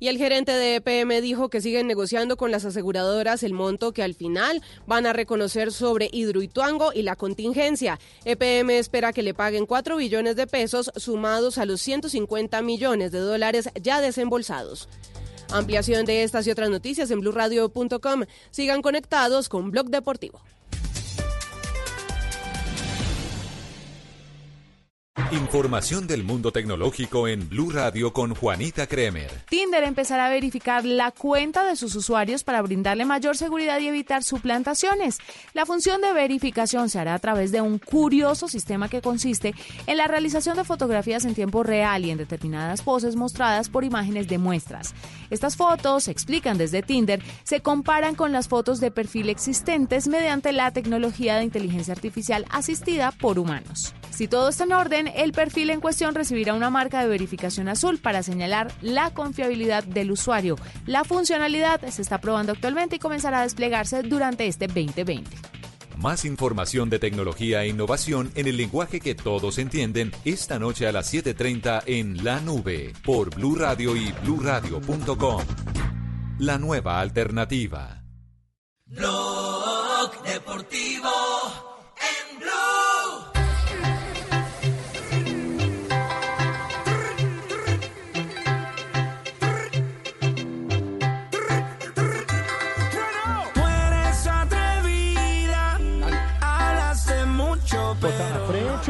Y 0.04 0.08
el 0.08 0.18
gerente 0.18 0.52
de 0.52 0.74
EPM 0.74 1.22
dijo 1.22 1.48
que 1.48 1.62
siguen 1.62 1.86
negociando 1.86 2.36
con 2.36 2.50
las 2.50 2.66
aseguradoras 2.66 3.42
el 3.42 3.54
monto 3.54 3.92
que 3.92 4.02
al 4.02 4.12
final 4.12 4.60
van 4.86 5.06
a 5.06 5.14
reconocer 5.14 5.72
sobre 5.72 6.10
Hidroituango 6.12 6.92
y 6.92 7.00
la 7.00 7.16
contingencia. 7.16 7.98
EPM 8.26 8.68
espera 8.72 9.14
que 9.14 9.22
le 9.22 9.32
paguen 9.32 9.64
4 9.64 9.96
billones 9.96 10.36
de 10.36 10.46
pesos 10.46 10.92
sumados 10.96 11.56
a 11.56 11.64
los 11.64 11.80
150 11.80 12.60
millones 12.60 13.12
de 13.12 13.20
dólares 13.20 13.70
ya 13.80 14.02
desembolsados. 14.02 14.90
Ampliación 15.50 16.04
de 16.04 16.22
estas 16.22 16.46
y 16.46 16.50
otras 16.50 16.68
noticias 16.68 17.10
en 17.10 17.20
blurradio.com. 17.20 18.24
Sigan 18.50 18.82
conectados 18.82 19.48
con 19.48 19.70
Blog 19.70 19.86
Deportivo. 19.86 20.42
Información 25.30 26.08
del 26.08 26.24
mundo 26.24 26.50
tecnológico 26.50 27.28
en 27.28 27.48
Blue 27.48 27.70
Radio 27.70 28.12
con 28.12 28.34
Juanita 28.34 28.88
Kremer. 28.88 29.30
Tinder 29.48 29.84
empezará 29.84 30.26
a 30.26 30.30
verificar 30.30 30.84
la 30.84 31.12
cuenta 31.12 31.64
de 31.64 31.76
sus 31.76 31.94
usuarios 31.94 32.42
para 32.42 32.60
brindarle 32.62 33.04
mayor 33.04 33.36
seguridad 33.36 33.78
y 33.78 33.86
evitar 33.86 34.24
suplantaciones. 34.24 35.18
La 35.52 35.66
función 35.66 36.00
de 36.00 36.12
verificación 36.12 36.88
se 36.88 36.98
hará 36.98 37.14
a 37.14 37.20
través 37.20 37.52
de 37.52 37.60
un 37.60 37.78
curioso 37.78 38.48
sistema 38.48 38.88
que 38.88 39.02
consiste 39.02 39.54
en 39.86 39.98
la 39.98 40.08
realización 40.08 40.56
de 40.56 40.64
fotografías 40.64 41.24
en 41.24 41.36
tiempo 41.36 41.62
real 41.62 42.04
y 42.04 42.10
en 42.10 42.18
determinadas 42.18 42.82
poses 42.82 43.14
mostradas 43.14 43.68
por 43.68 43.84
imágenes 43.84 44.26
de 44.26 44.38
muestras. 44.38 44.94
Estas 45.30 45.56
fotos, 45.56 46.08
explican 46.08 46.58
desde 46.58 46.82
Tinder, 46.82 47.22
se 47.44 47.60
comparan 47.60 48.16
con 48.16 48.32
las 48.32 48.48
fotos 48.48 48.80
de 48.80 48.90
perfil 48.90 49.28
existentes 49.28 50.08
mediante 50.08 50.52
la 50.52 50.72
tecnología 50.72 51.36
de 51.36 51.44
inteligencia 51.44 51.94
artificial 51.94 52.46
asistida 52.50 53.12
por 53.12 53.38
humanos. 53.38 53.94
Si 54.10 54.28
todo 54.28 54.48
está 54.48 54.62
en 54.62 54.72
orden, 54.72 55.03
el 55.08 55.32
perfil 55.32 55.70
en 55.70 55.80
cuestión 55.80 56.14
recibirá 56.14 56.54
una 56.54 56.70
marca 56.70 57.00
de 57.00 57.08
verificación 57.08 57.68
azul 57.68 57.98
para 57.98 58.22
señalar 58.22 58.72
la 58.80 59.10
confiabilidad 59.10 59.84
del 59.84 60.10
usuario. 60.10 60.56
La 60.86 61.04
funcionalidad 61.04 61.80
se 61.88 62.02
está 62.02 62.20
probando 62.20 62.52
actualmente 62.52 62.96
y 62.96 62.98
comenzará 62.98 63.40
a 63.40 63.42
desplegarse 63.44 64.02
durante 64.02 64.46
este 64.46 64.66
2020. 64.66 65.30
Más 65.96 66.24
información 66.24 66.90
de 66.90 66.98
tecnología 66.98 67.62
e 67.62 67.68
innovación 67.68 68.30
en 68.34 68.48
el 68.48 68.56
lenguaje 68.56 69.00
que 69.00 69.14
todos 69.14 69.58
entienden 69.58 70.10
esta 70.24 70.58
noche 70.58 70.86
a 70.86 70.92
las 70.92 71.12
7:30 71.12 71.82
en 71.86 72.24
La 72.24 72.40
Nube 72.40 72.92
por 73.04 73.34
Blue 73.34 73.54
Radio 73.54 73.96
y 73.96 74.12
bluradio.com. 74.22 75.42
La 76.38 76.58
nueva 76.58 77.00
alternativa. 77.00 78.02
Blog 78.86 80.22
deportivo 80.24 81.73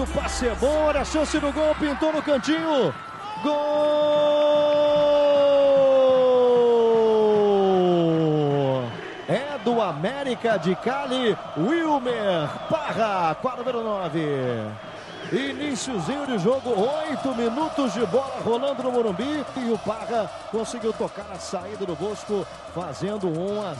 o 0.04 0.06
passe 0.08 0.46
é 0.46 0.54
bom, 0.54 0.84
olha 0.84 1.00
a 1.00 1.04
chance 1.04 1.38
no 1.40 1.50
gol, 1.50 1.74
pintou 1.76 2.12
no 2.12 2.22
cantinho. 2.22 2.94
Gol! 3.42 3.54
É 9.26 9.58
do 9.64 9.80
América 9.80 10.58
de 10.58 10.76
Cali, 10.76 11.36
Wilmer 11.56 12.48
Parra, 12.68 13.34
quadro 13.36 13.64
número 13.64 13.82
9. 13.82 14.20
Iniciozinho 15.32 16.26
de 16.26 16.38
jogo, 16.38 16.74
oito 17.08 17.34
minutos 17.34 17.94
de 17.94 18.04
bola 18.06 18.40
rolando 18.44 18.82
no 18.82 18.92
Morumbi 18.92 19.42
e 19.56 19.72
o 19.72 19.78
Parra 19.78 20.30
conseguiu 20.50 20.92
tocar 20.92 21.26
a 21.32 21.38
saída 21.38 21.86
do 21.86 21.96
Bosco, 21.96 22.46
fazendo 22.74 23.26
um 23.28 23.62
a 23.62 23.74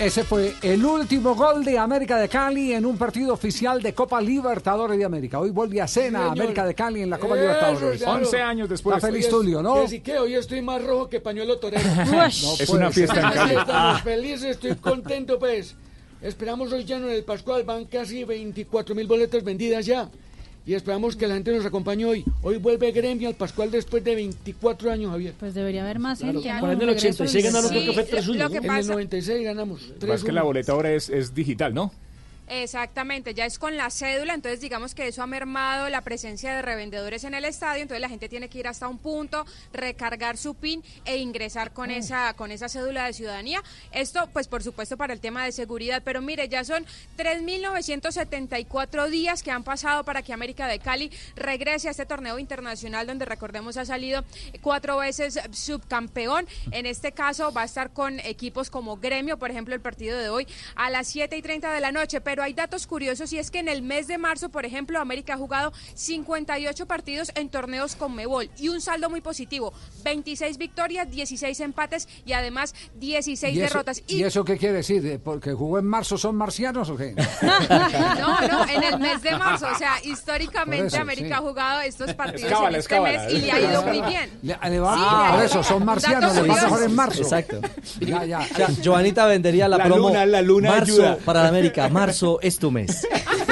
Ese 0.00 0.24
fue 0.24 0.54
el 0.62 0.82
último 0.82 1.34
gol 1.34 1.62
de 1.62 1.78
América 1.78 2.16
de 2.16 2.26
Cali 2.26 2.72
en 2.72 2.86
un 2.86 2.96
partido 2.96 3.34
oficial 3.34 3.82
de 3.82 3.92
Copa 3.92 4.18
Libertadores 4.18 4.96
de 4.96 5.04
América. 5.04 5.38
Hoy 5.38 5.50
vuelve 5.50 5.78
a 5.82 5.86
cena. 5.86 6.30
América 6.30 6.64
de 6.64 6.74
Cali 6.74 7.02
en 7.02 7.10
la 7.10 7.18
Copa 7.18 7.34
Eso, 7.34 7.42
Libertadores. 7.42 8.02
claro. 8.02 8.18
11 8.24 8.40
años 8.40 8.68
después. 8.70 8.96
Está 8.96 9.08
feliz 9.08 9.28
Tulio, 9.28 9.62
¿no? 9.62 9.74
Así 9.74 10.00
que 10.00 10.18
hoy 10.18 10.34
estoy 10.36 10.62
más 10.62 10.82
rojo 10.82 11.10
que 11.10 11.20
pañuelo 11.20 11.58
torero. 11.58 11.82
Es 12.26 12.68
una 12.70 12.90
fiesta 12.90 13.20
en 13.20 13.30
Cali. 13.30 13.50
Estamos 13.56 13.68
Ah. 13.72 14.00
felices, 14.02 14.44
estoy 14.52 14.74
contento 14.76 15.38
pues. 15.38 15.74
Esperamos 16.22 16.72
hoy 16.72 16.84
ya 16.84 16.96
en 16.96 17.10
el 17.10 17.22
Pascual, 17.22 17.64
van 17.64 17.84
casi 17.84 18.24
24 18.24 18.94
mil 18.94 19.06
boletas 19.06 19.44
vendidas 19.44 19.84
ya. 19.84 20.08
Y 20.66 20.74
esperamos 20.74 21.16
que 21.16 21.26
la 21.26 21.34
gente 21.34 21.52
nos 21.52 21.64
acompañe 21.64 22.04
hoy. 22.04 22.24
Hoy 22.42 22.58
vuelve 22.58 22.92
Gremio 22.92 23.28
al 23.28 23.34
Pascual 23.34 23.70
después 23.70 24.04
de 24.04 24.14
24 24.14 24.92
años, 24.92 25.10
Javier. 25.10 25.34
Pues 25.38 25.54
debería 25.54 25.82
haber 25.82 25.98
más 25.98 26.18
Claro. 26.20 26.40
gente. 26.40 26.54
¿no? 26.54 26.60
Por 26.60 26.68
ahí 26.68 26.76
en 26.76 26.82
el 26.82 26.88
Un 26.90 26.94
regreso 26.94 27.22
86 27.24 27.46
al- 27.46 27.52
ganaron, 27.52 27.70
Sí, 27.70 27.86
3-1, 28.10 28.44
lo 28.44 28.50
que 28.50 28.56
En 28.58 28.62
el 28.64 28.68
pasa- 28.68 28.92
96 28.92 29.44
ganamos. 29.44 29.80
Más 30.06 30.22
que 30.22 30.32
la 30.32 30.42
3-1. 30.42 30.44
boleta 30.44 30.72
ahora 30.72 30.92
es, 30.92 31.08
es 31.08 31.34
digital, 31.34 31.74
¿no? 31.74 31.92
Exactamente, 32.52 33.32
ya 33.32 33.46
es 33.46 33.60
con 33.60 33.76
la 33.76 33.90
cédula, 33.90 34.34
entonces 34.34 34.60
digamos 34.60 34.96
que 34.96 35.06
eso 35.06 35.22
ha 35.22 35.26
mermado 35.28 35.88
la 35.88 36.00
presencia 36.00 36.52
de 36.52 36.62
revendedores 36.62 37.22
en 37.22 37.34
el 37.34 37.44
estadio, 37.44 37.82
entonces 37.82 38.00
la 38.00 38.08
gente 38.08 38.28
tiene 38.28 38.48
que 38.48 38.58
ir 38.58 38.66
hasta 38.66 38.88
un 38.88 38.98
punto, 38.98 39.46
recargar 39.72 40.36
su 40.36 40.56
PIN 40.56 40.82
e 41.04 41.18
ingresar 41.18 41.72
con 41.72 41.92
esa 41.92 42.34
con 42.34 42.50
esa 42.50 42.68
cédula 42.68 43.06
de 43.06 43.12
ciudadanía. 43.12 43.62
Esto 43.92 44.28
pues 44.32 44.48
por 44.48 44.64
supuesto 44.64 44.96
para 44.96 45.12
el 45.12 45.20
tema 45.20 45.44
de 45.44 45.52
seguridad, 45.52 46.02
pero 46.04 46.22
mire, 46.22 46.48
ya 46.48 46.64
son 46.64 46.84
3974 47.14 49.08
días 49.10 49.44
que 49.44 49.52
han 49.52 49.62
pasado 49.62 50.02
para 50.02 50.22
que 50.22 50.32
América 50.32 50.66
de 50.66 50.80
Cali 50.80 51.12
regrese 51.36 51.86
a 51.86 51.92
este 51.92 52.04
torneo 52.04 52.40
internacional 52.40 53.06
donde 53.06 53.26
recordemos 53.26 53.76
ha 53.76 53.84
salido 53.84 54.24
cuatro 54.60 54.96
veces 54.96 55.38
subcampeón. 55.52 56.48
En 56.72 56.86
este 56.86 57.12
caso 57.12 57.52
va 57.52 57.62
a 57.62 57.66
estar 57.66 57.92
con 57.92 58.18
equipos 58.18 58.70
como 58.70 58.96
Gremio, 58.96 59.38
por 59.38 59.52
ejemplo, 59.52 59.72
el 59.72 59.80
partido 59.80 60.18
de 60.18 60.28
hoy 60.30 60.48
a 60.74 60.90
las 60.90 61.06
7 61.06 61.36
y 61.36 61.42
30 61.42 61.72
de 61.72 61.80
la 61.80 61.92
noche. 61.92 62.20
Pero 62.20 62.39
hay 62.42 62.52
datos 62.54 62.86
curiosos 62.86 63.32
y 63.32 63.38
es 63.38 63.50
que 63.50 63.58
en 63.58 63.68
el 63.68 63.82
mes 63.82 64.06
de 64.06 64.18
marzo, 64.18 64.48
por 64.48 64.64
ejemplo, 64.66 64.98
América 65.00 65.34
ha 65.34 65.38
jugado 65.38 65.72
58 65.94 66.86
partidos 66.86 67.30
en 67.34 67.48
torneos 67.48 67.96
con 67.96 68.14
Mebol 68.14 68.50
y 68.58 68.68
un 68.68 68.80
saldo 68.80 69.10
muy 69.10 69.20
positivo: 69.20 69.72
26 70.04 70.58
victorias, 70.58 71.10
16 71.10 71.60
empates 71.60 72.08
y 72.24 72.32
además 72.32 72.74
16 72.96 73.54
¿Y 73.56 73.60
eso, 73.60 73.68
derrotas. 73.68 74.02
¿Y 74.06 74.22
eso 74.22 74.44
qué 74.44 74.56
quiere 74.58 74.76
decir? 74.76 75.02
¿De- 75.02 75.18
¿Porque 75.18 75.52
jugó 75.52 75.78
en 75.78 75.86
marzo 75.86 76.16
son 76.18 76.36
marcianos 76.36 76.88
o 76.90 76.96
qué? 76.96 77.14
No, 78.20 78.40
no, 78.48 78.68
en 78.68 78.82
el 78.82 78.98
mes 78.98 79.22
de 79.22 79.36
marzo. 79.36 79.66
O 79.72 79.78
sea, 79.78 79.94
históricamente 80.04 80.86
eso, 80.88 80.98
América 81.00 81.28
sí. 81.28 81.32
ha 81.34 81.38
jugado 81.38 81.80
estos 81.80 82.14
partidos 82.14 82.50
cábala, 82.50 82.68
en 82.70 82.74
es 82.76 82.78
este 82.84 82.94
cábala. 82.96 83.22
mes 83.24 83.32
y 83.34 83.38
le 83.40 83.52
ha 83.52 83.60
ido 83.60 83.82
muy 83.82 84.00
bien. 84.02 84.30
Le, 84.42 84.56
le 84.70 84.80
va- 84.80 84.94
Sí, 84.94 85.00
ah, 85.04 85.28
le 85.30 85.36
por 85.36 85.44
eso, 85.46 85.62
son 85.62 85.84
marcianos, 85.84 86.34
les 86.34 86.42
va 86.48 86.54
mejor 86.62 86.82
en 86.82 86.94
marzo. 86.94 87.22
Exacto. 87.22 87.60
Ya, 88.00 88.24
ya. 88.24 88.40
O 88.40 88.54
sea, 88.56 88.68
Joanita 88.84 89.26
vendería 89.26 89.68
la, 89.68 89.78
La 89.78 89.84
promo. 89.84 90.08
luna, 90.08 90.26
la 90.26 90.42
luna 90.42 90.70
marzo 90.70 90.92
ayuda. 90.94 91.16
para 91.24 91.42
la 91.42 91.48
América. 91.48 91.88
Marzo 91.88 92.29
es 92.42 92.58
tu 92.58 92.70
mes. 92.70 93.06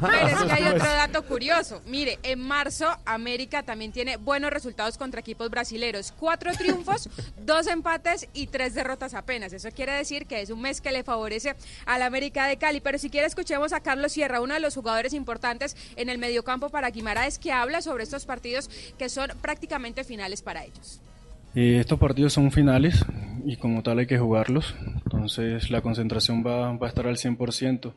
Pero 0.00 0.28
es 0.28 0.42
que 0.42 0.52
hay 0.52 0.68
otro 0.68 0.86
dato 0.86 1.24
curioso. 1.24 1.82
Mire, 1.86 2.18
en 2.22 2.40
marzo 2.40 2.86
América 3.04 3.62
también 3.62 3.92
tiene 3.92 4.16
buenos 4.16 4.50
resultados 4.50 4.98
contra 4.98 5.20
equipos 5.20 5.50
brasileños. 5.50 6.12
Cuatro 6.18 6.52
triunfos, 6.52 7.08
dos 7.44 7.66
empates 7.66 8.28
y 8.32 8.46
tres 8.48 8.74
derrotas 8.74 9.14
apenas. 9.14 9.52
Eso 9.52 9.70
quiere 9.70 9.92
decir 9.92 10.26
que 10.26 10.40
es 10.40 10.50
un 10.50 10.60
mes 10.60 10.80
que 10.80 10.92
le 10.92 11.04
favorece 11.04 11.54
a 11.86 11.98
la 11.98 12.06
América 12.06 12.46
de 12.46 12.56
Cali. 12.56 12.80
Pero 12.80 12.98
si 12.98 13.10
quiere 13.10 13.26
escuchemos 13.26 13.72
a 13.72 13.80
Carlos 13.80 14.12
Sierra, 14.12 14.40
uno 14.40 14.54
de 14.54 14.60
los 14.60 14.74
jugadores 14.74 15.12
importantes 15.12 15.76
en 15.96 16.08
el 16.08 16.18
mediocampo 16.18 16.68
para 16.70 16.90
Guimaraes, 16.90 17.38
que 17.38 17.52
habla 17.52 17.80
sobre 17.82 18.04
estos 18.04 18.26
partidos 18.26 18.70
que 18.98 19.08
son 19.08 19.30
prácticamente 19.40 20.04
finales 20.04 20.42
para 20.42 20.64
ellos. 20.64 21.00
Eh, 21.54 21.78
estos 21.80 21.98
partidos 21.98 22.32
son 22.32 22.50
finales 22.50 23.04
y 23.44 23.56
como 23.56 23.82
tal 23.82 23.98
hay 23.98 24.06
que 24.06 24.18
jugarlos, 24.18 24.74
entonces 25.04 25.70
la 25.70 25.80
concentración 25.80 26.44
va, 26.46 26.70
a 26.70 26.86
estar 26.86 27.06
al 27.06 27.16
100%. 27.16 27.94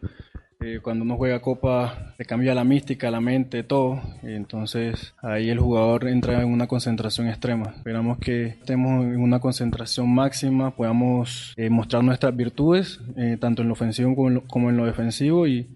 Eh, 0.64 0.80
cuando 0.80 1.03
uno 1.03 1.18
juega 1.18 1.41
copa 1.41 2.14
le 2.19 2.26
cambia 2.26 2.53
la 2.53 2.64
mística, 2.64 3.10
la 3.10 3.19
mente, 3.19 3.64
todo, 3.64 3.99
entonces 4.22 5.15
ahí 5.22 5.49
el 5.49 5.60
jugador 5.60 6.07
entra 6.07 6.40
en 6.41 6.49
una 6.49 6.68
concentración 6.68 7.28
extrema. 7.28 7.73
Esperamos 7.78 8.19
que 8.19 8.45
estemos 8.45 9.03
en 9.03 9.19
una 9.19 9.40
concentración 9.40 10.14
máxima, 10.14 10.76
podamos 10.76 11.56
eh, 11.57 11.72
mostrar 11.72 12.03
nuestras 12.03 12.36
virtudes, 12.36 12.99
eh, 13.18 13.38
tanto 13.41 13.64
en 13.64 13.69
lo 13.69 13.73
ofensivo 13.73 14.15
como 14.15 14.28
en 14.28 14.34
lo, 14.36 14.44
como 14.44 14.69
en 14.69 14.78
lo 14.78 14.86
defensivo 14.86 15.48
y, 15.48 15.68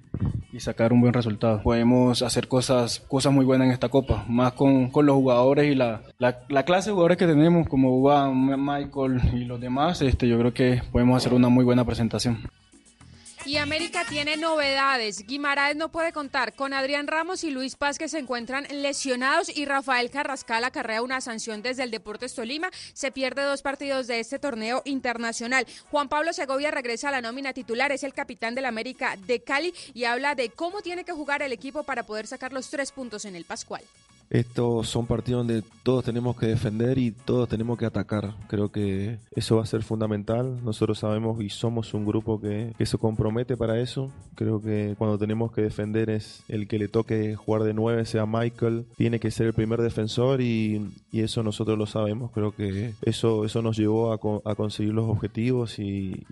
y 0.52 0.60
sacar 0.60 0.94
un 0.94 1.02
buen 1.02 1.14
resultado. 1.14 1.62
Podemos 1.62 2.22
hacer 2.22 2.48
cosas, 2.48 3.02
cosas 3.08 3.34
muy 3.34 3.46
buenas 3.46 3.68
en 3.68 3.74
esta 3.74 3.90
copa, 3.90 4.24
más 4.28 4.54
con, 4.54 4.90
con 4.90 5.06
los 5.06 5.16
jugadores 5.16 5.72
y 5.72 5.76
la, 5.76 6.02
la, 6.18 6.40
la 6.50 6.64
clase 6.64 6.90
de 6.90 6.94
jugadores 6.94 7.18
que 7.18 7.28
tenemos, 7.28 7.68
como 7.68 8.00
Juan, 8.00 8.56
Michael 8.64 9.20
y 9.34 9.46
los 9.46 9.60
demás, 9.60 10.02
este, 10.02 10.28
yo 10.28 10.40
creo 10.40 10.54
que 10.54 10.82
podemos 10.92 11.18
hacer 11.18 11.34
una 11.34 11.50
muy 11.50 11.66
buena 11.66 11.86
presentación. 11.86 12.40
Y 13.46 13.58
América 13.58 14.04
tiene 14.10 14.38
novedades. 14.38 15.28
Guimaraes 15.28 15.76
no 15.76 15.92
puede 15.92 16.12
contar 16.12 16.56
con 16.56 16.74
Adrián 16.74 17.06
Ramos 17.06 17.44
y 17.44 17.52
Luis 17.52 17.76
Paz 17.76 18.00
que 18.00 18.08
se 18.08 18.18
encuentran 18.18 18.66
lesionados 18.72 19.56
y 19.56 19.66
Rafael 19.66 20.10
Carrascal 20.10 20.64
acarrea 20.64 21.04
una 21.04 21.22
sanción 21.22 21.62
desde 21.62 21.84
el 21.84 21.92
Deportes 21.92 22.34
Tolima. 22.34 22.72
Se 22.94 23.12
pierde 23.12 23.44
dos 23.44 23.62
partidos 23.62 24.08
de 24.08 24.20
este 24.20 24.40
torneo 24.40 24.82
internacional. 24.86 25.68
Juan 25.92 26.10
Pablo 26.10 26.34
Segovia 26.34 26.72
regresa 26.72 27.10
a 27.10 27.12
la 27.12 27.22
nómina 27.22 27.54
titular, 27.54 27.92
es 27.92 28.02
el 28.04 28.16
capitán 28.16 28.56
del 28.56 28.66
América 28.66 29.16
de 29.28 29.40
Cali 29.44 29.76
y 29.94 30.06
habla 30.06 30.34
de 30.34 30.50
cómo 30.50 30.82
tiene 30.82 31.04
que 31.04 31.14
jugar 31.14 31.44
el 31.44 31.52
equipo 31.52 31.84
para 31.84 32.02
poder 32.02 32.26
sacar 32.26 32.52
los 32.52 32.72
tres 32.72 32.92
puntos 32.92 33.26
en 33.26 33.36
el 33.36 33.46
Pascual. 33.46 33.84
Estos 34.30 34.90
son 34.90 35.06
partidos 35.06 35.46
donde 35.46 35.64
todos 35.84 36.04
tenemos 36.04 36.36
que 36.36 36.48
defender 36.48 36.98
y 36.98 37.12
todos 37.12 37.48
tenemos 37.48 37.78
que 37.78 37.86
atacar. 37.86 38.34
Creo 38.48 38.72
que 38.72 39.20
eso 39.36 39.58
va 39.58 39.64
a 39.64 39.68
ser 39.68 39.84
fundamental. 39.84 40.64
Nosotros 40.64 41.00
sabemos 41.00 41.42
y 41.42 41.50
somos 41.50 41.94
un 41.94 42.06
grupo 42.06 42.42
que, 42.42 42.74
que 42.78 42.86
se 42.86 42.98
compromete 42.98 43.56
para 43.56 43.80
eso. 43.80 44.12
Creo 44.36 44.62
que 44.62 44.96
cuando 44.98 45.18
tenemos 45.18 45.52
que 45.52 45.62
defender 45.62 46.10
es 46.10 46.44
el 46.48 46.68
que 46.68 46.80
le 46.80 46.88
toque 46.88 47.36
jugar 47.36 47.64
de 47.64 47.74
9, 47.74 48.06
sea 48.06 48.26
Michael, 48.26 48.86
tiene 48.98 49.20
que 49.20 49.32
ser 49.32 49.48
el 49.48 49.54
primer 49.54 49.82
defensor 49.82 50.42
y, 50.42 50.92
eso 51.12 51.44
nosotros 51.44 51.78
lo 51.78 51.86
sabemos. 51.86 52.32
Creo 52.32 52.54
que 52.54 52.94
eso, 53.02 53.46
eso 53.46 53.62
nos 53.62 53.78
llevó 53.78 54.12
a, 54.12 54.16
a 54.52 54.56
conseguir 54.56 54.94
los 54.94 55.08
objetivos 55.08 55.80
y, 55.80 56.26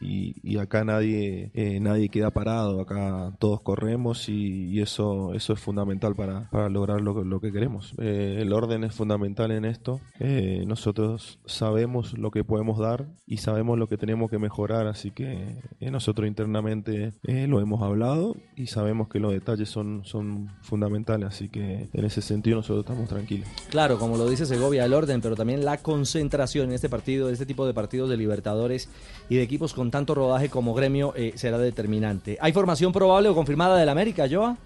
acá 0.60 0.84
nadie, 0.84 1.52
eh, 1.54 1.80
nadie 1.80 2.10
queda 2.10 2.32
parado. 2.32 2.82
Acá 2.82 3.34
todos 3.40 3.62
corremos 3.62 4.28
y, 4.30 4.82
eso, 4.82 5.34
eso 5.34 5.54
es 5.54 5.60
fundamental 5.60 6.16
para, 6.16 6.50
para 6.50 6.70
lograr 6.70 7.02
lo, 7.02 7.24
lo 7.24 7.40
que 7.40 7.52
queremos. 7.52 7.83
Eh, 7.98 8.38
el 8.40 8.54
orden 8.54 8.84
es 8.84 8.94
fundamental 8.94 9.52
en 9.52 9.66
esto. 9.66 10.00
Eh, 10.20 10.64
nosotros 10.68 11.40
sabemos 11.46 12.18
lo 12.18 12.32
que 12.32 12.44
podemos 12.44 12.80
dar 12.80 13.08
y 13.26 13.38
sabemos 13.38 13.78
lo 13.78 13.88
que 13.88 13.98
tenemos 13.98 14.30
que 14.30 14.40
mejorar, 14.40 14.88
así 14.88 15.12
que 15.12 15.58
eh, 15.80 15.92
nosotros 15.92 16.28
internamente 16.28 17.14
lo 17.24 17.60
hemos 17.60 17.82
hablado 17.82 18.36
y 18.56 18.68
sabemos 18.68 19.08
que 19.08 19.20
los 19.20 19.32
detalles 19.32 19.70
son, 19.70 20.04
son 20.06 20.50
fundamentales, 20.62 21.28
así 21.28 21.50
que 21.50 21.90
en 21.92 22.06
ese 22.06 22.22
sentido 22.22 22.58
nosotros 22.58 22.86
estamos 22.86 23.10
tranquilos. 23.10 23.48
Claro, 23.70 23.98
como 23.98 24.18
lo 24.18 24.28
dice 24.30 24.46
Segovia, 24.46 24.86
el 24.86 24.94
orden, 24.94 25.22
pero 25.22 25.36
también 25.36 25.66
la 25.66 25.78
concentración 25.78 26.70
en 26.70 26.74
este 26.74 26.90
partido, 26.90 27.28
en 27.28 27.34
este 27.34 27.46
tipo 27.46 27.66
de 27.66 27.74
partidos 27.74 28.10
de 28.10 28.18
Libertadores 28.18 28.90
y 29.30 29.36
de 29.36 29.44
equipos 29.44 29.74
con 29.74 29.92
tanto 29.92 30.16
rodaje 30.16 30.50
como 30.50 30.74
gremio 30.74 31.14
será 31.36 31.58
determinante. 31.58 32.38
¿Hay 32.42 32.54
formación 32.54 32.92
probable 32.92 33.30
o 33.30 33.36
confirmada 33.36 33.78
del 33.78 33.90
América, 33.90 34.28
Joa? 34.30 34.58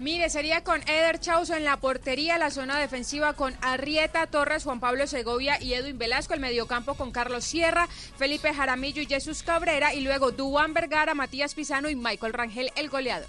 Mire, 0.00 0.30
sería 0.30 0.64
con 0.64 0.80
Eder 0.88 1.20
Chauzo 1.20 1.54
en 1.54 1.64
la 1.64 1.76
portería, 1.76 2.38
la 2.38 2.50
zona 2.50 2.78
defensiva 2.80 3.34
con 3.34 3.52
Arrieta, 3.60 4.26
Torres, 4.26 4.64
Juan 4.64 4.80
Pablo 4.80 5.06
Segovia 5.06 5.62
y 5.62 5.74
Edwin 5.74 5.98
Velasco, 5.98 6.32
el 6.32 6.40
mediocampo 6.40 6.94
con 6.94 7.10
Carlos 7.10 7.44
Sierra, 7.44 7.86
Felipe 8.16 8.54
Jaramillo 8.54 9.02
y 9.02 9.06
Jesús 9.06 9.42
Cabrera, 9.42 9.92
y 9.94 10.00
luego 10.00 10.30
Duan 10.30 10.72
Vergara, 10.72 11.12
Matías 11.14 11.54
Pisano 11.54 11.90
y 11.90 11.96
Michael 11.96 12.32
Rangel, 12.32 12.70
el 12.76 12.88
goleador. 12.88 13.28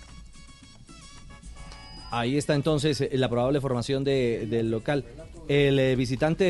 Ahí 2.09 2.37
está 2.37 2.55
entonces 2.55 3.01
eh, 3.01 3.09
la 3.13 3.27
probable 3.27 3.59
formación 3.59 4.05
de- 4.05 4.45
del 4.49 4.71
local. 4.71 5.03
¿El 5.49 5.77
eh, 5.77 5.95
visitante 5.97 6.45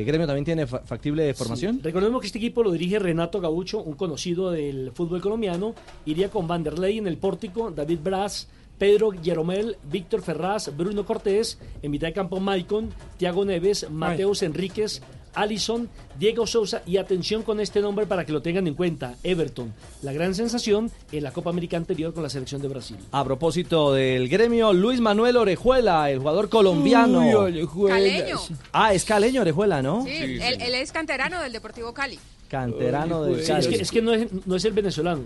eh, 0.00 0.04
gremio 0.04 0.26
también 0.26 0.44
tiene 0.46 0.66
fa- 0.66 0.80
factible 0.80 1.34
formación? 1.34 1.80
Recordemos 1.82 2.20
que 2.22 2.26
este 2.26 2.38
equipo 2.38 2.62
lo 2.62 2.70
dirige 2.72 2.98
Renato 2.98 3.38
Gaucho, 3.40 3.82
un 3.82 3.94
conocido 3.96 4.50
del 4.50 4.92
fútbol 4.94 5.20
colombiano. 5.20 5.74
Iría 6.06 6.30
con 6.30 6.46
Vanderlei 6.48 6.96
en 6.98 7.06
el 7.06 7.18
pórtico, 7.18 7.70
David 7.70 7.98
Braz, 8.02 8.48
Pedro 8.82 9.12
Yeromel, 9.12 9.76
Víctor 9.84 10.22
Ferraz, 10.22 10.76
Bruno 10.76 11.06
Cortés, 11.06 11.56
en 11.82 11.92
mitad 11.92 12.08
de 12.08 12.12
campo 12.12 12.40
Maicon, 12.40 12.92
Tiago 13.16 13.44
Neves, 13.44 13.88
Mateus 13.88 14.42
Enríquez, 14.42 15.02
Alison, 15.34 15.88
Diego 16.18 16.48
Sousa 16.48 16.82
y 16.84 16.96
atención 16.96 17.44
con 17.44 17.60
este 17.60 17.80
nombre 17.80 18.06
para 18.06 18.26
que 18.26 18.32
lo 18.32 18.42
tengan 18.42 18.66
en 18.66 18.74
cuenta, 18.74 19.14
Everton, 19.22 19.72
la 20.02 20.12
gran 20.12 20.34
sensación 20.34 20.90
en 21.12 21.22
la 21.22 21.30
Copa 21.30 21.50
América 21.50 21.76
anterior 21.76 22.12
con 22.12 22.24
la 22.24 22.28
selección 22.28 22.60
de 22.60 22.66
Brasil. 22.66 22.96
A 23.12 23.22
propósito 23.22 23.92
del 23.92 24.28
gremio, 24.28 24.72
Luis 24.72 25.00
Manuel 25.00 25.36
Orejuela, 25.36 26.10
el 26.10 26.18
jugador 26.18 26.48
colombiano. 26.48 27.20
Uy, 27.20 27.34
Orejuela. 27.34 27.94
Caleño. 27.94 28.40
Ah, 28.72 28.92
es 28.92 29.04
caleño 29.04 29.42
Orejuela, 29.42 29.80
¿no? 29.80 30.02
Sí, 30.02 30.10
él, 30.10 30.60
él 30.60 30.74
es 30.74 30.90
canterano 30.90 31.40
del 31.40 31.52
Deportivo 31.52 31.94
Cali. 31.94 32.18
Canterano 32.52 33.22
del 33.24 33.42
Sí, 33.42 33.50
es, 33.50 33.66
que, 33.66 33.74
es 33.76 33.90
que 33.90 34.02
no, 34.02 34.12
es, 34.12 34.30
no 34.46 34.56
es 34.56 34.64
el 34.66 34.74
venezolano. 34.74 35.22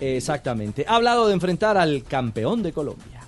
Exactamente. 0.00 0.84
Ha 0.86 0.94
hablado 0.94 1.26
de 1.26 1.34
enfrentar 1.34 1.76
al 1.76 2.04
campeón 2.04 2.62
de 2.62 2.72
Colombia. 2.72 3.22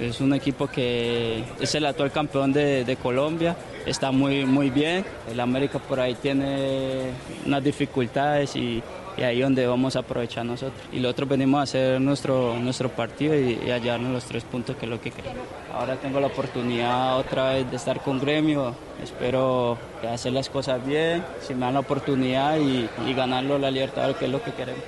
Es 0.00 0.20
un 0.20 0.34
equipo 0.34 0.66
que 0.66 1.44
es 1.60 1.74
el 1.76 1.86
actual 1.86 2.10
campeón 2.10 2.52
de, 2.52 2.84
de 2.84 2.96
Colombia, 2.96 3.56
está 3.86 4.10
muy, 4.10 4.44
muy 4.44 4.70
bien. 4.70 5.04
El 5.30 5.38
América 5.38 5.78
por 5.78 6.00
ahí 6.00 6.16
tiene 6.16 7.12
unas 7.46 7.62
dificultades 7.62 8.56
y, 8.56 8.82
y 9.16 9.22
ahí 9.22 9.40
donde 9.40 9.66
vamos 9.66 9.96
a 9.96 10.00
aprovechar 10.00 10.44
nosotros. 10.44 10.80
Y 10.92 11.00
nosotros 11.00 11.28
venimos 11.28 11.60
a 11.60 11.62
hacer 11.62 12.00
nuestro, 12.00 12.58
nuestro 12.58 12.88
partido 12.90 13.34
y, 13.38 13.58
y 13.66 13.70
a 13.70 13.78
llevarnos 13.78 14.12
los 14.12 14.24
tres 14.24 14.44
puntos 14.44 14.76
que 14.76 14.86
es 14.86 14.90
lo 14.90 15.00
que 15.00 15.10
queremos. 15.10 15.44
Ahora 15.72 15.96
tengo 15.96 16.20
la 16.20 16.28
oportunidad 16.28 17.18
otra 17.18 17.52
vez 17.52 17.70
de 17.70 17.76
estar 17.76 18.00
con 18.00 18.20
Gremio, 18.20 18.74
espero 19.02 19.78
hacer 20.08 20.32
las 20.32 20.48
cosas 20.48 20.84
bien, 20.86 21.24
si 21.40 21.54
me 21.54 21.60
dan 21.60 21.74
la 21.74 21.80
oportunidad 21.80 22.58
y, 22.58 22.88
ganarlo 23.14 23.58
la 23.58 23.70
libertad 23.70 24.14
que 24.16 24.26
es 24.26 24.30
lo 24.30 24.42
que 24.42 24.52
queremos. 24.52 24.82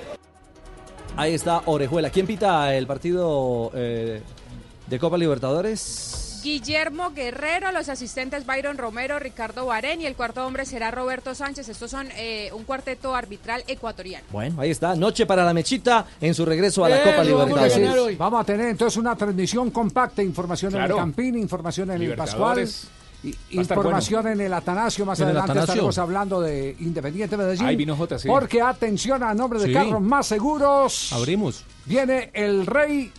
Ahí 1.17 1.33
está 1.33 1.63
Orejuela. 1.65 2.11
¿Quién 2.11 2.27
pita 2.27 2.75
el 2.75 2.85
partido 2.85 3.71
eh, 3.73 4.21
de 4.87 4.99
Copa 4.99 5.17
Libertadores? 5.17 6.18
Guillermo 6.43 7.11
Guerrero, 7.11 7.71
los 7.71 7.89
asistentes 7.89 8.45
Byron 8.45 8.77
Romero, 8.77 9.19
Ricardo 9.19 9.65
Barén 9.65 10.01
y 10.01 10.05
el 10.05 10.15
cuarto 10.15 10.45
hombre 10.45 10.65
será 10.65 10.91
Roberto 10.91 11.35
Sánchez. 11.35 11.69
Estos 11.69 11.91
son 11.91 12.07
eh, 12.15 12.49
un 12.53 12.63
cuarteto 12.63 13.15
arbitral 13.15 13.63
ecuatoriano. 13.67 14.25
Bueno, 14.31 14.61
ahí 14.61 14.71
está. 14.71 14.95
Noche 14.95 15.25
para 15.25 15.43
la 15.43 15.53
mechita 15.53 16.05
en 16.21 16.33
su 16.33 16.45
regreso 16.45 16.85
a 16.85 16.89
la 16.89 16.97
Copa 17.03 17.21
Eso, 17.23 17.37
vamos 17.37 17.57
a 17.59 17.67
Libertadores. 17.67 18.17
Vamos 18.17 18.41
a 18.41 18.43
tener 18.43 18.67
entonces 18.69 18.97
una 18.97 19.15
transmisión 19.15 19.71
compacta, 19.71 20.23
información 20.23 20.75
en 20.75 20.81
el 20.83 20.95
Campín, 20.95 21.37
información 21.37 21.91
en 21.91 22.01
el 22.01 22.15
Pascual, 22.15 22.67
y- 23.23 23.35
información 23.51 24.27
en 24.27 24.41
el 24.41 24.53
Atanasio. 24.53 25.05
Más 25.05 25.19
adelante 25.19 25.51
Atanasio. 25.51 25.73
estaremos 25.73 25.97
hablando 25.97 26.39
de 26.41 26.75
Independiente 26.79 27.35
Medellín. 27.35 27.65
Ahí 27.65 27.75
vino 27.75 27.95
Jota, 27.95 28.17
sí. 28.17 28.27
Porque 28.27 28.61
atención 28.61 29.23
a 29.23 29.33
nombre 29.33 29.59
de 29.59 29.67
Sí. 29.67 29.73
carros 29.73 30.01
más 30.01 30.27
seguros. 30.27 31.11
Abrimos. 31.11 31.65
Viene 31.85 32.31
el 32.33 32.65
rey 32.65 33.11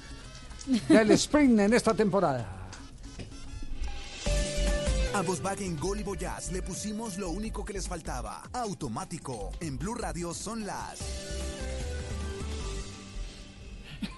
del 0.88 1.10
sprint 1.12 1.60
en 1.60 1.74
esta 1.74 1.92
temporada. 1.94 2.56
A 5.20 5.22
Volkswagen 5.22 5.76
Gol 5.78 6.00
y 6.00 6.02
Voyage 6.02 6.50
le 6.50 6.62
pusimos 6.62 7.18
lo 7.18 7.28
único 7.28 7.62
que 7.62 7.74
les 7.74 7.86
faltaba. 7.86 8.40
Automático. 8.54 9.50
En 9.60 9.76
Blue 9.76 9.94
Radio 9.94 10.32
son 10.32 10.64
las. 10.64 10.98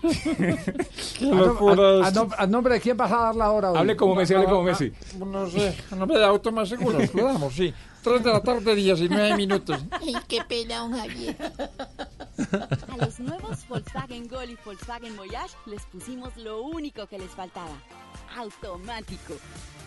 a, 0.04 1.26
nom- 1.26 2.02
a- 2.04 2.06
a 2.06 2.10
nom- 2.12 2.34
a 2.38 2.46
nombre 2.46 2.74
de 2.74 2.80
quién 2.80 2.96
vas 2.96 3.10
a 3.10 3.16
dar 3.16 3.34
la 3.34 3.50
hora 3.50 3.72
hoy? 3.72 3.78
Hable 3.78 3.96
como 3.96 4.14
Messi, 4.14 4.34
hable 4.34 4.46
como 4.46 4.62
Messi. 4.62 4.92
No 5.18 5.50
sé, 5.50 5.76
a 5.90 5.96
nombre 5.96 6.18
de 6.18 6.24
Auto 6.24 6.52
Más 6.52 6.68
Seguros, 6.68 7.12
lo 7.12 7.24
damos, 7.24 7.52
sí. 7.52 7.74
3 8.02 8.22
de 8.22 8.32
la 8.32 8.40
tarde, 8.40 8.74
19 8.74 9.36
minutos. 9.36 9.80
Ay, 9.92 10.16
qué 10.26 10.42
pena, 10.42 10.78
don 10.78 10.92
Javier. 10.92 11.36
A 12.88 12.96
los 12.96 13.20
nuevos 13.20 13.66
Volkswagen 13.68 14.26
Gol 14.28 14.50
y 14.50 14.58
Volkswagen 14.64 15.16
Voyage 15.16 15.54
les 15.66 15.82
pusimos 15.82 16.36
lo 16.36 16.62
único 16.62 17.06
que 17.06 17.18
les 17.18 17.30
faltaba. 17.30 17.74
Automático. 18.36 19.34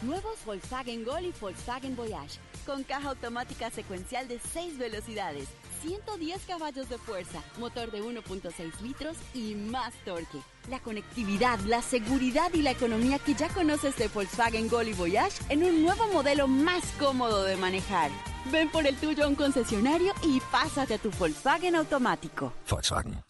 Nuevos 0.01 0.37
Volkswagen 0.45 1.03
Gol 1.03 1.25
y 1.25 1.33
Volkswagen 1.39 1.95
Voyage. 1.95 2.39
Con 2.65 2.83
caja 2.83 3.09
automática 3.09 3.69
secuencial 3.69 4.27
de 4.27 4.39
6 4.39 4.77
velocidades, 4.77 5.49
110 5.81 6.41
caballos 6.45 6.89
de 6.89 6.97
fuerza, 6.97 7.41
motor 7.59 7.91
de 7.91 8.01
1.6 8.03 8.81
litros 8.81 9.17
y 9.33 9.55
más 9.55 9.93
torque. 10.03 10.39
La 10.69 10.79
conectividad, 10.79 11.59
la 11.61 11.81
seguridad 11.81 12.53
y 12.53 12.61
la 12.61 12.71
economía 12.71 13.19
que 13.19 13.35
ya 13.35 13.49
conoces 13.49 13.95
de 13.97 14.07
Volkswagen 14.07 14.67
Gol 14.69 14.87
y 14.87 14.93
Voyage 14.93 15.41
en 15.49 15.63
un 15.63 15.83
nuevo 15.83 16.07
modelo 16.11 16.47
más 16.47 16.83
cómodo 16.99 17.43
de 17.43 17.55
manejar. 17.57 18.09
Ven 18.51 18.69
por 18.69 18.85
el 18.87 18.95
tuyo 18.95 19.25
a 19.25 19.27
un 19.27 19.35
concesionario 19.35 20.13
y 20.23 20.39
pásate 20.51 20.95
a 20.95 20.97
tu 20.97 21.11
Volkswagen 21.11 21.75
automático. 21.75 22.53
Volkswagen. 22.69 23.23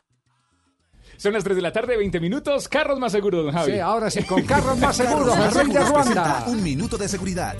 Son 1.17 1.33
las 1.33 1.43
3 1.43 1.55
de 1.55 1.61
la 1.61 1.71
tarde, 1.71 1.95
20 1.97 2.19
minutos. 2.19 2.67
Carros 2.67 2.99
más 2.99 3.11
seguros, 3.11 3.45
don 3.45 3.53
Javi. 3.53 3.73
Sí, 3.73 3.79
ahora 3.79 4.11
sí, 4.11 4.23
con 4.23 4.41
carros 4.43 4.77
más 4.77 4.97
seguros, 4.97 5.37
el 5.37 5.51
rey 5.51 5.67
de 5.67 5.73
Seguros 5.73 5.89
Ruanda. 5.89 6.43
Un 6.47 6.61
minuto 6.61 6.97
de 6.97 7.07
seguridad. 7.07 7.55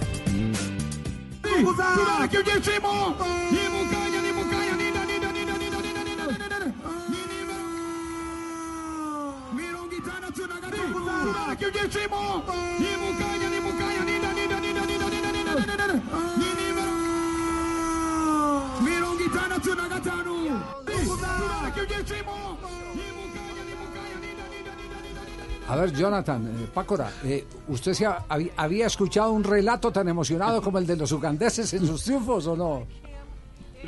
A 25.67 25.75
ver, 25.77 25.91
Jonathan, 25.93 26.45
eh, 26.47 26.67
Pácora, 26.73 27.11
eh, 27.23 27.47
¿usted 27.69 27.93
se 27.93 28.05
ha- 28.05 28.23
había 28.55 28.85
escuchado 28.85 29.31
un 29.31 29.43
relato 29.43 29.91
tan 29.91 30.07
emocionado 30.07 30.61
como 30.61 30.77
el 30.77 30.85
de 30.85 30.95
los 30.95 31.11
ugandeses 31.11 31.73
en 31.73 31.87
sus 31.87 32.03
triunfos 32.03 32.45
o 32.47 32.55
no? 32.55 32.85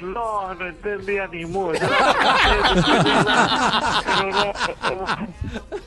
No, 0.02 0.54
no 0.54 0.68
entendía 0.68 1.28
ni 1.28 1.46
mucho. 1.46 1.80
Pero 4.84 5.06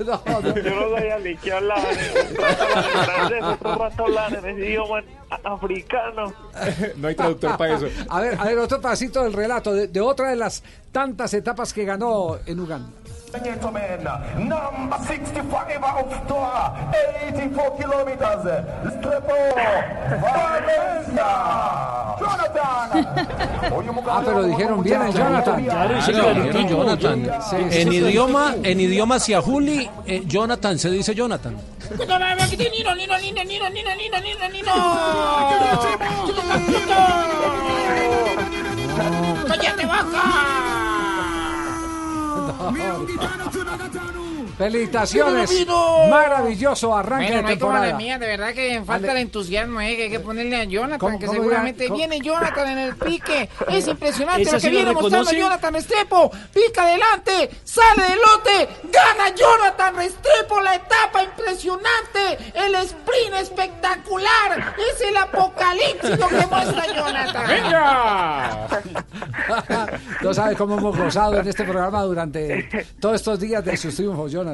no, 0.00 0.54
Yo 0.54 0.74
no 0.74 0.96
sabía 0.96 1.18
ni 1.18 1.36
qué 1.36 1.52
hablar. 1.52 1.82
Un 3.62 3.78
rato 3.78 4.04
hablar 4.04 4.34
en 4.34 4.46
ese 4.46 4.66
idioma 4.68 5.02
africano. 5.44 6.32
no 6.96 7.08
hay 7.08 7.14
traductor 7.14 7.56
para 7.56 7.74
eso. 7.74 7.86
A 8.08 8.20
ver, 8.20 8.38
a 8.38 8.44
ver, 8.44 8.58
otro 8.58 8.80
pedacito 8.80 9.22
del 9.22 9.32
relato 9.32 9.72
de, 9.72 9.88
de 9.88 10.00
otra 10.00 10.30
de 10.30 10.36
las 10.36 10.62
tantas 10.92 11.32
etapas 11.34 11.72
que 11.72 11.84
ganó 11.84 12.38
en 12.46 12.60
Uganda. 12.60 12.90
Gentlemen, 13.38 14.02
number 14.48 14.98
65 15.06 15.86
of 15.86 16.26
tour, 16.26 16.50
84 17.30 17.76
kilometers. 17.78 18.42
Strepo, 18.98 19.36
Valencia, 20.20 21.28
Jonathan. 22.18 23.40
Ah, 24.08 24.22
pero 24.24 24.42
dijeron 24.42 24.82
bien 24.82 25.02
en 25.02 25.12
Jonathan. 25.12 25.64
Claro, 25.64 26.02
sí, 26.02 26.12
dijeron 26.12 26.68
Jonathan. 26.68 27.24
Sí, 27.48 27.56
sí, 27.70 27.80
en 27.80 27.90
sí. 27.90 27.96
idioma, 27.96 28.54
en 28.64 28.80
idioma 28.80 29.20
siahuli, 29.20 29.88
eh, 30.06 30.22
Jonathan 30.26 30.78
se 30.78 30.90
dice 30.90 31.14
Jonathan. 31.14 31.56
Nino, 36.68 37.00
Nino, 43.88 44.19
Nino, 44.60 44.78
Nino, 44.78 44.90
Nino, 44.90 45.10
Nino, 45.10 45.10
Nino, 45.10 45.30
Nino. 45.40 45.40
¡Cállate, 45.40 45.44
Felicitaciones. 45.50 45.50
Vino. 45.50 46.06
Maravilloso 46.08 46.96
arranque 46.96 47.32
Bueno, 47.32 47.48
de 47.48 47.58
como 47.58 47.72
la 47.72 47.80
temporada. 47.80 47.98
mía, 47.98 48.18
de 48.18 48.26
verdad 48.26 48.54
que 48.54 48.82
falta 48.84 49.10
Ale- 49.10 49.20
el 49.20 49.26
entusiasmo, 49.26 49.80
eh, 49.80 49.96
que 49.96 50.02
hay 50.04 50.10
que 50.10 50.20
ponerle 50.20 50.56
a 50.60 50.64
Jonathan, 50.64 50.98
¿Cómo- 50.98 51.18
que 51.18 51.26
cómo 51.26 51.38
seguramente 51.38 51.90
viene 51.90 52.20
Jonathan 52.20 52.68
en 52.68 52.78
el 52.78 52.96
pique. 52.96 53.48
Es 53.68 53.86
impresionante 53.88 54.42
¿Esa 54.42 54.52
lo 54.52 54.56
que 54.56 54.60
sí 54.60 54.70
viene 54.70 54.92
mostrando? 54.92 55.30
Jonathan 55.32 55.74
Restrepo. 55.74 56.30
Pica 56.52 56.82
adelante, 56.84 57.50
sale 57.64 58.02
del 58.02 58.18
lote, 58.18 58.68
gana 58.92 59.34
Jonathan 59.34 59.96
Restrepo 59.96 60.60
la 60.60 60.74
etapa 60.74 61.22
impresionante, 61.22 62.52
el 62.54 62.74
sprint 62.76 63.34
espectacular, 63.40 64.74
es 64.92 65.00
el 65.00 65.16
apocalipsis 65.16 66.18
lo 66.18 66.28
que 66.28 66.46
muestra 66.46 66.86
Jonathan. 66.94 67.46
¡Venga! 67.48 68.68
No 70.22 70.34
sabes 70.34 70.56
cómo 70.56 70.76
hemos 70.78 70.96
gozado 70.96 71.38
en 71.40 71.48
este 71.48 71.64
programa 71.64 72.02
durante 72.02 72.68
todos 73.00 73.16
estos 73.16 73.40
días 73.40 73.64
de 73.64 73.76
sus 73.76 73.94
triunfos, 73.94 74.30
Jonathan. 74.30 74.49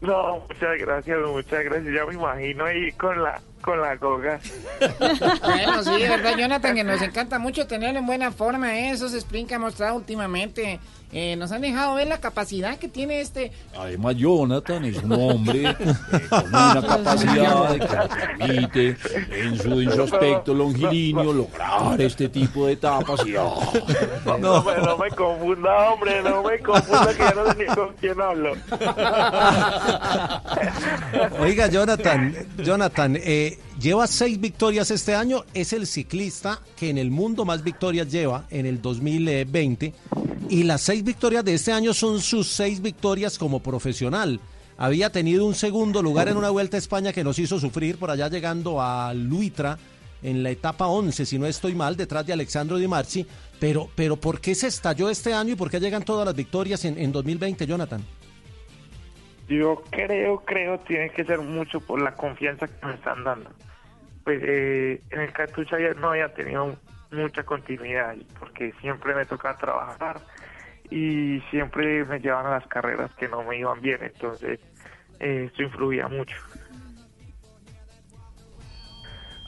No, 0.00 0.40
muchas 0.40 0.78
gracias, 0.78 1.18
muchas 1.26 1.64
gracias. 1.64 1.94
Ya 1.94 2.04
me 2.04 2.14
imagino 2.14 2.64
ahí 2.64 2.92
con 2.92 3.22
la 3.22 3.40
con 3.62 3.80
la 3.80 3.96
goga. 3.96 4.38
Bueno, 5.42 5.82
sí, 5.82 6.02
de 6.02 6.08
verdad, 6.08 6.36
Jonathan, 6.36 6.74
que 6.74 6.84
nos 6.84 7.00
encanta 7.02 7.38
mucho 7.38 7.66
tenerlo 7.66 8.00
en 8.00 8.06
buena 8.06 8.30
forma, 8.30 8.78
¿eh? 8.78 8.90
esos 8.90 9.12
sprints 9.12 9.48
que 9.48 9.54
ha 9.54 9.58
mostrado 9.58 9.96
últimamente. 9.96 10.78
Eh, 11.16 11.36
nos 11.36 11.52
han 11.52 11.60
dejado 11.60 11.94
ver 11.94 12.08
la 12.08 12.18
capacidad 12.18 12.76
que 12.76 12.88
tiene 12.88 13.20
este. 13.20 13.52
Además, 13.78 14.16
Jonathan 14.16 14.84
es 14.84 15.00
un 15.00 15.12
hombre 15.12 15.62
eh, 15.70 15.76
con 16.28 16.48
una 16.48 16.82
capacidad 16.84 17.70
que 17.70 17.78
le 17.78 18.66
permite 18.66 18.96
en 19.30 19.56
su, 19.56 19.80
en 19.80 19.92
su 19.92 20.02
aspecto 20.02 20.52
longilíneo 20.52 21.32
lograr 21.32 22.00
este 22.00 22.28
tipo 22.28 22.66
de 22.66 22.72
etapas. 22.72 23.24
Y, 23.24 23.36
ah, 23.36 23.44
No, 24.40 24.64
me, 24.64 24.76
no 24.78 24.98
me 24.98 25.10
confunda, 25.10 25.90
hombre, 25.92 26.20
no 26.20 26.42
me 26.42 26.58
confunda 26.58 27.12
que 27.12 27.18
ya 27.18 27.32
no 27.32 27.52
sé 27.52 27.58
ni 27.58 27.66
con 27.66 27.92
quién 28.00 28.20
hablo. 28.20 28.54
Oiga, 31.38 31.68
Jonathan, 31.68 32.34
Jonathan, 32.58 33.16
eh, 33.22 33.56
lleva 33.84 34.06
seis 34.06 34.40
victorias 34.40 34.90
este 34.90 35.14
año. 35.14 35.44
Es 35.52 35.74
el 35.74 35.86
ciclista 35.86 36.58
que 36.74 36.88
en 36.88 36.96
el 36.96 37.10
mundo 37.10 37.44
más 37.44 37.62
victorias 37.62 38.10
lleva 38.10 38.46
en 38.48 38.64
el 38.64 38.80
2020. 38.80 39.92
Y 40.48 40.62
las 40.62 40.80
seis 40.80 41.04
victorias 41.04 41.44
de 41.44 41.52
este 41.52 41.70
año 41.70 41.92
son 41.92 42.20
sus 42.22 42.48
seis 42.48 42.80
victorias 42.80 43.38
como 43.38 43.60
profesional. 43.60 44.40
Había 44.78 45.10
tenido 45.10 45.44
un 45.44 45.54
segundo 45.54 46.02
lugar 46.02 46.28
en 46.28 46.38
una 46.38 46.48
vuelta 46.48 46.78
a 46.78 46.78
España 46.78 47.12
que 47.12 47.22
nos 47.22 47.38
hizo 47.38 47.60
sufrir 47.60 47.98
por 47.98 48.10
allá 48.10 48.28
llegando 48.28 48.80
a 48.80 49.12
Luitra 49.12 49.78
en 50.22 50.42
la 50.42 50.48
etapa 50.48 50.86
11, 50.86 51.26
si 51.26 51.38
no 51.38 51.44
estoy 51.44 51.74
mal, 51.74 51.94
detrás 51.94 52.26
de 52.26 52.32
Alexandro 52.32 52.78
Di 52.78 52.88
Marchi. 52.88 53.26
Pero, 53.60 53.90
pero 53.94 54.16
¿por 54.16 54.40
qué 54.40 54.54
se 54.54 54.68
estalló 54.68 55.10
este 55.10 55.34
año 55.34 55.52
y 55.52 55.56
por 55.56 55.70
qué 55.70 55.78
llegan 55.78 56.02
todas 56.02 56.24
las 56.24 56.34
victorias 56.34 56.86
en, 56.86 56.98
en 56.98 57.12
2020, 57.12 57.66
Jonathan? 57.66 58.02
Yo 59.46 59.82
creo, 59.90 60.42
creo, 60.46 60.78
tiene 60.80 61.10
que 61.10 61.22
ser 61.24 61.40
mucho 61.40 61.80
por 61.80 62.00
la 62.00 62.14
confianza 62.14 62.66
que 62.66 62.86
me 62.86 62.94
están 62.94 63.22
dando. 63.22 63.50
Pues 64.24 64.40
eh, 64.42 65.02
en 65.10 65.20
el 65.20 65.32
cartucho 65.32 65.76
ayer 65.76 65.96
no 65.96 66.10
había 66.10 66.32
tenido 66.32 66.76
mucha 67.12 67.42
continuidad 67.44 68.16
porque 68.38 68.72
siempre 68.80 69.14
me 69.14 69.24
tocaba 69.26 69.56
trabajar 69.58 70.20
y 70.90 71.40
siempre 71.50 72.04
me 72.04 72.18
llevaban 72.18 72.46
a 72.46 72.56
las 72.58 72.66
carreras 72.66 73.10
que 73.14 73.28
no 73.28 73.42
me 73.44 73.58
iban 73.58 73.80
bien, 73.80 73.98
entonces 74.02 74.58
eh, 75.20 75.44
esto 75.46 75.62
influía 75.62 76.08
mucho. 76.08 76.34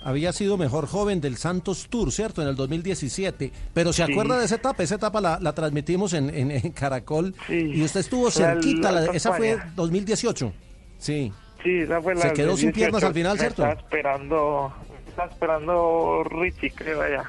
Había 0.04 0.32
sido 0.32 0.56
mejor 0.56 0.86
joven 0.86 1.20
del 1.20 1.36
Santos 1.36 1.88
Tour, 1.90 2.12
¿cierto? 2.12 2.40
En 2.40 2.46
el 2.48 2.54
2017. 2.54 3.50
Pero 3.74 3.92
¿se 3.92 4.06
Sí. 4.06 4.12
acuerda 4.12 4.38
de 4.38 4.44
esa 4.44 4.54
etapa? 4.54 4.82
Esa 4.84 4.94
etapa 4.94 5.20
la, 5.20 5.40
la 5.40 5.52
transmitimos 5.52 6.12
en, 6.12 6.30
en- 6.30 6.52
en 6.52 6.70
Caracol. 6.70 7.34
Y 7.48 7.82
usted 7.82 8.00
estuvo 8.00 8.30
cerquita. 8.30 8.92
la- 8.92 9.00
Alta 9.00 9.12
esa 9.16 9.32
fue 9.32 9.52
España. 9.52 9.72
2018. 9.74 10.52
Sí. 10.98 11.32
Sí, 11.66 11.80
esa 11.80 12.00
fue 12.00 12.14
la 12.14 12.20
Se 12.20 12.32
quedó 12.32 12.56
sin 12.56 12.70
piernas 12.72 13.00
18, 13.00 13.06
al 13.08 13.14
final, 13.14 13.32
me 13.34 13.38
¿cierto? 13.40 13.62
Estaba 13.62 13.80
esperando, 13.80 14.72
estaba 15.08 15.28
esperando 15.28 16.22
Richie, 16.30 16.70
creo, 16.70 17.02
allá. 17.02 17.24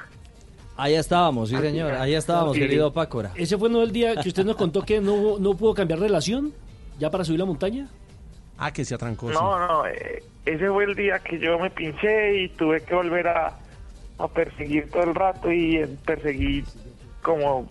Ahí 0.78 0.94
estábamos, 0.94 1.50
sí 1.50 1.56
señor, 1.58 1.94
ahí 1.94 2.14
estábamos, 2.14 2.54
Sí. 2.54 2.60
querido 2.60 2.94
Pácora. 2.94 3.32
¿Ese 3.34 3.58
fue 3.58 3.68
no 3.68 3.82
el 3.82 3.92
día 3.92 4.16
que 4.16 4.30
usted 4.30 4.46
nos 4.46 4.56
contó 4.56 4.84
que 4.84 5.02
no, 5.02 5.40
no 5.40 5.56
pudo 5.56 5.74
cambiar 5.74 6.00
relación 6.00 6.54
ya 7.00 7.10
para 7.10 7.24
subir 7.24 7.40
la 7.40 7.46
montaña? 7.46 7.88
Ah, 8.60 8.72
que 8.72 8.86
se 8.86 8.94
atrancó. 8.94 9.32
No, 9.32 9.58
no, 9.68 9.88
eh, 9.88 10.22
ese 10.46 10.70
fue 10.70 10.84
el 10.84 10.94
día 10.94 11.18
que 11.18 11.40
yo 11.40 11.58
me 11.58 11.72
pinché 11.72 12.44
y 12.44 12.50
tuve 12.50 12.82
que 12.82 12.94
volver 12.94 13.28
a, 13.28 13.58
a 14.20 14.28
perseguir 14.28 14.88
todo 14.92 15.04
el 15.04 15.16
rato 15.16 15.52
y 15.52 15.84
perseguí 16.06 16.64
como 17.28 17.68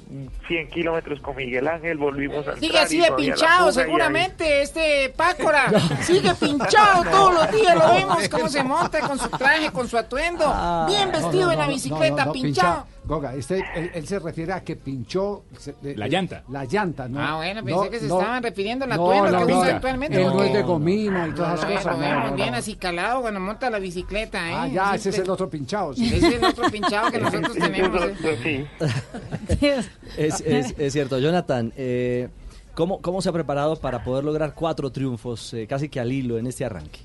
100 0.49 0.69
kilómetros 0.69 1.19
con 1.21 1.35
Miguel 1.35 1.67
Ángel, 1.67 1.97
volvimos 1.97 2.47
a 2.47 2.55
Sigue 2.57 2.67
entrar 2.67 2.85
había 2.87 3.11
la 3.11 3.17
pinchado, 3.17 3.67
ahí- 3.69 3.73
seguramente, 3.73 4.61
este 4.63 5.13
Pácora. 5.17 5.73
Sigue 6.03 6.35
pinchado 6.35 7.03
todos 7.11 7.35
los 7.35 7.51
días, 7.53 7.75
lo 7.75 7.95
vemos 7.95 8.29
cómo 8.29 8.49
se 8.51 8.63
monta 8.63 9.01
con 9.01 9.19
su 9.19 9.29
traje, 9.31 9.73
con 9.73 9.89
su 9.89 9.97
atuendo. 9.97 10.45
Bien 10.87 11.11
No, 11.11 11.19
vestido 11.19 11.47
no, 11.47 11.53
en 11.53 11.59
la 11.59 11.67
no, 11.67 11.73
bicicleta, 11.73 12.31
pinchado. 12.33 12.87
Goga, 13.07 13.35
este, 13.37 13.65
él, 13.77 13.91
él 13.95 14.07
se 14.07 14.19
refiere 14.19 14.53
a 14.53 14.65
que 14.65 14.75
pinchó 14.75 15.45
se- 15.59 15.75
de- 15.81 15.97
La 15.97 16.09
llanta. 16.09 16.43
La 16.49 16.65
llanta, 16.65 17.09
¿no? 17.09 17.21
Ah, 17.21 17.37
bueno, 17.37 17.63
pensé 17.65 17.89
que 17.91 18.01
se 18.01 18.09
no, 18.09 18.19
estaban 18.19 18.43
refiriendo 18.43 18.85
al 18.85 18.91
no, 18.91 18.95
atuendo 19.11 19.31
no, 19.41 19.47
que 19.47 19.53
no, 19.53 19.59
usa 19.61 19.69
él 19.71 19.75
actualmente. 19.77 20.25
no 20.25 20.43
es 20.43 20.53
de 20.53 20.63
gomina 20.63 21.29
y 21.29 21.31
todas 21.33 21.61
esas 21.63 21.85
cosas. 21.85 22.35
bien 22.35 22.51
no. 22.51 22.57
así 22.57 22.75
calado 22.75 23.21
cuando 23.23 23.39
monta 23.39 23.71
la 23.71 23.79
bicicleta, 23.79 24.51
¿eh? 24.51 24.55
Ah, 24.57 24.67
ya, 24.69 24.95
ese 24.97 25.11
es 25.11 25.19
el 25.21 25.31
otro 25.31 25.49
pinchado. 25.49 25.95
sí. 25.95 26.05
Ese 26.07 26.17
es 26.29 26.35
el 26.35 26.45
otro 26.45 26.69
pinchado 26.71 27.11
que 27.13 27.19
nosotros 27.21 27.53
tenemos. 27.59 28.01
¿eh? 28.25 28.67
Es, 30.17 30.41
es- 30.41 30.75
es 30.79 30.93
cierto, 30.93 31.19
Jonathan. 31.19 31.73
eh, 31.77 32.29
¿cómo, 32.75 33.01
¿Cómo 33.01 33.23
se 33.23 33.29
ha 33.29 33.33
preparado 33.33 33.77
para 33.77 34.03
poder 34.03 34.25
lograr 34.25 34.55
cuatro 34.55 34.91
triunfos 34.91 35.55
eh, 35.55 35.67
casi 35.69 35.89
que 35.89 36.01
al 36.01 36.11
hilo 36.13 36.39
en 36.39 36.47
este 36.47 36.65
arranque? 36.65 37.01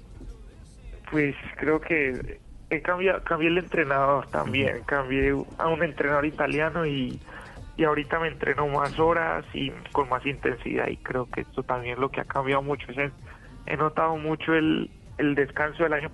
Pues 1.12 1.36
creo 1.58 1.80
que 1.82 2.40
he 2.72 2.82
cambiado, 2.82 3.22
cambié 3.24 3.50
el 3.50 3.58
entrenador 3.58 4.28
también, 4.28 4.82
cambié 4.86 5.36
a 5.58 5.68
un 5.68 5.84
entrenador 5.84 6.26
italiano 6.26 6.86
y, 6.86 7.20
y 7.76 7.84
ahorita 7.84 8.18
me 8.20 8.30
entreno 8.30 8.66
más 8.68 8.98
horas 8.98 9.46
y 9.54 9.72
con 9.92 10.08
más 10.08 10.26
intensidad 10.26 10.88
y 10.88 10.96
creo 10.98 11.30
que 11.30 11.42
esto 11.42 11.64
también 11.64 11.96
es 11.96 12.00
lo 12.00 12.10
que 12.10 12.22
ha 12.22 12.26
cambiado 12.26 12.62
mucho. 12.62 12.90
Es 12.92 13.12
he 13.66 13.78
notado 13.78 14.16
mucho 14.16 14.54
el, 14.54 14.90
el 15.18 15.36
descanso 15.36 15.84
del 15.84 15.94
año, 15.94 16.12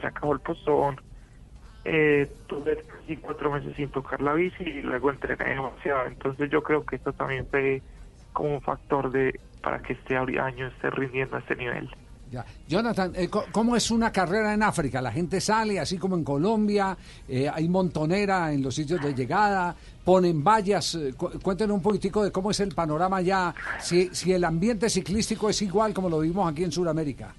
se 0.00 0.06
acabó 0.06 0.32
el 0.32 0.40
postón, 0.40 1.00
eh, 1.84 2.28
tuve 2.48 2.82
casi 2.82 3.16
cuatro 3.16 3.52
meses 3.52 3.76
sin 3.76 3.90
tocar 3.90 4.20
la 4.20 4.34
bici 4.34 4.64
y 4.64 4.82
luego 4.82 5.10
entrené 5.10 5.50
demasiado, 5.50 6.06
entonces 6.06 6.50
yo 6.50 6.64
creo 6.64 6.84
que 6.84 6.96
esto 6.96 7.12
también 7.12 7.46
fue 7.48 7.80
como 8.32 8.54
un 8.54 8.60
factor 8.60 9.12
de 9.12 9.38
para 9.62 9.78
que 9.78 9.94
este 9.94 10.16
año 10.16 10.66
esté 10.66 10.90
rindiendo 10.90 11.36
a 11.36 11.38
este 11.38 11.56
nivel. 11.56 11.88
Ya. 12.34 12.44
Jonathan, 12.66 13.12
eh, 13.14 13.28
¿cómo 13.52 13.76
es 13.76 13.90
una 13.92 14.10
carrera 14.10 14.52
en 14.52 14.62
África? 14.62 15.00
La 15.00 15.12
gente 15.12 15.40
sale, 15.40 15.78
así 15.78 15.98
como 15.98 16.16
en 16.16 16.24
Colombia, 16.24 16.96
eh, 17.28 17.48
hay 17.52 17.68
montonera 17.68 18.52
en 18.52 18.60
los 18.62 18.74
sitios 18.74 19.00
de 19.00 19.14
llegada, 19.14 19.74
ponen 20.04 20.42
vallas. 20.42 20.96
eh, 20.96 21.14
cu- 21.16 21.30
cuéntenos 21.40 21.76
un 21.76 21.82
poquitico 21.82 22.24
de 22.24 22.32
cómo 22.32 22.50
es 22.50 22.58
el 22.58 22.74
panorama 22.74 23.20
ya, 23.20 23.54
si, 23.78 24.08
si 24.12 24.32
el 24.32 24.42
ambiente 24.44 24.90
ciclístico 24.90 25.48
es 25.48 25.62
igual 25.62 25.94
como 25.94 26.08
lo 26.10 26.18
vimos 26.20 26.50
aquí 26.50 26.64
en 26.64 26.72
Sudamérica. 26.72 27.32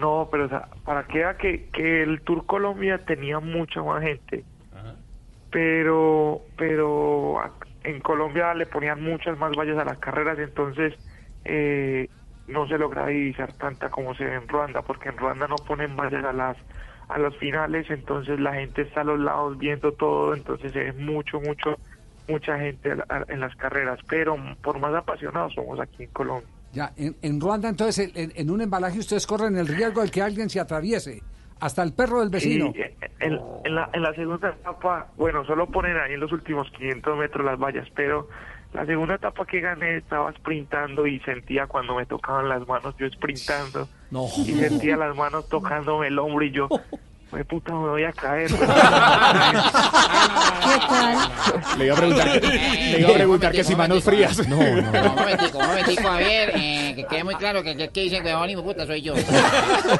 No, 0.00 0.28
pero 0.30 0.46
o 0.46 0.48
sea, 0.48 0.68
para 0.84 1.04
que 1.06 1.18
vea 1.18 1.36
que, 1.36 1.68
que 1.72 2.02
el 2.02 2.22
Tour 2.22 2.46
Colombia 2.46 3.04
tenía 3.04 3.38
mucha 3.40 3.82
más 3.82 4.02
gente, 4.02 4.44
pero 5.50 6.42
pero 6.56 7.38
en 7.82 8.00
Colombia 8.00 8.54
le 8.54 8.66
ponían 8.66 9.02
muchas 9.02 9.36
más 9.38 9.52
vallas 9.56 9.78
a 9.78 9.84
las 9.84 9.98
carreras, 9.98 10.38
entonces 10.38 10.94
eh, 11.44 12.08
no 12.50 12.66
se 12.68 12.76
logra 12.78 13.06
divisar 13.06 13.52
tanta 13.54 13.88
como 13.90 14.14
se 14.14 14.24
ve 14.24 14.34
en 14.34 14.48
Ruanda, 14.48 14.82
porque 14.82 15.08
en 15.08 15.16
Ruanda 15.16 15.46
no 15.48 15.56
ponen 15.56 15.96
vallas 15.96 16.24
a 16.24 16.32
las 16.32 16.56
a 17.08 17.18
los 17.18 17.36
finales, 17.38 17.90
entonces 17.90 18.38
la 18.38 18.54
gente 18.54 18.82
está 18.82 19.00
a 19.00 19.04
los 19.04 19.18
lados 19.18 19.58
viendo 19.58 19.90
todo, 19.92 20.32
entonces 20.32 20.70
se 20.72 20.78
ve 20.78 20.92
mucho, 20.92 21.40
mucho, 21.40 21.76
mucha 22.28 22.56
gente 22.56 22.92
a 22.92 22.94
la- 22.94 23.06
a- 23.08 23.24
en 23.26 23.40
las 23.40 23.52
carreras, 23.56 23.98
pero 24.08 24.36
por 24.62 24.78
más 24.78 24.94
apasionados 24.94 25.52
somos 25.54 25.80
aquí 25.80 26.04
en 26.04 26.10
Colombia. 26.10 26.46
Ya, 26.72 26.92
en, 26.96 27.16
en 27.22 27.40
Ruanda, 27.40 27.68
entonces, 27.68 28.12
en, 28.14 28.30
en 28.36 28.48
un 28.48 28.60
embalaje 28.60 29.00
ustedes 29.00 29.26
corren 29.26 29.56
el 29.56 29.66
riesgo 29.66 30.02
de 30.02 30.08
que 30.08 30.22
alguien 30.22 30.48
se 30.48 30.60
atraviese, 30.60 31.20
hasta 31.58 31.82
el 31.82 31.92
perro 31.94 32.20
del 32.20 32.30
vecino. 32.30 32.72
Sí, 32.72 32.80
en, 33.18 33.40
en 33.64 33.74
la, 33.74 33.90
en 33.92 34.02
la 34.02 34.14
segunda 34.14 34.50
etapa, 34.50 35.08
bueno, 35.16 35.44
solo 35.44 35.66
ponen 35.66 35.96
ahí 35.98 36.12
en 36.14 36.20
los 36.20 36.30
últimos 36.30 36.70
500 36.70 37.18
metros 37.18 37.44
las 37.44 37.58
vallas, 37.58 37.88
pero 37.96 38.28
la 38.72 38.86
segunda 38.86 39.16
etapa 39.16 39.44
que 39.46 39.60
gané 39.60 39.96
estaba 39.96 40.32
sprintando 40.32 41.06
y 41.06 41.18
sentía 41.20 41.66
cuando 41.66 41.96
me 41.96 42.06
tocaban 42.06 42.48
las 42.48 42.66
manos, 42.68 42.94
yo 42.98 43.08
sprintando, 43.10 43.88
No. 44.10 44.26
y 44.38 44.52
sentía 44.52 44.96
las 44.96 45.16
manos 45.16 45.48
tocándome 45.48 46.06
el 46.08 46.18
hombro 46.18 46.44
y 46.44 46.52
yo, 46.52 46.68
"Jue 47.30 47.44
puta, 47.44 47.72
me 47.72 47.88
voy 47.88 48.04
a 48.04 48.12
caer. 48.12 48.50
Le 51.78 51.84
iba 51.86 51.94
a 51.94 51.98
preguntar, 51.98 52.42
le 52.42 53.00
iba 53.00 53.10
a 53.10 53.14
preguntar 53.14 53.52
que 53.52 53.64
si 53.64 53.74
manos 53.76 54.02
frías. 54.04 54.46
No, 54.48 54.58
Un 54.58 54.84
momentico, 55.16 55.58
un 55.58 55.66
momentico, 55.66 56.08
a 56.08 56.16
ver, 56.16 56.52
eh, 56.54 56.92
que 56.96 57.04
quede 57.06 57.24
muy 57.24 57.34
claro 57.36 57.62
que 57.62 57.70
el 57.72 57.90
que 57.90 58.00
dice 58.02 58.20
huevón 58.20 58.50
y 58.50 58.56
puta 58.56 58.86
soy 58.86 59.02
yo. 59.02 59.14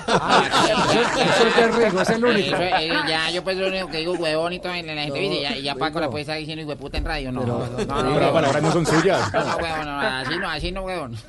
Ah, 0.09 0.43
Eso 0.90 1.47
es 1.47 1.57
de 1.57 1.69
Rigo, 1.69 2.01
es 2.01 2.11
el 2.11 2.24
único. 2.24 2.57
Eso, 2.57 2.62
eh, 2.62 2.90
ya, 3.09 3.31
yo 3.31 3.43
pues 3.44 3.57
lo 3.57 3.69
único 3.69 3.89
que 3.89 3.98
digo 3.98 4.12
huevón 4.15 4.52
y 4.52 4.59
todo, 4.61 4.74
y 4.74 4.82
la 4.82 4.94
gente 5.02 5.19
dice, 5.19 5.35
y 5.35 5.43
ya, 5.43 5.57
y 5.57 5.62
ya 5.62 5.74
Paco 5.74 6.01
la 6.01 6.11
puede 6.11 6.23
estar 6.23 6.36
diciendo 6.36 6.62
hijo 6.62 6.70
de 6.70 6.77
puta 6.77 6.98
en 6.98 7.05
radio, 7.05 7.32
no. 7.32 7.44
no, 7.44 7.59
no, 7.59 7.66
no, 7.69 7.77
Pero 7.77 8.02
no, 8.02 8.20
las 8.20 8.31
palabras 8.31 8.62
no 8.62 8.73
son 8.73 8.86
suyas. 8.86 9.32
No, 9.32 9.44
no, 9.44 9.57
huevón, 9.57 9.85
no, 9.86 10.01
así 10.01 10.36
no, 10.39 10.51
así 10.51 10.73
no, 10.73 10.82
huevón. 10.82 11.16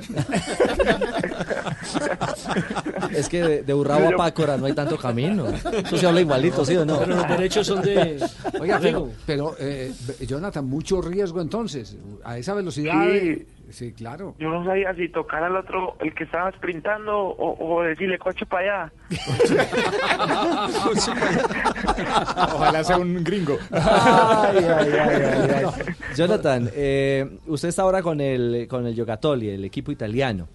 Es 3.15 3.27
que 3.29 3.41
de, 3.41 3.63
de 3.63 3.73
Urrabo 3.73 4.09
a 4.09 4.11
Pácora 4.17 4.57
no 4.57 4.65
hay 4.65 4.73
tanto 4.73 4.97
camino. 4.97 5.45
Eso 5.91 5.97
se 6.01 6.07
habla 6.07 6.21
igualito, 6.21 6.63
¿sí 6.63 6.75
o 6.77 6.85
no? 6.85 6.99
Pero 6.99 7.15
los 7.15 7.27
derechos 7.27 7.67
son 7.67 7.81
de 7.81 8.23
Oiga, 8.59 8.79
pero, 8.81 9.09
pero 9.25 9.55
eh, 9.59 9.91
Jonathan, 10.21 10.65
mucho 10.65 11.01
riesgo 11.01 11.41
entonces, 11.41 11.97
a 12.23 12.37
esa 12.37 12.53
velocidad. 12.53 12.93
Sí. 13.11 13.45
sí, 13.69 13.91
claro. 13.93 14.35
Yo 14.39 14.49
no 14.49 14.63
sabía 14.63 14.93
si 14.95 15.09
tocar 15.09 15.43
al 15.43 15.55
otro, 15.57 15.97
el 15.99 16.13
que 16.13 16.23
estaba 16.23 16.49
sprintando, 16.53 17.17
o, 17.17 17.75
o 17.77 17.83
decirle 17.83 18.17
coche 18.17 18.45
para 18.45 18.85
allá. 18.85 18.93
Ojalá 22.53 22.83
sea 22.83 22.97
un 22.97 23.23
gringo. 23.23 23.57
Ay, 23.71 24.57
ay, 24.57 24.65
ay, 24.67 24.93
ay, 24.93 25.51
ay. 25.53 25.65
Jonathan, 26.15 26.69
eh, 26.73 27.37
usted 27.47 27.69
está 27.69 27.81
ahora 27.81 28.01
con 28.01 28.21
el, 28.21 28.67
con 28.69 28.87
el 28.87 28.93
Giocattoli, 28.95 29.49
el 29.49 29.65
equipo 29.65 29.91
italiano. 29.91 30.47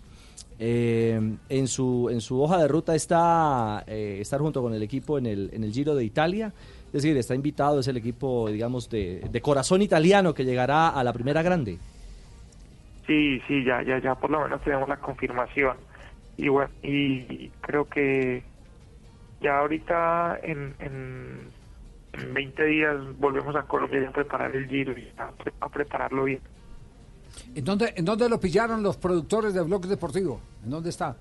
Eh, 0.58 1.20
en, 1.48 1.68
su, 1.68 2.08
en 2.10 2.20
su 2.20 2.40
hoja 2.40 2.58
de 2.58 2.68
ruta 2.68 2.94
está 2.94 3.84
eh, 3.86 4.18
estar 4.20 4.40
junto 4.40 4.62
con 4.62 4.72
el 4.72 4.82
equipo 4.82 5.18
en 5.18 5.26
el, 5.26 5.50
en 5.52 5.64
el 5.64 5.72
Giro 5.72 5.94
de 5.94 6.04
Italia. 6.04 6.52
Es 6.86 7.02
decir, 7.02 7.16
está 7.16 7.34
invitado, 7.34 7.80
es 7.80 7.88
el 7.88 7.96
equipo, 7.96 8.48
digamos, 8.48 8.88
de, 8.88 9.20
de 9.30 9.40
corazón 9.40 9.82
italiano 9.82 10.32
que 10.32 10.44
llegará 10.44 10.88
a 10.88 11.04
la 11.04 11.12
primera 11.12 11.42
grande. 11.42 11.78
Sí, 13.06 13.40
sí, 13.46 13.64
ya, 13.64 13.82
ya, 13.82 13.98
ya 13.98 14.14
por 14.14 14.30
lo 14.30 14.40
menos 14.42 14.62
tenemos 14.62 14.88
la 14.88 14.96
confirmación. 14.96 15.76
Y 16.38 16.48
bueno, 16.48 16.70
y 16.82 17.48
creo 17.60 17.84
que 17.88 18.42
ya 19.40 19.58
ahorita 19.58 20.38
en, 20.42 20.74
en, 20.78 21.50
en 22.14 22.34
20 22.34 22.64
días 22.64 22.96
volvemos 23.18 23.54
a 23.56 23.62
Colombia 23.62 24.08
a 24.08 24.12
preparar 24.12 24.54
el 24.56 24.66
giro 24.68 24.92
y 24.92 25.08
a, 25.18 25.30
a 25.60 25.68
prepararlo 25.68 26.24
bien. 26.24 26.40
¿En 27.54 27.64
dónde, 27.64 27.92
¿En 27.96 28.04
dónde 28.04 28.28
lo 28.28 28.38
pillaron 28.40 28.82
los 28.82 28.96
productores 28.96 29.54
de 29.54 29.62
Blog 29.62 29.86
Deportivo? 29.86 30.40
¿En 30.64 30.70
dónde 30.70 30.90
está? 30.90 31.16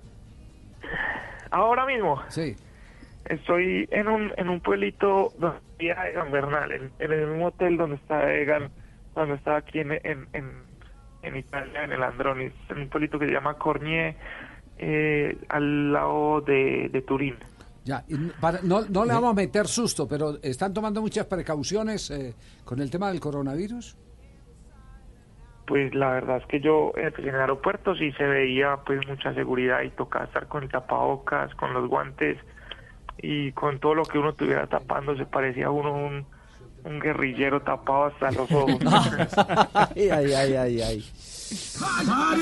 Ahora 1.50 1.86
mismo. 1.86 2.20
Sí. 2.28 2.56
Estoy 3.26 3.88
en 3.90 4.08
un, 4.08 4.32
en 4.36 4.48
un 4.48 4.60
pueblito 4.60 5.32
donde 5.38 5.58
está 5.78 6.08
Egan 6.08 6.30
Bernal, 6.30 6.72
en, 6.72 6.90
en 6.98 7.12
el 7.12 7.26
mismo 7.28 7.46
hotel 7.48 7.76
donde 7.76 7.96
está 7.96 8.32
Egan, 8.32 8.70
cuando 9.14 9.34
estaba 9.34 9.58
aquí 9.58 9.80
en, 9.80 9.92
en, 9.92 10.28
en, 10.32 10.52
en 11.22 11.36
Italia, 11.36 11.84
en 11.84 11.92
el 11.92 12.02
Andronis, 12.02 12.52
en 12.68 12.78
un 12.78 12.88
pueblito 12.88 13.18
que 13.18 13.26
se 13.26 13.32
llama 13.32 13.54
Cornier, 13.54 14.14
eh, 14.78 15.36
al 15.48 15.92
lado 15.92 16.40
de, 16.42 16.88
de 16.92 17.02
Turín. 17.02 17.36
Ya, 17.84 18.04
y 18.08 18.16
para- 18.40 18.60
no, 18.62 18.82
no 18.82 19.04
le 19.04 19.12
vamos 19.12 19.30
a 19.30 19.34
meter 19.34 19.66
susto, 19.66 20.06
pero 20.08 20.38
¿están 20.42 20.74
tomando 20.74 21.00
muchas 21.00 21.26
precauciones 21.26 22.10
eh, 22.10 22.34
con 22.64 22.80
el 22.80 22.90
tema 22.90 23.08
del 23.10 23.20
coronavirus? 23.20 23.96
Pues 25.66 25.94
la 25.94 26.10
verdad 26.10 26.36
es 26.38 26.46
que 26.46 26.60
yo 26.60 26.92
eh, 26.96 27.10
pues, 27.10 27.26
en 27.26 27.34
el 27.34 27.40
aeropuerto 27.40 27.96
sí 27.96 28.12
se 28.12 28.24
veía 28.24 28.78
pues 28.86 29.06
mucha 29.06 29.34
seguridad 29.34 29.82
y 29.82 29.90
tocaba 29.90 30.26
estar 30.26 30.46
con 30.46 30.62
el 30.62 30.68
tapabocas, 30.68 31.54
con 31.56 31.72
los 31.72 31.88
guantes 31.88 32.38
y 33.18 33.52
con 33.52 33.80
todo 33.80 33.94
lo 33.94 34.04
que 34.04 34.18
uno 34.18 34.32
tuviera 34.32 34.66
tapando, 34.66 35.16
se 35.16 35.26
parecía 35.26 35.70
uno 35.70 35.92
un, 35.92 36.26
un 36.84 37.00
guerrillero 37.00 37.62
tapado 37.62 38.04
hasta 38.06 38.30
los 38.30 38.50
ojos. 38.52 38.78
ay, 39.96 40.10
ay, 40.10 40.32
ay, 40.32 40.54
ay, 40.54 40.80
ay. 40.82 41.04
Vamos 41.80 42.36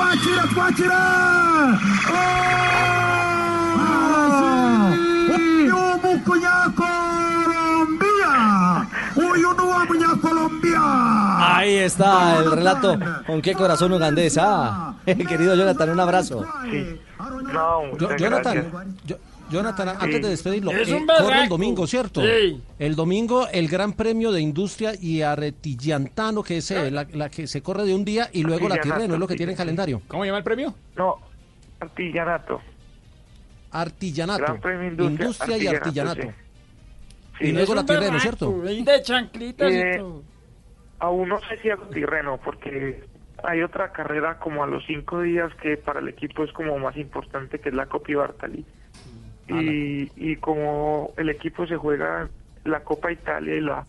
atira, 0.00 0.44
atira! 0.66 1.18
Ahí 11.56 11.74
está 11.76 12.38
el 12.38 12.50
relato. 12.50 12.98
¿Con 13.26 13.40
qué 13.42 13.54
corazón 13.54 13.92
ugandés? 13.92 14.38
Ah, 14.50 14.94
querido 15.06 15.54
Jonathan, 15.54 15.90
un 15.90 16.00
abrazo. 16.00 16.44
No, 17.52 17.96
Yo- 17.96 18.16
Jonathan, 18.16 18.70
yo- 19.06 19.16
Jonathan, 19.50 19.88
antes 19.88 20.20
de 20.22 20.28
despedirlo, 20.28 20.70
Es 20.72 20.88
eh, 20.90 21.06
corre 21.06 21.42
el 21.44 21.48
domingo, 21.48 21.86
¿cierto? 21.86 22.20
Sí. 22.20 22.60
El 22.78 22.94
domingo 22.94 23.48
el 23.50 23.68
Gran 23.68 23.94
Premio 23.94 24.30
de 24.30 24.40
Industria 24.42 24.92
y 25.00 25.22
Artillantano, 25.22 26.42
que 26.42 26.58
es 26.58 26.70
eh, 26.70 26.90
la, 26.90 27.06
la 27.12 27.30
que 27.30 27.46
se 27.46 27.62
corre 27.62 27.84
de 27.84 27.94
un 27.94 28.04
día, 28.04 28.28
y 28.32 28.42
luego 28.42 28.68
la 28.68 28.74
Artillanato, 28.74 28.98
Tirreno, 29.00 29.14
es 29.14 29.20
lo 29.20 29.26
que 29.26 29.36
tiene 29.36 29.52
en 29.52 29.58
calendario. 29.58 30.02
¿Cómo 30.08 30.24
llama 30.24 30.38
el 30.38 30.44
premio? 30.44 30.74
No, 30.96 31.16
artillanato. 31.80 32.60
Artillanato, 33.70 34.42
Gran 34.42 34.60
Premio 34.60 34.88
Industria, 34.88 35.20
Industria 35.20 35.56
y 35.56 35.66
Artillanato, 35.66 36.20
Artillanato. 36.20 36.47
Sí, 37.38 37.46
Y 37.48 37.52
luego 37.52 37.74
la 37.74 37.82
berraco, 37.82 38.18
¿cierto? 38.18 38.70
y 38.70 38.82
De 38.84 39.02
chanclitas 39.02 39.70
Eh, 39.72 39.92
y 39.94 39.98
todo. 39.98 40.22
Aún 41.00 41.28
no 41.28 41.38
sé 41.40 41.58
si 41.58 41.70
hago 41.70 41.84
tirreno, 41.86 42.38
porque 42.44 43.04
hay 43.44 43.62
otra 43.62 43.92
carrera 43.92 44.38
como 44.38 44.64
a 44.64 44.66
los 44.66 44.84
cinco 44.86 45.20
días 45.22 45.52
que 45.62 45.76
para 45.76 46.00
el 46.00 46.08
equipo 46.08 46.42
es 46.44 46.52
como 46.52 46.76
más 46.78 46.96
importante, 46.96 47.60
que 47.60 47.68
es 47.68 47.74
la 47.74 47.86
Copa 47.86 48.12
Bartali. 48.16 48.64
Y, 49.48 50.10
y 50.16 50.36
como 50.36 51.12
el 51.16 51.30
equipo 51.30 51.66
se 51.66 51.76
juega 51.76 52.28
la 52.64 52.80
Copa 52.80 53.10
Italia 53.12 53.54
y 53.54 53.60
la, 53.60 53.86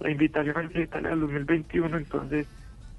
la 0.00 0.10
invitación 0.10 0.56
a 0.56 0.80
Italia 0.80 1.10
del 1.10 1.20
2021, 1.20 1.96
entonces 1.98 2.46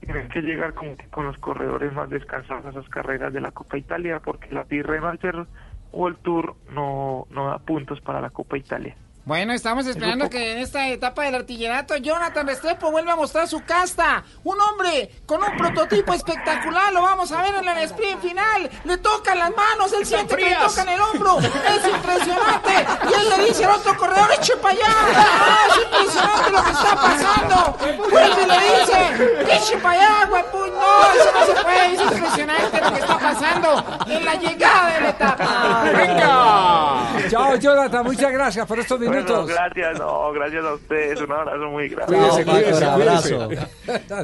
tienen 0.02 0.28
que 0.30 0.42
llegar 0.42 0.74
como 0.74 0.96
que 0.96 1.08
con 1.08 1.26
los 1.26 1.38
corredores 1.38 1.92
más 1.94 2.10
descansados 2.10 2.66
a 2.66 2.70
esas 2.70 2.88
carreras 2.90 3.34
de 3.34 3.42
la 3.42 3.52
Copa 3.52 3.78
Italia, 3.78 4.20
porque 4.24 4.54
la 4.54 4.66
Tirreno 4.66 5.08
al 5.08 5.20
ser 5.20 5.46
World 5.92 6.18
Tour 6.22 6.56
no, 6.72 7.26
no 7.32 7.48
da 7.48 7.58
puntos 7.60 8.00
para 8.02 8.22
la 8.22 8.30
Copa 8.30 8.58
Italia. 8.58 8.96
Bueno, 9.26 9.54
estamos 9.54 9.88
esperando 9.88 10.30
que 10.30 10.52
en 10.52 10.58
esta 10.58 10.90
etapa 10.90 11.24
del 11.24 11.36
artillerato 11.36 11.95
Jonathan 11.95 12.45
Restrepo 12.45 12.91
vuelva 12.91 13.14
a 13.14 13.16
mostrar 13.16 13.48
su 13.48 13.64
casta. 13.64 14.22
Un 14.44 14.60
hombre 14.60 15.12
con 15.26 15.41
un 15.41 15.56
prototipo 15.56 16.14
espectacular, 16.14 16.91
lo 16.91 17.02
vamos 17.02 17.32
a 17.32 17.41
ver 17.41 17.56
en 17.56 17.70
el 17.70 17.78
sprint 17.86 18.20
final. 18.20 18.70
Le 18.84 18.98
tocan 18.98 19.40
las 19.40 19.52
manos, 19.56 19.94
él 19.94 20.06
siente 20.06 20.36
que 20.36 20.50
le 20.50 20.56
tocan 20.58 20.90
el 20.90 21.00
hombro. 21.00 21.40
Es 21.40 21.88
impresionante. 21.95 22.86
Y 23.10 23.14
él 23.14 23.30
le 23.30 23.45
dice 23.45 23.64
al 23.64 23.72
otro 23.72 23.98
corredor, 23.98 24.30
eche 24.38 24.58
para 24.58 24.74
allá. 24.74 24.94
Ah, 25.16 25.58
es 25.70 25.84
impresionante 25.86 26.52
lo 26.52 26.64
que 26.64 26.72
está 26.72 26.95
pasando. 26.95 27.78
Vuelve 28.10 28.44
y 28.44 28.45
le 28.45 28.82
dice, 28.82 29.56
eche 29.56 29.78
para 29.78 30.02
allá, 30.02 30.26
guapu. 30.26 30.58
No, 30.58 31.14
eso 31.14 31.32
no 31.34 31.45
se 31.45 31.64
puede. 31.64 31.94
Es 31.94 32.02
impresionante 32.02 32.82
lo 32.82 32.94
que 32.94 33.00
está 33.00 33.20
pasando 33.20 34.04
en 34.06 34.26
la 34.26 34.36
llegada 34.36 34.90
de 34.90 35.00
la 35.02 35.10
etapa. 35.10 35.84
¡Venga! 35.95 37.30
Chao, 37.30 37.56
Jonathan, 37.56 38.04
muchas 38.04 38.32
gracias 38.34 38.68
por 38.68 38.80
estos 38.80 39.00
Bueno, 39.00 39.12
minutos. 39.14 39.48
gracias, 39.48 39.99
no, 39.99 40.31
gracias 40.34 40.65
a 40.65 40.73
ustedes, 40.73 41.22
un 41.22 41.31
abrazo 41.31 41.65
muy 41.69 41.90
grande. 41.90 42.15
Cuídese, 42.18 42.45
cuídese, 42.45 42.85
abrazo. 42.85 43.49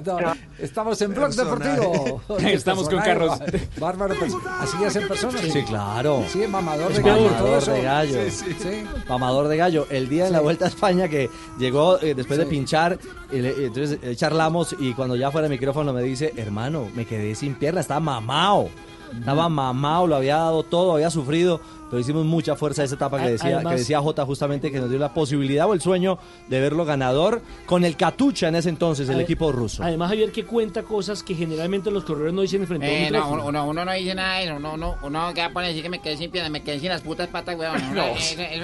No, 0.05 0.33
estamos 0.57 1.01
en 1.01 1.13
Blog 1.13 1.31
Deportivo. 1.31 2.21
Estamos 2.39 2.89
con 2.89 2.99
Carlos. 2.99 3.39
Bárbaro, 3.77 4.15
perso- 4.15 4.41
así 4.59 4.83
hacen 4.83 5.07
personas. 5.07 5.41
Sí, 5.41 5.63
claro. 5.63 6.23
Sí, 6.27 6.45
mamador 6.47 6.93
de 6.93 7.01
gallo, 7.01 7.29
Mamador 7.29 7.63
de 7.65 7.81
gallo. 7.81 8.19
Sí, 8.29 8.55
sí. 8.59 8.83
Mamador 9.07 9.47
de 9.47 9.57
gallo. 9.57 9.87
El 9.89 10.07
día 10.09 10.27
en 10.27 10.33
la 10.33 10.39
Vuelta 10.39 10.65
a 10.65 10.67
España 10.69 11.07
que 11.07 11.29
llegó 11.59 11.99
eh, 12.01 12.13
después 12.15 12.39
de 12.39 12.45
pinchar, 12.45 12.97
y 13.31 13.39
le- 13.39 13.55
y 13.61 13.65
entonces 13.65 13.99
eh, 14.01 14.15
charlamos 14.15 14.75
y 14.79 14.93
cuando 14.93 15.15
ya 15.15 15.29
fuera 15.31 15.47
el 15.47 15.51
micrófono 15.51 15.91
me 15.93 16.01
dice, 16.03 16.33
hermano, 16.37 16.87
me 16.95 17.05
quedé 17.05 17.35
sin 17.35 17.55
pierna, 17.55 17.81
estaba 17.81 17.99
mamao. 17.99 18.69
Estaba 19.17 19.49
mamao, 19.49 20.05
lo 20.07 20.15
había 20.15 20.35
dado 20.37 20.63
todo, 20.63 20.93
había 20.93 21.09
sufrido, 21.09 21.59
pero 21.89 21.99
hicimos 21.99 22.25
mucha 22.25 22.55
fuerza 22.55 22.83
esa 22.83 22.95
etapa 22.95 23.17
que 23.17 23.23
A- 23.23 23.29
decía, 23.31 23.55
además- 23.55 23.73
que 23.73 23.79
decía 23.79 23.99
J 24.01 24.25
justamente 24.25 24.71
que 24.71 24.79
nos 24.79 24.89
dio 24.89 24.99
la 24.99 25.13
posibilidad 25.13 25.67
o 25.67 25.73
el 25.73 25.81
sueño 25.81 26.19
de 26.47 26.59
verlo 26.59 26.85
ganador 26.85 27.41
con 27.65 27.83
el 27.83 27.95
Catucha 27.95 28.47
en 28.49 28.55
ese 28.55 28.69
entonces, 28.69 29.09
el 29.09 29.19
equipo 29.21 29.51
ruso. 29.51 29.83
Además, 29.83 30.09
Javier, 30.09 30.31
que 30.31 30.45
cuenta 30.45 30.83
cosas 30.83 31.23
que 31.23 31.35
generalmente 31.35 31.89
los 31.91 32.03
corredores 32.03 32.33
no 32.33 32.41
dicen 32.41 32.65
frente 32.67 32.85
a 32.87 32.89
un 32.89 32.95
Eh, 32.95 33.11
no, 33.11 33.43
uno, 33.47 33.65
uno 33.67 33.85
no 33.85 33.93
dice 33.93 34.13
nada 34.15 34.37
de 34.37 34.45
eso, 34.45 34.55
uno, 34.55 34.73
uno, 34.73 34.95
uno 35.03 35.33
que 35.33 35.41
va 35.41 35.47
a 35.47 35.53
poner 35.53 35.69
decir 35.69 35.83
que 35.83 35.89
me 35.89 35.99
quedé 36.01 36.17
sin 36.17 36.29
piernas, 36.31 36.51
me 36.51 36.61
quedé 36.63 36.79
sin 36.79 36.89
las 36.89 37.01
putas 37.01 37.27
patas, 37.27 37.57
weón. 37.57 37.79
No, 37.89 37.93
No. 37.95 38.03
eh, 38.03 38.15
eh, 38.37 38.47
eh, 38.53 38.59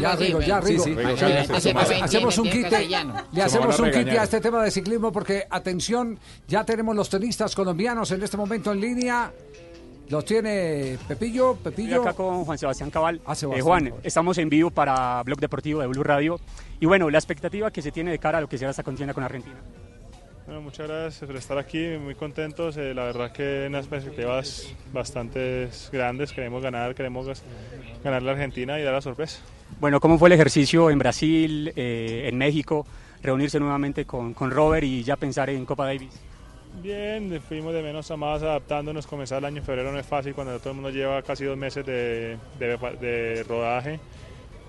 Ya, 0.00 0.12
eh, 0.12 0.16
Rigo, 0.16 0.40
ya. 0.40 0.60
Rigo. 0.60 0.84
Sí, 0.84 0.94
sí. 0.94 1.70
Hacemos 2.02 2.38
un 2.38 2.48
castellano. 2.48 3.14
le 3.32 3.42
hacemos 3.42 3.78
a 3.78 3.82
un 3.82 3.88
regañar. 3.88 4.18
a 4.18 4.24
este 4.24 4.40
tema 4.40 4.62
de 4.62 4.70
ciclismo 4.70 5.12
porque, 5.12 5.44
atención, 5.50 6.18
ya 6.46 6.64
tenemos 6.64 6.94
los 6.94 7.08
tenistas 7.08 7.54
colombianos 7.54 8.10
en 8.12 8.22
este 8.22 8.36
momento 8.36 8.72
en 8.72 8.80
línea. 8.80 9.32
Los 10.10 10.24
tiene 10.24 10.96
Pepillo, 11.06 11.52
Estoy 11.52 11.70
Pepillo. 11.72 12.02
acá 12.02 12.14
con 12.14 12.44
Juan 12.44 12.56
Sebastián 12.56 12.90
Cabal. 12.90 13.20
Ah, 13.26 13.34
Sebastián 13.34 13.60
Eh, 13.60 13.62
Juan, 13.62 13.92
estamos 14.02 14.38
en 14.38 14.48
vivo 14.48 14.70
para 14.70 15.22
Blog 15.22 15.38
Deportivo 15.38 15.80
de 15.82 15.86
Blue 15.86 16.02
Radio. 16.02 16.40
Y 16.80 16.86
bueno, 16.86 17.10
la 17.10 17.18
expectativa 17.18 17.70
que 17.70 17.82
se 17.82 17.92
tiene 17.92 18.10
de 18.10 18.18
cara 18.18 18.38
a 18.38 18.40
lo 18.40 18.48
que 18.48 18.56
será 18.56 18.70
esta 18.70 18.82
contienda 18.82 19.12
con 19.12 19.22
Argentina. 19.24 19.56
Bueno, 20.46 20.62
muchas 20.62 20.88
gracias 20.88 21.26
por 21.26 21.36
estar 21.36 21.58
aquí, 21.58 21.98
muy 22.02 22.14
contentos. 22.14 22.78
eh, 22.78 22.94
la 22.94 23.04
verdad 23.04 23.32
que 23.32 23.66
unas 23.68 23.86
perspectivas 23.86 24.72
bastante 24.94 25.68
grandes. 25.92 26.32
Queremos 26.32 26.62
ganar, 26.62 26.94
queremos 26.94 27.26
ganar 28.02 28.22
la 28.22 28.32
Argentina 28.32 28.80
y 28.80 28.82
dar 28.82 28.94
la 28.94 29.02
sorpresa. 29.02 29.40
Bueno, 29.78 30.00
¿cómo 30.00 30.18
fue 30.18 30.30
el 30.30 30.32
ejercicio 30.32 30.88
en 30.88 30.98
Brasil, 30.98 31.70
eh, 31.76 32.28
en 32.30 32.38
México? 32.38 32.86
Reunirse 33.22 33.60
nuevamente 33.60 34.06
con, 34.06 34.32
con 34.32 34.50
Robert 34.50 34.84
y 34.84 35.02
ya 35.02 35.16
pensar 35.16 35.50
en 35.50 35.66
Copa 35.66 35.84
Davis. 35.84 36.18
Bien, 36.82 37.40
fuimos 37.40 37.74
de 37.74 37.82
menos 37.82 38.10
a 38.10 38.16
más 38.16 38.42
adaptándonos. 38.42 39.06
Comenzar 39.06 39.38
el 39.38 39.44
año 39.46 39.58
en 39.58 39.64
febrero 39.64 39.90
no 39.92 39.98
es 39.98 40.06
fácil 40.06 40.34
cuando 40.34 40.58
todo 40.58 40.70
el 40.70 40.74
mundo 40.76 40.90
lleva 40.90 41.22
casi 41.22 41.44
dos 41.44 41.56
meses 41.56 41.84
de, 41.84 42.36
de- 42.58 42.96
de 43.00 43.44
rodaje. 43.44 43.98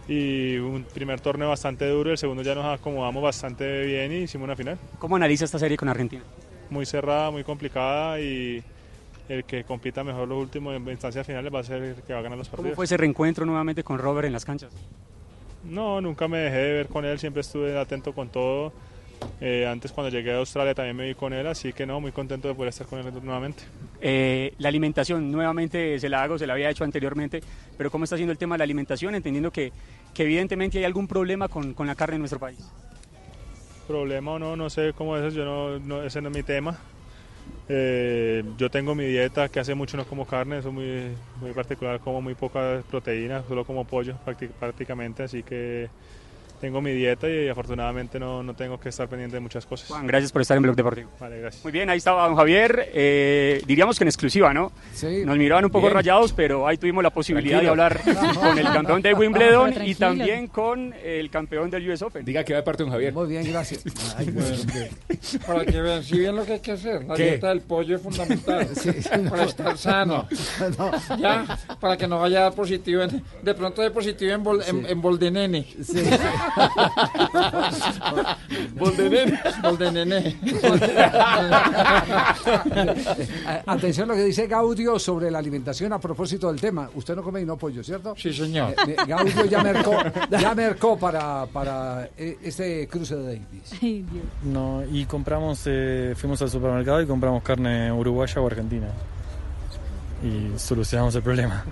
Y 0.07 0.57
un 0.57 0.83
primer 0.85 1.21
torneo 1.21 1.49
bastante 1.49 1.87
duro, 1.87 2.09
el 2.11 2.17
segundo 2.17 2.41
ya 2.41 2.55
nos 2.55 2.65
acomodamos 2.65 3.21
bastante 3.21 3.83
bien 3.85 4.11
y 4.11 4.15
hicimos 4.23 4.45
una 4.45 4.55
final. 4.55 4.77
¿Cómo 4.97 5.15
analiza 5.15 5.45
esta 5.45 5.59
serie 5.59 5.77
con 5.77 5.87
Argentina? 5.87 6.23
Muy 6.71 6.85
cerrada, 6.87 7.29
muy 7.29 7.43
complicada 7.43 8.19
y 8.19 8.63
el 9.27 9.43
que 9.43 9.63
compita 9.63 10.03
mejor 10.03 10.27
los 10.27 10.39
últimos 10.39 10.75
en 10.75 10.87
instancias 10.89 11.27
finales 11.27 11.53
va 11.53 11.59
a 11.59 11.63
ser 11.63 11.83
el 11.83 11.95
que 12.01 12.13
va 12.13 12.19
a 12.19 12.21
ganar 12.23 12.39
los 12.39 12.49
¿Cómo 12.49 12.57
partidos. 12.57 12.75
fue 12.75 12.85
ese 12.85 12.97
reencuentro 12.97 13.45
nuevamente 13.45 13.83
con 13.83 13.99
Robert 13.99 14.25
en 14.25 14.33
las 14.33 14.45
canchas? 14.45 14.71
No, 15.63 16.01
nunca 16.01 16.27
me 16.27 16.39
dejé 16.39 16.57
de 16.57 16.73
ver 16.73 16.87
con 16.87 17.05
él, 17.05 17.19
siempre 17.19 17.41
estuve 17.41 17.77
atento 17.77 18.13
con 18.13 18.29
todo. 18.29 18.73
Eh, 19.41 19.65
antes 19.65 19.91
cuando 19.93 20.09
llegué 20.09 20.31
a 20.31 20.37
Australia 20.37 20.73
también 20.73 20.97
me 20.97 21.07
vi 21.07 21.15
con 21.15 21.31
él, 21.31 21.47
así 21.47 21.71
que 21.71 21.85
no, 21.85 22.01
muy 22.01 22.11
contento 22.11 22.49
de 22.49 22.53
poder 22.55 22.69
estar 22.69 22.85
con 22.87 22.99
él 22.99 23.13
nuevamente. 23.23 23.63
Eh, 24.01 24.51
la 24.57 24.67
alimentación, 24.67 25.31
nuevamente 25.31 25.97
se 25.99 26.09
la 26.09 26.23
hago, 26.23 26.37
se 26.37 26.45
la 26.45 26.53
había 26.53 26.69
hecho 26.69 26.83
anteriormente, 26.83 27.39
pero 27.77 27.89
¿cómo 27.89 28.03
está 28.03 28.17
siendo 28.17 28.33
el 28.33 28.37
tema 28.37 28.55
de 28.55 28.59
la 28.59 28.63
alimentación? 28.65 29.15
Entendiendo 29.15 29.49
que, 29.51 29.71
que 30.13 30.23
evidentemente 30.23 30.77
hay 30.77 30.83
algún 30.83 31.07
problema 31.07 31.47
con, 31.47 31.73
con 31.73 31.87
la 31.87 31.95
carne 31.95 32.15
en 32.15 32.21
nuestro 32.21 32.39
país. 32.39 32.59
Problema 33.87 34.33
o 34.33 34.39
no, 34.39 34.55
no 34.55 34.69
sé 34.69 34.93
cómo 34.93 35.17
es, 35.17 35.33
yo 35.33 35.45
no, 35.45 35.79
no- 35.79 36.03
ese 36.03 36.21
no 36.21 36.29
es 36.29 36.35
mi 36.35 36.43
tema. 36.43 36.77
Eh, 37.69 38.43
yo 38.57 38.69
tengo 38.69 38.93
mi 38.95 39.05
dieta 39.05 39.47
que 39.47 39.59
hace 39.59 39.73
mucho 39.75 39.95
no 39.95 40.05
como 40.05 40.25
carne, 40.25 40.57
eso 40.57 40.69
es 40.69 40.73
muy, 40.73 41.15
muy 41.39 41.53
particular, 41.53 41.99
como 41.99 42.21
muy 42.21 42.33
poca 42.35 42.83
proteína, 42.89 43.43
solo 43.47 43.63
como 43.63 43.85
pollo 43.85 44.15
prácti- 44.25 44.49
prácticamente, 44.49 45.23
así 45.23 45.43
que 45.43 45.89
tengo 46.59 46.81
mi 46.81 46.91
dieta 46.91 47.29
y 47.29 47.47
afortunadamente 47.49 48.19
no, 48.19 48.43
no 48.43 48.53
tengo 48.55 48.79
que 48.79 48.89
estar 48.89 49.07
pendiente 49.07 49.35
de 49.37 49.39
muchas 49.39 49.65
cosas. 49.65 49.87
Juan, 49.89 50.05
gracias 50.07 50.31
por 50.31 50.41
estar 50.41 50.57
en 50.57 50.63
Blog 50.63 50.75
Deportivo. 50.75 51.09
Vale, 51.19 51.39
gracias. 51.39 51.63
Muy 51.63 51.71
bien, 51.71 51.89
ahí 51.89 51.97
estaba 51.97 52.27
don 52.27 52.35
Javier. 52.35 52.89
eh, 52.93 53.61
diríamos 53.65 53.97
que 53.97 54.03
en 54.03 54.07
exclusiva, 54.09 54.53
¿no? 54.53 54.71
Sí. 54.93 55.23
Nos 55.25 55.37
miraban 55.37 55.65
un 55.65 55.71
poco 55.71 55.87
Bien. 55.87 55.95
rayados, 55.95 56.33
pero 56.33 56.67
ahí 56.67 56.77
tuvimos 56.77 57.03
la 57.03 57.09
posibilidad 57.11 57.59
Tranquilo. 57.61 57.75
de 57.75 57.81
hablar 57.83 58.35
con 58.35 58.57
el 58.57 58.65
campeón 58.65 59.01
de 59.01 59.13
Wimbledon 59.13 59.73
y 59.85 59.95
también 59.95 60.47
con 60.47 60.93
el 61.03 61.29
campeón 61.29 61.69
del 61.69 61.89
US 61.89 62.01
Open. 62.01 62.25
Diga 62.25 62.43
que 62.43 62.53
va 62.53 62.57
de 62.57 62.63
parte 62.63 62.83
de 62.83 62.85
don 62.85 62.93
Javier. 62.93 63.13
Muy 63.13 63.27
bien, 63.29 63.43
gracias. 63.45 63.83
Para 65.47 65.65
que 65.65 65.81
vean, 65.81 66.03
si 66.03 66.17
bien 66.19 66.35
lo 66.35 66.45
que 66.45 66.53
hay 66.53 66.59
que 66.59 66.71
hacer, 66.73 67.03
la 67.05 67.15
¿Qué? 67.15 67.23
dieta 67.23 67.49
del 67.49 67.61
pollo 67.61 67.95
es 67.95 68.01
fundamental 68.01 68.67
para 69.29 69.43
estar 69.43 69.77
sano. 69.77 70.27
No. 70.77 70.91
Ya, 71.17 71.57
para 71.79 71.97
que 71.97 72.07
no 72.07 72.19
vaya 72.19 72.39
a 72.39 72.43
dar 72.43 72.53
positivo, 72.53 73.01
en- 73.03 73.23
de 73.41 73.53
pronto 73.53 73.81
de 73.81 73.91
positivo 73.91 74.31
en, 74.33 74.43
bol, 74.43 74.61
en, 74.67 74.85
en 74.85 75.01
boldenene. 75.01 75.65
Boldenene. 78.73 79.39
Boldenene. 79.61 80.37
Atención 83.65 84.09
a 84.09 84.13
lo 84.13 84.17
que 84.17 84.25
dice 84.25 84.47
Gaudio 84.47 84.99
sobre 84.99 85.29
la 85.31 85.39
alimentación 85.39 85.93
a 85.93 85.99
propósito 85.99 86.47
del 86.47 86.59
tema. 86.59 86.89
Usted 86.93 87.15
no 87.15 87.23
come 87.23 87.41
y 87.41 87.45
no 87.45 87.57
pollo, 87.57 87.83
¿cierto? 87.83 88.15
Sí, 88.17 88.33
señor. 88.33 88.71
Eh, 88.71 88.75
eh, 88.91 88.95
Gaudio 89.07 89.45
ya 89.45 89.63
mercó, 89.63 89.93
ya 90.29 90.55
mercó 90.55 90.97
para, 90.97 91.45
para 91.47 92.09
eh, 92.17 92.37
este 92.43 92.87
cruce 92.87 93.15
de 93.15 93.23
Davis. 93.23 94.07
No, 94.43 94.83
y 94.91 95.05
compramos, 95.05 95.61
eh, 95.65 96.13
fuimos 96.15 96.41
al 96.41 96.49
supermercado 96.49 97.01
y 97.01 97.07
compramos 97.07 97.43
carne 97.43 97.91
uruguaya 97.91 98.41
o 98.41 98.47
argentina. 98.47 98.87
Y 100.23 100.57
solucionamos 100.57 101.15
el 101.15 101.21
problema. 101.21 101.63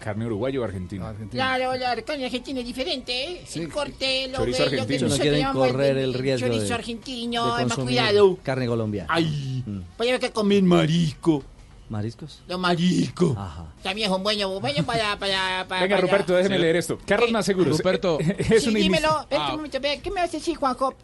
Carne 0.00 0.24
uruguayo 0.26 0.62
o 0.62 0.64
argentina. 0.64 1.14
Claro, 1.30 1.76
la 1.76 1.94
carne 2.02 2.24
argentina 2.24 2.60
es 2.60 2.66
diferente, 2.66 3.32
¿eh? 3.32 3.42
Sí. 3.46 3.60
El 3.60 3.68
corte, 3.68 4.28
lo, 4.28 4.38
Chorizo 4.38 4.64
lo 4.64 4.70
que 4.70 4.76
argentino. 4.80 5.08
No 5.08 5.16
quieren 5.18 5.52
correr 5.52 5.96
el 5.98 6.14
riesgo 6.14 6.46
Chorizo 6.48 6.66
de, 6.68 6.74
argentino, 6.74 7.44
de 7.44 7.62
es 7.62 7.68
más 7.68 7.76
consumir 7.76 8.00
cuidado. 8.00 8.38
carne 8.42 8.66
colombiana. 8.66 9.08
Ay, 9.12 9.62
Voy 9.98 10.08
a 10.08 10.12
ver 10.12 10.20
que 10.20 10.30
comen 10.30 10.66
marisco. 10.66 11.44
¿Mariscos? 11.90 12.42
Los 12.48 12.58
mariscos. 12.58 13.36
Ajá. 13.36 13.66
También 13.82 14.10
es 14.10 14.16
un 14.16 14.22
buen 14.22 14.38
bueno 14.60 14.84
para, 14.86 15.18
para, 15.18 15.66
para 15.68 15.82
Venga, 15.82 15.96
para- 15.96 16.00
Ruperto, 16.06 16.34
déjeme 16.34 16.58
leer 16.58 16.76
esto. 16.76 16.98
Carros 17.04 17.30
más 17.32 17.44
seguros. 17.44 17.76
Ruperto. 17.76 18.18
es 18.38 18.62
Sí, 18.62 18.68
una 18.70 18.78
dímelo, 18.78 19.20
espera 19.22 19.46
Ah. 19.46 19.50
un 19.50 19.56
momento, 19.56 19.80
ve, 19.80 20.00
¿qué 20.02 20.08
me 20.10 20.20
vas 20.20 20.30
a 20.30 20.36
decir, 20.38 20.56
Juanjo? 20.56 20.94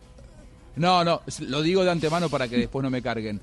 No, 0.76 1.02
no, 1.04 1.22
s- 1.26 1.44
lo 1.44 1.60
digo 1.62 1.82
de 1.84 1.90
antemano 1.90 2.28
para 2.28 2.48
que 2.48 2.56
después 2.56 2.82
no 2.82 2.90
me 2.90 3.02
carguen. 3.02 3.40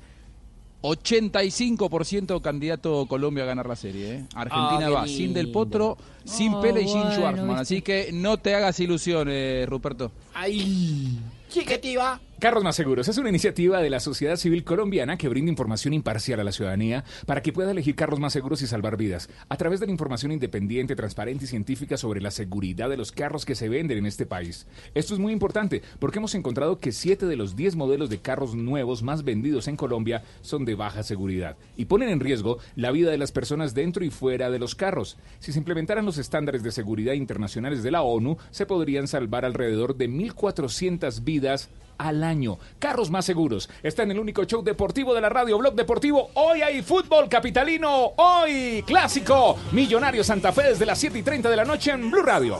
85% 0.84 2.42
candidato 2.42 3.06
Colombia 3.06 3.44
a 3.44 3.46
ganar 3.46 3.66
la 3.66 3.74
serie. 3.76 4.12
¿eh? 4.12 4.24
Argentina 4.34 4.76
Ah, 4.76 4.86
qué 4.86 4.90
va 4.90 5.06
sin 5.06 5.32
Del. 5.32 5.50
Potro, 5.50 5.96
sin 6.24 6.54
Oh, 6.54 6.60
Pele 6.60 6.82
y 6.82 6.88
sin 6.88 7.02
bueno. 7.02 7.54
Así 7.54 7.80
que 7.80 8.10
no 8.12 8.36
te 8.36 8.54
hagas 8.54 8.78
ilusiones, 8.80 9.66
Ruperto. 9.66 10.12
Ay, 10.34 11.18
sí 11.48 11.64
que 11.64 11.78
te 11.78 11.88
iba. 11.88 12.20
Carros 12.40 12.64
Más 12.64 12.76
Seguros 12.76 13.08
es 13.08 13.16
una 13.16 13.28
iniciativa 13.28 13.80
de 13.80 13.88
la 13.88 14.00
sociedad 14.00 14.36
civil 14.36 14.64
colombiana 14.64 15.16
que 15.16 15.28
brinda 15.28 15.50
información 15.50 15.94
imparcial 15.94 16.40
a 16.40 16.44
la 16.44 16.52
ciudadanía 16.52 17.04
para 17.26 17.42
que 17.42 17.52
pueda 17.52 17.70
elegir 17.70 17.94
carros 17.94 18.18
más 18.18 18.32
seguros 18.32 18.60
y 18.60 18.66
salvar 18.66 18.96
vidas. 18.96 19.30
A 19.48 19.56
través 19.56 19.80
de 19.80 19.86
la 19.86 19.92
información 19.92 20.32
independiente, 20.32 20.96
transparente 20.96 21.44
y 21.44 21.48
científica 21.48 21.96
sobre 21.96 22.20
la 22.20 22.30
seguridad 22.30 22.90
de 22.90 22.96
los 22.96 23.12
carros 23.12 23.46
que 23.46 23.54
se 23.54 23.68
venden 23.68 23.98
en 23.98 24.06
este 24.06 24.26
país. 24.26 24.66
Esto 24.94 25.14
es 25.14 25.20
muy 25.20 25.32
importante 25.32 25.80
porque 26.00 26.18
hemos 26.18 26.34
encontrado 26.34 26.80
que 26.80 26.92
7 26.92 27.24
de 27.26 27.36
los 27.36 27.56
10 27.56 27.76
modelos 27.76 28.10
de 28.10 28.18
carros 28.18 28.54
nuevos 28.54 29.02
más 29.02 29.24
vendidos 29.24 29.68
en 29.68 29.76
Colombia 29.76 30.22
son 30.42 30.64
de 30.64 30.74
baja 30.74 31.02
seguridad 31.02 31.56
y 31.76 31.86
ponen 31.86 32.08
en 32.08 32.20
riesgo 32.20 32.58
la 32.74 32.90
vida 32.90 33.10
de 33.10 33.18
las 33.18 33.32
personas 33.32 33.74
dentro 33.74 34.04
y 34.04 34.10
fuera 34.10 34.50
de 34.50 34.58
los 34.58 34.74
carros. 34.74 35.16
Si 35.38 35.52
se 35.52 35.58
implementaran 35.58 36.04
los 36.04 36.18
estándares 36.18 36.62
de 36.62 36.72
seguridad 36.72 37.14
internacionales 37.14 37.82
de 37.82 37.92
la 37.92 38.02
ONU, 38.02 38.36
se 38.50 38.66
podrían 38.66 39.08
salvar 39.08 39.44
alrededor 39.44 39.96
de 39.96 40.10
1.400 40.10 41.22
vidas 41.24 41.70
al 41.98 42.22
año. 42.24 42.58
Carros 42.78 43.10
más 43.10 43.24
seguros. 43.24 43.68
Está 43.82 44.02
en 44.02 44.12
el 44.12 44.18
único 44.18 44.44
show 44.44 44.62
deportivo 44.62 45.14
de 45.14 45.20
la 45.20 45.28
radio, 45.28 45.58
Blog 45.58 45.74
Deportivo. 45.74 46.30
Hoy 46.34 46.62
hay 46.62 46.82
fútbol 46.82 47.28
capitalino. 47.28 48.12
Hoy 48.16 48.82
clásico. 48.86 49.56
Millonario 49.72 50.24
Santa 50.24 50.52
Fe 50.52 50.64
desde 50.68 50.86
las 50.86 50.98
7 50.98 51.18
y 51.18 51.22
30 51.22 51.50
de 51.50 51.56
la 51.56 51.64
noche 51.64 51.90
en 51.92 52.10
Blue 52.10 52.22
Radio. 52.22 52.58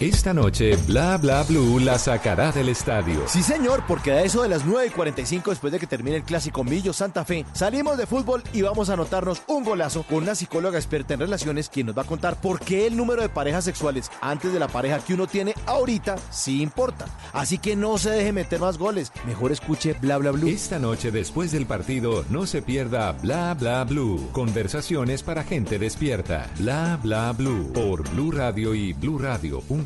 Esta 0.00 0.32
noche, 0.32 0.76
Bla 0.86 1.18
Bla 1.18 1.42
Blue 1.42 1.78
la 1.78 1.98
sacará 1.98 2.50
del 2.52 2.70
estadio. 2.70 3.20
Sí, 3.26 3.42
señor, 3.42 3.84
porque 3.86 4.12
a 4.12 4.22
eso 4.22 4.42
de 4.42 4.48
las 4.48 4.64
9 4.64 4.86
y 4.86 4.90
45, 4.90 5.50
después 5.50 5.74
de 5.74 5.78
que 5.78 5.86
termine 5.86 6.16
el 6.16 6.22
clásico 6.22 6.64
Millo 6.64 6.94
Santa 6.94 7.22
Fe, 7.26 7.44
salimos 7.52 7.98
de 7.98 8.06
fútbol 8.06 8.42
y 8.54 8.62
vamos 8.62 8.88
a 8.88 8.94
anotarnos 8.94 9.42
un 9.46 9.62
golazo 9.62 10.04
con 10.04 10.22
una 10.22 10.34
psicóloga 10.34 10.78
experta 10.78 11.12
en 11.12 11.20
relaciones 11.20 11.68
quien 11.68 11.88
nos 11.88 11.98
va 11.98 12.00
a 12.00 12.06
contar 12.06 12.40
por 12.40 12.60
qué 12.60 12.86
el 12.86 12.96
número 12.96 13.20
de 13.20 13.28
parejas 13.28 13.64
sexuales 13.64 14.10
antes 14.22 14.54
de 14.54 14.58
la 14.58 14.68
pareja 14.68 15.00
que 15.00 15.12
uno 15.12 15.26
tiene 15.26 15.54
ahorita 15.66 16.16
sí 16.30 16.62
importa. 16.62 17.04
Así 17.34 17.58
que 17.58 17.76
no 17.76 17.98
se 17.98 18.08
deje 18.08 18.32
meter 18.32 18.58
más 18.58 18.78
goles. 18.78 19.12
Mejor 19.26 19.52
escuche 19.52 19.94
Bla 20.00 20.16
Bla 20.16 20.30
Blue. 20.30 20.48
Esta 20.48 20.78
noche, 20.78 21.10
después 21.10 21.52
del 21.52 21.66
partido, 21.66 22.24
no 22.30 22.46
se 22.46 22.62
pierda 22.62 23.12
Bla 23.12 23.52
Bla 23.52 23.84
Blue. 23.84 24.30
Conversaciones 24.32 25.22
para 25.22 25.44
gente 25.44 25.78
despierta. 25.78 26.48
Bla 26.58 26.98
Bla 27.02 27.32
Blue. 27.32 27.70
Por 27.74 28.08
Blue 28.08 28.30
Radio 28.30 28.74
y 28.74 28.94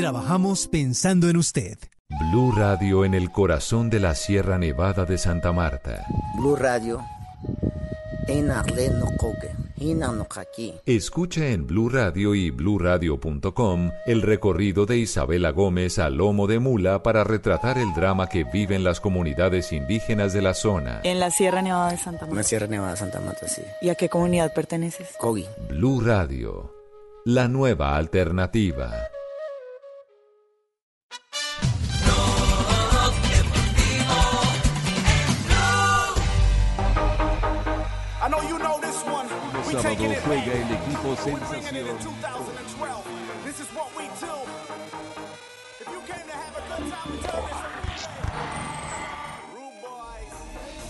Trabajamos 0.00 0.66
pensando 0.66 1.28
en 1.28 1.36
usted. 1.36 1.76
Blue 2.08 2.52
Radio 2.52 3.04
en 3.04 3.12
el 3.12 3.30
corazón 3.30 3.90
de 3.90 4.00
la 4.00 4.14
Sierra 4.14 4.56
Nevada 4.56 5.04
de 5.04 5.18
Santa 5.18 5.52
Marta. 5.52 6.06
Blue 6.38 6.56
Radio. 6.56 7.04
Escucha 10.86 11.48
en 11.48 11.66
Blue 11.66 11.90
Radio 11.90 12.34
y 12.34 12.50
BlueRadio.com 12.50 13.90
el 14.06 14.22
recorrido 14.22 14.86
de 14.86 14.96
Isabela 14.96 15.50
Gómez 15.50 15.98
a 15.98 16.08
lomo 16.08 16.46
de 16.46 16.60
mula 16.60 17.02
para 17.02 17.22
retratar 17.22 17.76
el 17.76 17.92
drama 17.92 18.26
que 18.26 18.44
viven 18.44 18.82
las 18.82 19.00
comunidades 19.00 19.70
indígenas 19.70 20.32
de 20.32 20.40
la 20.40 20.54
zona. 20.54 21.02
En 21.04 21.20
la 21.20 21.30
Sierra 21.30 21.60
Nevada 21.60 21.90
de 21.90 21.98
Santa 21.98 22.24
Marta. 22.24 22.42
Sierra 22.44 22.68
Nevada 22.68 22.96
Santa 22.96 23.20
Marta, 23.20 23.46
sí. 23.48 23.60
¿Y 23.82 23.90
a 23.90 23.94
qué 23.96 24.08
comunidad 24.08 24.54
perteneces? 24.54 25.08
Cogi. 25.18 25.44
Blue 25.68 26.00
Radio, 26.00 26.72
la 27.26 27.48
nueva 27.48 27.98
alternativa. 27.98 29.10
This 43.44 43.68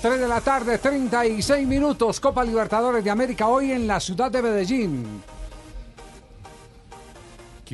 3 0.02 0.19
de 0.19 0.28
la 0.28 0.40
tarde, 0.40 0.78
36 0.78 1.69
minutos. 1.69 2.20
Copa 2.20 2.43
Libertadores 2.43 3.05
de 3.05 3.11
América 3.11 3.48
hoy 3.48 3.73
en 3.73 3.86
la 3.86 4.01
ciudad 4.01 4.31
de 4.31 4.40
Medellín. 4.40 5.23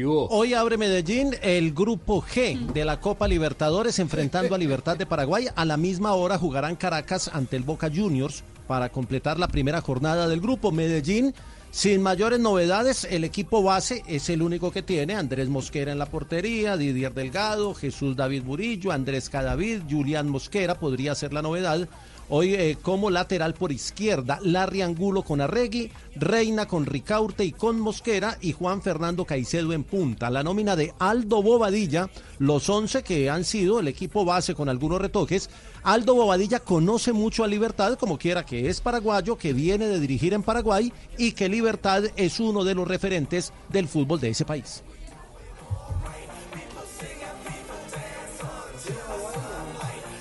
Hoy 0.05 0.53
abre 0.53 0.77
Medellín 0.77 1.37
el 1.41 1.73
grupo 1.73 2.21
G 2.21 2.67
de 2.73 2.85
la 2.85 3.01
Copa 3.01 3.27
Libertadores 3.29 3.99
enfrentando 3.99 4.55
a 4.55 4.59
Libertad 4.59 4.97
de 4.97 5.07
Paraguay. 5.07 5.47
A 5.55 5.65
la 5.65 5.77
misma 5.77 6.13
hora 6.15 6.37
jugarán 6.37 6.77
Caracas 6.77 7.31
ante 7.33 7.57
el 7.57 7.63
Boca 7.63 7.89
Juniors 7.95 8.43
para 8.67 8.89
completar 8.91 9.39
la 9.39 9.49
primera 9.49 9.81
jornada 9.81 10.29
del 10.29 10.41
grupo. 10.41 10.73
Medellín, 10.73 11.35
sin 11.71 12.03
mayores 12.03 12.41
novedades, 12.41 13.05
el 13.05 13.25
equipo 13.25 13.63
base 13.63 14.03
es 14.07 14.31
el 14.31 14.43
único 14.43 14.71
que 14.71 14.83
tiene. 14.83 15.15
Andrés 15.15 15.49
Mosquera 15.49 15.93
en 15.93 15.99
la 15.99 16.07
portería, 16.07 16.77
Didier 16.77 17.13
Delgado, 17.13 17.75
Jesús 17.75 18.17
David 18.17 18.45
Murillo, 18.45 18.93
Andrés 18.93 19.29
Cadavid, 19.29 19.83
Julián 19.89 20.29
Mosquera 20.29 20.79
podría 20.79 21.15
ser 21.15 21.33
la 21.33 21.43
novedad. 21.43 21.89
Hoy 22.29 22.55
eh, 22.55 22.77
como 22.83 23.09
lateral 23.09 23.55
por 23.55 23.71
izquierda, 23.71 24.41
Larry 24.43 24.83
Angulo 24.83 25.23
con 25.23 25.41
Arregui, 25.41 25.93
Reina 26.17 26.67
con 26.67 26.85
Ricaurte 26.85 27.45
y 27.45 27.53
con 27.53 27.79
Mosquera 27.79 28.37
y 28.41 28.51
Juan 28.53 28.83
Fernando 28.83 29.25
Caicedo 29.25 29.73
en 29.73 29.85
punta. 29.85 30.29
La 30.29 30.43
nómina 30.43 30.75
de 30.75 30.93
Aldo 30.99 31.41
Bobadilla, 31.41 32.11
los 32.41 32.69
11 32.69 33.05
que 33.05 33.31
han 33.31 33.45
sido 33.45 33.79
el 33.79 33.87
equipo 33.87 34.25
base 34.25 34.57
con 34.57 34.69
algunos 34.69 35.01
retoques. 35.01 35.49
Aldo 35.85 36.17
Bobadilla 36.17 36.59
conoce 36.59 37.13
mucho 37.13 37.45
a 37.45 37.47
Libertad, 37.47 37.97
como 37.97 38.19
quiera 38.19 38.45
que 38.45 38.69
es 38.69 38.81
paraguayo, 38.81 39.39
que 39.39 39.53
viene 39.53 39.87
de 39.87 40.01
dirigir 40.01 40.35
en 40.35 40.43
Paraguay 40.43 40.93
y 41.17 41.31
que 41.31 41.49
Libertad 41.49 42.03
es 42.17 42.41
uno 42.41 42.65
de 42.65 42.75
los 42.75 42.89
referentes 42.89 43.53
del 43.69 43.87
fútbol 43.87 44.19
de 44.19 44.31
ese 44.31 44.45
país. 44.45 44.83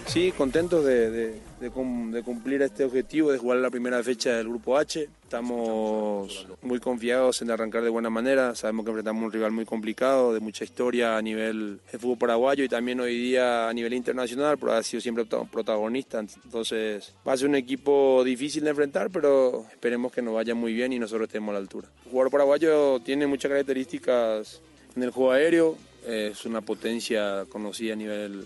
Sí, 0.08 0.32
contentos 0.38 0.86
de, 0.86 1.12
de- 1.12 1.45
de 1.70 2.16
de 2.16 2.24
cumplir 2.24 2.62
este 2.62 2.84
objetivo 2.86 3.32
de 3.32 3.38
jugar 3.38 3.58
la 3.60 3.70
primera 3.70 4.02
fecha 4.04 4.32
del 4.38 4.48
Grupo 4.48 4.78
H. 4.78 5.08
Estamos 5.24 6.48
muy 6.62 6.80
confiados 6.80 7.42
en 7.42 7.52
arrancar 7.52 7.84
de 7.84 7.90
buena 7.90 8.10
manera. 8.10 8.56
Sabemos 8.56 8.86
que 8.86 8.92
enfrentamos 8.92 9.24
un 9.24 9.32
rival 9.32 9.52
muy 9.52 9.66
complicado, 9.66 10.34
de 10.34 10.40
mucha 10.40 10.64
historia 10.64 11.18
a 11.18 11.22
nivel 11.22 11.80
de 11.92 11.98
fútbol 12.00 12.18
paraguayo 12.18 12.64
y 12.64 12.70
también 12.70 13.00
hoy 13.00 13.18
día 13.18 13.68
a 13.68 13.74
nivel 13.74 13.94
internacional, 13.94 14.58
pero 14.58 14.74
ha 14.74 14.84
sido 14.84 15.02
siempre 15.02 15.26
prota- 15.26 15.50
protagonista. 15.52 16.20
Entonces 16.20 17.14
va 17.28 17.34
a 17.34 17.38
ser 17.38 17.50
un 17.50 17.56
equipo 17.56 18.24
difícil 18.24 18.64
de 18.64 18.70
enfrentar, 18.70 19.10
pero 19.10 19.66
esperemos 19.72 20.12
que 20.12 20.22
nos 20.22 20.36
vaya 20.36 20.56
muy 20.56 20.74
bien 20.74 20.94
y 20.94 21.00
nosotros 21.00 21.28
estemos 21.28 21.50
a 21.50 21.54
la 21.54 21.60
altura. 21.60 21.88
El 22.06 22.12
jugador 22.12 22.32
paraguayo 22.32 23.00
tiene 23.02 23.28
muchas 23.28 23.50
características 23.50 24.62
en 24.96 25.04
el 25.04 25.10
juego 25.12 25.32
aéreo, 25.32 25.78
es 26.08 26.46
una 26.46 26.62
potencia 26.62 27.46
conocida 27.50 27.94
a 27.94 27.96
nivel 27.96 28.46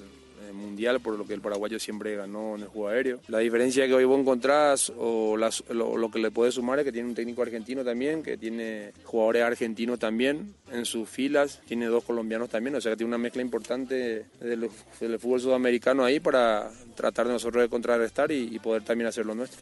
mundial, 0.60 1.00
por 1.00 1.18
lo 1.18 1.26
que 1.26 1.34
el 1.34 1.42
paraguayo 1.42 1.80
siempre 1.80 2.16
ganó 2.16 2.56
en 2.56 2.62
el 2.62 2.68
juego 2.68 2.90
aéreo. 2.90 3.20
La 3.28 3.40
diferencia 3.40 3.88
que 3.88 3.94
hoy 3.94 4.06
vos 4.06 4.20
encontrás, 4.20 4.92
o 4.98 5.38
lo, 5.38 6.12
que 6.12 6.20
le 6.20 6.32
puedes 6.32 6.56
sumar 6.56 6.80
es 6.80 6.86
que 6.86 6.92
tiene 6.92 7.10
un 7.10 7.16
técnico 7.16 7.42
argentino 7.42 7.84
también, 7.84 8.24
que 8.24 8.38
tiene 8.38 8.94
jugadores 9.04 9.44
argentinos 9.44 10.00
también 10.00 10.54
en 10.72 10.86
sus 10.86 11.10
filas, 11.10 11.62
tiene 11.68 11.88
dos 11.88 12.04
colombianos 12.04 12.50
también, 12.50 12.76
o 12.76 12.82
sea 12.82 12.92
que 12.92 12.98
tiene 12.98 13.10
una 13.10 13.18
mezcla 13.18 13.42
importante 13.42 14.26
del, 14.40 14.70
del 15.00 15.20
fútbol 15.20 15.42
sudamericano 15.42 16.04
ahí 16.04 16.20
para 16.20 16.70
tratar 16.96 17.28
de 17.28 17.34
nosotros 17.34 17.64
de 17.64 17.70
contrarrestar 17.70 18.32
y, 18.32 18.56
y 18.56 18.60
poder 18.60 18.84
también 18.84 19.08
hacer 19.08 19.26
lo 19.26 19.36
nuestro. 19.36 19.62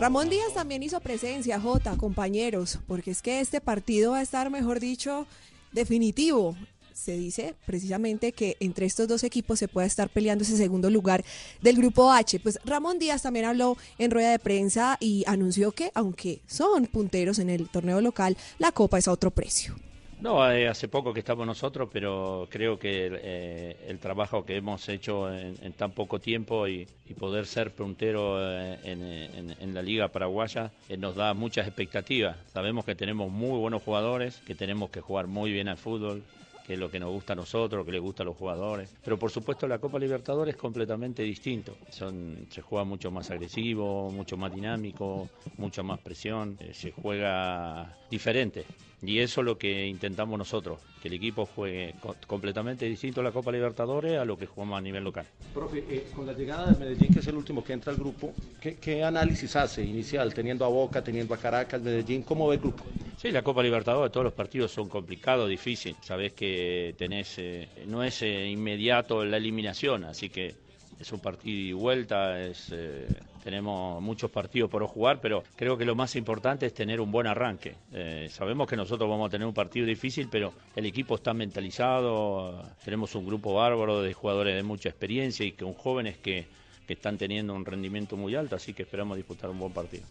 Ramón 0.00 0.28
Díaz 0.28 0.54
también 0.54 0.82
hizo 0.82 1.00
presencia, 1.00 1.60
Jota, 1.60 1.96
compañeros, 1.96 2.78
porque 2.86 3.10
es 3.10 3.22
que 3.22 3.40
este 3.40 3.60
partido 3.60 4.12
va 4.12 4.18
a 4.18 4.22
estar, 4.22 4.50
mejor 4.50 4.80
dicho, 4.80 5.26
definitivo. 5.72 6.56
Se 6.94 7.16
dice 7.16 7.54
precisamente 7.66 8.32
que 8.32 8.56
entre 8.60 8.86
estos 8.86 9.08
dos 9.08 9.24
equipos 9.24 9.58
se 9.58 9.68
puede 9.68 9.86
estar 9.86 10.08
peleando 10.08 10.44
ese 10.44 10.56
segundo 10.56 10.90
lugar 10.90 11.24
del 11.60 11.76
grupo 11.76 12.10
H. 12.10 12.40
Pues 12.40 12.58
Ramón 12.64 12.98
Díaz 12.98 13.22
también 13.22 13.44
habló 13.46 13.76
en 13.98 14.10
rueda 14.10 14.30
de 14.30 14.38
prensa 14.38 14.96
y 15.00 15.24
anunció 15.26 15.72
que, 15.72 15.90
aunque 15.94 16.40
son 16.46 16.86
punteros 16.86 17.38
en 17.38 17.50
el 17.50 17.68
torneo 17.68 18.00
local, 18.00 18.36
la 18.58 18.72
copa 18.72 18.98
es 18.98 19.08
a 19.08 19.12
otro 19.12 19.30
precio. 19.30 19.74
No, 20.22 20.48
eh, 20.48 20.68
hace 20.68 20.86
poco 20.86 21.12
que 21.12 21.18
estamos 21.18 21.44
nosotros, 21.44 21.88
pero 21.92 22.46
creo 22.48 22.78
que 22.78 23.10
eh, 23.12 23.76
el 23.88 23.98
trabajo 23.98 24.44
que 24.44 24.54
hemos 24.54 24.88
hecho 24.88 25.34
en, 25.34 25.72
tan 25.72 25.90
poco 25.90 26.20
tiempo 26.20 26.68
y, 26.68 26.86
poder 27.18 27.44
ser 27.44 27.72
puntero 27.74 28.38
eh, 28.40 28.78
en, 28.84 29.74
la 29.74 29.82
Liga 29.82 30.08
Paraguaya 30.08 30.70
nos 30.96 31.14
da 31.14 31.34
muchas 31.34 31.66
expectativas. 31.66 32.36
Sabemos 32.52 32.84
que 32.84 32.94
tenemos 32.94 33.30
muy 33.30 33.58
buenos 33.58 33.82
jugadores, 33.82 34.40
que 34.46 34.54
tenemos 34.54 34.90
que 34.90 35.02
jugar 35.02 35.26
muy 35.26 35.52
bien 35.52 35.68
al 35.68 35.76
fútbol, 35.76 36.22
que 36.66 36.74
es 36.74 36.78
lo 36.78 36.90
que 36.90 37.00
nos 37.00 37.10
gusta 37.10 37.32
a 37.32 37.36
nosotros, 37.36 37.84
que 37.84 37.92
les 37.92 38.00
gusta 38.00 38.22
a 38.22 38.26
los 38.26 38.36
jugadores. 38.36 38.94
Pero 39.04 39.18
por 39.18 39.30
supuesto 39.30 39.66
la 39.66 39.78
Copa 39.78 39.98
Libertadores 39.98 40.54
es 40.54 40.60
completamente 40.60 41.22
distinto. 41.22 41.76
Son, 41.90 42.46
se 42.50 42.62
juega 42.62 42.84
mucho 42.84 43.10
más 43.10 43.30
agresivo, 43.30 44.10
mucho 44.10 44.36
más 44.36 44.54
dinámico, 44.54 45.28
mucha 45.56 45.82
más 45.82 46.00
presión, 46.00 46.56
eh, 46.60 46.72
se 46.74 46.92
juega 46.92 47.96
diferente. 48.10 48.64
Y 49.04 49.18
eso 49.18 49.40
es 49.40 49.44
lo 49.44 49.58
que 49.58 49.86
intentamos 49.86 50.38
nosotros, 50.38 50.78
que 51.00 51.08
el 51.08 51.14
equipo 51.14 51.44
juegue 51.44 51.94
co- 52.00 52.16
completamente 52.26 52.86
distinto 52.86 53.20
a 53.20 53.24
la 53.24 53.32
Copa 53.32 53.50
Libertadores 53.50 54.18
a 54.18 54.24
lo 54.24 54.38
que 54.38 54.46
jugamos 54.46 54.78
a 54.78 54.80
nivel 54.80 55.02
local. 55.02 55.26
Profe, 55.52 55.78
eh, 55.88 56.06
con 56.14 56.24
la 56.24 56.32
llegada 56.32 56.72
de 56.72 56.78
Medellín, 56.78 57.10
que 57.10 57.18
es 57.18 57.26
el 57.26 57.36
último 57.36 57.62
que 57.64 57.72
entra 57.72 57.92
al 57.92 57.98
grupo, 57.98 58.32
¿qué, 58.60 58.76
qué 58.76 59.02
análisis 59.02 59.54
hace 59.56 59.84
inicial, 59.84 60.32
teniendo 60.32 60.64
a 60.64 60.68
Boca, 60.68 61.02
teniendo 61.02 61.34
a 61.34 61.36
Caracas, 61.38 61.82
Medellín? 61.82 62.22
¿Cómo 62.22 62.48
ve 62.48 62.54
el 62.54 62.60
grupo? 62.60 62.84
Sí, 63.16 63.30
la 63.30 63.42
Copa 63.42 63.62
Libertadores, 63.62 64.10
todos 64.10 64.24
los 64.24 64.32
partidos 64.32 64.70
son 64.70 64.88
complicados, 64.88 65.48
difíciles. 65.48 65.98
Sabés 66.00 66.32
que 66.32 66.94
tenés, 66.96 67.38
eh, 67.38 67.68
no 67.86 68.02
es 68.02 68.22
eh, 68.22 68.48
inmediato 68.48 69.24
la 69.24 69.36
eliminación, 69.36 70.04
así 70.04 70.28
que 70.28 70.54
es 71.00 71.12
un 71.12 71.20
partido 71.20 71.58
y 71.58 71.72
vuelta, 71.72 72.40
es, 72.40 72.68
eh, 72.72 73.06
tenemos 73.42 74.00
muchos 74.00 74.30
partidos 74.30 74.70
por 74.70 74.84
jugar, 74.86 75.20
pero 75.20 75.42
creo 75.56 75.76
que 75.76 75.84
lo 75.84 75.94
más 75.94 76.14
importante 76.16 76.66
es 76.66 76.74
tener 76.74 77.00
un 77.00 77.10
buen 77.10 77.26
arranque. 77.26 77.74
Eh, 77.92 78.28
sabemos 78.30 78.68
que 78.68 78.76
nosotros 78.76 79.08
vamos 79.08 79.28
a 79.28 79.30
tener 79.30 79.46
un 79.46 79.54
partido 79.54 79.86
difícil, 79.86 80.28
pero 80.30 80.52
el 80.76 80.86
equipo 80.86 81.16
está 81.16 81.34
mentalizado, 81.34 82.62
tenemos 82.84 83.14
un 83.14 83.26
grupo 83.26 83.54
bárbaro 83.54 84.02
de 84.02 84.12
jugadores 84.12 84.54
de 84.54 84.62
mucha 84.62 84.88
experiencia 84.88 85.44
y 85.44 85.52
con 85.52 85.74
jóvenes 85.74 86.18
que, 86.18 86.46
que 86.86 86.92
están 86.92 87.18
teniendo 87.18 87.54
un 87.54 87.64
rendimiento 87.64 88.16
muy 88.16 88.34
alto, 88.34 88.56
así 88.56 88.72
que 88.72 88.82
esperamos 88.82 89.16
disputar 89.16 89.50
un 89.50 89.58
buen 89.58 89.72
partido. 89.72 90.04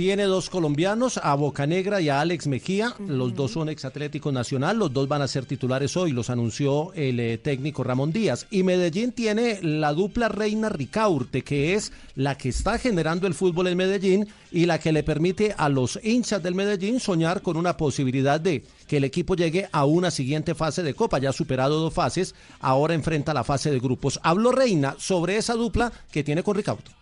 Tiene 0.00 0.22
dos 0.22 0.48
colombianos, 0.48 1.20
a 1.22 1.34
Bocanegra 1.34 2.00
y 2.00 2.08
a 2.08 2.22
Alex 2.22 2.46
Mejía. 2.46 2.94
Los 3.06 3.34
dos 3.34 3.50
son 3.50 3.68
ex 3.68 3.84
Atlético 3.84 4.32
Nacional. 4.32 4.78
Los 4.78 4.94
dos 4.94 5.08
van 5.08 5.20
a 5.20 5.28
ser 5.28 5.44
titulares 5.44 5.94
hoy, 5.94 6.12
los 6.12 6.30
anunció 6.30 6.94
el 6.94 7.20
eh, 7.20 7.36
técnico 7.36 7.84
Ramón 7.84 8.10
Díaz. 8.10 8.46
Y 8.50 8.62
Medellín 8.62 9.12
tiene 9.12 9.58
la 9.60 9.92
dupla 9.92 10.30
Reina 10.30 10.70
Ricaurte, 10.70 11.42
que 11.42 11.74
es 11.74 11.92
la 12.14 12.38
que 12.38 12.48
está 12.48 12.78
generando 12.78 13.26
el 13.26 13.34
fútbol 13.34 13.66
en 13.66 13.76
Medellín 13.76 14.26
y 14.50 14.64
la 14.64 14.78
que 14.78 14.90
le 14.90 15.02
permite 15.02 15.54
a 15.58 15.68
los 15.68 16.00
hinchas 16.02 16.42
del 16.42 16.54
Medellín 16.54 16.98
soñar 16.98 17.42
con 17.42 17.58
una 17.58 17.76
posibilidad 17.76 18.40
de 18.40 18.64
que 18.86 18.96
el 18.96 19.04
equipo 19.04 19.34
llegue 19.34 19.68
a 19.70 19.84
una 19.84 20.10
siguiente 20.10 20.54
fase 20.54 20.82
de 20.82 20.94
Copa. 20.94 21.18
Ya 21.18 21.28
ha 21.28 21.34
superado 21.34 21.78
dos 21.78 21.92
fases, 21.92 22.34
ahora 22.60 22.94
enfrenta 22.94 23.34
la 23.34 23.44
fase 23.44 23.70
de 23.70 23.78
grupos. 23.78 24.18
Habló 24.22 24.50
Reina 24.50 24.96
sobre 24.98 25.36
esa 25.36 25.52
dupla 25.52 25.92
que 26.10 26.24
tiene 26.24 26.42
con 26.42 26.56
Ricaurte. 26.56 26.99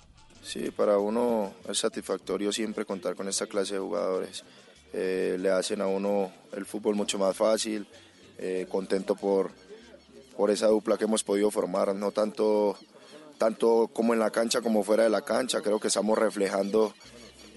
Sí, 0.49 0.71
para 0.71 0.97
uno 0.97 1.53
es 1.69 1.77
satisfactorio 1.79 2.51
siempre 2.53 2.87
contar 2.87 3.15
con 3.15 3.29
esta 3.29 3.47
clase 3.47 3.75
de 3.75 3.81
jugadores. 3.81 4.45
Eh, 4.95 5.37
le 5.39 5.51
hacen 5.51 5.83
a 5.83 5.87
uno 5.89 6.33
el 6.53 6.65
fútbol 6.65 6.95
mucho 6.95 7.19
más 7.19 7.37
fácil, 7.37 7.87
eh, 8.39 8.65
contento 8.71 9.15
por, 9.15 9.51
por 10.39 10.51
esa 10.51 10.69
dupla 10.69 10.97
que 10.97 11.05
hemos 11.05 11.23
podido 11.23 11.51
formar, 11.51 11.95
no 11.95 12.13
tanto, 12.13 12.79
tanto 13.37 13.91
como 13.93 14.15
en 14.15 14.21
la 14.21 14.31
cancha 14.31 14.63
como 14.63 14.83
fuera 14.83 15.03
de 15.03 15.11
la 15.11 15.21
cancha, 15.21 15.61
creo 15.61 15.79
que 15.79 15.89
estamos 15.89 16.17
reflejando 16.17 16.95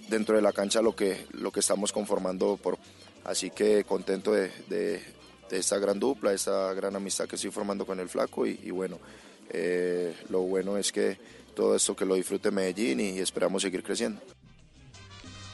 dentro 0.09 0.35
de 0.35 0.41
la 0.41 0.51
cancha 0.51 0.81
lo 0.81 0.93
que, 0.93 1.25
lo 1.31 1.49
que 1.53 1.61
estamos 1.61 1.93
conformando, 1.93 2.57
por, 2.57 2.77
así 3.23 3.51
que 3.51 3.85
contento 3.85 4.33
de, 4.33 4.51
de- 4.67 5.21
de 5.49 5.57
esta 5.57 5.77
gran 5.79 5.97
dupla, 5.99 6.33
esta 6.33 6.73
gran 6.73 6.95
amistad 6.97 7.25
que 7.27 7.35
estoy 7.37 7.51
formando 7.51 7.85
con 7.85 7.99
el 8.01 8.07
flaco 8.09 8.45
y, 8.45 8.59
y 8.63 8.71
bueno, 8.71 8.99
eh, 9.49 10.13
lo 10.29 10.41
bueno 10.41 10.77
es 10.77 10.91
que 10.93 11.17
todo 11.51 11.75
esto 11.75 11.95
que 11.95 12.05
lo 12.05 12.15
disfrute 12.15 12.51
Medellín 12.51 12.99
y 12.99 13.19
esperamos 13.19 13.61
seguir 13.61 13.83
creciendo. 13.83 14.21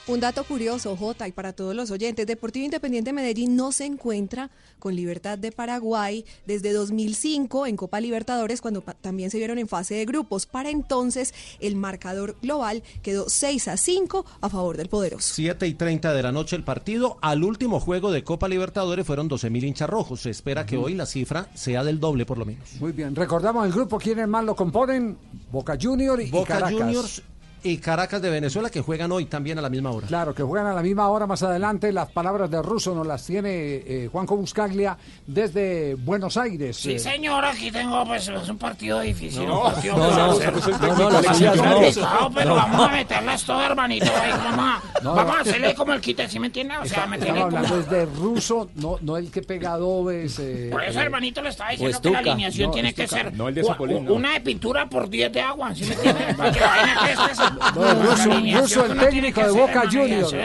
Un 0.10 0.22
dato 0.22 0.46
curioso, 0.46 0.96
Jota, 0.96 1.28
y 1.28 1.34
para 1.34 1.52
todos 1.52 1.76
los 1.76 1.92
oyentes, 1.92 2.26
Deportivo 2.26 2.64
Independiente 2.64 3.12
Medellín 3.12 3.58
no 3.58 3.74
se 3.74 3.84
encuentra 3.84 4.50
con 4.80 4.96
Libertad 4.96 5.38
de 5.38 5.52
Paraguay 5.52 6.24
desde 6.46 6.72
2005 6.72 7.68
en 7.68 7.76
Copa 7.76 8.00
Libertadores, 8.00 8.62
cuando 8.62 8.82
también 9.02 9.32
se 9.32 9.38
vieron 9.38 9.58
en 9.60 9.68
fase 9.68 9.96
de 9.96 10.06
grupos. 10.06 10.46
Para 10.46 10.70
entonces, 10.70 11.34
el 11.60 11.76
marcador 11.76 12.38
global 12.42 12.84
quedó 13.02 13.28
6 13.28 13.68
a 13.68 13.76
5 13.76 14.26
a 14.40 14.48
favor 14.48 14.78
del 14.78 14.88
poderoso. 14.88 15.34
7 15.34 15.68
y 15.68 15.74
30 15.74 16.14
de 16.14 16.24
la 16.24 16.32
noche 16.32 16.56
el 16.56 16.64
partido. 16.64 17.18
Al 17.22 17.44
último 17.44 17.82
juego 17.82 18.10
de 18.10 18.24
Copa 18.24 18.48
Libertadores 18.48 19.06
fueron 19.06 19.28
12 19.28 19.50
mil 19.50 19.66
hinchas 19.66 19.90
rojos. 19.90 20.22
Se 20.22 20.30
espera 20.30 20.66
que 20.66 20.78
hoy 20.78 20.94
la 20.94 21.06
cifra 21.06 21.50
sea 21.54 21.84
del 21.84 22.00
doble 22.00 22.26
por 22.26 22.38
lo 22.38 22.46
menos. 22.46 22.70
Muy 22.80 22.94
bien, 22.94 23.14
recordamos 23.14 23.66
el 23.66 23.74
grupo, 23.74 23.98
¿quiénes 23.98 24.30
más 24.30 24.46
lo 24.46 24.56
componen? 24.56 25.18
Boca 25.52 25.78
Junior 25.78 26.22
y 26.22 26.32
Boca 26.32 26.60
Caracas. 26.60 26.72
Juniors 26.72 27.24
y 27.70 27.78
Caracas 27.78 28.22
de 28.22 28.30
Venezuela 28.30 28.70
que 28.70 28.82
juegan 28.82 29.12
hoy 29.12 29.26
también 29.26 29.58
a 29.60 29.62
la 29.62 29.70
misma 29.70 29.92
hora. 29.92 30.08
Claro, 30.08 30.34
que 30.34 30.44
juegan 30.44 30.68
a 30.68 30.74
la 30.74 30.82
misma 30.82 31.08
hora 31.10 31.26
más 31.28 31.44
adelante. 31.44 31.92
Las 31.92 32.10
palabras 32.12 32.50
de 32.50 32.62
Russo 32.62 32.94
nos 32.96 33.06
las 33.08 33.26
tiene 33.26 33.50
eh, 33.52 34.10
Juanjo 34.12 34.36
Buscaglia 34.38 34.98
desde 35.26 35.96
Buenos 35.96 36.38
Aires. 36.38 36.78
Sí, 36.78 36.94
Eh, 36.94 37.00
señor, 37.00 37.44
aquí 37.46 37.72
tengo 37.72 38.06
pues 38.06 38.28
es 38.28 38.50
un 38.50 38.58
partido 38.58 39.00
difícil. 39.02 39.46
No, 39.48 39.66
un 39.66 39.74
partido 39.74 39.98
no, 39.98 40.08
no, 40.10 40.14
a 40.24 40.28
no, 40.28 40.34
ser- 40.36 40.54
no, 40.54 40.60
no, 40.60 40.98
va 41.12 41.20
a 41.20 41.22
no, 41.22 41.34
ser 41.34 41.56
no, 41.56 41.56
no, 41.66 41.74
complicado, 41.76 42.32
pero 42.34 42.50
no. 42.50 42.56
vamos 42.56 42.88
a 42.90 42.92
meterles 42.92 43.44
todo, 43.44 43.62
hermanito. 43.62 44.06
ahí, 44.06 44.32
vamos 44.32 44.66
a, 44.66 45.02
No, 45.04 45.14
vamos 45.16 45.34
a 45.34 45.36
no. 45.36 45.42
hacerle 45.42 45.76
como 45.76 45.94
el 45.94 46.02
quite, 46.02 46.28
¿sí 46.30 46.40
me 46.40 46.48
entiende? 46.48 46.76
O 46.78 46.86
sea, 46.86 46.98
Está- 46.98 47.08
me 47.08 47.18
tiene 47.18 47.34
como... 47.42 47.46
hablando 47.58 47.80
es 47.80 47.90
de 47.90 48.06
Russo, 48.06 48.70
no, 48.76 48.98
no 49.02 49.18
el 49.18 49.30
que 49.32 49.42
pega 49.42 49.74
adobes. 49.74 50.40
eh, 50.40 50.70
Por 50.72 50.84
eso, 50.84 51.00
eh, 51.00 51.04
hermanito, 51.04 51.42
le 51.42 51.50
estaba 51.50 51.70
o 51.70 51.72
diciendo 51.74 52.02
que 52.02 52.10
la 52.12 52.20
alineación 52.20 52.68
No, 52.68 52.74
tiene 52.74 52.94
que 52.94 53.08
ser 53.08 53.34
No, 53.36 53.48
el 53.50 53.56
de 53.56 53.62
u- 53.64 53.68
Zapolín, 53.68 53.98
u- 53.98 54.04
no. 54.04 54.14
una 54.14 54.34
de 54.34 54.42
pintura 54.42 54.88
por 54.88 55.10
10 55.10 55.32
de 55.32 55.42
agua, 55.42 55.74
¿sí 55.76 55.84
me 55.86 55.94
entiende? 55.94 56.34
Para 56.36 56.52
que 56.52 56.60
la 56.60 56.68
vaina 56.68 56.96
crezca 57.04 57.26
esa- 57.32 57.57
No, 57.76 58.60
Russo, 58.62 58.86
el 58.86 58.98
técnico 59.00 59.42
de 59.42 59.52
Boca 59.52 59.84
Juniors. 59.92 60.36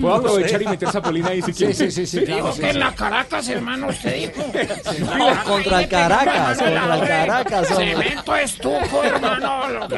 Puedo 0.00 0.14
aprovechar 0.14 0.62
y 0.62 0.66
meter 0.66 0.90
Zapolín 0.90 1.26
ahí 1.26 1.42
si 1.42 1.52
quieres. 1.52 1.78
sí, 1.78 1.90
sí, 1.90 2.06
sí, 2.06 2.20
Dijo 2.20 2.52
sí, 2.52 2.60
que 2.60 2.70
en 2.70 2.78
la 2.80 2.94
Caracas, 2.94 3.48
hermano, 3.48 3.88
usted 3.88 4.14
dijo. 4.14 4.52
Contra 5.44 5.80
el 5.82 5.88
Caracas, 5.88 6.58
contra 6.58 6.94
el 6.94 7.08
Caracas. 7.08 7.68
Cemento 7.68 8.36
estuco, 8.36 9.02
hermano. 9.02 9.88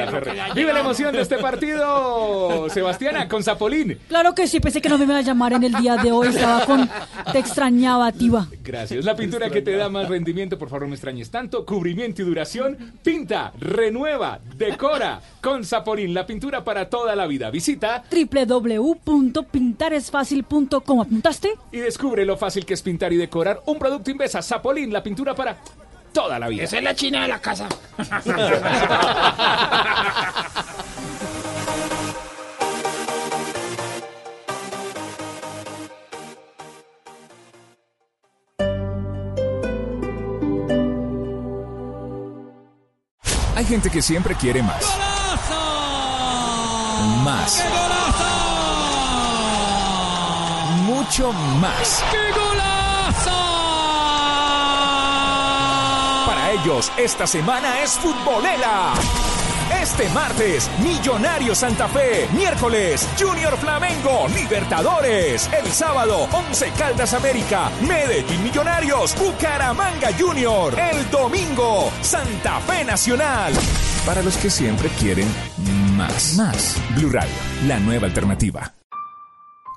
Vive 0.55 0.73
la 0.73 0.79
emoción 0.79 1.13
de 1.13 1.21
este 1.21 1.37
partido, 1.37 2.69
Sebastiana, 2.69 3.27
con 3.27 3.43
Zapolín. 3.43 3.97
Claro 4.07 4.33
que 4.33 4.47
sí, 4.47 4.59
pensé 4.59 4.81
que 4.81 4.89
no 4.89 4.97
me 4.97 5.05
iba 5.05 5.17
a 5.17 5.21
llamar 5.21 5.53
en 5.53 5.63
el 5.63 5.73
día 5.73 5.97
de 5.97 6.11
hoy. 6.11 6.27
Estaba 6.27 6.65
con. 6.65 6.89
Te 7.31 7.39
extrañaba, 7.39 8.11
Tiva. 8.11 8.47
Gracias. 8.63 9.03
La 9.05 9.15
pintura 9.15 9.49
que 9.49 9.61
te 9.61 9.75
da 9.75 9.89
más 9.89 10.07
rendimiento, 10.07 10.57
por 10.57 10.69
favor, 10.69 10.87
no 10.87 10.93
extrañes 10.93 11.29
tanto. 11.29 11.65
Cubrimiento 11.65 12.21
y 12.21 12.25
duración. 12.25 12.77
Pinta, 13.03 13.51
renueva, 13.59 14.39
decora 14.55 15.19
con 15.41 15.65
Zapolín. 15.65 16.13
La 16.13 16.25
pintura 16.25 16.63
para 16.63 16.87
toda 16.89 17.13
la 17.15 17.27
vida. 17.27 17.49
Visita 17.49 18.03
www.pintaresfacil.com. 18.09 21.01
¿Apuntaste? 21.01 21.51
y 21.71 21.79
descubre 21.79 22.25
lo 22.25 22.37
fácil 22.37 22.65
que 22.65 22.73
es 22.75 22.81
pintar 22.81 23.11
y 23.13 23.17
decorar 23.17 23.61
un 23.65 23.77
producto 23.79 24.11
Invesa. 24.11 24.41
Zapolín, 24.41 24.91
la 24.93 25.03
pintura 25.03 25.35
para 25.35 25.57
toda 26.13 26.39
la 26.39 26.47
vida. 26.47 26.63
Esa 26.63 26.77
es 26.77 26.83
la 26.83 26.95
china 26.95 27.23
de 27.23 27.27
la 27.27 27.39
casa. 27.39 27.67
Hay 43.55 43.65
gente 43.65 43.89
que 43.91 44.01
siempre 44.01 44.35
quiere 44.35 44.63
más. 44.63 45.20
Más. 47.01 47.63
Mucho 50.85 51.33
más. 51.33 52.03
Para 56.27 56.51
ellos, 56.51 56.91
esta 56.97 57.25
semana 57.25 57.81
es 57.81 57.91
futbolera. 57.91 58.93
Este 59.81 60.07
martes, 60.09 60.69
Millonario 60.83 61.55
Santa 61.55 61.87
Fe. 61.87 62.27
Miércoles, 62.33 63.07
Junior 63.19 63.57
Flamengo, 63.57 64.27
Libertadores. 64.27 65.49
El 65.51 65.71
sábado, 65.71 66.27
Once 66.31 66.69
Caldas 66.77 67.15
América, 67.15 67.71
Medellín 67.81 68.43
Millonarios, 68.43 69.15
Bucaramanga 69.17 70.09
Junior. 70.19 70.77
El 70.77 71.09
domingo, 71.09 71.91
Santa 72.01 72.59
Fe 72.59 72.83
Nacional. 72.83 73.53
Para 74.05 74.21
los 74.21 74.37
que 74.37 74.51
siempre 74.51 74.89
quieren 74.89 75.27
más. 76.01 76.35
Más. 76.35 76.81
Blue 76.95 77.11
Radio, 77.11 77.33
la 77.67 77.79
nueva 77.79 78.07
alternativa. 78.07 78.73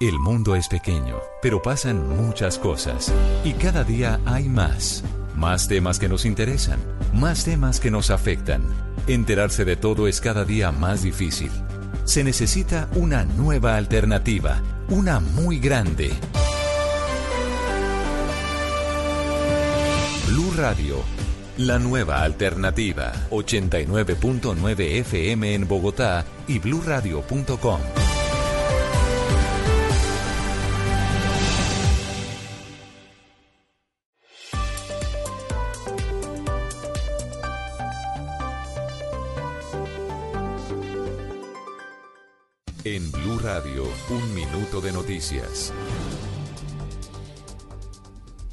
El 0.00 0.18
mundo 0.18 0.56
es 0.56 0.68
pequeño, 0.68 1.18
pero 1.42 1.60
pasan 1.60 2.08
muchas 2.16 2.58
cosas. 2.58 3.12
Y 3.44 3.52
cada 3.52 3.84
día 3.84 4.20
hay 4.24 4.48
más. 4.48 5.04
Más 5.36 5.68
temas 5.68 5.98
que 5.98 6.08
nos 6.08 6.24
interesan. 6.24 6.78
Más 7.12 7.44
temas 7.44 7.78
que 7.78 7.90
nos 7.90 8.10
afectan. 8.10 8.62
Enterarse 9.06 9.66
de 9.66 9.76
todo 9.76 10.08
es 10.08 10.20
cada 10.22 10.46
día 10.46 10.72
más 10.72 11.02
difícil. 11.02 11.50
Se 12.04 12.24
necesita 12.24 12.88
una 12.94 13.24
nueva 13.24 13.76
alternativa. 13.76 14.62
Una 14.88 15.20
muy 15.20 15.58
grande. 15.58 16.10
Blue 20.28 20.52
Radio. 20.56 21.02
La 21.58 21.78
nueva 21.78 22.24
alternativa. 22.24 23.12
89.9 23.30 24.80
FM 25.02 25.54
en 25.54 25.68
Bogotá 25.68 26.24
y 26.48 26.58
bluradio.com. 26.58 27.80
En 42.82 43.12
Blue 43.12 43.38
Radio, 43.38 43.84
un 44.10 44.34
minuto 44.34 44.80
de 44.80 44.92
noticias. 44.92 45.72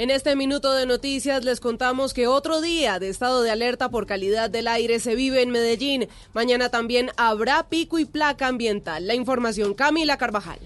En 0.01 0.09
este 0.09 0.35
minuto 0.35 0.73
de 0.73 0.87
noticias 0.87 1.45
les 1.45 1.59
contamos 1.59 2.15
que 2.15 2.25
otro 2.25 2.59
día 2.59 2.97
de 2.97 3.07
estado 3.07 3.43
de 3.43 3.51
alerta 3.51 3.89
por 3.89 4.07
calidad 4.07 4.49
del 4.49 4.67
aire 4.67 4.99
se 4.99 5.13
vive 5.13 5.43
en 5.43 5.51
Medellín. 5.51 6.07
Mañana 6.33 6.69
también 6.69 7.11
habrá 7.17 7.69
pico 7.69 7.99
y 7.99 8.05
placa 8.05 8.47
ambiental. 8.47 9.05
La 9.05 9.13
información 9.13 9.75
Camila 9.75 10.17
Carvajal. 10.17 10.57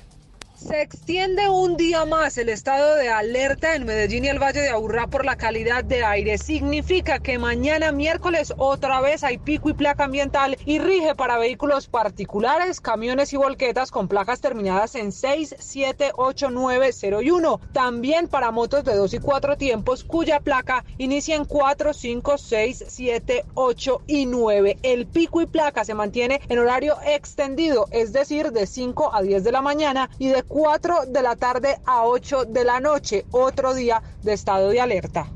Se 0.67 0.81
extiende 0.81 1.47
un 1.47 1.77
día 1.77 2.05
más 2.05 2.39
el 2.39 2.49
estado 2.49 2.95
de 2.95 3.07
alerta 3.07 3.75
en 3.75 3.85
Medellín 3.85 4.25
y 4.25 4.29
el 4.29 4.41
Valle 4.41 4.61
de 4.61 4.69
Aburrá 4.69 5.05
por 5.05 5.23
la 5.23 5.35
calidad 5.35 5.83
de 5.83 6.03
aire. 6.03 6.39
Significa 6.39 7.19
que 7.19 7.37
mañana 7.37 7.91
miércoles 7.91 8.51
otra 8.57 8.99
vez 8.99 9.23
hay 9.23 9.37
pico 9.37 9.69
y 9.69 9.75
placa 9.75 10.05
ambiental 10.05 10.57
y 10.65 10.79
rige 10.79 11.13
para 11.13 11.37
vehículos 11.37 11.87
particulares, 11.87 12.81
camiones 12.81 13.31
y 13.31 13.37
volquetas 13.37 13.91
con 13.91 14.07
placas 14.07 14.41
terminadas 14.41 14.95
en 14.95 15.11
6, 15.11 15.55
7, 15.59 16.13
8, 16.15 16.49
9, 16.49 16.89
0 16.91 17.21
y 17.21 17.29
1. 17.29 17.59
También 17.71 18.27
para 18.27 18.49
motos 18.49 18.83
de 18.85 18.95
2 18.95 19.13
y 19.13 19.19
4 19.19 19.57
tiempos 19.57 20.03
cuya 20.03 20.39
placa 20.39 20.83
inicia 20.97 21.35
en 21.35 21.45
4, 21.45 21.93
5, 21.93 22.37
6, 22.39 22.85
7, 22.87 23.45
8 23.53 24.01
y 24.07 24.25
9. 24.25 24.79
El 24.81 25.05
pico 25.05 25.41
y 25.41 25.45
placa 25.45 25.85
se 25.85 25.93
mantiene 25.93 26.41
en 26.49 26.57
horario 26.57 26.97
extendido, 27.05 27.85
es 27.91 28.13
decir, 28.13 28.51
de 28.51 28.65
5 28.65 29.13
a 29.13 29.21
10 29.21 29.43
de 29.43 29.51
la 29.51 29.61
mañana 29.61 30.09
y 30.17 30.29
de 30.29 30.41
4 30.41 30.54
de 30.55 31.21
la 31.21 31.35
tarde 31.35 31.79
a 31.85 32.05
8 32.05 32.45
de 32.45 32.63
la 32.63 32.79
noche, 32.79 33.25
otro 33.31 33.73
día 33.73 34.01
de 34.23 34.31
estado 34.31 34.69
de 34.69 34.79
alerta. 34.79 35.29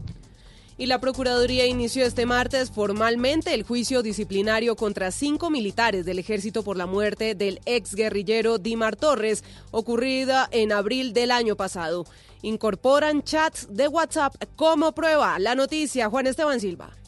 Y 0.78 0.86
la 0.86 1.02
Procuraduría 1.02 1.66
inició 1.66 2.06
este 2.06 2.26
martes 2.26 2.72
formalmente 2.72 3.54
el 3.54 3.64
juicio 3.64 4.02
disciplinario 4.02 4.78
contra 4.78 5.12
cinco 5.12 5.50
militares 5.50 6.06
del 6.06 6.20
ejército 6.20 6.64
por 6.64 6.78
la 6.78 6.86
muerte 6.86 7.36
del 7.36 7.60
ex 7.66 7.96
guerrillero 7.96 8.60
Dimar 8.60 8.96
Torres, 8.96 9.44
ocurrida 9.72 10.48
en 10.52 10.72
abril 10.72 11.12
del 11.12 11.32
año 11.32 11.58
pasado. 11.58 12.06
Incorporan 12.41 13.22
chats 13.22 13.68
de 13.70 13.90
WhatsApp 13.90 14.36
como 14.56 14.94
prueba. 14.94 15.38
La 15.38 15.54
noticia, 15.54 16.10
Juan 16.10 16.28
Esteban 16.28 16.62
Silva. 16.62 16.99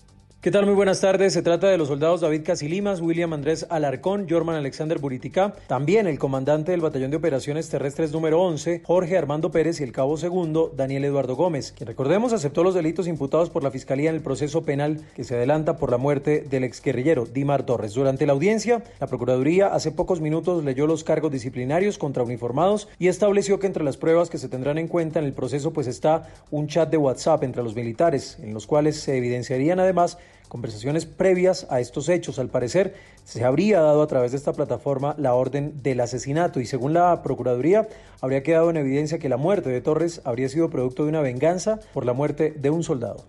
¿Qué 0.41 0.49
tal? 0.49 0.65
Muy 0.65 0.73
buenas 0.73 1.01
tardes. 1.01 1.33
Se 1.33 1.43
trata 1.43 1.69
de 1.69 1.77
los 1.77 1.89
soldados 1.89 2.21
David 2.21 2.41
Casilimas, 2.43 2.99
William 2.99 3.31
Andrés 3.31 3.67
Alarcón, 3.69 4.25
Jorman 4.27 4.55
Alexander 4.55 4.97
Buritica, 4.97 5.53
también 5.67 6.07
el 6.07 6.17
comandante 6.17 6.71
del 6.71 6.81
Batallón 6.81 7.11
de 7.11 7.17
Operaciones 7.17 7.69
Terrestres 7.69 8.11
número 8.11 8.41
11, 8.41 8.81
Jorge 8.83 9.19
Armando 9.19 9.51
Pérez 9.51 9.79
y 9.79 9.83
el 9.83 9.91
cabo 9.91 10.17
segundo, 10.17 10.73
Daniel 10.75 11.05
Eduardo 11.05 11.35
Gómez, 11.35 11.73
quien 11.77 11.87
recordemos 11.87 12.33
aceptó 12.33 12.63
los 12.63 12.73
delitos 12.73 13.05
imputados 13.05 13.51
por 13.51 13.61
la 13.61 13.69
Fiscalía 13.69 14.09
en 14.09 14.15
el 14.15 14.23
proceso 14.23 14.63
penal 14.63 15.01
que 15.15 15.23
se 15.23 15.35
adelanta 15.35 15.77
por 15.77 15.91
la 15.91 15.97
muerte 15.97 16.43
del 16.49 16.63
exguerrillero 16.63 17.27
Dimar 17.27 17.63
Torres. 17.67 17.93
Durante 17.93 18.25
la 18.25 18.33
audiencia, 18.33 18.81
la 18.99 19.05
Procuraduría 19.05 19.67
hace 19.67 19.91
pocos 19.91 20.21
minutos 20.21 20.63
leyó 20.63 20.87
los 20.87 21.03
cargos 21.03 21.31
disciplinarios 21.31 21.99
contra 21.99 22.23
uniformados 22.23 22.87
y 22.97 23.09
estableció 23.09 23.59
que 23.59 23.67
entre 23.67 23.83
las 23.83 23.97
pruebas 23.97 24.31
que 24.31 24.39
se 24.39 24.49
tendrán 24.49 24.79
en 24.79 24.87
cuenta 24.87 25.19
en 25.19 25.25
el 25.25 25.33
proceso 25.33 25.71
pues 25.71 25.85
está 25.85 26.29
un 26.49 26.67
chat 26.67 26.89
de 26.89 26.97
WhatsApp 26.97 27.43
entre 27.43 27.61
los 27.61 27.75
militares, 27.75 28.39
en 28.41 28.55
los 28.55 28.65
cuales 28.65 28.99
se 28.99 29.15
evidenciarían 29.15 29.79
además 29.79 30.17
conversaciones 30.51 31.05
previas 31.05 31.65
a 31.69 31.79
estos 31.79 32.09
hechos. 32.09 32.37
Al 32.37 32.49
parecer, 32.49 32.93
se 33.23 33.45
habría 33.45 33.79
dado 33.79 34.01
a 34.01 34.07
través 34.07 34.31
de 34.31 34.37
esta 34.37 34.51
plataforma 34.51 35.15
la 35.17 35.33
orden 35.33 35.81
del 35.81 36.01
asesinato 36.01 36.59
y 36.59 36.65
según 36.65 36.91
la 36.91 37.23
Procuraduría, 37.23 37.87
habría 38.19 38.43
quedado 38.43 38.69
en 38.69 38.75
evidencia 38.75 39.17
que 39.17 39.29
la 39.29 39.37
muerte 39.37 39.69
de 39.69 39.79
Torres 39.79 40.19
habría 40.25 40.49
sido 40.49 40.69
producto 40.69 41.03
de 41.03 41.09
una 41.09 41.21
venganza 41.21 41.79
por 41.93 42.05
la 42.05 42.11
muerte 42.11 42.51
de 42.51 42.69
un 42.69 42.83
soldado. 42.83 43.23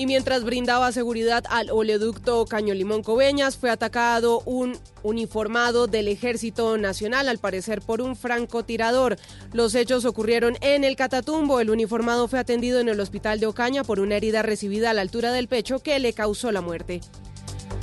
Y 0.00 0.06
mientras 0.06 0.44
brindaba 0.44 0.92
seguridad 0.92 1.44
al 1.50 1.68
oleoducto 1.68 2.46
Caño 2.46 2.72
Limón 2.72 3.02
Coveñas, 3.02 3.58
fue 3.58 3.68
atacado 3.68 4.40
un 4.46 4.78
uniformado 5.02 5.88
del 5.88 6.08
Ejército 6.08 6.78
Nacional, 6.78 7.28
al 7.28 7.36
parecer 7.36 7.82
por 7.82 8.00
un 8.00 8.16
francotirador. 8.16 9.18
Los 9.52 9.74
hechos 9.74 10.06
ocurrieron 10.06 10.56
en 10.62 10.84
el 10.84 10.96
Catatumbo. 10.96 11.60
El 11.60 11.68
uniformado 11.68 12.28
fue 12.28 12.38
atendido 12.38 12.80
en 12.80 12.88
el 12.88 12.98
hospital 12.98 13.40
de 13.40 13.46
Ocaña 13.46 13.84
por 13.84 14.00
una 14.00 14.16
herida 14.16 14.40
recibida 14.40 14.88
a 14.88 14.94
la 14.94 15.02
altura 15.02 15.32
del 15.32 15.48
pecho 15.48 15.80
que 15.80 15.98
le 15.98 16.14
causó 16.14 16.50
la 16.50 16.62
muerte. 16.62 17.02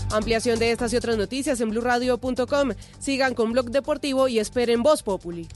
Ampliación 0.10 0.58
de 0.58 0.72
estas 0.72 0.92
y 0.94 0.98
otras 0.98 1.18
noticias 1.18 1.62
en 1.62 1.70
blurradio.com. 1.70 2.72
Sigan 2.98 3.36
con 3.36 3.52
Blog 3.52 3.70
Deportivo 3.70 4.28
y 4.28 4.40
esperen 4.40 4.82
Voz 4.82 5.04
Populi. 5.04 5.48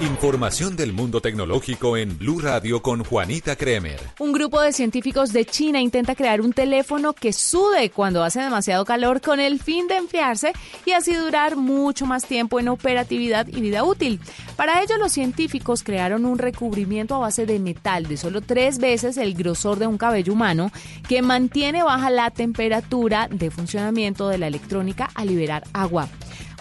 Información 0.00 0.76
del 0.76 0.92
mundo 0.92 1.20
tecnológico 1.20 1.96
en 1.96 2.16
Blue 2.18 2.38
Radio 2.38 2.80
con 2.82 3.02
Juanita 3.02 3.56
Kremer. 3.56 3.98
Un 4.20 4.32
grupo 4.32 4.60
de 4.60 4.72
científicos 4.72 5.32
de 5.32 5.44
China 5.44 5.80
intenta 5.80 6.14
crear 6.14 6.40
un 6.40 6.52
teléfono 6.52 7.14
que 7.14 7.32
sude 7.32 7.90
cuando 7.90 8.22
hace 8.22 8.40
demasiado 8.40 8.84
calor 8.84 9.20
con 9.20 9.40
el 9.40 9.58
fin 9.60 9.88
de 9.88 9.96
enfriarse 9.96 10.52
y 10.86 10.92
así 10.92 11.14
durar 11.14 11.56
mucho 11.56 12.06
más 12.06 12.26
tiempo 12.26 12.60
en 12.60 12.68
operatividad 12.68 13.48
y 13.48 13.60
vida 13.60 13.82
útil. 13.82 14.20
Para 14.56 14.82
ello, 14.82 14.98
los 14.98 15.10
científicos 15.10 15.82
crearon 15.82 16.26
un 16.26 16.38
recubrimiento 16.38 17.16
a 17.16 17.18
base 17.18 17.44
de 17.44 17.58
metal 17.58 18.06
de 18.06 18.16
solo 18.16 18.40
tres 18.40 18.78
veces 18.78 19.16
el 19.16 19.34
grosor 19.34 19.80
de 19.80 19.88
un 19.88 19.98
cabello 19.98 20.32
humano 20.32 20.70
que 21.08 21.22
mantiene 21.22 21.82
baja 21.82 22.10
la 22.10 22.30
temperatura 22.30 23.28
de 23.30 23.50
funcionamiento 23.50 24.28
de 24.28 24.38
la 24.38 24.46
electrónica 24.46 25.10
al 25.14 25.28
liberar 25.28 25.64
agua. 25.72 26.08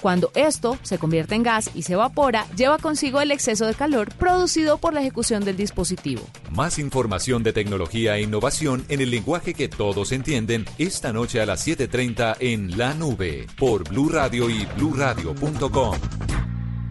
Cuando 0.08 0.32
esto 0.36 0.80
se 0.84 1.00
convierte 1.00 1.36
en 1.36 1.44
gas 1.44 1.70
y 1.76 1.82
se 1.82 1.92
evapora, 1.92 2.48
lleva 2.56 2.78
consigo 2.78 3.20
el 3.20 3.30
exceso 3.30 3.66
de 3.66 3.74
calor 3.74 4.08
producido 4.16 4.78
por 4.78 4.94
la 4.94 5.02
ejecución 5.02 5.44
del 5.44 5.58
dispositivo. 5.58 6.22
Más 6.50 6.80
información 6.80 7.44
de 7.44 7.52
tecnología 7.52 8.16
e 8.16 8.22
innovación 8.22 8.86
en 8.88 9.02
el 9.02 9.12
lenguaje 9.12 9.54
que 9.54 9.68
todos 9.68 10.14
entienden 10.14 10.64
esta 10.78 11.12
noche 11.12 11.42
a 11.42 11.46
las 11.46 11.68
7:30 11.68 12.38
en 12.40 12.78
La 12.78 12.94
Nube 12.94 13.48
por 13.60 13.84
Blue 13.90 14.08
Radio 14.08 14.50
y 14.50 14.66
bluradio.com. 14.78 15.98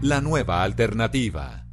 La 0.03 0.21
nueva 0.21 0.63
alternativa. 0.63 1.65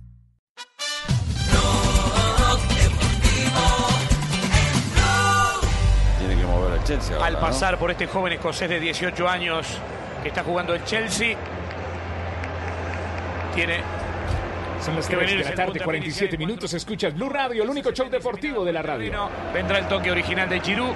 Tiene 6.20 6.40
que 6.40 6.48
mover 6.48 6.80
el 6.80 6.84
Chelsea. 6.86 7.16
ahora, 7.18 7.28
al 7.28 7.34
¿no? 7.34 7.40
pasar 7.42 7.78
por 7.78 7.92
este 7.92 8.08
joven 8.08 8.32
escocés 8.32 8.70
de 8.70 8.80
18 8.80 9.28
años 9.28 9.68
que 10.24 10.30
está 10.30 10.44
jugando 10.44 10.74
el 10.74 10.84
Chelsea. 10.86 11.38
Tiene 13.54 13.82
Son 14.84 14.96
las 14.96 15.08
que 15.08 15.16
3 15.16 15.28
venir 15.28 15.44
de 15.44 15.50
la 15.50 15.56
tarde, 15.56 15.72
punto 15.74 15.84
47 15.84 16.38
minutos. 16.38 16.74
Escuchas 16.74 17.14
Blue 17.14 17.30
Radio, 17.30 17.64
el 17.64 17.70
único 17.70 17.92
show 17.92 18.10
deportivo 18.10 18.66
de 18.66 18.74
la 18.74 18.82
radio. 18.82 19.30
Vendrá 19.54 19.78
el 19.80 19.88
toque 19.88 20.10
original 20.10 20.50
de 20.50 20.60
Giroud. 20.60 20.96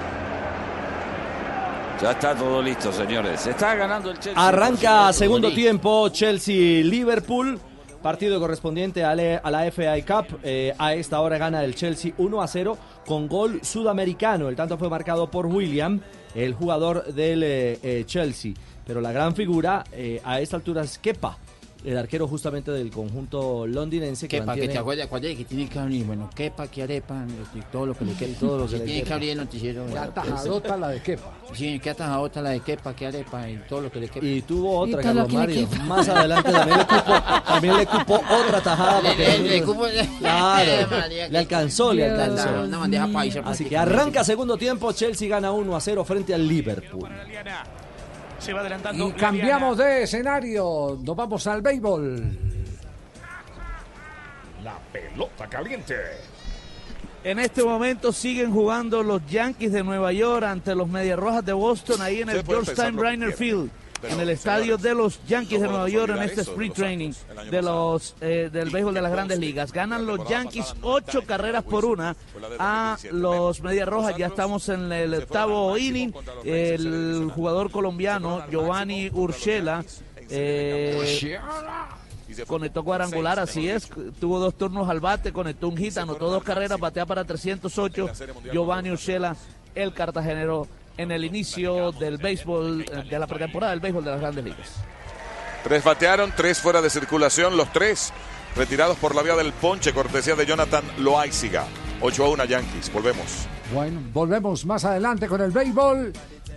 Ya 2.02 2.12
está 2.12 2.34
todo 2.34 2.62
listo, 2.62 2.92
señores. 2.92 3.40
Se 3.40 3.50
está 3.50 3.74
ganando 3.74 4.10
el 4.10 4.18
Chelsea. 4.18 4.48
Arranca 4.48 5.12
segundo 5.12 5.52
tiempo 5.52 6.08
Chelsea-Liverpool. 6.08 7.60
Partido 8.02 8.38
correspondiente 8.38 9.02
a 9.02 9.16
la, 9.16 9.38
a 9.38 9.50
la 9.50 9.70
FA 9.72 9.96
Cup. 10.06 10.38
Eh, 10.44 10.72
a 10.78 10.94
esta 10.94 11.20
hora 11.20 11.36
gana 11.38 11.64
el 11.64 11.74
Chelsea 11.74 12.12
1 12.16 12.40
a 12.40 12.46
0 12.46 12.78
con 13.04 13.26
gol 13.26 13.60
sudamericano. 13.64 14.48
El 14.48 14.54
tanto 14.54 14.78
fue 14.78 14.88
marcado 14.88 15.28
por 15.28 15.46
William, 15.46 16.00
el 16.36 16.54
jugador 16.54 17.04
del 17.12 17.42
eh, 17.42 17.78
eh, 17.82 18.04
Chelsea. 18.06 18.52
Pero 18.88 19.00
la 19.02 19.12
gran 19.12 19.36
figura 19.36 19.84
eh, 19.92 20.20
a 20.24 20.40
esta 20.40 20.56
altura 20.56 20.82
es 20.82 20.98
Kepa, 20.98 21.36
el 21.84 21.96
arquero 21.96 22.26
justamente 22.26 22.72
del 22.72 22.90
conjunto 22.90 23.64
londinense 23.66 24.26
que 24.26 24.38
Quepa, 24.38 24.54
que 24.54 24.62
mantiene- 24.62 24.72
te 24.72 24.78
acuerdas, 24.78 25.06
acuerdas 25.06 25.34
que 25.36 25.44
tiene 25.44 25.68
que 25.68 25.78
abrir, 25.78 26.04
bueno, 26.06 26.28
quepa, 26.34 26.66
que 26.66 26.82
arepa, 26.82 27.24
y 27.54 27.60
todo 27.70 27.86
lo 27.86 27.94
que 27.94 28.04
le 28.06 28.14
quede, 28.14 28.32
todo 28.34 28.58
lo 28.58 28.66
que 28.66 28.78
le 28.78 28.84
tiene 28.84 29.02
que 29.04 29.12
abrir 29.12 29.30
el 29.30 29.36
noticiero. 29.38 29.86
Qué 29.86 29.96
atajadota 29.98 30.76
la 30.76 30.88
de 30.88 31.02
Kepa. 31.02 31.32
Sí, 31.54 31.78
que 31.78 31.90
atajadota 31.90 32.42
la 32.42 32.50
de 32.50 32.60
quepa, 32.60 32.96
que 32.96 33.06
arepa, 33.06 33.48
y 33.48 33.58
todo 33.68 33.82
lo 33.82 33.92
que 33.92 34.00
le 34.00 34.08
quepa. 34.08 34.26
Y 34.26 34.42
tuvo 34.42 34.76
otra, 34.80 35.00
Y 35.02 35.04
Carlos 35.04 35.28
que 35.28 35.34
Mario. 35.36 35.68
Más 35.86 36.08
adelante 36.08 36.50
también 36.50 36.78
le 36.78 36.84
cupo, 36.86 37.12
también 37.46 37.76
le 37.76 37.86
cupo 37.86 38.14
otra 38.14 38.60
tajada. 38.62 39.02
Le- 39.02 39.08
porque- 39.10 39.38
le- 39.38 39.48
le 39.48 39.62
cupo- 39.64 39.86
claro, 40.18 40.88
María, 40.90 41.28
le 41.28 41.38
alcanzó, 41.38 41.92
le 41.92 42.06
alcanzó. 42.10 42.62
Una 42.64 42.78
bandeja 42.78 43.06
paisa. 43.08 43.40
Así 43.44 43.66
que 43.66 43.76
arranca 43.76 44.24
segundo 44.24 44.56
tiempo, 44.56 44.90
Chelsea 44.92 45.28
gana 45.28 45.52
1 45.52 45.76
a 45.76 45.80
0 45.80 46.04
frente 46.04 46.34
al 46.34 46.48
Liverpool. 46.48 47.08
Se 48.38 48.52
va 48.52 48.60
adelantando. 48.60 49.08
Y 49.08 49.12
cambiamos 49.12 49.78
de 49.78 50.02
escenario. 50.04 50.98
Nos 51.02 51.16
vamos 51.16 51.46
al 51.46 51.62
béisbol. 51.62 52.38
La 54.62 54.78
pelota 54.92 55.46
caliente. 55.48 55.96
En 57.24 57.38
este 57.40 57.64
momento 57.64 58.12
siguen 58.12 58.52
jugando 58.52 59.02
los 59.02 59.26
Yankees 59.26 59.72
de 59.72 59.82
Nueva 59.82 60.12
York 60.12 60.44
ante 60.44 60.74
los 60.74 60.88
Medias 60.88 61.18
Rojas 61.18 61.44
de 61.44 61.52
Boston 61.52 62.00
ahí 62.00 62.22
en 62.22 62.30
el 62.30 62.38
Ustedes 62.38 62.44
pueden 62.44 62.64
George 62.64 62.70
pensar 62.70 62.86
Time 62.86 62.96
lo 62.96 63.02
que 63.02 63.08
Rainer 63.08 63.34
quieran, 63.34 63.38
Field. 63.38 63.70
Pero, 64.00 64.14
En 64.14 64.20
el 64.20 64.30
estadio 64.30 64.76
de 64.76 64.94
los 64.94 65.20
Yankees 65.26 65.60
de 65.60 65.68
Nueva 65.68 65.88
York 65.88 66.12
en 66.16 66.22
este 66.22 66.42
sprint 66.42 66.74
training 66.74 67.12
de 67.50 67.62
los 67.62 68.14
eh, 68.20 68.48
del 68.52 68.70
béisbol 68.70 68.94
de 68.94 69.02
las 69.02 69.12
grandes 69.12 69.38
ligas. 69.38 69.72
Ganan 69.72 70.06
los 70.06 70.28
Yankees 70.28 70.74
ocho 70.82 71.22
carreras 71.22 71.64
por 71.64 71.84
una 71.84 72.16
a 72.58 72.96
los 73.12 73.60
Medias 73.62 73.88
Rojas. 73.88 74.16
Ya 74.16 74.26
estamos 74.26 74.68
en 74.68 74.92
el 74.92 75.14
octavo 75.14 75.76
inning. 75.76 76.12
El 76.44 77.30
jugador 77.34 77.70
colombiano 77.70 78.44
Giovanni 78.50 79.10
Urshela 79.12 79.84
eh, 80.30 81.38
conectó 82.46 82.84
cuadrangular, 82.84 83.38
así 83.38 83.68
es. 83.68 83.88
Tuvo 84.20 84.38
dos 84.38 84.54
turnos 84.54 84.88
al 84.88 85.00
bate, 85.00 85.32
conectó 85.32 85.68
un 85.68 85.76
hit, 85.76 85.96
anotó 85.98 86.30
dos 86.30 86.42
carreras, 86.42 86.78
batea 86.78 87.06
para 87.06 87.24
308. 87.24 88.10
Giovanni 88.52 88.90
Urshela, 88.90 89.36
el 89.74 89.92
cartagenero, 89.92 90.66
en 90.98 91.10
el 91.12 91.24
inicio 91.24 91.92
del 91.92 92.18
béisbol, 92.18 92.82
eh, 92.82 93.04
de 93.08 93.18
la 93.18 93.26
pretemporada 93.26 93.70
del 93.70 93.80
béisbol 93.80 94.04
de 94.04 94.10
las 94.10 94.20
grandes 94.20 94.44
ligas. 94.44 94.74
Tres 95.64 95.82
batearon, 95.82 96.32
tres 96.36 96.58
fuera 96.60 96.82
de 96.82 96.90
circulación, 96.90 97.56
los 97.56 97.72
tres 97.72 98.12
retirados 98.56 98.96
por 98.98 99.14
la 99.14 99.22
vía 99.22 99.36
del 99.36 99.52
ponche, 99.52 99.92
cortesía 99.92 100.34
de 100.34 100.44
Jonathan 100.46 100.84
Loaiziga. 100.98 101.64
8 102.00 102.24
a 102.24 102.28
1 102.30 102.44
Yankees, 102.44 102.92
volvemos. 102.92 103.46
Bueno, 103.72 104.00
volvemos 104.12 104.64
más 104.66 104.84
adelante 104.84 105.26
con 105.26 105.40
el 105.40 105.50
béisbol 105.50 106.12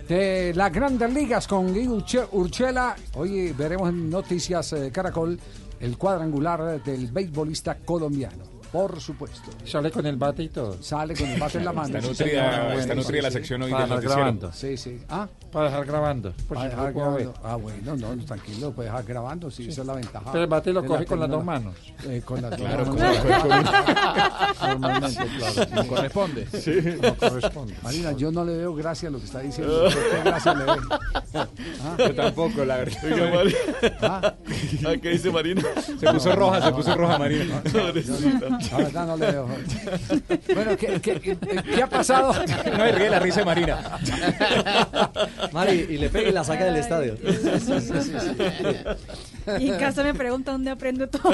de 0.08 0.52
las 0.54 0.72
grandes 0.72 1.12
ligas 1.12 1.46
con 1.48 1.72
Guy 1.72 1.86
Urche- 1.86 2.28
Urchela. 2.32 2.94
Hoy 3.14 3.52
veremos 3.52 3.88
en 3.88 4.08
Noticias 4.08 4.72
eh, 4.72 4.90
Caracol 4.92 5.38
el 5.80 5.98
cuadrangular 5.98 6.80
del 6.82 7.08
beisbolista 7.08 7.76
colombiano. 7.84 8.44
Por 8.72 8.98
supuesto. 9.00 9.50
Sale 9.66 9.90
con 9.90 10.06
el 10.06 10.16
bate 10.16 10.44
y 10.44 10.48
todo. 10.48 10.82
Sale 10.82 11.14
con 11.14 11.28
el 11.28 11.38
bate 11.38 11.58
en 11.58 11.64
la 11.66 11.72
mano. 11.74 11.98
Está 11.98 12.00
sí, 12.00 12.08
nutrida- 12.24 12.52
señor. 12.62 12.78
está 12.80 12.94
nutrida 12.94 13.22
la 13.22 13.30
sección 13.30 13.62
hoy 13.62 13.70
Para 13.70 13.82
del 13.82 13.90
dejar 13.90 14.02
noticiero. 14.04 14.24
grabando. 14.24 14.52
Sí, 14.52 14.76
sí. 14.78 15.00
Ah, 15.10 15.28
Para 15.52 15.66
dejar 15.66 15.84
grabando. 15.84 16.32
Por 16.48 16.56
para 16.56 16.70
si 16.70 16.76
dejar 16.76 16.92
grabando. 16.94 17.34
Ah, 17.44 17.56
bueno, 17.56 17.78
no, 17.96 17.96
no, 18.16 18.24
tranquilo, 18.24 18.68
lo 18.68 18.72
puedes 18.72 18.90
dejar 18.90 19.04
grabando, 19.06 19.50
sí, 19.50 19.68
esa 19.68 19.82
es 19.82 19.86
la 19.86 19.94
ventaja. 19.94 20.32
Pero 20.32 20.44
el 20.44 20.50
bate 20.50 20.72
lo 20.72 20.84
coge 20.86 21.00
la 21.00 21.06
con 21.06 21.20
las 21.20 21.28
dos 21.30 21.44
manos. 21.44 21.74
Eh, 22.08 22.22
con 22.24 22.40
las 22.40 22.50
dos 22.52 22.60
Claro, 22.60 22.86
manos. 22.94 23.18
como- 23.18 23.40
como- 23.42 23.62
Normalmente, 24.68 25.26
claro. 25.38 25.70
Como 25.74 25.86
corresponde. 25.88 26.46
Sí. 26.58 26.74
Como 27.00 27.14
corresponde. 27.16 27.74
Marina, 27.82 28.12
yo 28.12 28.32
no 28.32 28.44
le 28.44 28.56
veo 28.56 28.74
gracia 28.74 29.08
a 29.08 29.12
lo 29.12 29.18
que 29.18 29.24
está 29.26 29.40
diciendo. 29.40 29.84
¿Qué 29.90 30.20
gracia 30.24 30.54
le 30.54 30.64
ve? 30.64 30.72
¿Ah? 31.34 31.48
Yo 31.98 32.14
tampoco, 32.14 32.64
la 32.64 32.76
verdad. 32.78 32.98
Oiga, 33.04 33.30
Mari. 33.34 33.54
¿Ah? 34.00 34.34
¿Qué 35.02 35.10
dice 35.10 35.30
Marina? 35.30 35.62
Se 36.00 36.10
puso 36.10 36.34
roja, 36.34 36.62
se 36.62 36.72
puso 36.72 36.94
roja, 36.94 37.18
Marina. 37.18 37.62
La 38.70 38.76
verdad 38.78 39.06
no 39.06 39.16
le 39.16 39.32
veo. 39.32 39.48
Bueno, 40.54 40.76
¿qué, 40.76 41.00
qué, 41.00 41.20
qué- 41.20 41.36
qué 41.38 41.82
ha 41.82 41.86
pasado? 41.88 42.32
No, 42.76 42.88
y 42.88 42.92
ríe 42.92 43.10
la 43.10 43.18
risa 43.18 43.40
de 43.40 43.46
Marina. 43.46 43.98
Mari, 45.52 45.86
y 45.90 45.98
le 45.98 46.08
pega 46.08 46.28
y 46.28 46.32
la 46.32 46.44
saca 46.44 46.64
del 46.64 46.76
estadio. 46.76 47.16
Y 49.58 49.68
en 49.70 49.78
casa 49.78 50.02
me 50.02 50.14
preguntan 50.14 50.54
dónde 50.54 50.70
aprendo 50.70 51.08
todo. 51.08 51.32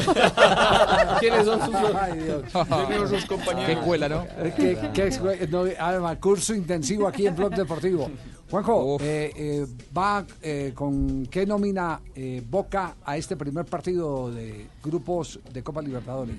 ¿Quiénes 1.21 1.45
son 1.45 1.61
sus 1.65 1.75
Ay, 2.01 2.19
Dios. 2.21 2.43
¿Quiénes 2.87 3.11
son 3.11 3.21
sus 3.21 3.25
compañeros? 3.27 3.67
Qué 3.67 3.73
escuela, 3.73 4.09
¿no? 4.09 4.27
¿Qué, 4.57 4.79
qué 4.95 5.09
escue- 5.09 5.49
no, 5.49 5.65
además, 5.79 6.17
curso 6.19 6.55
intensivo 6.55 7.07
aquí 7.07 7.27
en 7.27 7.37
Blog 7.37 7.55
Deportivo. 7.55 8.11
Juanjo, 8.51 8.97
eh, 9.03 9.31
eh, 9.37 9.67
¿va 9.97 10.25
eh, 10.41 10.73
con 10.75 11.27
qué 11.27 11.45
nómina 11.45 12.01
eh, 12.15 12.43
Boca 12.49 12.95
a 13.05 13.19
este 13.19 13.37
primer 13.37 13.67
partido 13.67 14.31
de 14.31 14.67
grupos 14.83 15.39
de 15.53 15.63
Copa 15.63 15.83
Libertadores? 15.83 16.37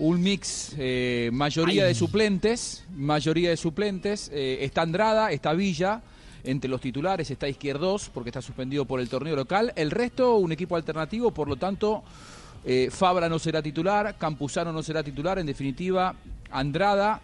Un 0.00 0.22
mix, 0.22 0.74
eh, 0.78 1.28
mayoría 1.30 1.82
Ay. 1.82 1.88
de 1.88 1.94
suplentes, 1.94 2.84
mayoría 2.96 3.50
de 3.50 3.58
suplentes. 3.58 4.30
eh, 4.32 4.60
está 4.62 4.80
Andrada, 4.80 5.30
está 5.30 5.52
Villa, 5.52 6.00
entre 6.42 6.70
los 6.70 6.80
titulares 6.80 7.30
está 7.30 7.46
Izquierdos, 7.46 8.08
porque 8.08 8.30
está 8.30 8.40
suspendido 8.40 8.86
por 8.86 8.98
el 9.00 9.10
torneo 9.10 9.36
local. 9.36 9.74
El 9.76 9.90
resto, 9.90 10.36
un 10.36 10.52
equipo 10.52 10.74
alternativo, 10.74 11.32
por 11.32 11.48
lo 11.48 11.56
tanto, 11.56 12.02
eh, 12.64 12.88
Fabra 12.90 13.28
no 13.28 13.38
será 13.38 13.60
titular, 13.60 14.16
Campuzano 14.16 14.72
no 14.72 14.82
será 14.82 15.02
titular, 15.02 15.38
en 15.38 15.44
definitiva, 15.44 16.14
Andrada, 16.50 17.20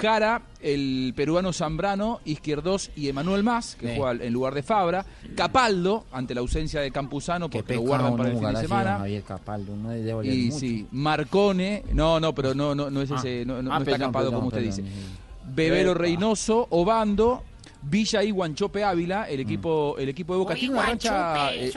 Jara, 0.00 0.42
el 0.60 1.12
peruano 1.16 1.52
Zambrano, 1.52 2.20
Izquierdos 2.24 2.90
y 2.96 3.08
Emanuel 3.08 3.42
Más, 3.42 3.76
que 3.76 3.88
Sí. 3.88 3.94
juega 3.96 4.24
en 4.24 4.32
lugar 4.32 4.54
de 4.54 4.62
Fabra, 4.62 5.04
Capaldo, 5.36 6.04
ante 6.12 6.34
la 6.34 6.40
ausencia 6.40 6.80
de 6.80 6.90
Campuzano, 6.90 7.48
porque 7.50 7.74
lo 7.74 7.82
guardan 7.82 8.16
para 8.16 8.30
el 8.30 8.38
fin 8.38 8.48
de 8.52 8.56
semana. 8.60 8.98
Javier 8.98 9.22
Capaldo, 9.22 9.76
no 9.76 9.90
debe 9.90 10.12
valer 10.14 10.32
Y 10.34 10.44
mucho. 10.46 10.58
sí, 10.58 10.86
Marcone, 10.92 11.84
no, 11.92 12.18
no, 12.20 12.34
pero 12.34 12.54
no, 12.54 12.74
no, 12.74 12.90
no 12.90 13.02
es 13.02 13.10
Ah. 13.12 13.16
ese, 13.18 13.44
no, 13.44 13.54
no- 13.62 13.70
Ah, 13.70 13.74
no 13.74 13.78
está 13.80 13.84
perdón, 13.84 14.00
acampado 14.02 14.24
perdón, 14.26 14.40
como 14.40 14.48
usted 14.48 14.60
perdón. 14.64 14.84
dice. 14.84 15.08
Bebero 15.54 15.90
Epa. 15.92 16.00
Reynoso, 16.00 16.66
Obando, 16.70 17.42
Villa 17.82 18.22
y 18.22 18.30
Guanchope 18.30 18.84
Ávila, 18.84 19.28
el 19.28 19.40
equipo, 19.40 19.96
el 19.98 20.08
equipo 20.08 20.34
de 20.34 20.38
Boca. 20.38 20.54
Tiene 20.54 20.74
una 20.74 20.86
rancha, 20.86 21.52
eh, 21.54 21.72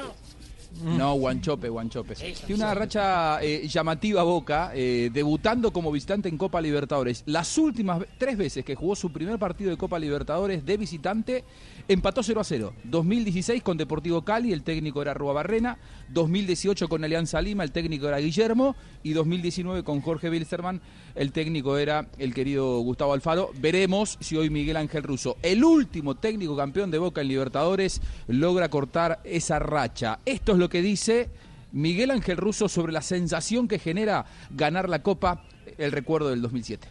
No, 0.84 1.14
Guanchope, 1.15 1.69
Guanchope. 1.69 2.15
Tiene 2.15 2.64
una 2.64 2.73
racha 2.73 3.41
eh, 3.41 3.68
llamativa 3.68 4.23
Boca, 4.23 4.72
eh, 4.73 5.10
debutando 5.14 5.72
como 5.72 5.91
visitante 5.91 6.30
en 6.30 6.38
Copa 6.38 6.61
Libertadores. 6.61 7.23
Las 7.26 7.57
últimas 7.57 8.03
tres 8.18 8.38
veces 8.38 8.65
que 8.65 8.76
jugó 8.76 8.95
su 8.95 9.11
primer 9.11 9.39
partido 9.39 9.69
de 9.72 9.77
Copa 9.77 9.97
Libertadores 9.99 10.65
de 10.65 10.77
visitante, 10.77 11.43
empató 11.88 12.23
0 12.23 12.41
a 12.41 12.43
0. 12.43 12.73
2016 12.84 13.64
con 13.64 13.77
Deportivo 13.77 14.23
Cali, 14.23 14.52
el 14.52 14.64
técnico 14.64 15.02
era 15.02 15.14
Rua 15.14 15.34
Barrena. 15.34 15.77
2018 16.10 16.88
con 16.88 17.03
Alianza 17.03 17.41
Lima, 17.41 17.64
el 17.64 17.72
técnico 17.72 18.07
era 18.07 18.18
Guillermo. 18.18 18.76
Y 19.03 19.14
2019 19.14 19.84
con 19.84 20.02
Jorge 20.02 20.30
Wilstermann, 20.30 20.81
el 21.15 21.31
técnico 21.31 21.77
era 21.77 22.07
el 22.17 22.33
querido 22.33 22.79
Gustavo 22.79 23.13
Alfaro. 23.13 23.51
Veremos 23.55 24.17
si 24.19 24.35
hoy 24.37 24.49
Miguel 24.49 24.77
Ángel 24.77 25.03
Russo, 25.03 25.37
el 25.41 25.63
último 25.63 26.15
técnico 26.15 26.55
campeón 26.55 26.91
de 26.91 26.97
Boca 26.97 27.21
en 27.21 27.29
Libertadores, 27.29 28.01
logra 28.27 28.69
cortar 28.69 29.21
esa 29.23 29.59
racha. 29.59 30.19
Esto 30.25 30.51
es 30.51 30.57
lo 30.57 30.69
que 30.69 30.81
dice 30.81 31.29
Miguel 31.71 32.11
Ángel 32.11 32.37
Russo 32.37 32.69
sobre 32.69 32.93
la 32.93 33.01
sensación 33.01 33.67
que 33.67 33.79
genera 33.79 34.25
ganar 34.51 34.89
la 34.89 35.01
Copa, 35.01 35.43
el 35.77 35.91
recuerdo 35.91 36.29
del 36.29 36.41
2007. 36.41 36.87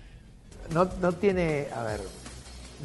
No, 0.72 0.88
no 1.01 1.12
tiene, 1.12 1.68
a 1.74 1.82
ver, 1.82 2.01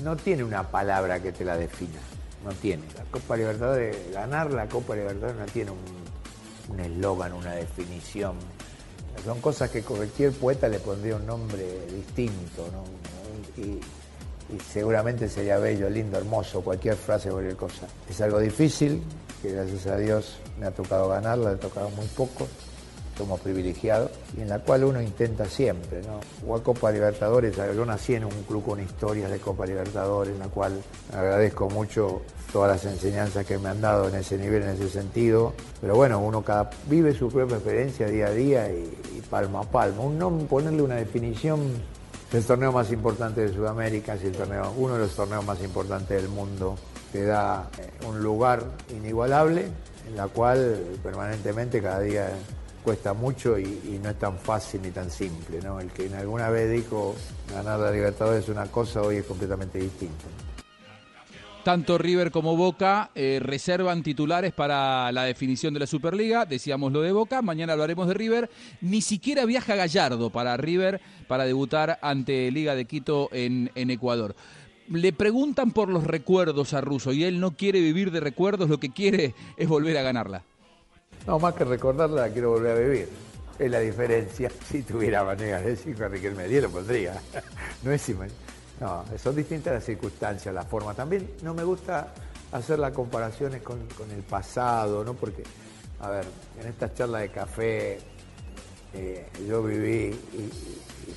no 0.04 0.18
tiene 0.18 0.44
una 0.44 0.64
palabra 0.70 1.22
que 1.22 1.32
te 1.32 1.46
la 1.46 1.58
defina. 1.58 2.00
No 2.44 2.52
tiene. 2.52 2.84
La 2.98 3.04
Copa 3.04 3.36
Libertadores, 3.36 3.98
ganar 4.14 4.52
la 4.52 4.68
Copa 4.68 4.96
Libertadores 4.96 5.38
no 5.38 5.46
tiene 5.46 5.72
un 5.72 6.80
eslogan, 6.80 7.34
una 7.34 7.52
definición. 7.52 8.36
Son 9.24 9.40
cosas 9.42 9.70
que 9.70 9.82
cualquier 9.82 10.32
poeta 10.32 10.68
le 10.68 10.80
pondría 10.80 11.16
un 11.16 11.26
nombre 11.26 11.66
distinto, 11.94 12.68
¿no? 12.72 12.84
Y, 13.62 13.80
seguramente 14.72 15.30
sería 15.30 15.60
bello, 15.60 15.90
lindo, 15.90 16.18
hermoso, 16.18 16.62
cualquier 16.62 16.96
frase, 16.96 17.30
cualquier 17.30 17.56
cosa. 17.56 17.88
Es 18.10 18.20
algo 18.22 18.40
difícil, 18.40 19.04
que 19.44 19.52
gracias 19.52 19.86
a 19.86 19.98
Dios 19.98 20.38
me 20.60 20.66
ha 20.66 20.72
tocado 20.72 21.10
ganarla, 21.10 21.52
le 21.52 21.56
ha 21.58 21.60
tocado 21.60 21.90
muy 21.92 22.08
poco, 22.08 22.48
somos 23.20 23.42
privilegiados, 23.42 24.12
y 24.38 24.42
en 24.42 24.50
la 24.50 24.60
cual 24.60 24.86
uno 24.86 25.02
intenta 25.02 25.46
siempre, 25.46 26.02
¿no? 26.02 26.22
Jugar 26.42 26.64
Copa 26.64 26.92
Libertadores, 26.92 27.56
yo 27.76 27.86
nací 27.86 28.16
en 28.16 28.24
un 28.24 28.44
club 28.48 28.64
con 28.64 28.80
historias 28.80 29.30
de 29.30 29.40
Copa 29.40 29.66
Libertadores, 29.66 30.34
en 30.34 30.40
la 30.40 30.48
cual 30.48 30.82
agradezco 31.14 31.70
mucho 31.70 32.22
todas 32.54 32.72
las 32.72 32.92
enseñanzas 32.92 33.46
que 33.46 33.58
me 33.58 33.68
han 33.68 33.82
dado 33.82 34.08
en 34.08 34.16
ese 34.16 34.38
nivel, 34.38 34.64
en 34.64 34.70
ese 34.70 34.90
sentido, 34.90 35.54
pero 35.82 35.96
bueno, 35.96 36.20
uno 36.20 36.42
cada, 36.44 36.70
vive 36.88 37.14
su 37.14 37.28
propia 37.28 37.58
experiencia 37.58 38.08
día 38.08 38.28
a 38.28 38.32
día 38.32 38.72
y, 38.72 39.18
y 39.18 39.22
palmo 39.30 39.60
a 39.60 39.64
palmo. 39.64 40.06
Un 40.06 40.18
no 40.18 40.32
ponerle 40.48 40.82
una 40.82 40.96
definición 40.96 41.60
el 42.32 42.46
torneo 42.46 42.72
más 42.72 42.92
importante 42.92 43.42
de 43.42 43.52
Sudamérica, 43.52 44.14
es 44.14 44.24
el 44.24 44.34
torneo, 44.34 44.72
uno 44.78 44.94
de 44.94 45.00
los 45.00 45.16
torneos 45.16 45.44
más 45.44 45.62
importantes 45.62 46.22
del 46.22 46.30
mundo. 46.30 46.76
Te 47.12 47.26
da 47.26 47.70
eh, 47.80 47.90
un 48.08 48.22
lugar 48.22 48.64
inigualable 48.92 49.66
en 50.08 50.16
la 50.16 50.28
cual 50.28 50.80
permanentemente 51.02 51.82
cada 51.82 52.00
día 52.02 52.30
cuesta 52.90 53.14
mucho 53.14 53.60
y, 53.60 54.00
no 54.02 54.10
es 54.10 54.18
tan 54.18 54.40
fácil 54.40 54.82
ni 54.82 54.90
tan 54.90 55.12
simple. 55.12 55.60
¿no? 55.62 55.80
El 55.80 55.92
que 55.92 56.10
alguna 56.16 56.50
vez 56.50 56.72
dijo 56.72 57.16
ganar 57.54 57.80
la 57.80 57.92
Libertadores 57.92 58.46
es 58.46 58.50
una 58.50 58.66
cosa, 58.66 59.04
hoy 59.04 59.18
es 59.18 59.26
completamente 59.26 59.78
distinto. 59.78 60.26
Tanto 61.64 62.00
River 62.00 62.32
como 62.32 62.56
Boca 62.56 63.12
eh, 63.14 63.40
reservan 63.44 64.02
titulares 64.02 64.54
para 64.54 65.12
la 65.12 65.26
definición 65.26 65.72
de 65.76 65.82
la 65.82 65.86
Superliga. 65.86 66.48
Decíamos 66.48 66.92
lo 66.92 67.02
de 67.02 67.12
Boca, 67.12 67.44
mañana 67.44 67.74
hablaremos 67.74 68.08
de 68.08 68.16
River. 68.16 68.50
Ni 68.82 69.02
siquiera 69.04 69.46
viaja 69.46 69.76
Gallardo 69.76 70.32
para 70.32 70.58
River 70.58 71.00
para 71.28 71.46
debutar 71.46 72.00
ante 72.02 72.50
Liga 72.50 72.74
de 72.74 72.86
Quito 72.86 73.30
en, 73.32 73.70
en 73.76 73.92
Ecuador. 73.92 74.36
Le 74.90 75.14
preguntan 75.14 75.70
por 75.70 75.90
los 75.90 76.06
recuerdos 76.06 76.74
a 76.74 76.82
Russo 76.82 77.14
y 77.14 77.24
él 77.24 77.40
no 77.40 77.52
quiere 77.52 77.82
vivir 77.82 78.10
de 78.10 78.20
recuerdos, 78.20 78.68
lo 78.68 78.80
que 78.80 78.90
quiere 78.90 79.36
es 79.58 79.68
volver 79.68 79.96
a 80.00 80.02
ganarla. 80.02 80.44
No, 81.28 81.40
más 81.40 81.54
que 81.54 81.64
recordarla, 81.64 82.28
la 82.28 82.30
quiero 82.30 82.52
volver 82.52 82.78
a 82.78 82.80
vivir. 82.80 83.10
Es 83.58 83.72
la 83.72 83.80
diferencia. 83.80 84.52
Si 84.70 84.84
tuviera 84.84 85.24
manera 85.24 85.60
de 85.60 85.72
decir 85.72 85.96
que 85.96 86.08
Riquelme 86.08 86.48
me 86.48 86.62
lo 86.62 86.70
pondría. 86.70 87.22
No 87.84 87.92
es 87.92 88.10
No, 88.80 89.06
son 89.22 89.36
distintas 89.36 89.74
las 89.74 89.84
circunstancias, 89.84 90.54
la 90.54 90.64
forma. 90.64 90.94
También 90.94 91.32
no 91.42 91.54
me 91.54 91.64
gusta 91.64 92.14
hacer 92.52 92.80
las 92.80 92.94
comparaciones 92.94 93.62
con, 93.62 93.86
con 93.98 94.10
el 94.12 94.24
pasado, 94.24 95.04
¿no? 95.04 95.14
Porque, 95.14 95.44
a 96.00 96.10
ver, 96.10 96.26
en 96.60 96.68
estas 96.68 96.94
charlas 96.94 97.22
de 97.22 97.30
café 97.30 98.00
eh, 98.94 99.28
yo 99.48 99.64
viví 99.64 100.20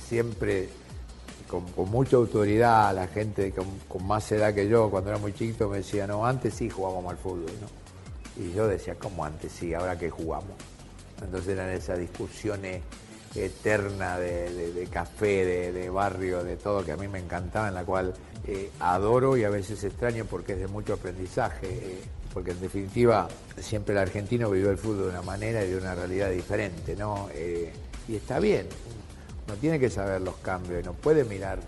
siempre 0.05 0.69
con, 1.47 1.65
con 1.71 1.89
mucha 1.89 2.17
autoridad, 2.17 2.93
la 2.93 3.07
gente 3.07 3.51
con, 3.51 3.65
con 3.87 4.05
más 4.05 4.31
edad 4.31 4.53
que 4.53 4.67
yo, 4.67 4.89
cuando 4.89 5.09
era 5.09 5.19
muy 5.19 5.33
chiquito, 5.33 5.69
me 5.69 5.77
decía, 5.77 6.05
no, 6.07 6.25
antes 6.25 6.53
sí 6.53 6.69
jugábamos 6.69 7.11
al 7.11 7.17
fútbol, 7.17 7.51
¿no? 7.61 7.82
Y 8.37 8.51
yo 8.53 8.67
decía, 8.67 8.95
¿cómo 8.95 9.25
antes 9.25 9.51
sí? 9.51 9.73
¿Ahora 9.73 9.97
que 9.97 10.09
jugamos? 10.09 10.55
Entonces 11.21 11.49
eran 11.53 11.69
esas 11.69 11.99
discusiones 11.99 12.81
eternas 13.35 14.19
de, 14.19 14.73
de- 14.73 14.87
café, 14.87 15.45
de, 15.45 15.71
de 15.71 15.89
barrio, 15.89 16.43
de 16.43 16.55
todo, 16.57 16.83
que 16.85 16.91
a 16.91 16.97
mí 16.97 17.07
me 17.07 17.19
encantaba, 17.19 17.67
en 17.67 17.73
la 17.73 17.83
cual 17.83 18.13
eh, 18.47 18.69
adoro 18.79 19.37
y 19.37 19.43
a 19.43 19.49
veces 19.49 19.83
extraño 19.83 20.25
porque 20.25 20.53
es 20.53 20.59
de 20.59 20.67
mucho 20.67 20.93
aprendizaje, 20.93 21.67
eh, 21.67 21.99
porque 22.33 22.51
en 22.51 22.61
definitiva 22.61 23.27
siempre 23.59 23.93
el 23.93 23.99
argentino 23.99 24.49
vivió 24.51 24.69
el 24.71 24.77
fútbol 24.77 25.03
de 25.05 25.09
una 25.09 25.21
manera 25.23 25.63
y 25.63 25.69
de 25.69 25.77
una 25.77 25.95
realidad 25.95 26.29
diferente, 26.29 26.95
¿no? 26.95 27.29
Eh, 27.33 27.71
y 28.07 28.15
está 28.15 28.39
bien, 28.39 28.67
uno 29.47 29.55
tiene 29.57 29.79
que 29.79 29.89
saber 29.89 30.21
los 30.21 30.35
cambios, 30.37 30.83
no 30.85 30.93
puede 30.93 31.23
mirar, 31.23 31.59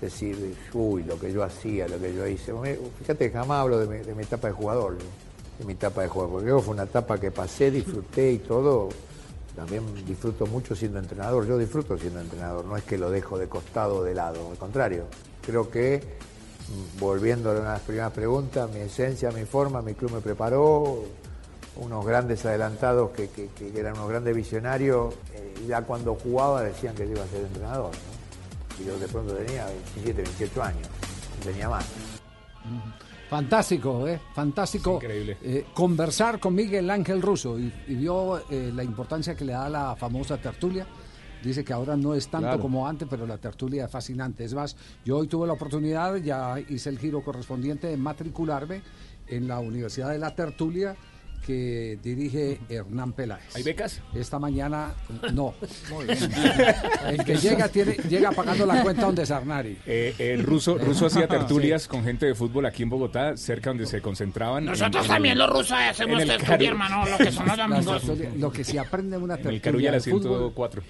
decir, 0.00 0.56
uy, 0.74 1.04
lo 1.04 1.18
que 1.18 1.32
yo 1.32 1.42
hacía, 1.42 1.88
lo 1.88 1.98
que 1.98 2.14
yo 2.14 2.26
hice. 2.26 2.52
Fíjate 2.98 3.30
jamás 3.30 3.60
hablo 3.62 3.78
de 3.78 3.86
mi, 4.04 4.12
mi 4.14 4.22
etapa 4.24 4.48
de 4.48 4.54
jugador, 4.54 4.92
¿no? 4.94 5.27
De 5.58 5.64
mi 5.64 5.72
etapa 5.72 6.02
de 6.02 6.08
creo 6.08 6.56
que 6.58 6.62
fue 6.62 6.74
una 6.74 6.84
etapa 6.84 7.18
que 7.18 7.30
pasé, 7.30 7.70
disfruté 7.70 8.32
y 8.32 8.38
todo. 8.38 8.88
También 9.56 9.82
disfruto 10.06 10.46
mucho 10.46 10.76
siendo 10.76 11.00
entrenador, 11.00 11.44
yo 11.46 11.58
disfruto 11.58 11.98
siendo 11.98 12.20
entrenador, 12.20 12.64
no 12.64 12.76
es 12.76 12.84
que 12.84 12.96
lo 12.96 13.10
dejo 13.10 13.38
de 13.38 13.48
costado 13.48 13.96
o 13.96 14.04
de 14.04 14.14
lado, 14.14 14.50
al 14.52 14.56
contrario. 14.56 15.06
Creo 15.44 15.68
que, 15.68 16.00
mm, 16.68 17.00
volviendo 17.00 17.50
a 17.50 17.54
las 17.54 17.80
primeras 17.80 18.12
preguntas, 18.12 18.70
mi 18.70 18.78
esencia, 18.80 19.32
mi 19.32 19.44
forma, 19.46 19.82
mi 19.82 19.94
club 19.94 20.12
me 20.12 20.20
preparó, 20.20 21.02
unos 21.74 22.04
grandes 22.06 22.44
adelantados 22.46 23.10
que, 23.10 23.28
que- 23.30 23.48
eran 23.78 23.94
unos 23.94 24.08
grandes 24.08 24.34
visionarios, 24.36 25.14
eh, 25.34 25.54
ya 25.66 25.82
cuando 25.82 26.14
jugaba 26.14 26.62
decían 26.62 26.94
que 26.94 27.04
iba 27.06 27.22
a 27.22 27.26
ser 27.28 27.42
entrenador. 27.44 27.90
Y 28.80 28.84
yo 28.84 28.96
de 28.98 29.08
pronto 29.08 29.34
tenía 29.34 29.66
27, 29.66 30.22
28 30.22 30.62
años, 30.62 30.88
tenía 31.42 31.68
más. 31.68 31.84
Fantástico, 33.28 34.06
¿eh? 34.08 34.18
Fantástico. 34.34 34.94
Increíble. 34.94 35.36
eh, 35.42 35.66
conversar 35.74 36.40
con 36.40 36.54
Miguel 36.54 36.88
Ángel 36.90 37.20
Russo 37.20 37.58
y, 37.58 37.72
y 37.86 37.94
vio 37.94 38.38
eh, 38.50 38.72
la 38.74 38.82
importancia 38.82 39.34
que 39.34 39.44
le 39.44 39.52
da 39.52 39.68
la 39.68 39.96
famosa 39.96 40.38
tertulia. 40.38 40.86
Dice 41.42 41.62
que 41.64 41.72
ahora 41.72 41.96
no 41.96 42.14
es 42.14 42.26
tanto 42.28 42.48
Claro. 42.48 42.60
como 42.62 42.88
antes, 42.88 43.06
pero 43.08 43.26
la 43.26 43.38
tertulia 43.38 43.84
es 43.84 43.90
fascinante. 43.90 44.44
Es 44.44 44.54
más, 44.54 44.76
yo 45.04 45.18
hoy 45.18 45.28
tuve 45.28 45.46
la 45.46 45.52
oportunidad, 45.52 46.16
ya 46.16 46.58
hice 46.68 46.88
el 46.88 46.98
giro 46.98 47.22
correspondiente 47.22 47.86
de 47.86 47.96
matricularme 47.96 48.82
en 49.28 49.46
la 49.46 49.60
Universidad 49.60 50.10
de 50.10 50.18
la 50.18 50.34
Tertulia 50.34 50.96
que 51.44 51.98
dirige 52.02 52.60
Hernán 52.68 53.12
Peláez. 53.12 53.54
¿Hay 53.56 53.62
becas? 53.62 54.00
Esta 54.14 54.38
mañana, 54.38 54.94
no. 55.32 55.54
Muy 55.90 56.04
bien. 56.06 56.30
El 57.06 57.24
que 57.24 57.36
llega, 57.36 57.68
tiene, 57.68 57.92
llega 58.08 58.30
pagando 58.32 58.66
la 58.66 58.82
cuenta 58.82 59.06
donde 59.06 59.24
Sarnari. 59.24 59.78
Eh, 59.86 60.14
el 60.18 60.42
ruso, 60.44 60.76
ruso 60.78 61.06
hacía 61.06 61.26
tertulias 61.28 61.88
con 61.88 62.04
gente 62.04 62.26
de 62.26 62.34
fútbol 62.34 62.66
aquí 62.66 62.82
en 62.82 62.90
Bogotá, 62.90 63.36
cerca 63.36 63.70
donde 63.70 63.86
se 63.86 64.00
concentraban. 64.02 64.64
en- 64.64 64.70
Nosotros 64.70 65.04
en 65.06 65.10
también 65.10 65.38
los 65.38 65.48
rusos 65.50 65.72
hacemos 65.72 66.20
el 66.22 66.28
tertulia, 66.28 66.68
hermano, 66.68 67.04
lo 67.08 67.18
que 67.18 67.32
son 67.32 67.46
los 67.46 67.58
amigos. 67.58 68.02
lo 68.36 68.52
que 68.52 68.64
se 68.64 68.78
aprende 68.78 69.16
en 69.16 69.22
una 69.22 69.34
En 69.34 69.46
el 69.46 69.60
tertulia 69.60 69.90
Carulla 69.92 70.00
fútbol, 70.00 70.38
104. 70.54 70.82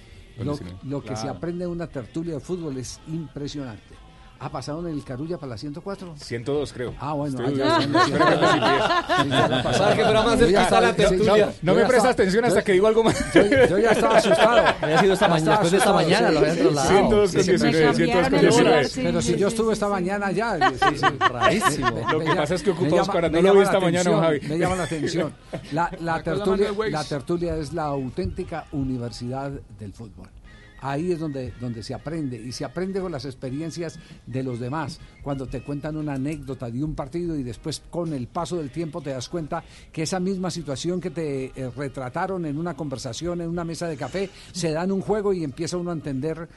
lo, 0.43 0.59
lo 0.83 1.01
que 1.01 1.15
se 1.15 1.21
claro. 1.23 1.37
aprende 1.37 1.65
en 1.65 1.69
una 1.71 1.87
tertulia 1.87 2.33
de 2.35 2.39
fútbol 2.39 2.77
es 2.77 2.99
impresionante. 3.07 3.98
¿Ha 4.41 4.49
pasado 4.49 4.79
en 4.87 4.93
el 4.93 5.03
Carulla 5.03 5.37
para 5.37 5.49
la 5.51 5.57
104? 5.57 6.15
102 6.17 6.71
creo. 6.73 6.93
Ah, 6.99 7.11
bueno, 7.13 7.39
Estoy- 7.45 7.61
ah, 7.61 9.03
No 11.61 11.73
me 11.73 11.85
prestas 11.85 12.11
atención 12.11 12.45
hasta 12.45 12.63
que 12.63 12.71
digo 12.73 12.87
algo 12.87 13.03
más. 13.03 13.33
Yo, 13.33 13.77
ya 13.77 13.91
estaba 13.91 14.17
asustado. 14.17 14.65
Había 14.81 14.99
sido 14.99 15.13
esta 15.13 15.27
mañana, 15.27 15.51
después 15.51 15.71
de 15.71 15.77
esta 15.77 15.93
mañana 15.93 16.31
lo 16.31 16.39
habían 16.39 16.55
trasladado. 16.57 16.89
102 16.89 17.31
con 17.33 17.43
sí, 17.43 17.51
19, 17.51 17.87
me 17.87 17.93
102 17.95 17.97
con 17.99 18.21
cambiaron 18.23 18.33
el 18.33 18.41
19. 18.41 18.69
lugar, 18.69 18.85
sí, 18.85 19.01
Pero 19.03 19.21
si 19.21 19.35
yo 19.35 19.47
estuve 19.49 19.73
esta 19.73 19.89
mañana 19.89 20.31
ya. 20.31 20.71
sí, 20.71 20.85
sí. 20.95 21.05
Rarísimo. 21.19 21.89
Lo 22.11 22.19
que 22.19 22.25
pasa 22.35 22.55
es 22.55 22.63
que 22.63 22.69
me 22.69 22.75
ocupa 22.75 22.89
llama- 22.89 23.01
Oscar, 23.01 23.31
no 23.31 23.41
lo 23.41 23.53
vi 23.55 23.61
esta 23.61 23.79
mañana, 23.79 24.19
Javi. 24.19 24.39
Me 24.47 24.57
llama 24.57 24.75
la 24.75 24.83
atención. 24.85 25.33
La 25.71 27.03
tertulia 27.03 27.55
es 27.57 27.73
la 27.73 27.83
auténtica 27.85 28.65
universidad 28.71 29.51
del 29.79 29.93
fútbol. 29.93 30.27
Ahí 30.81 31.11
es 31.11 31.19
donde, 31.19 31.53
donde 31.59 31.83
se 31.83 31.93
aprende 31.93 32.37
y 32.37 32.51
se 32.51 32.65
aprende 32.65 33.01
con 33.01 33.11
las 33.11 33.25
experiencias 33.25 33.99
de 34.25 34.43
los 34.43 34.59
demás. 34.59 34.99
Cuando 35.21 35.47
te 35.47 35.61
cuentan 35.61 35.97
una 35.97 36.13
anécdota 36.13 36.69
de 36.69 36.83
un 36.83 36.95
partido 36.95 37.35
y 37.35 37.43
después 37.43 37.81
con 37.89 38.13
el 38.13 38.27
paso 38.27 38.57
del 38.57 38.69
tiempo 38.69 39.01
te 39.01 39.11
das 39.11 39.29
cuenta 39.29 39.63
que 39.91 40.03
esa 40.03 40.19
misma 40.19 40.51
situación 40.51 41.01
que 41.01 41.09
te 41.09 41.45
eh, 41.45 41.69
retrataron 41.75 42.45
en 42.45 42.57
una 42.57 42.75
conversación, 42.75 43.41
en 43.41 43.49
una 43.49 43.63
mesa 43.63 43.87
de 43.87 43.97
café, 43.97 44.29
se 44.51 44.71
da 44.71 44.83
en 44.83 44.91
un 44.91 45.01
juego 45.01 45.33
y 45.33 45.43
empieza 45.43 45.77
uno 45.77 45.91
a 45.91 45.93
entender 45.93 46.47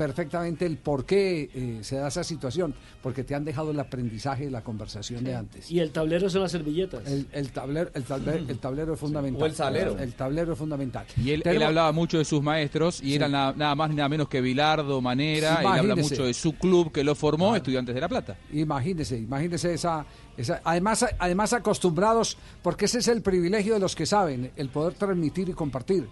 perfectamente 0.00 0.64
el 0.64 0.78
por 0.78 1.04
qué 1.04 1.50
eh, 1.54 1.78
se 1.82 1.96
da 1.96 2.08
esa 2.08 2.24
situación, 2.24 2.74
porque 3.02 3.22
te 3.22 3.34
han 3.34 3.44
dejado 3.44 3.70
el 3.70 3.78
aprendizaje 3.78 4.46
y 4.46 4.50
la 4.50 4.62
conversación 4.62 5.22
de 5.24 5.34
antes. 5.34 5.70
Y 5.70 5.78
el 5.78 5.90
tablero 5.90 6.30
son 6.30 6.40
las 6.40 6.52
servilletas. 6.52 7.06
El, 7.06 7.26
el 7.32 7.50
tablero, 7.52 7.90
el, 7.92 8.04
tablero, 8.04 8.38
el 8.48 8.58
tablero 8.58 8.94
es 8.94 8.98
fundamental. 8.98 9.42
O 9.42 9.46
el 9.46 9.54
salero. 9.54 9.98
El 9.98 10.14
tablero 10.14 10.54
es 10.54 10.58
fundamental. 10.58 11.04
Y 11.22 11.32
él, 11.32 11.62
hablaba 11.62 11.92
mucho 11.92 12.16
de 12.16 12.24
sus 12.24 12.42
maestros 12.42 13.02
y 13.02 13.10
Sí. 13.10 13.14
eran 13.16 13.32
nada, 13.32 13.52
nada 13.54 13.74
más 13.74 13.90
ni 13.90 13.96
nada 13.96 14.08
menos 14.08 14.28
que 14.28 14.40
Bilardo, 14.40 15.02
Manera. 15.02 15.60
Él 15.60 15.66
habla 15.66 15.96
mucho 15.96 16.24
de 16.24 16.32
su 16.32 16.54
club 16.54 16.92
que 16.92 17.04
lo 17.04 17.14
formó, 17.14 17.54
Estudiantes 17.54 17.94
de 17.94 18.00
La 18.00 18.08
Plata. 18.08 18.38
Imagínese, 18.54 19.18
imagínese 19.18 19.74
esa, 19.74 20.06
esa 20.34 20.62
además, 20.64 21.04
además 21.18 21.52
acostumbrados, 21.52 22.38
porque 22.62 22.86
ese 22.86 23.00
es 23.00 23.08
el 23.08 23.20
privilegio 23.20 23.74
de 23.74 23.80
los 23.80 23.94
que 23.94 24.06
saben, 24.06 24.50
el 24.56 24.70
poder 24.70 24.94
transmitir 24.94 25.50
y 25.50 25.52
compartir. 25.52 26.08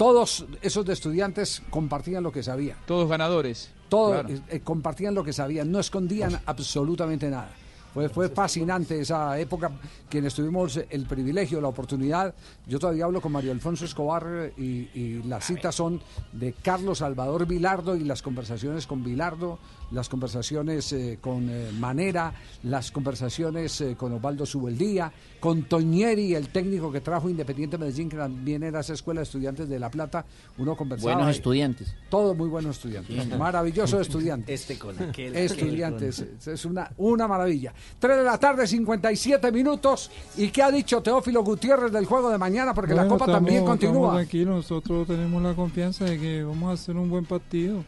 Todos 0.00 0.46
esos 0.62 0.86
de 0.86 0.94
estudiantes 0.94 1.60
compartían 1.68 2.22
lo 2.22 2.32
que 2.32 2.42
sabían. 2.42 2.78
Todos 2.86 3.06
ganadores. 3.06 3.70
Todos 3.90 4.12
Claro. 4.12 4.28
eh, 4.30 4.40
eh, 4.48 4.60
compartían 4.60 5.14
lo 5.14 5.22
que 5.22 5.34
sabían, 5.34 5.70
no 5.70 5.78
escondían 5.78 6.40
absolutamente 6.46 7.28
nada. 7.28 7.50
Fue, 7.92 8.08
fue 8.08 8.30
fascinante 8.30 8.98
esa 8.98 9.38
época, 9.38 9.70
quienes 10.08 10.32
tuvimos 10.32 10.80
el 10.88 11.04
privilegio, 11.06 11.60
la 11.60 11.68
oportunidad. 11.68 12.34
Yo 12.66 12.78
todavía 12.78 13.04
hablo 13.04 13.20
con 13.20 13.32
Mario 13.32 13.52
Alfonso 13.52 13.84
Escobar 13.84 14.24
eh, 14.26 14.54
y, 14.56 14.98
y 14.98 15.22
las 15.24 15.44
citas 15.44 15.74
son 15.74 16.00
de 16.32 16.54
Carlos 16.54 16.98
Salvador 16.98 17.44
Vilardo 17.46 17.94
y 17.94 18.04
las 18.04 18.22
conversaciones 18.22 18.86
con 18.86 19.04
Vilardo, 19.04 19.58
las 19.90 20.08
conversaciones 20.08 20.92
eh, 20.92 21.18
con 21.20 21.48
eh, 21.50 21.70
Manera, 21.78 22.32
las 22.62 22.90
conversaciones 22.90 23.80
eh, 23.80 23.96
con 23.96 24.12
Osvaldo 24.12 24.46
Subeldía, 24.46 25.12
con 25.40 25.64
Toñeri, 25.64 26.34
el 26.34 26.48
técnico 26.48 26.92
que 26.92 27.00
trajo 27.00 27.28
Independiente 27.28 27.76
Medellín, 27.78 28.08
que 28.08 28.16
también 28.16 28.62
era 28.62 28.80
esa 28.80 28.92
escuela 28.94 29.20
de 29.20 29.24
estudiantes 29.24 29.68
de 29.68 29.78
La 29.78 29.90
Plata. 29.90 30.24
Uno 30.58 30.76
conversaba. 30.76 31.14
Buenos 31.14 31.34
estudiantes. 31.36 31.94
Todos 32.08 32.36
muy 32.36 32.48
buenos 32.48 32.76
estudiantes. 32.76 33.26
Maravillosos 33.38 34.00
estudiantes. 34.06 34.60
Este 34.60 34.78
con 34.78 34.96
aquel, 35.02 35.34
Estudiantes. 35.36 36.20
aquel 36.20 36.34
Es- 36.38 36.46
Es 36.48 36.64
una, 36.64 36.90
una 36.98 37.26
maravilla. 37.26 37.72
3 37.98 38.16
de 38.18 38.24
la 38.24 38.38
tarde, 38.38 38.66
57 38.66 39.50
minutos. 39.52 40.10
¿Y 40.36 40.48
qué 40.50 40.62
ha 40.62 40.70
dicho 40.70 41.02
Teófilo 41.02 41.42
Gutiérrez 41.42 41.90
del 41.90 42.04
juego 42.04 42.30
de 42.30 42.38
mañana? 42.38 42.74
Porque 42.74 42.94
la 42.94 43.04
Copa 43.08 43.24
estamos- 43.24 43.34
también 43.36 43.56
estamos 43.58 43.78
continúa. 43.80 44.12
tranquilos, 44.14 44.56
nosotros 44.56 45.06
tenemos 45.06 45.42
la 45.42 45.54
confianza 45.54 46.04
de 46.04 46.18
que 46.18 46.44
vamos 46.44 46.70
a 46.70 46.74
hacer 46.74 46.96
un 46.96 47.08
buen 47.10 47.24
partido 47.24 47.82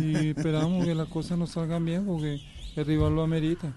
y 0.00 0.30
esperamos 0.30 0.84
que 0.84 0.94
las 0.94 1.08
cosas 1.08 1.38
nos 1.38 1.50
salgan 1.50 1.84
bien 1.84 2.04
porque 2.06 2.40
el 2.76 2.86
rival 2.86 3.14
lo 3.14 3.22
amerita. 3.22 3.72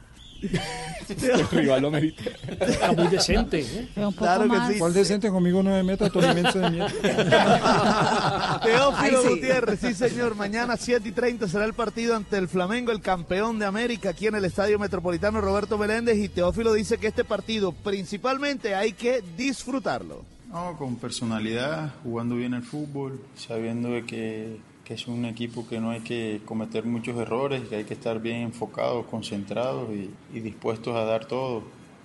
El 1.08 1.48
rival 1.52 1.82
lo 1.84 1.90
merita. 1.92 2.24
Está 2.60 2.92
muy 2.92 3.08
decente. 3.08 3.62
¿eh? 3.62 3.88
Un 3.96 4.14
poco 4.14 4.26
Claro 4.26 4.44
que 4.44 4.48
más. 4.50 4.74
sí. 4.74 4.80
¿Cuál 4.80 4.94
decente? 4.94 5.30
Conmigo 5.30 5.64
no 5.64 5.70
me 5.70 5.84
meta, 5.84 6.10
tolimense 6.10 6.60
de 6.60 6.70
mierda. 6.70 8.60
Teófilo 8.64 9.22
sí. 9.22 9.28
Gutiérrez, 9.30 9.80
sí 9.80 9.94
señor, 9.94 10.36
mañana 10.36 10.76
7 10.78 11.08
y 11.08 11.12
30 11.14 11.48
será 11.48 11.64
el 11.66 11.74
partido 11.74 12.16
ante 12.16 12.38
el 12.38 12.48
Flamengo, 12.50 12.92
el 12.92 13.02
campeón 13.02 13.58
de 13.60 13.66
América 13.66 14.10
aquí 14.10 14.28
en 14.28 14.36
el 14.36 14.44
Estadio 14.46 14.78
Metropolitano 14.80 15.40
Roberto 15.42 15.78
Meléndez 15.78 16.18
y 16.18 16.28
Teófilo 16.30 16.74
dice 16.74 16.98
que 16.98 17.08
este 17.08 17.24
partido 17.24 17.72
principalmente 17.72 18.76
hay 18.76 18.92
que 18.94 19.24
disfrutarlo. 19.38 20.26
No, 20.52 20.76
con 20.78 20.98
personalidad, 20.98 21.94
jugando 22.04 22.36
bien 22.36 22.54
el 22.54 22.64
fútbol, 22.64 23.20
sabiendo 23.36 23.90
de 23.90 24.06
que, 24.06 24.58
que 24.86 24.96
es 24.96 25.08
un 25.08 25.26
equipo 25.26 25.68
que 25.68 25.80
no 25.80 25.92
hay 25.92 26.02
que 26.02 26.42
cometer 26.46 26.86
muchos 26.86 27.18
errores, 27.18 27.62
que 27.70 27.78
hay 27.78 27.84
que 27.86 27.94
estar 27.94 28.22
bien 28.22 28.42
enfocados, 28.42 29.06
concentrados 29.06 29.90
y, 29.92 30.10
y 30.38 30.42
dispuestos 30.42 30.96
a 30.96 31.06
dar 31.06 31.26
todo 31.26 31.64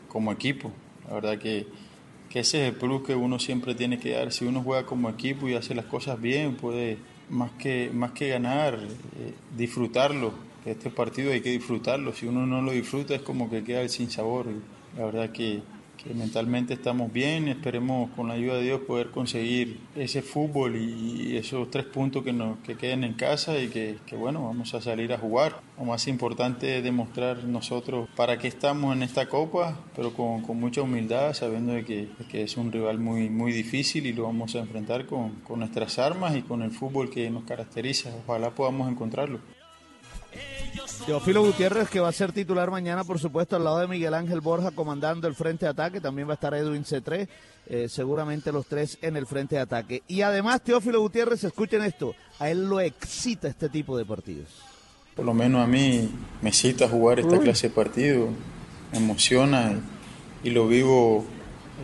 como 0.08 0.32
equipo. 0.32 0.70
La 1.08 1.14
verdad 1.14 1.38
que, 1.38 1.66
que 2.28 2.40
ese 2.40 2.62
es 2.62 2.72
el 2.72 2.78
plus 2.78 3.02
que 3.02 3.14
uno 3.14 3.38
siempre 3.38 3.74
tiene 3.74 3.98
que 3.98 4.12
dar. 4.12 4.32
Si 4.32 4.44
uno 4.44 4.62
juega 4.62 4.86
como 4.86 5.08
equipo 5.08 5.48
y 5.48 5.54
hace 5.54 5.74
las 5.74 5.86
cosas 5.86 6.20
bien, 6.20 6.56
puede 6.56 6.98
más 7.30 7.50
que, 7.52 7.90
más 7.92 8.12
que 8.12 8.28
ganar, 8.28 8.74
eh, 8.74 9.34
disfrutarlo. 9.56 10.32
Este 10.64 10.90
partido 10.90 11.32
hay 11.32 11.40
que 11.40 11.50
disfrutarlo. 11.50 12.12
Si 12.12 12.26
uno 12.26 12.46
no 12.46 12.60
lo 12.60 12.72
disfruta 12.72 13.14
es 13.14 13.22
como 13.22 13.48
que 13.48 13.64
queda 13.64 13.80
el 13.80 13.88
sin 13.88 14.10
sabor. 14.10 14.46
La 14.96 15.06
verdad 15.06 15.30
que, 15.30 15.62
que 16.02 16.14
mentalmente 16.14 16.74
estamos 16.74 17.12
bien, 17.12 17.48
esperemos 17.48 18.10
con 18.10 18.28
la 18.28 18.34
ayuda 18.34 18.56
de 18.56 18.62
Dios 18.62 18.80
poder 18.82 19.10
conseguir 19.10 19.80
ese 19.96 20.22
fútbol 20.22 20.76
y, 20.76 21.36
esos 21.36 21.70
tres 21.70 21.84
puntos 21.84 22.24
que 22.24 22.32
nos 22.32 22.58
que 22.60 22.76
queden 22.76 23.04
en 23.04 23.14
casa 23.14 23.58
y 23.58 23.68
que, 23.68 23.98
que, 24.06 24.16
bueno, 24.16 24.44
vamos 24.44 24.74
a 24.74 24.80
salir 24.80 25.12
a 25.12 25.18
jugar. 25.18 25.60
Lo 25.76 25.84
más 25.84 26.08
importante 26.08 26.78
es 26.78 26.84
demostrar 26.84 27.44
nosotros 27.44 28.08
para 28.16 28.38
qué 28.38 28.48
estamos 28.48 28.96
en 28.96 29.02
esta 29.02 29.28
copa, 29.28 29.78
pero 29.94 30.12
con, 30.14 30.42
con 30.42 30.58
mucha 30.58 30.82
humildad, 30.82 31.34
sabiendo 31.34 31.74
que, 31.84 32.08
que 32.30 32.42
es 32.42 32.56
un 32.56 32.72
rival 32.72 32.98
muy, 32.98 33.28
muy 33.28 33.52
difícil 33.52 34.06
y 34.06 34.12
lo 34.12 34.24
vamos 34.24 34.54
a 34.54 34.60
enfrentar 34.60 35.06
con, 35.06 35.40
con 35.40 35.58
nuestras 35.60 35.98
armas 35.98 36.36
y 36.36 36.42
con 36.42 36.62
el 36.62 36.70
fútbol 36.70 37.10
que 37.10 37.28
nos 37.30 37.44
caracteriza. 37.44 38.10
Ojalá 38.26 38.50
podamos 38.50 38.90
encontrarlo. 38.90 39.57
Teófilo 41.06 41.42
Gutiérrez 41.42 41.88
que 41.88 42.00
va 42.00 42.08
a 42.08 42.12
ser 42.12 42.32
titular 42.32 42.70
mañana, 42.70 43.04
por 43.04 43.18
supuesto, 43.18 43.56
al 43.56 43.64
lado 43.64 43.78
de 43.78 43.88
Miguel 43.88 44.14
Ángel 44.14 44.40
Borja 44.40 44.70
comandando 44.70 45.26
el 45.26 45.34
frente 45.34 45.66
de 45.66 45.70
ataque. 45.70 46.00
También 46.00 46.28
va 46.28 46.32
a 46.32 46.34
estar 46.34 46.54
Edwin 46.54 46.84
C3, 46.84 47.28
eh, 47.66 47.88
seguramente 47.88 48.52
los 48.52 48.66
tres 48.66 48.98
en 49.00 49.16
el 49.16 49.26
frente 49.26 49.56
de 49.56 49.62
ataque. 49.62 50.02
Y 50.06 50.22
además, 50.22 50.62
Teófilo 50.62 51.00
Gutiérrez, 51.00 51.44
escuchen 51.44 51.82
esto, 51.82 52.14
a 52.38 52.50
él 52.50 52.68
lo 52.68 52.80
excita 52.80 53.48
este 53.48 53.68
tipo 53.68 53.96
de 53.96 54.04
partidos. 54.04 54.48
Por 55.16 55.24
lo 55.24 55.34
menos 55.34 55.62
a 55.62 55.66
mí 55.66 56.10
me 56.42 56.50
excita 56.50 56.88
jugar 56.88 57.20
esta 57.20 57.36
Uy. 57.36 57.40
clase 57.40 57.68
de 57.68 57.74
partido, 57.74 58.28
me 58.92 58.98
emociona 58.98 59.80
y, 60.42 60.48
y 60.48 60.50
lo 60.50 60.68
vivo 60.68 61.24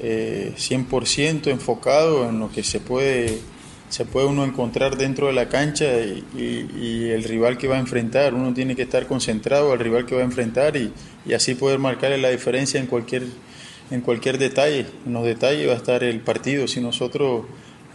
eh, 0.01 0.55
100% 0.57 1.49
enfocado 1.49 2.29
en 2.29 2.39
lo 2.41 2.51
que 2.51 2.63
se 2.63 2.81
puede, 2.81 3.41
se 3.95 4.05
puede 4.05 4.27
uno 4.27 4.45
encontrar 4.45 4.97
dentro 4.97 5.29
de 5.29 5.35
la 5.35 5.49
cancha 5.49 5.85
y, 6.01 7.11
el 7.11 7.23
rival 7.23 7.59
que 7.59 7.69
va 7.69 7.77
a 7.77 7.79
enfrentar. 7.79 8.35
Uno 8.35 8.53
tiene 8.53 8.75
que 8.75 8.83
estar 8.83 9.07
concentrado 9.07 9.71
al 9.71 9.79
rival 9.79 10.05
que 10.05 10.17
va 10.17 10.23
a 10.23 10.25
enfrentar 10.25 10.77
y, 10.77 10.93
así 11.33 11.55
poder 11.55 11.79
marcarle 11.79 12.19
la 12.19 12.31
diferencia 12.31 12.81
en 12.81 12.87
cualquier, 12.87 13.23
en 13.93 14.01
cualquier 14.01 14.39
detalle. 14.39 14.87
En 15.07 15.13
los 15.13 15.23
detalles 15.25 15.69
va 15.69 15.75
a 15.75 15.77
estar 15.77 16.03
el 16.03 16.19
partido. 16.19 16.67
Si 16.67 16.81
nosotros 16.81 17.45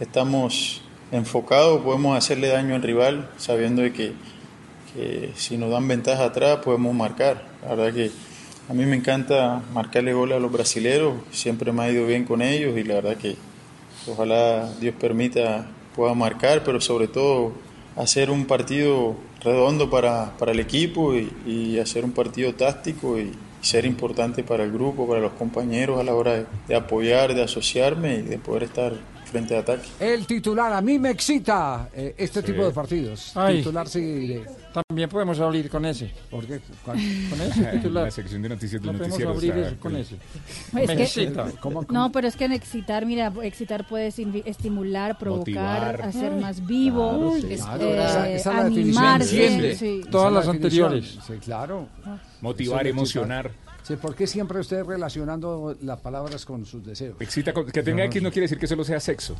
estamos 0.00 0.80
enfocados, 1.12 1.82
podemos 1.82 2.16
hacerle 2.16 2.48
daño 2.48 2.76
al 2.76 2.82
rival 2.82 3.28
sabiendo 3.36 3.82
que 3.92 4.14
que 4.94 5.30
si 5.36 5.56
nos 5.56 5.70
dan 5.70 5.86
ventaja 5.86 6.24
atrás 6.24 6.60
podemos 6.64 6.94
marcar. 6.94 7.44
La 7.62 7.74
verdad 7.74 7.94
que 7.94 8.10
a 8.70 8.72
mí 8.72 8.86
me 8.86 8.96
encanta 8.96 9.62
marcarle 9.74 10.14
goles 10.14 10.38
a 10.38 10.40
los 10.40 10.50
brasileros, 10.50 11.14
siempre 11.30 11.72
me 11.72 11.82
ha 11.82 11.90
ido 11.90 12.06
bien 12.06 12.24
con 12.24 12.40
ellos 12.42 12.76
y 12.78 12.84
la 12.84 12.94
verdad 12.94 13.16
que 13.16 13.36
ojalá 14.08 14.72
Dios 14.80 14.94
permita 14.98 15.68
pueda 15.94 16.14
marcar, 16.14 16.62
pero 16.64 16.80
sobre 16.80 17.08
todo 17.08 17.52
hacer 17.96 18.30
un 18.30 18.46
partido 18.46 19.14
redondo 19.42 19.90
para, 19.90 20.36
para 20.38 20.52
el 20.52 20.60
equipo 20.60 21.14
y, 21.14 21.78
hacer 21.78 22.04
un 22.04 22.12
partido 22.12 22.54
táctico 22.54 23.18
y, 23.18 23.32
ser 23.60 23.84
importante 23.84 24.42
para 24.42 24.64
el 24.64 24.72
grupo, 24.72 25.06
para 25.06 25.20
los 25.20 25.32
compañeros 25.32 26.00
a 26.00 26.02
la 26.02 26.14
hora 26.14 26.46
de 26.66 26.74
apoyar, 26.74 27.34
de 27.34 27.42
asociarme 27.42 28.14
y 28.14 28.22
de 28.22 28.38
poder 28.38 28.62
estar 28.62 28.94
frente 29.30 29.54
de 29.54 29.60
ataque. 29.60 29.88
El 30.00 30.26
titular, 30.26 30.72
a 30.72 30.80
mí 30.80 30.98
me 30.98 31.10
excita 31.10 31.88
eh, 31.94 32.14
este 32.18 32.40
Sí. 32.40 32.46
tipo 32.46 32.64
de 32.64 32.70
partidos. 32.72 33.32
Ay. 33.36 33.58
Titular 33.58 33.88
sí. 33.88 34.00
de- 34.28 34.44
También 34.88 35.08
podemos 35.08 35.38
abrir 35.40 35.68
con 35.68 35.84
ese. 35.84 36.12
¿Por 36.30 36.44
qué? 36.46 36.60
Con 36.84 36.96
ese 36.98 37.64
titular. 37.72 38.04
La 38.04 38.10
sección 38.10 38.42
de 38.42 38.48
noticias 38.50 38.80
del 38.82 38.92
No 38.92 38.98
podemos 38.98 39.18
noticiero 39.18 39.30
abrir 39.32 39.50
está 39.52 39.66
eso 39.68 39.80
con 39.80 39.92
con- 39.92 40.00
ese. 40.00 40.14
Es 40.14 40.72
Me 40.88 40.96
que- 40.96 41.02
excita. 41.02 41.46
No, 41.90 42.12
pero 42.12 42.28
es 42.28 42.36
que 42.36 42.44
en 42.44 42.52
excitar, 42.52 43.04
mira, 43.06 43.32
excitar 43.42 43.86
puede 43.88 44.08
estimular, 44.44 45.18
provocar, 45.18 45.38
Motivar. 45.92 46.02
hacer 46.02 46.32
más 46.32 46.64
vivo, 46.66 47.10
Claro, 47.10 47.40
sí, 47.40 47.46
eh, 47.52 47.56
claro. 47.56 47.84
Esa- 47.94 48.30
esa 48.30 48.50
es 48.50 48.56
la 48.56 48.60
animarse. 48.64 49.76
Sí. 49.76 50.00
Todas 50.10 50.26
es 50.28 50.32
la 50.32 50.38
las 50.40 50.46
definición. 50.46 50.92
anteriores. 50.92 51.18
Sí, 51.26 51.32
claro. 51.44 51.88
Motivar, 52.40 52.86
es 52.86 52.90
emocionar. 52.92 53.50
Sí, 53.90 53.96
¿Por 53.96 54.14
qué 54.14 54.24
siempre 54.28 54.60
usted 54.60 54.84
relacionando 54.84 55.76
las 55.82 55.98
palabras 55.98 56.44
con 56.44 56.64
sus 56.64 56.84
deseos? 56.86 57.16
Excita 57.18 57.52
con- 57.52 57.66
que 57.66 57.82
tenga 57.82 58.04
X 58.04 58.22
no 58.22 58.30
quiere 58.30 58.44
decir 58.44 58.56
que 58.56 58.68
solo 58.68 58.84
sea 58.84 59.00
sexo. 59.00 59.34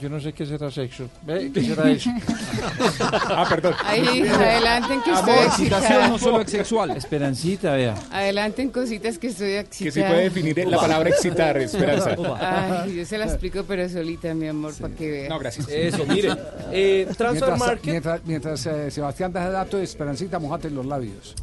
Yo 0.00 0.08
no 0.08 0.18
sé 0.18 0.32
qué 0.32 0.46
será 0.46 0.70
sexo. 0.70 1.10
¿Ve? 1.26 1.50
¿Qué 1.52 1.62
será 1.62 1.90
eso? 1.90 2.10
ah, 3.00 3.44
perdón. 3.48 3.74
Ahí, 3.84 4.22
adelanten 4.22 5.02
que 5.02 5.10
estoy 5.12 5.34
excitada. 5.46 6.46
sexual. 6.46 6.90
Esperancita, 6.92 7.72
vea. 7.72 7.94
Adelanten 8.10 8.70
cositas 8.70 9.18
que 9.18 9.26
estoy 9.26 9.52
excitada. 9.52 9.84
Que 9.84 10.00
se 10.00 10.02
puede 10.08 10.22
definir 10.22 10.66
la 10.66 10.78
palabra 10.78 11.10
excitar, 11.10 11.58
Esperanza. 11.58 12.16
Ay, 12.40 12.96
yo 12.96 13.04
se 13.04 13.18
la 13.18 13.26
explico, 13.26 13.64
pero 13.68 13.86
solita, 13.90 14.32
mi 14.32 14.48
amor, 14.48 14.72
para 14.74 14.94
que 14.94 15.10
vean. 15.10 15.28
No, 15.28 15.38
gracias. 15.38 15.68
Eso, 15.68 16.06
mire. 16.06 16.30
Eh, 16.72 17.06
Transfer 17.18 17.32
mientras, 17.32 17.58
Market. 17.58 17.90
Mientras, 17.90 18.20
mientras, 18.24 18.66
eh, 18.66 18.90
Sebastián 18.90 19.32
da 19.32 19.46
el 19.46 19.52
dato 19.52 19.76
de 19.76 19.84
Esperancita, 19.84 20.38
mojate 20.38 20.68
en 20.68 20.76
los 20.76 20.86
labios. 20.86 21.34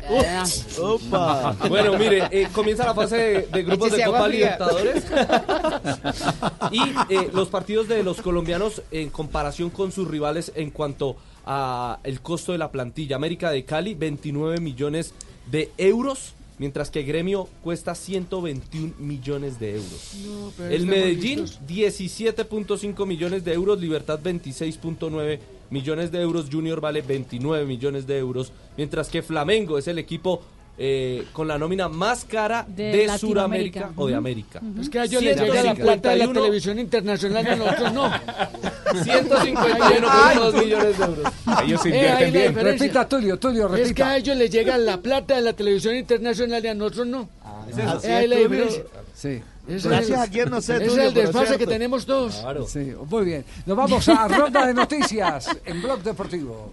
Opa. 0.80 1.56
Bueno, 1.68 1.98
mire, 1.98 2.28
eh, 2.32 2.48
comienza 2.52 2.86
la 2.86 2.94
fase 2.94 3.16
de, 3.18 3.48
de 3.52 3.64
grupos 3.64 3.92
de 3.92 4.04
Copa. 4.04 4.28
Libertadores. 4.28 5.04
y 6.72 6.82
eh, 7.14 7.30
los 7.34 7.50
partidos 7.50 7.88
de 7.88 8.04
los 8.04 8.22
colombianos 8.22 8.47
en 8.92 9.10
comparación 9.10 9.70
con 9.70 9.92
sus 9.92 10.08
rivales 10.08 10.52
en 10.56 10.72
cuanto 10.72 11.18
a 11.46 12.00
el 12.04 12.22
costo 12.22 12.52
de 12.52 12.58
la 12.58 12.72
plantilla. 12.72 13.16
América 13.16 13.52
de 13.52 13.66
Cali, 13.66 13.94
29 13.94 14.60
millones 14.60 15.14
de 15.50 15.72
euros. 15.78 16.34
Mientras 16.60 16.90
que 16.90 17.04
Gremio 17.04 17.48
cuesta 17.64 17.94
121 17.94 18.96
millones 18.98 19.60
de 19.60 19.76
euros. 19.76 20.14
No, 20.26 20.66
el 20.66 20.88
Medellín, 20.88 21.46
bonitos. 21.46 21.62
17.5 21.68 23.06
millones 23.06 23.46
de 23.46 23.54
euros. 23.54 23.80
Libertad, 23.80 24.20
26.9 24.24 25.40
millones 25.70 26.12
de 26.12 26.22
euros, 26.22 26.48
Junior 26.52 26.82
vale 26.82 27.02
29 27.02 27.66
millones 27.66 28.08
de 28.08 28.18
euros, 28.18 28.52
mientras 28.76 29.10
que 29.10 29.22
Flamengo 29.22 29.78
es 29.78 29.88
el 29.88 30.00
equipo 30.00 30.42
eh, 30.80 31.26
con 31.34 31.48
la 31.48 31.58
nómina 31.58 31.90
más 31.90 32.24
cara 32.26 32.66
De 32.68 33.08
de. 33.08 33.18
Sudamérica 33.18 33.92
o 33.96 34.08
de. 34.08 34.16
América. 34.16 34.62
Es 34.80 34.90
que 34.90 35.00
a 35.00 35.06
ellos 35.06 35.24
les 35.24 35.40
llega 35.40 35.64
la 35.64 35.74
plata 35.76 36.10
de 36.10 36.18
la 36.18 36.26
151 36.26 36.34
televisión 36.34 36.80
internacional 36.80 37.46
y 37.46 37.50
a 37.50 37.56
nosotros 37.56 37.94
no. 37.94 38.12
151,2 38.88 40.64
millones 40.64 40.98
de 40.98 41.04
euros. 41.06 41.34
Ellos 41.64 41.86
Eh, 41.86 42.04
la 42.10 42.20
diferencia. 42.20 42.64
Repita, 42.64 43.08
Tulio, 43.08 43.38
Tulio, 43.40 43.66
Es 43.68 43.72
que 43.72 43.84
repita. 43.84 44.10
a 44.10 44.18
ellos 44.18 44.38
les 44.38 44.50
llega 44.52 44.78
la 44.78 44.98
plata 44.98 45.36
de 45.36 45.42
la 45.42 45.54
televisión 45.54 45.96
internacional 45.96 46.64
y 46.64 46.68
a 46.68 46.74
nosotros 46.74 47.08
no. 47.08 47.30
es 47.70 47.78
eso. 47.78 48.02
Eh, 48.08 48.14
ahí 48.14 48.28
la 48.28 48.36
diferencia. 48.38 48.84
Sí. 49.16 49.42
Ese 49.68 49.90
Gracias 49.90 50.22
es 50.22 50.28
a 50.28 50.32
quien 50.32 50.50
no 50.50 50.62
sé, 50.62 50.86
es 50.86 50.96
el 50.96 51.14
desfase 51.14 51.58
que 51.58 51.68
tenemos 51.68 52.06
todos. 52.06 52.42
Sí, 52.68 52.94
muy 53.10 53.26
bien. 53.26 53.44
Nos 53.66 53.76
vamos 53.76 54.08
a 54.08 54.28
ronda 54.28 54.66
de 54.66 54.74
noticias 54.74 55.50
en 55.66 55.82
Blog 55.82 56.02
Deportivo. 56.04 56.72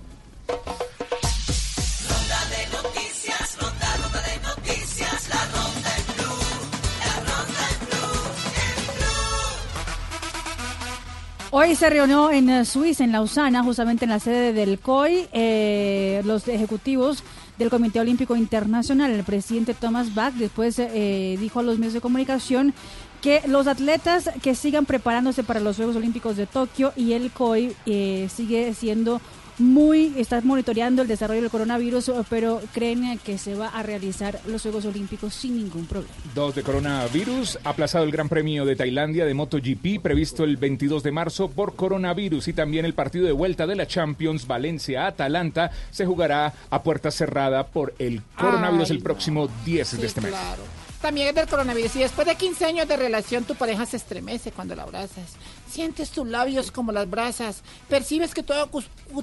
Hoy 11.57 11.77
se 11.77 11.89
reunió 11.89 12.33
en 12.33 12.51
eh, 12.51 12.65
Suiza, 12.65 13.05
en 13.05 13.13
Lausana, 13.13 13.63
justamente 13.63 14.07
en 14.07 14.11
la 14.11 14.19
sede 14.19 14.53
del 14.53 14.81
COI, 14.81 15.29
eh, 15.33 16.21
los 16.25 16.49
ejecutivos 16.49 17.23
del 17.59 17.71
Comité 17.71 18.01
Olímpico 18.01 18.35
Internacional. 18.35 19.13
El 19.13 19.23
presidente 19.23 19.73
Thomas 19.73 20.17
Bach 20.17 20.35
después 20.35 20.77
eh, 20.81 21.37
dijo 21.39 21.61
a 21.61 21.63
los 21.63 21.79
medios 21.79 21.95
de 21.95 22.01
comunicación 22.01 22.75
que 23.23 23.41
los 23.47 23.69
atletas 23.69 24.31
que 24.43 24.57
sigan 24.57 24.85
preparándose 24.85 25.45
para 25.45 25.61
los 25.61 25.77
Juegos 25.77 25.95
Olímpicos 25.95 26.37
de 26.37 26.47
Tokio 26.47 26.93
y 26.97 27.13
el 27.13 27.31
COI 27.31 27.73
eh, 27.87 28.29
sigue 28.35 28.75
siendo 28.75 29.21
muy, 29.59 30.15
está 30.17 30.41
monitoreando 30.41 31.03
el 31.03 31.09
desarrollo 31.09 31.41
del 31.43 31.51
coronavirus, 31.51 32.13
pero 32.29 32.61
creen 32.73 33.19
que 33.19 33.39
se 33.39 33.55
va 33.55 33.69
a 33.69 33.83
realizar 33.83 34.41
los 34.47 34.63
Juegos 34.63 34.85
Olímpicos 34.85 35.35
sin 35.35 35.57
ningún 35.57 35.87
problema. 35.87 36.15
Dos 36.35 36.55
de 36.55 36.63
coronavirus, 36.63 37.59
aplazado 37.65 38.05
el 38.05 38.11
Gran 38.11 38.29
Premio 38.29 38.65
de 38.65 38.77
Tailandia 38.77 39.25
de 39.25 39.35
MotoGP, 39.35 40.01
previsto 40.03 40.45
el 40.45 40.57
22 40.57 41.03
de 41.03 41.13
marzo 41.13 41.49
por 41.51 41.75
coronavirus 41.75 42.49
y 42.49 42.53
también 42.53 42.85
el 42.85 42.95
partido 42.95 43.27
de 43.27 43.33
vuelta 43.33 43.67
de 43.67 43.77
la 43.77 43.87
Champions 43.87 44.47
Valencia-Atalanta 44.47 45.71
se 45.91 46.07
jugará 46.07 46.53
a 46.71 46.83
puerta 46.83 47.11
cerrada 47.11 47.67
por 47.67 47.95
el 47.99 48.23
coronavirus 48.37 48.91
Ay, 48.91 48.97
el 48.97 49.03
próximo 49.03 49.49
10 49.65 50.01
de 50.01 50.07
este 50.07 50.21
mes. 50.21 50.31
claro. 50.31 50.84
También 51.05 51.29
es 51.29 51.35
del 51.35 51.47
coronavirus. 51.47 51.97
Y 51.97 51.99
después 51.99 52.27
de 52.27 52.35
15 52.35 52.65
años 52.65 52.89
de 52.89 52.97
relación, 52.97 53.45
tu 53.45 53.55
pareja 53.57 53.85
se 53.85 53.99
estremece 53.99 54.53
cuando 54.53 54.75
la 54.75 54.85
abrazas. 54.85 55.35
Sientes 55.71 56.09
tus 56.09 56.27
labios 56.27 56.71
como 56.71 56.93
las 56.93 57.11
brasas. 57.11 57.61
Percibes 57.91 58.33
que 58.33 58.43
todo 58.43 58.71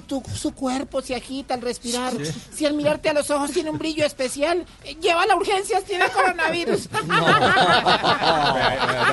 tu- 0.06 0.22
su 0.32 0.54
cuerpo 0.54 1.02
se 1.02 1.16
agita 1.16 1.54
al 1.54 1.60
respirar. 1.60 2.12
Sí. 2.12 2.32
Si 2.54 2.66
al 2.66 2.74
mirarte 2.74 3.08
a 3.08 3.14
los 3.14 3.30
ojos 3.30 3.50
tiene 3.50 3.70
un 3.70 3.78
brillo 3.78 4.06
especial, 4.06 4.64
eh, 4.84 4.94
lleva 5.00 5.24
a 5.24 5.34
urgencias, 5.34 5.82
tiene 5.82 6.08
coronavirus. 6.10 6.88
La, 7.02 7.18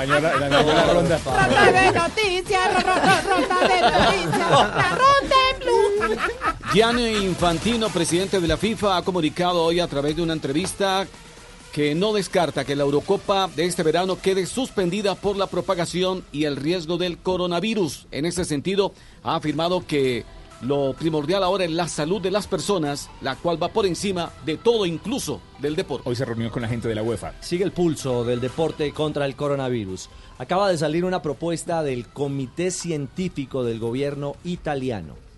la 0.05 0.49
ronda. 0.93 1.17
ronda 1.25 1.71
de 1.71 1.91
noticias, 1.91 2.73
ro- 2.73 2.81
ro- 2.81 2.95
ro- 2.95 3.21
ronda 3.29 3.59
de 3.67 3.81
noticias, 3.81 4.49
la 4.49 4.89
ronda 4.89 5.35
en 5.51 5.59
blue. 5.59 6.17
Gianni 6.73 7.17
Infantino, 7.25 7.89
presidente 7.89 8.39
de 8.39 8.47
la 8.47 8.57
FIFA, 8.57 8.97
ha 8.97 9.01
comunicado 9.01 9.63
hoy 9.63 9.79
a 9.79 9.87
través 9.87 10.15
de 10.15 10.21
una 10.21 10.33
entrevista 10.33 11.07
que 11.79 11.95
no 11.95 12.11
descarta 12.11 12.65
que 12.65 12.75
la 12.75 12.83
Eurocopa 12.83 13.49
de 13.55 13.63
este 13.63 13.83
verano 13.83 14.19
quede 14.21 14.45
suspendida 14.47 15.15
por 15.15 15.37
la 15.37 15.47
propagación 15.47 16.25
y 16.33 16.43
el 16.43 16.57
riesgo 16.57 16.97
del 16.97 17.17
coronavirus. 17.17 18.05
En 18.11 18.25
ese 18.25 18.43
sentido, 18.43 18.91
ha 19.23 19.37
afirmado 19.37 19.87
que 19.87 20.25
lo 20.61 20.91
primordial 20.91 21.41
ahora 21.41 21.63
es 21.63 21.71
la 21.71 21.87
salud 21.87 22.21
de 22.21 22.31
las 22.31 22.47
personas, 22.47 23.09
la 23.21 23.37
cual 23.37 23.63
va 23.63 23.69
por 23.69 23.85
encima 23.85 24.33
de 24.45 24.57
todo, 24.57 24.85
incluso 24.85 25.39
del 25.59 25.77
deporte. 25.77 26.09
Hoy 26.09 26.17
se 26.17 26.25
reunió 26.25 26.51
con 26.51 26.63
la 26.63 26.67
gente 26.67 26.89
de 26.89 26.95
la 26.95 27.01
UEFA. 27.01 27.35
Sigue 27.39 27.63
el 27.63 27.71
pulso 27.71 28.25
del 28.25 28.41
deporte 28.41 28.91
contra 28.91 29.25
el 29.25 29.37
coronavirus. 29.37 30.09
Acaba 30.37 30.67
de 30.69 30.77
salir 30.77 31.05
una 31.05 31.21
propuesta 31.21 31.81
del 31.81 32.07
Comité 32.07 32.71
Científico 32.71 33.63
del 33.63 33.79
Gobierno 33.79 34.35
italiano. 34.43 35.28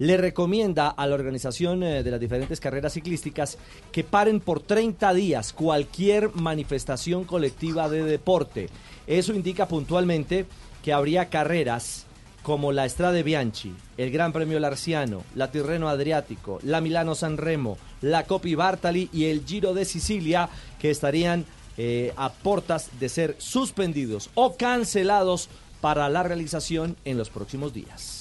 Le 0.00 0.16
recomienda 0.16 0.88
a 0.88 1.06
la 1.06 1.14
organización 1.14 1.82
eh, 1.82 2.02
de 2.02 2.10
las 2.10 2.18
diferentes 2.18 2.58
carreras 2.58 2.94
ciclísticas 2.94 3.58
que 3.92 4.02
paren 4.02 4.40
por 4.40 4.60
30 4.60 5.12
días 5.12 5.52
cualquier 5.52 6.34
manifestación 6.34 7.24
colectiva 7.24 7.90
de 7.90 8.02
deporte. 8.02 8.70
Eso 9.06 9.34
indica 9.34 9.68
puntualmente 9.68 10.46
que 10.82 10.94
habría 10.94 11.28
carreras 11.28 12.06
como 12.42 12.72
la 12.72 12.88
Strade 12.88 13.22
Bianchi, 13.22 13.74
el 13.98 14.10
Gran 14.10 14.32
Premio 14.32 14.58
Larciano, 14.58 15.22
la 15.34 15.50
Tirreno 15.50 15.90
Adriático, 15.90 16.58
la 16.62 16.80
Milano 16.80 17.14
San 17.14 17.36
Remo, 17.36 17.76
la 18.00 18.24
Coppi 18.24 18.54
Bartali 18.54 19.10
y 19.12 19.26
el 19.26 19.44
Giro 19.44 19.74
de 19.74 19.84
Sicilia 19.84 20.48
que 20.78 20.90
estarían 20.90 21.44
eh, 21.76 22.14
a 22.16 22.32
portas 22.32 22.88
de 22.98 23.10
ser 23.10 23.36
suspendidos 23.38 24.30
o 24.34 24.56
cancelados 24.56 25.50
para 25.82 26.08
la 26.08 26.22
realización 26.22 26.96
en 27.04 27.18
los 27.18 27.28
próximos 27.28 27.74
días. 27.74 28.19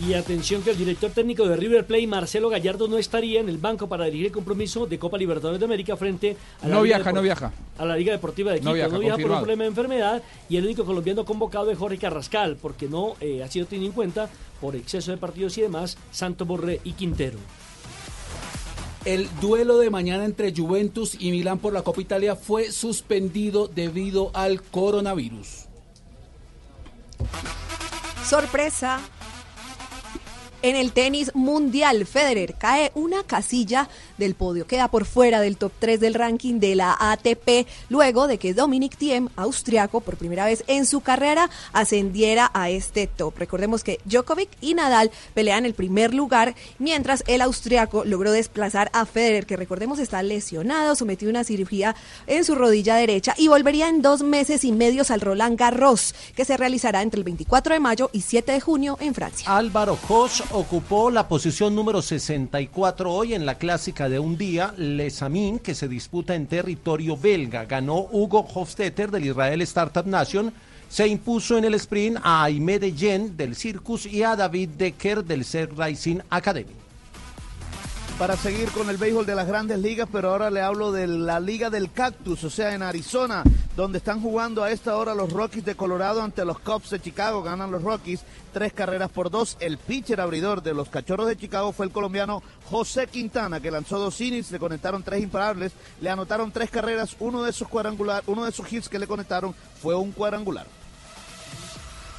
Y 0.00 0.14
atención 0.14 0.62
que 0.62 0.70
el 0.70 0.76
director 0.76 1.12
técnico 1.12 1.46
de 1.46 1.56
River 1.56 1.86
Plate, 1.86 2.06
Marcelo 2.08 2.48
Gallardo, 2.48 2.88
no 2.88 2.98
estaría 2.98 3.40
en 3.40 3.48
el 3.48 3.58
banco 3.58 3.88
para 3.88 4.06
dirigir 4.06 4.26
el 4.26 4.32
compromiso 4.32 4.86
de 4.86 4.98
Copa 4.98 5.16
Libertadores 5.16 5.60
de 5.60 5.66
América 5.66 5.96
frente 5.96 6.36
a 6.60 6.66
la 6.66 6.74
No 6.74 6.82
Liga 6.82 6.96
viaja, 6.96 7.12
no 7.12 7.22
viaja. 7.22 7.52
A 7.78 7.84
la 7.84 7.96
Liga 7.96 8.12
Deportiva 8.12 8.50
de 8.50 8.58
Quito. 8.58 8.70
No 8.70 8.76
No 8.88 8.98
viaja, 8.98 9.18
por 9.18 9.30
un 9.30 9.38
problema 9.38 9.62
de 9.62 9.68
enfermedad 9.68 10.22
y 10.48 10.56
el 10.56 10.64
único 10.64 10.84
colombiano 10.84 11.24
convocado 11.24 11.70
es 11.70 11.78
Jorge 11.78 11.98
Carrascal, 11.98 12.56
porque 12.60 12.88
no 12.88 13.14
eh, 13.20 13.44
ha 13.44 13.48
sido 13.48 13.66
tenido 13.66 13.86
en 13.86 13.92
cuenta 13.92 14.28
por 14.60 14.74
exceso 14.74 15.12
de 15.12 15.16
partidos 15.16 15.56
y 15.58 15.62
demás, 15.62 15.96
Santo 16.10 16.44
Borré 16.44 16.80
y 16.82 16.92
Quintero. 16.92 17.38
El 19.04 19.28
duelo 19.40 19.78
de 19.78 19.90
mañana 19.90 20.24
entre 20.24 20.52
Juventus 20.52 21.16
y 21.20 21.30
Milán 21.30 21.58
por 21.58 21.72
la 21.72 21.82
Copa 21.82 22.00
Italia 22.00 22.34
fue 22.34 22.72
suspendido 22.72 23.68
debido 23.68 24.30
al 24.34 24.62
coronavirus. 24.62 25.66
Sorpresa. 28.24 29.00
En 30.64 30.76
el 30.76 30.92
tenis 30.92 31.30
mundial, 31.34 32.06
Federer 32.06 32.54
cae 32.54 32.90
una 32.94 33.22
casilla 33.22 33.86
del 34.18 34.34
podio, 34.34 34.66
queda 34.66 34.88
por 34.88 35.04
fuera 35.04 35.40
del 35.40 35.56
top 35.56 35.72
3 35.78 36.00
del 36.00 36.14
ranking 36.14 36.60
de 36.60 36.74
la 36.74 36.96
ATP, 36.98 37.66
luego 37.88 38.26
de 38.26 38.38
que 38.38 38.54
Dominic 38.54 38.96
Thiem, 38.96 39.28
austriaco, 39.36 40.00
por 40.00 40.16
primera 40.16 40.46
vez 40.46 40.64
en 40.66 40.86
su 40.86 41.00
carrera, 41.00 41.50
ascendiera 41.72 42.50
a 42.54 42.70
este 42.70 43.06
top. 43.06 43.38
Recordemos 43.38 43.84
que 43.84 44.00
Djokovic 44.04 44.50
y 44.60 44.74
Nadal 44.74 45.10
pelean 45.34 45.66
el 45.66 45.74
primer 45.74 46.14
lugar, 46.14 46.54
mientras 46.78 47.24
el 47.26 47.42
austriaco 47.42 48.04
logró 48.04 48.32
desplazar 48.32 48.90
a 48.92 49.06
Federer, 49.06 49.46
que 49.46 49.56
recordemos 49.56 49.98
está 49.98 50.22
lesionado, 50.22 50.96
sometido 50.96 51.30
a 51.30 51.32
una 51.32 51.44
cirugía 51.44 51.96
en 52.26 52.44
su 52.44 52.54
rodilla 52.54 52.96
derecha 52.96 53.34
y 53.36 53.48
volvería 53.48 53.88
en 53.88 54.02
dos 54.02 54.22
meses 54.22 54.64
y 54.64 54.72
medios 54.72 55.10
al 55.10 55.20
Roland 55.20 55.58
Garros, 55.58 56.14
que 56.34 56.44
se 56.44 56.56
realizará 56.56 57.02
entre 57.02 57.18
el 57.18 57.24
24 57.24 57.74
de 57.74 57.80
mayo 57.80 58.10
y 58.12 58.20
7 58.20 58.52
de 58.52 58.60
junio 58.60 58.96
en 59.00 59.14
Francia. 59.14 59.56
Álvaro 59.56 59.98
Koch 60.08 60.42
ocupó 60.50 61.10
la 61.10 61.28
posición 61.28 61.74
número 61.74 62.02
64 62.02 63.12
hoy 63.12 63.34
en 63.34 63.46
la 63.46 63.58
clásica 63.58 64.03
de 64.08 64.18
un 64.18 64.36
día, 64.36 64.74
Les 64.76 65.22
Amin, 65.22 65.58
que 65.58 65.74
se 65.74 65.88
disputa 65.88 66.34
en 66.34 66.46
territorio 66.46 67.16
belga. 67.16 67.64
Ganó 67.64 68.08
Hugo 68.10 68.46
Hofstetter 68.54 69.10
del 69.10 69.26
Israel 69.26 69.62
Startup 69.62 70.06
Nation. 70.06 70.52
Se 70.88 71.06
impuso 71.08 71.58
en 71.58 71.64
el 71.64 71.74
sprint 71.74 72.18
a 72.22 72.44
Aimé 72.44 72.78
de 72.78 72.92
Yen 72.92 73.36
del 73.36 73.56
Circus 73.56 74.06
y 74.06 74.22
a 74.22 74.36
David 74.36 74.70
Decker 74.78 75.24
del 75.24 75.44
Ser 75.44 75.74
Racing 75.76 76.18
Academy. 76.30 76.83
Para 78.18 78.36
seguir 78.36 78.70
con 78.70 78.88
el 78.90 78.96
béisbol 78.96 79.26
de 79.26 79.34
las 79.34 79.48
grandes 79.48 79.78
ligas, 79.78 80.08
pero 80.10 80.30
ahora 80.30 80.50
le 80.50 80.60
hablo 80.60 80.92
de 80.92 81.06
la 81.08 81.40
Liga 81.40 81.68
del 81.68 81.90
Cactus, 81.90 82.44
o 82.44 82.50
sea, 82.50 82.72
en 82.74 82.82
Arizona, 82.82 83.42
donde 83.76 83.98
están 83.98 84.20
jugando 84.20 84.62
a 84.62 84.70
esta 84.70 84.96
hora 84.96 85.14
los 85.14 85.32
Rockies 85.32 85.64
de 85.64 85.74
Colorado 85.74 86.22
ante 86.22 86.44
los 86.44 86.60
Cubs 86.60 86.90
de 86.90 87.00
Chicago. 87.00 87.42
Ganan 87.42 87.72
los 87.72 87.82
Rockies 87.82 88.20
tres 88.52 88.72
carreras 88.72 89.10
por 89.10 89.30
dos. 89.30 89.56
El 89.58 89.78
pitcher 89.78 90.20
abridor 90.20 90.62
de 90.62 90.74
los 90.74 90.90
Cachorros 90.90 91.26
de 91.26 91.36
Chicago 91.36 91.72
fue 91.72 91.86
el 91.86 91.92
colombiano 91.92 92.42
José 92.70 93.08
Quintana, 93.08 93.60
que 93.60 93.72
lanzó 93.72 93.98
dos 93.98 94.20
innings, 94.20 94.52
le 94.52 94.60
conectaron 94.60 95.02
tres 95.02 95.20
imparables, 95.20 95.72
le 96.00 96.10
anotaron 96.10 96.52
tres 96.52 96.70
carreras, 96.70 97.16
uno 97.18 97.42
de 97.42 97.52
sus 97.52 97.66
cuadrangular, 97.66 98.22
uno 98.26 98.44
de 98.44 98.52
sus 98.52 98.72
hits 98.72 98.88
que 98.88 99.00
le 99.00 99.08
conectaron 99.08 99.54
fue 99.82 99.96
un 99.96 100.12
cuadrangular. 100.12 100.66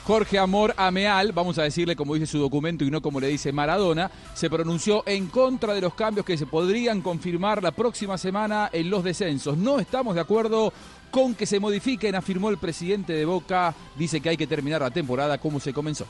Jorge 0.06 0.38
Amor 0.38 0.72
Ameal, 0.78 1.32
vamos 1.32 1.58
a 1.58 1.64
decirle 1.64 1.96
como 1.96 2.14
dice 2.14 2.28
su 2.28 2.38
documento 2.38 2.84
y 2.84 2.92
no 2.92 3.02
como 3.02 3.20
le 3.20 3.28
dice 3.28 3.52
Maradona, 3.52 4.12
se 4.36 4.52
pronunció 4.52 5.02
en 5.08 5.28
contra 5.28 5.74
de 5.74 5.82
los 5.82 5.96
cambios 5.96 6.28
que 6.28 6.38
se 6.38 6.46
podrían 6.46 7.02
confirmar 7.02 7.64
la 7.64 7.72
próxima 7.72 8.16
semana 8.20 8.70
en 8.72 8.92
los 8.92 9.04
descensos. 9.04 9.58
No 9.58 9.80
estamos 9.80 10.14
de 10.14 10.22
acuerdo 10.22 10.72
con 11.10 11.34
que 11.34 11.48
se 11.48 11.60
modifiquen, 11.60 12.14
afirmó 12.14 12.52
el 12.52 12.60
presidente 12.60 13.14
de 13.14 13.26
Boca. 13.26 13.74
Dice 13.96 14.22
que 14.22 14.30
hay 14.30 14.38
que 14.38 14.46
terminar 14.46 14.82
la 14.82 14.92
temporada 14.92 15.40
como 15.40 15.60
se 15.60 15.74
comenzó. 15.74 16.06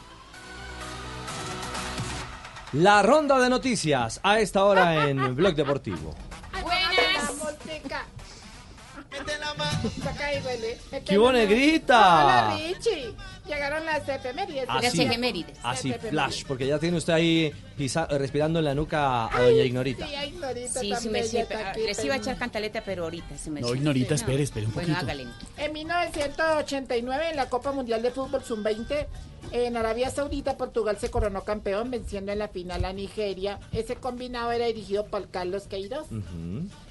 La 2.73 3.01
ronda 3.01 3.39
de 3.39 3.49
noticias 3.49 4.19
a 4.23 4.41
esta 4.41 4.65
hora 4.65 5.07
en 5.07 5.35
Blog 5.37 5.55
Deportivo. 5.55 6.13
Buenas. 6.61 7.31
¿Qué 11.05 11.17
hubo, 11.17 11.31
negrita? 11.31 12.25
Hola, 12.25 12.57
Richie. 12.57 13.15
Llegaron 13.47 13.85
las 13.85 14.07
efemérides. 14.09 14.65
Así, 14.67 15.91
así 15.91 15.93
flash, 16.09 16.43
porque 16.47 16.65
ya 16.67 16.79
tiene 16.79 16.97
usted 16.97 17.13
ahí 17.13 17.51
pisa- 17.77 18.07
respirando 18.07 18.59
en 18.59 18.65
la 18.65 18.73
nuca 18.75 19.25
a 19.27 19.41
doña 19.41 19.63
Ignorita. 19.63 20.07
Sí, 20.07 20.13
Ignorita, 20.29 20.79
Sí, 20.79 20.93
sí 20.99 21.09
me 21.09 21.19
aquí, 21.19 21.81
les 21.85 22.03
iba 22.03 22.15
a 22.15 22.17
echar 22.17 22.37
cantaleta, 22.37 22.81
pero 22.83 23.03
ahorita 23.03 23.37
se 23.37 23.51
me 23.51 23.61
No, 23.61 23.75
Ignorita, 23.75 24.15
espere, 24.15 24.41
espere 24.43 24.65
un 24.65 24.73
Bueno, 24.73 24.89
poquito. 24.89 25.05
hágale. 25.05 25.27
En 25.57 25.73
1989, 25.73 27.29
en 27.29 27.35
la 27.35 27.47
Copa 27.49 27.71
Mundial 27.71 28.01
de 28.01 28.11
Fútbol 28.11 28.43
Sub-20, 28.43 29.05
en 29.51 29.77
Arabia 29.77 30.09
Saudita, 30.09 30.57
Portugal 30.57 30.97
se 30.99 31.09
coronó 31.11 31.43
campeón, 31.43 31.91
venciendo 31.91 32.31
en 32.31 32.39
la 32.39 32.47
final 32.47 32.83
a 32.83 32.93
Nigeria. 32.93 33.59
Ese 33.71 33.95
combinado 33.95 34.51
era 34.51 34.65
dirigido 34.65 35.05
por 35.05 35.29
Carlos 35.29 35.67
Queiroz. 35.67 36.07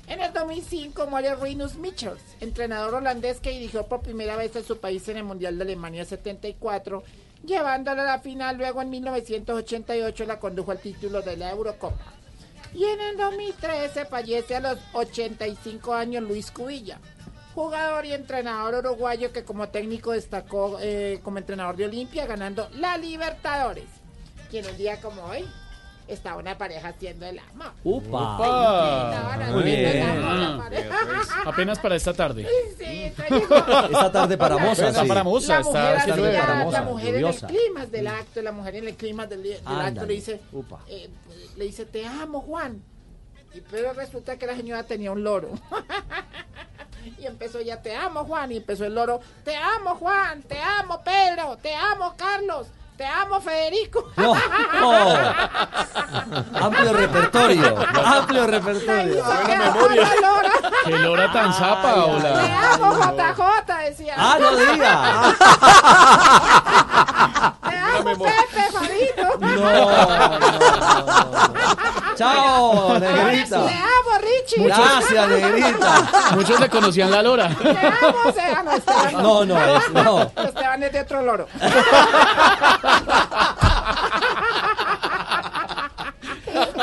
En 0.06 0.20
el 0.20 0.32
2005 0.34 1.06
muere 1.06 1.34
Rinus 1.34 1.76
Michels, 1.76 2.20
entrenador 2.40 2.94
holandés 2.94 3.40
que 3.40 3.50
dirigió 3.50 3.86
por 3.86 4.02
primera 4.02 4.36
vez 4.36 4.54
a 4.54 4.62
su 4.62 4.78
país 4.78 5.08
en 5.08 5.16
el 5.16 5.24
Mundial 5.24 5.56
de 5.56 5.64
Alemania 5.64 6.04
74, 6.04 7.02
llevándolo 7.42 8.02
a 8.02 8.04
la 8.04 8.18
final. 8.20 8.58
Luego 8.58 8.82
en 8.82 8.90
1988 8.90 10.26
la 10.26 10.38
condujo 10.38 10.72
al 10.72 10.80
título 10.80 11.22
de 11.22 11.38
la 11.38 11.50
Eurocopa. 11.50 12.12
Y 12.74 12.84
en 12.84 13.00
el 13.00 13.16
2013 13.16 14.04
fallece 14.04 14.56
a 14.56 14.60
los 14.60 14.78
85 14.92 15.94
años 15.94 16.22
Luis 16.22 16.50
Cubilla, 16.50 16.98
jugador 17.54 18.04
y 18.04 18.12
entrenador 18.12 18.84
uruguayo 18.84 19.32
que 19.32 19.44
como 19.44 19.68
técnico 19.68 20.12
destacó 20.12 20.78
eh, 20.82 21.20
como 21.22 21.38
entrenador 21.38 21.76
de 21.76 21.86
Olimpia 21.86 22.26
ganando 22.26 22.68
la 22.74 22.98
Libertadores. 22.98 23.88
Y 24.52 24.58
en 24.58 24.66
un 24.66 24.76
día 24.76 25.00
como 25.00 25.24
hoy 25.24 25.46
está 26.08 26.36
una 26.36 26.56
pareja 26.58 26.88
haciendo 26.88 27.26
el 27.26 27.38
amor. 27.38 27.72
¡Upa! 27.82 28.32
Estaban 29.10 29.52
Muy 29.52 29.62
haciendo 29.62 29.88
el 29.88 29.92
bien. 29.94 30.02
amor, 30.24 30.64
pareja. 30.64 30.96
Apenas 31.46 31.78
para 31.78 31.96
esta 31.96 32.12
tarde. 32.14 32.46
Sí. 32.78 32.84
Esta 33.14 34.12
tarde 34.12 34.36
para 34.36 34.56
Moza, 34.58 34.88
Esta 34.88 35.02
sí. 35.02 35.08
para 35.08 35.22
Moza, 35.24 35.58
La 35.58 35.62
mujer, 35.64 36.16
llueve. 36.16 36.32
la- 36.32 36.40
Para 36.46 36.54
Moza, 36.64 36.80
la 36.80 36.86
mujer 36.86 37.14
en 37.16 37.26
el 37.26 37.34
clima 37.36 37.86
del 37.86 38.06
acto, 38.08 38.42
la 38.42 38.52
mujer 38.52 38.76
en 38.76 38.88
el 38.88 38.96
clima 38.96 39.26
del, 39.26 39.42
del 39.42 39.60
acto 39.66 40.06
le 40.06 40.14
dice, 40.14 40.40
Upa. 40.52 40.80
eh, 40.88 41.08
le 41.56 41.64
dice, 41.64 41.84
te 41.86 42.06
amo 42.06 42.40
Juan. 42.40 42.82
Y 43.54 43.60
pero 43.60 43.92
resulta 43.92 44.36
que 44.36 44.46
la 44.46 44.56
señora 44.56 44.82
tenía 44.82 45.12
un 45.12 45.22
loro. 45.22 45.50
y 47.18 47.26
empezó 47.26 47.60
ya, 47.60 47.80
te 47.82 47.94
amo 47.94 48.24
Juan. 48.24 48.50
Y 48.52 48.56
empezó 48.56 48.84
el 48.84 48.94
loro, 48.94 49.20
te 49.44 49.54
amo 49.56 49.94
Juan, 49.96 50.42
te 50.42 50.58
amo 50.58 51.00
Pedro, 51.04 51.56
te 51.58 51.74
amo 51.74 52.14
Carlos, 52.16 52.66
te 52.96 53.04
amo 53.06 53.40
Federico. 53.40 54.08
No, 54.16 54.34
no. 54.34 55.16
Amplio 56.64 56.92
repertorio, 56.92 57.76
amplio 58.04 58.46
repertorio. 58.46 59.24
Buena 59.24 59.64
memoria. 59.72 60.10
¿Qué 60.84 60.98
lora 60.98 61.32
tan 61.32 61.52
zapa, 61.52 61.92
Te 61.94 62.00
hola? 62.00 62.72
amo 62.74 62.94
JJ, 62.94 63.74
decía. 63.84 64.14
Ah, 64.16 64.36
no 64.40 64.56
diga. 64.56 65.34
Te 67.68 67.76
amo 67.76 68.12
Pepe, 68.18 68.62
Fabito. 68.72 69.26
Chao, 72.16 72.98
negrita. 72.98 73.66
Te 73.66 73.72
amo 73.74 74.18
Richie. 74.20 74.64
Gracias, 74.64 75.28
negrita. 75.28 76.02
Muchos 76.34 76.60
le 76.60 76.68
conocían 76.68 77.10
la 77.10 77.22
lora. 77.22 77.48
Te 77.48 77.68
amo, 77.70 78.32
Se- 78.34 78.62
no, 78.64 78.72
Esteban. 78.72 79.22
No, 79.22 79.44
no, 79.44 79.58
es- 79.76 79.90
no. 79.90 80.22
Esteban 80.36 80.82
es 80.82 80.92
de 80.92 81.00
otro 81.00 81.22
loro. 81.22 81.46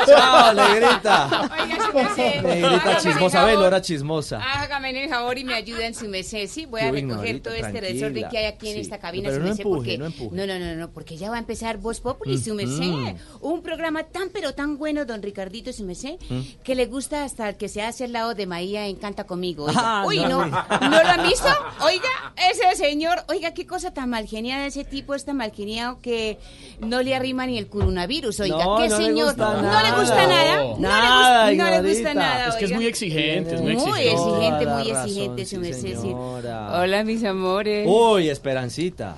Chao, 0.06 0.52
negrita. 0.54 1.48
Oiga, 1.62 1.86
su 1.86 1.92
merced. 1.94 2.42
Negrita 2.42 2.96
chismosa, 2.98 3.40
el 3.40 3.44
ve, 3.46 3.52
favor. 3.52 3.64
Lora 3.64 3.82
chismosa. 3.82 4.40
Hágame 4.42 5.04
el 5.04 5.08
favor 5.10 5.38
y 5.38 5.44
me 5.44 5.54
ayuda 5.54 5.86
en 5.86 5.94
su 5.94 6.06
merced. 6.08 6.48
Sí, 6.48 6.66
voy 6.66 6.80
a 6.80 6.90
recoger 6.90 7.40
todo 7.40 7.54
este 7.54 7.70
tranquila. 7.70 7.92
desorden 7.92 8.28
que 8.28 8.38
hay 8.38 8.44
aquí 8.46 8.68
en 8.68 8.74
Sí. 8.74 8.80
esta 8.80 8.98
cabina, 8.98 9.24
Pero 9.28 9.36
su 9.36 9.40
no 9.40 9.46
merced, 9.48 9.62
empuje, 9.64 9.76
porque... 9.78 9.98
no 9.98 10.06
empuje. 10.06 10.36
no, 10.36 10.46
no, 10.46 10.58
no, 10.58 10.74
no, 10.76 10.90
porque 10.90 11.16
ya 11.16 11.30
va 11.30 11.36
a 11.36 11.38
empezar 11.38 11.78
Voz 11.78 12.00
Populi, 12.00 12.38
su 12.38 12.54
merced. 12.54 13.16
Un 13.40 13.62
programa 13.62 14.04
tan, 14.04 14.28
pero 14.30 14.54
tan 14.54 14.78
bueno, 14.78 15.04
don 15.04 15.22
Ricardito, 15.22 15.72
su 15.72 15.84
merced, 15.84 16.16
que 16.64 16.74
le 16.74 16.86
gusta 16.86 17.24
hasta 17.24 17.48
el 17.50 17.56
que 17.56 17.68
se 17.68 17.82
hace 17.82 18.04
al 18.04 18.12
lado 18.12 18.34
de 18.34 18.46
Maía 18.46 18.86
en 18.86 18.96
Canta 18.96 19.24
Conmigo. 19.24 19.64
oiga. 19.66 19.80
Ah, 19.84 20.04
Uy, 20.06 20.18
no, 20.20 20.28
no, 20.28 20.46
no. 20.46 20.88
¿no 20.90 21.02
lo 21.02 21.08
han 21.08 21.22
visto? 21.24 21.48
Oiga, 21.84 22.08
ese 22.50 22.76
señor, 22.76 23.24
oiga, 23.28 23.52
qué 23.54 23.66
cosa 23.66 23.92
tan 23.92 24.10
malgeniada, 24.10 24.66
ese 24.66 24.84
tipo 24.84 25.14
es 25.14 25.24
tan 25.24 25.36
malgeniado 25.36 26.00
que 26.00 26.38
no 26.80 27.02
le 27.02 27.14
arrima 27.14 27.46
ni 27.46 27.58
el 27.58 27.68
coronavirus, 27.68 28.40
oiga, 28.40 28.64
No, 28.64 28.76
qué 28.78 28.88
no 28.88 28.98
le 28.98 29.06
señor, 29.06 29.26
gusta 29.26 29.54
no 29.54 29.62
nada. 29.62 29.91
Le 29.92 30.00
gusta 30.00 30.26
nada, 30.26 30.56
no, 30.56 30.78
Nada, 30.78 31.46
le, 31.46 31.52
gusta, 31.56 31.64
no 31.64 31.82
le 31.82 31.88
gusta 31.92 32.14
nada, 32.14 32.48
Es 32.48 32.54
que 32.56 32.64
es 32.66 32.72
muy 32.72 32.86
exigente, 32.86 33.54
es 33.54 33.60
muy 33.60 33.74
Muy 33.76 33.82
exigente. 33.82 34.10
exigente, 34.12 34.64
Toda 34.64 34.78
muy 34.78 34.90
exigente, 34.90 35.44
su 35.44 35.50
sí, 35.50 35.58
merced, 35.58 35.96
sí. 36.00 36.12
Hola, 36.14 37.04
mis 37.04 37.24
amores. 37.24 37.86
Uy, 37.88 38.28
Esperancita. 38.28 39.16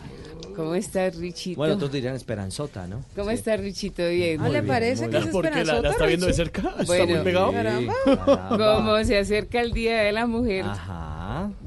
¿Cómo 0.57 0.77
estás, 0.77 1.17
Richito? 1.17 1.57
Bueno, 1.57 1.77
todos 1.77 1.91
dirían 1.91 2.15
Esperanzota, 2.15 2.87
¿no? 2.87 3.03
¿Cómo 3.17 3.31
estás, 3.31 3.59
Richito? 3.59 4.07
Bien. 4.09 4.41
Muy 4.41 4.51
bien, 4.53 4.65
muy 4.65 5.09
bien. 5.09 5.31
¿Por 5.33 5.51
qué 5.51 5.65
la, 5.65 5.81
la 5.81 5.91
está 5.91 6.07
viendo 6.07 6.27
de 6.27 6.33
cerca? 6.33 6.61
¿Está 6.79 6.85
Bueno, 6.85 7.07
muy 7.17 7.25
pegado? 7.25 7.51
Caramba. 7.53 7.95
Como 8.51 9.03
se 9.03 9.19
acerca 9.19 9.61
el 9.61 9.73
Día 9.73 9.99
de 10.03 10.13
la 10.13 10.29
Mujer, 10.29 10.65
Ajá. 10.65 11.14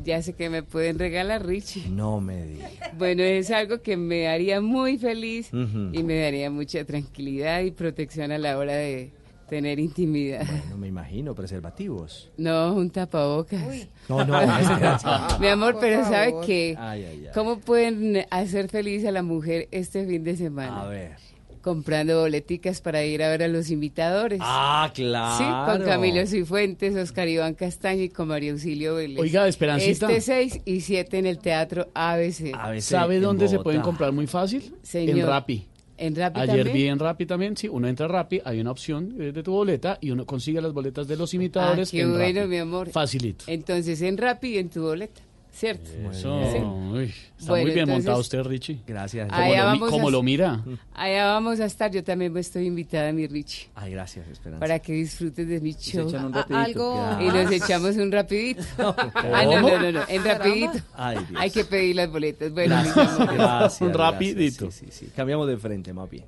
Ya 0.03 0.21
sé 0.21 0.33
que 0.33 0.49
me 0.49 0.63
pueden 0.63 0.99
regalar, 0.99 1.45
Richie. 1.45 1.89
No 1.89 2.21
me 2.21 2.43
digas. 2.43 2.71
Bueno, 2.97 3.23
es 3.23 3.51
algo 3.51 3.81
que 3.81 3.97
me 3.97 4.27
haría 4.27 4.61
muy 4.61 4.97
feliz 4.97 5.49
y 5.51 6.03
me 6.03 6.19
daría 6.19 6.49
mucha 6.49 6.83
tranquilidad 6.85 7.61
y 7.61 7.71
protección 7.71 8.31
a 8.31 8.37
la 8.37 8.57
hora 8.57 8.73
de 8.73 9.11
tener 9.47 9.79
intimidad. 9.79 10.45
No 10.69 10.77
me 10.77 10.87
imagino, 10.87 11.33
preservativos. 11.33 12.29
No, 12.37 12.73
un 12.73 12.89
tapabocas. 12.89 13.87
No, 14.09 14.25
no, 14.25 14.39
Esperanza. 14.39 15.37
Mi 15.39 15.47
amor, 15.47 15.77
pero 15.79 16.03
¿sabe 16.03 16.33
qué? 16.45 16.75
Ay, 16.77 17.03
ay, 17.03 17.23
ay. 17.25 17.31
¿Cómo 17.33 17.59
pueden 17.59 18.25
hacer 18.29 18.69
feliz 18.69 19.05
a 19.05 19.11
la 19.11 19.23
mujer 19.23 19.67
este 19.71 20.05
fin 20.05 20.23
de 20.23 20.35
semana? 20.35 20.81
A 20.81 20.87
ver. 20.87 21.26
Comprando 21.67 22.21
boleticas 22.21 22.79
para 22.79 23.03
ir 23.03 23.21
a 23.21 23.29
ver 23.29 23.43
a 23.43 23.49
los 23.49 23.69
invitadores. 23.71 24.39
Ah, 24.41 24.89
claro. 24.95 25.37
Sí, 25.37 25.43
con 25.77 25.85
Camilo 25.85 26.25
Cifuentes, 26.25 26.95
Oscar 26.95 27.27
Iván 27.27 27.55
Castaño 27.55 28.03
y 28.03 28.09
con 28.09 28.29
María 28.29 28.53
Auxilio 28.53 28.95
Vélez. 28.95 29.19
Oiga, 29.19 29.45
Esperancita. 29.49 30.09
Este 30.09 30.21
6 30.21 30.61
y 30.63 30.79
7 30.79 31.17
en 31.17 31.25
el 31.25 31.39
Teatro 31.39 31.89
ABC. 31.93 32.53
A 32.53 32.69
veces 32.69 32.85
¿Sabe 32.85 33.19
dónde 33.19 33.49
se 33.49 33.59
pueden 33.59 33.81
comprar 33.81 34.13
muy 34.13 34.27
fácil? 34.27 34.73
Señor. 34.81 35.19
En 35.19 35.27
Rappi. 35.27 35.67
¿En 35.97 36.15
Rappi 36.15 36.39
Ayer 36.39 36.55
también? 36.57 36.73
vi 36.77 36.87
en 36.87 36.99
Rappi 36.99 37.25
también, 37.25 37.57
sí, 37.57 37.67
uno 37.67 37.87
entra 37.87 38.05
a 38.05 38.09
Rappi, 38.09 38.39
hay 38.45 38.61
una 38.61 38.69
opción 38.71 39.15
eh, 39.19 39.31
de 39.33 39.43
tu 39.43 39.51
boleta 39.51 39.97
y 39.99 40.11
uno 40.11 40.25
consigue 40.27 40.61
las 40.61 40.71
boletas 40.71 41.07
de 41.07 41.17
los 41.17 41.33
imitadores 41.33 41.89
Ah, 41.89 41.91
qué 41.91 42.01
en 42.01 42.11
bueno, 42.13 42.39
Rappi. 42.41 42.49
mi 42.51 42.57
amor. 42.59 42.89
Facilito. 42.91 43.43
Entonces, 43.47 44.01
en 44.03 44.15
Rappi 44.17 44.49
y 44.49 44.57
en 44.59 44.69
tu 44.69 44.83
boleta, 44.83 45.19
¿cierto? 45.57 45.89
Eso, 46.11 46.41
Sí. 46.51 46.57
uy, 46.59 47.03
está 47.37 47.49
Bueno, 47.49 47.65
muy 47.65 47.73
bien 47.73 47.79
entonces- 47.79 47.87
montado 48.05 48.19
usted, 48.19 48.43
Richie. 48.43 48.79
Gracias. 48.85 49.27
Como, 49.27 49.41
Allá 49.41 49.63
lo, 49.65 49.71
mi- 49.71 49.79
vamos 49.79 49.89
como 49.89 50.07
a- 50.07 50.11
lo 50.11 50.23
mira. 50.23 50.63
Allá 50.93 51.25
vamos 51.25 51.59
a 51.59 51.65
estar, 51.65 51.89
yo 51.91 52.03
también 52.03 52.35
estoy 52.37 52.67
invitada, 52.67 53.11
mi 53.11 53.25
Richie, 53.27 53.69
Ay, 53.73 53.91
gracias, 53.93 54.27
Esperanza. 54.27 54.59
para 54.59 54.77
que 54.79 54.93
disfrutes 54.93 55.47
de 55.47 55.59
mi 55.59 55.73
show. 55.73 56.07
echan 56.07 56.25
un 56.25 56.35
Ah, 56.35 56.45
rapidito. 56.47 57.01
algo-. 57.01 57.21
Y 57.21 57.27
nos 57.43 57.51
echamos 57.51 57.95
un 57.97 58.11
rapidito. 58.11 58.61
Ah, 59.15 59.43
no, 59.45 59.61
no, 59.61 59.79
no, 59.79 59.91
no, 59.91 60.01
en 60.07 60.23
rapidito. 60.23 60.79
Ay, 60.95 61.17
Dios. 61.27 61.41
Hay 61.41 61.49
que 61.51 61.65
pedir 61.65 61.95
las 61.95 62.11
boletas. 62.11 62.51
Bueno, 62.51 62.75
Gracias, 62.75 62.95
gracias, 63.17 63.81
Un 63.81 63.87
gracias. 63.87 63.93
rapidito. 63.97 64.71
Sí, 64.71 64.85
sí, 64.85 64.91
sí. 65.05 65.11
Cambiamos 65.15 65.47
de 65.47 65.57
frente, 65.57 65.91
más 65.93 66.09
bien. 66.09 66.25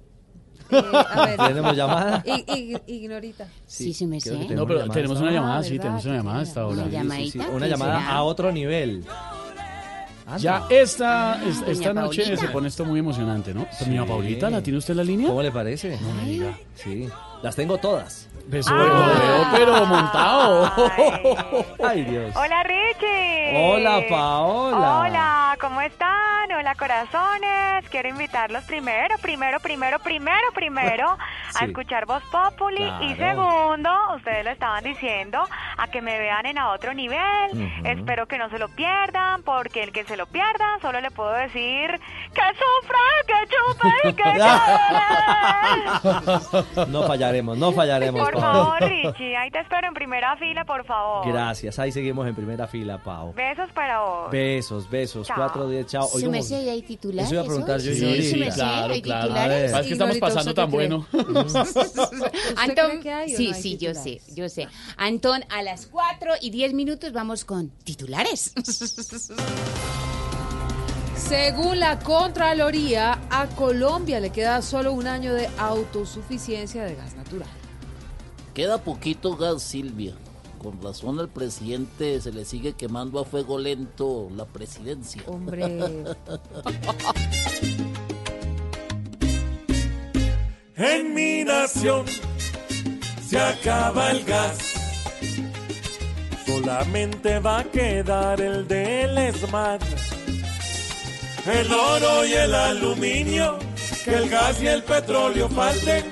Eh, 0.71 0.83
a 0.93 1.25
ver. 1.25 1.37
¿Tenemos 1.47 1.75
llamada? 1.75 2.23
I- 2.25 2.77
Ignorita. 2.87 3.47
Sí, 3.65 3.93
sí 3.93 4.05
me 4.05 4.19
creo 4.21 4.39
que 4.39 4.47
sé. 4.49 4.55
No, 4.55 4.65
pero 4.67 4.79
llamada 4.79 4.93
tenemos 4.93 5.19
una 5.19 5.31
llamada, 5.31 5.63
sí, 5.63 5.69
¿verdad? 5.71 5.83
tenemos 5.83 6.05
una 6.05 6.15
llamada 6.17 6.39
hasta 6.41 6.61
ahora. 6.61 6.83
Una 6.83 7.15
Sí, 7.15 7.31
sí, 7.31 7.31
sí. 7.31 7.39
Una 7.51 7.65
¿qué 7.65 7.71
llamada 7.71 7.99
será? 7.99 8.11
a 8.11 8.23
otro 8.23 8.51
nivel. 8.51 9.03
Anda. 10.25 10.37
Ya 10.37 10.63
esta, 10.69 11.41
es- 11.43 11.59
Doña 11.61 11.71
esta 11.71 11.93
noche 11.93 12.21
Paulita. 12.21 12.41
se 12.45 12.47
pone 12.49 12.67
esto 12.67 12.85
muy 12.85 12.99
emocionante, 12.99 13.51
¿no? 13.51 13.65
Sí. 13.71 13.85
Doña 13.85 14.05
Paulita, 14.05 14.49
¿la 14.51 14.61
tiene 14.61 14.77
usted 14.77 14.91
en 14.91 14.97
la 14.97 15.03
línea? 15.03 15.27
¿Cómo 15.27 15.41
le 15.41 15.51
parece? 15.51 15.97
No 15.99 16.13
me 16.13 16.29
diga. 16.29 16.55
Sí. 16.75 17.09
Las 17.41 17.55
tengo 17.55 17.77
todas. 17.79 18.27
Beso, 18.47 18.73
lo 18.75 18.83
veo, 18.85 19.47
pero 19.53 19.85
montado. 19.87 20.71
Ay, 21.83 22.03
Dios. 22.03 22.31
Hola 22.35 22.63
Richie. 22.63 23.57
Hola, 23.57 24.01
Paola. 24.09 24.99
Hola, 24.99 25.38
¿cómo 25.57 25.81
están? 25.81 26.51
Hola 26.51 26.75
corazones. 26.75 27.87
Quiero 27.89 28.09
invitarlos 28.09 28.63
primero, 28.65 29.15
primero, 29.21 29.59
primero, 29.59 29.99
primero, 29.99 30.51
primero 30.53 31.09
a 31.55 31.59
Sí. 31.59 31.65
escuchar 31.65 32.05
Voz 32.05 32.21
Populi 32.31 32.83
y 33.01 33.15
segundo, 33.15 33.89
ustedes 34.15 34.45
lo 34.45 34.51
estaban 34.51 34.83
diciendo, 34.83 35.43
a 35.77 35.87
que 35.87 36.01
me 36.01 36.19
vean 36.19 36.45
en 36.45 36.57
a 36.59 36.69
otro 36.71 36.93
nivel. 36.93 37.71
Espero 37.83 38.27
que 38.27 38.37
no 38.37 38.49
se 38.49 38.59
lo 38.59 38.69
pierdan, 38.69 39.41
porque 39.43 39.81
el 39.83 39.91
que 39.91 40.03
se 40.05 40.15
lo 40.17 40.27
pierda 40.27 40.77
solo 40.81 41.01
le 41.01 41.09
puedo 41.11 41.31
decir 41.31 41.99
que 42.33 42.41
sufra, 42.53 42.99
que 43.25 43.33
chupe 43.47 44.09
y 44.09 44.13
que 44.13 44.23
llore. 46.75 46.91
No 46.91 47.03
fallaremos, 47.03 47.57
no 47.57 47.71
fallaremos, 47.71 48.21
Por 48.29 48.39
favor, 48.39 48.79
Richie, 48.81 49.35
ahí 49.35 49.49
te 49.51 49.59
espero 49.59 49.87
en 49.87 49.93
primera 49.95 50.35
fila, 50.37 50.63
por 50.65 50.85
favor. 50.85 51.27
Gracias. 51.27 51.79
Ahí 51.79 51.91
seguimos 51.91 52.27
en 52.27 52.35
primera 52.35 52.67
fila, 52.67 52.99
Pau. 52.99 53.33
Besos 53.33 53.71
para 53.71 53.99
vos. 54.01 54.29
Besos, 54.31 54.87
besos. 54.89 55.27
Chao. 55.27 55.38
Cuatro, 55.39 55.69
diez, 55.69 55.87
chao. 55.87 56.07
Su 56.07 56.17
Oigamos- 56.17 56.31
merced, 56.31 56.65
¿y 56.65 56.69
hay 56.69 56.81
titulares 56.81 57.25
Eso 57.27 57.35
iba 57.35 57.43
a 57.43 57.45
preguntar 57.45 57.79
yo, 57.79 57.93
Sí, 57.93 58.29
su 58.31 58.37
merced, 58.37 58.55
claro, 58.55 58.93
¿hay 58.93 59.01
claro. 59.01 59.53
Es 59.53 59.71
que 59.87 59.93
estamos 59.93 60.17
pasando 60.17 60.51
¿usted 60.51 60.55
tan 60.55 60.69
bueno. 60.71 61.07
Antón, 62.57 63.01
sí, 63.27 63.53
sí, 63.53 63.77
yo 63.77 63.93
sé, 63.95 64.21
yo 64.35 64.49
sé. 64.49 64.67
Antón, 64.97 65.43
a 65.49 65.63
las 65.63 65.85
4 65.87 66.33
y 66.41 66.49
10 66.49 66.73
minutos 66.73 67.13
vamos 67.13 67.45
con 67.45 67.69
titulares. 67.83 68.53
Según 71.15 71.79
la 71.79 71.99
Contraloría, 71.99 73.19
a 73.29 73.47
Colombia 73.47 74.19
le 74.19 74.31
queda 74.31 74.61
solo 74.61 74.91
un 74.93 75.07
año 75.07 75.33
de 75.33 75.47
autosuficiencia 75.57 76.83
de 76.83 76.95
gas 76.95 77.15
natural. 77.15 77.47
Queda 78.53 78.83
poquito 78.83 79.37
gas, 79.37 79.61
Silvia. 79.63 80.15
Con 80.61 80.81
razón 80.81 81.19
al 81.19 81.29
presidente 81.29 82.19
se 82.21 82.31
le 82.31 82.45
sigue 82.45 82.73
quemando 82.73 83.19
a 83.19 83.25
fuego 83.25 83.57
lento 83.57 84.29
la 84.35 84.45
presidencia. 84.45 85.23
Hombre. 85.25 85.65
En 90.81 91.13
mi 91.13 91.43
nación 91.43 92.05
se 93.27 93.37
acaba 93.37 94.11
el 94.11 94.23
gas. 94.23 94.57
Solamente 96.45 97.37
va 97.39 97.59
a 97.59 97.63
quedar 97.65 98.39
el 98.39 98.65
del 98.65 99.17
ESMAD. 99.17 99.81
El 101.51 101.73
oro 101.73 102.25
y 102.25 102.31
el 102.31 102.55
aluminio, 102.55 103.59
que 104.05 104.15
el 104.15 104.29
gas 104.29 104.61
y 104.61 104.67
el 104.67 104.81
petróleo 104.83 105.49
falten. 105.49 106.08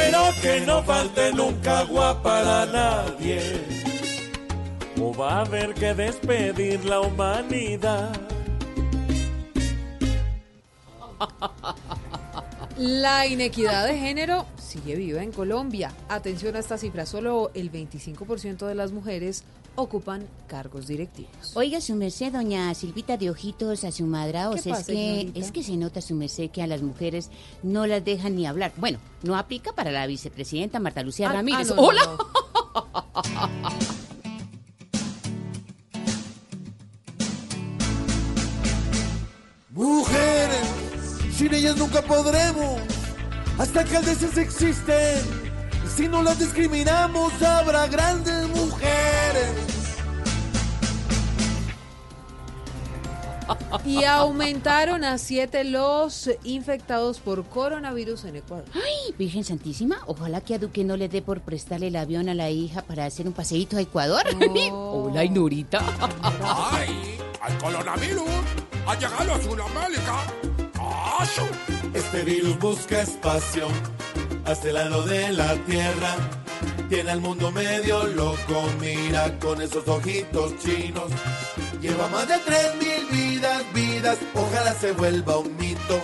Pero 0.00 0.22
que 0.40 0.60
no 0.62 0.82
falte 0.82 1.32
nunca 1.32 1.80
agua 1.80 2.22
para 2.22 2.64
nadie. 2.64 3.40
O 4.98 5.12
va 5.14 5.38
a 5.38 5.40
haber 5.42 5.74
que 5.74 5.92
despedir 5.94 6.84
la 6.84 7.00
humanidad. 7.00 8.10
La 12.78 13.26
inequidad 13.26 13.86
de 13.86 13.98
género 13.98 14.46
sigue 14.56 14.94
viva 14.94 15.22
en 15.22 15.32
Colombia. 15.32 15.92
Atención 16.08 16.56
a 16.56 16.60
esta 16.60 16.78
cifra, 16.78 17.04
solo 17.04 17.50
el 17.52 17.70
25% 17.70 18.66
de 18.66 18.74
las 18.74 18.92
mujeres 18.92 19.44
ocupan 19.76 20.26
cargos 20.46 20.86
directivos. 20.86 21.52
Oiga, 21.54 21.80
su 21.80 21.94
merced, 21.94 22.32
doña 22.32 22.72
Silvita 22.74 23.16
de 23.16 23.30
Ojitos, 23.30 23.84
a 23.84 23.92
su 23.92 24.04
madra, 24.04 24.50
o 24.50 24.54
¿Qué 24.54 24.62
sea, 24.62 24.74
es 24.78 24.86
que, 24.86 24.92
señorita? 24.94 25.38
es 25.40 25.52
que 25.52 25.62
se 25.62 25.76
nota 25.76 26.00
su 26.00 26.14
merced 26.14 26.50
que 26.50 26.62
a 26.62 26.66
las 26.66 26.82
mujeres 26.82 27.30
no 27.62 27.86
las 27.86 28.04
dejan 28.04 28.36
ni 28.36 28.46
hablar. 28.46 28.72
Bueno, 28.76 28.98
no 29.22 29.36
aplica 29.36 29.72
para 29.72 29.90
la 29.90 30.06
vicepresidenta 30.06 30.80
Marta 30.80 31.02
Lucía 31.02 31.30
Ah, 31.30 31.34
Ramírez. 31.34 31.70
ah, 31.70 31.74
no, 31.74 31.82
no, 31.82 31.88
¡Hola! 31.88 32.18
Mujeres, 39.70 40.66
sin 41.32 41.54
ellas 41.54 41.76
nunca 41.76 42.02
podremos. 42.02 42.80
Hasta 43.58 43.80
alcaldesas 43.80 44.36
existen. 44.36 45.39
Si 45.96 46.08
no 46.08 46.22
las 46.22 46.38
discriminamos, 46.38 47.42
habrá 47.42 47.86
grandes 47.86 48.48
mujeres. 48.48 49.70
Y 53.84 54.04
aumentaron 54.04 55.04
a 55.04 55.18
siete 55.18 55.64
los 55.64 56.30
infectados 56.44 57.18
por 57.18 57.44
coronavirus 57.44 58.24
en 58.24 58.36
Ecuador. 58.36 58.64
Ay, 58.74 59.14
Virgen 59.18 59.44
Santísima, 59.44 59.98
ojalá 60.06 60.40
que 60.40 60.54
a 60.54 60.58
Duque 60.58 60.84
no 60.84 60.96
le 60.96 61.08
dé 61.08 61.22
por 61.22 61.40
prestarle 61.40 61.88
el 61.88 61.96
avión 61.96 62.28
a 62.28 62.34
la 62.34 62.50
hija 62.50 62.82
para 62.82 63.04
hacer 63.06 63.26
un 63.26 63.32
paseíto 63.32 63.76
a 63.76 63.80
Ecuador. 63.80 64.22
Hola, 64.72 65.24
Inurita. 65.24 65.80
¡Ay! 66.42 67.18
¡Al 67.40 67.58
coronavirus! 67.58 68.28
¡Ha 68.86 68.94
llegado 68.94 69.34
a 69.34 69.42
Sudamérica! 69.42 70.26
¡Asu! 71.18 71.42
Este 71.92 72.22
virus 72.22 72.58
busca 72.58 73.02
espacio 73.02 73.66
hasta 74.50 74.68
el 74.68 74.74
lado 74.74 75.02
de 75.04 75.32
la 75.32 75.54
tierra. 75.64 76.16
Tiene 76.88 77.10
al 77.12 77.20
mundo 77.20 77.52
medio 77.52 78.06
loco, 78.08 78.64
mira 78.80 79.38
con 79.38 79.62
esos 79.62 79.86
ojitos 79.86 80.58
chinos. 80.58 81.10
Lleva 81.80 82.08
más 82.08 82.26
de 82.28 82.34
3.000 82.34 83.10
vidas, 83.10 83.62
vidas, 83.72 84.18
ojalá 84.34 84.74
se 84.74 84.92
vuelva 84.92 85.38
un 85.38 85.56
mito. 85.56 86.00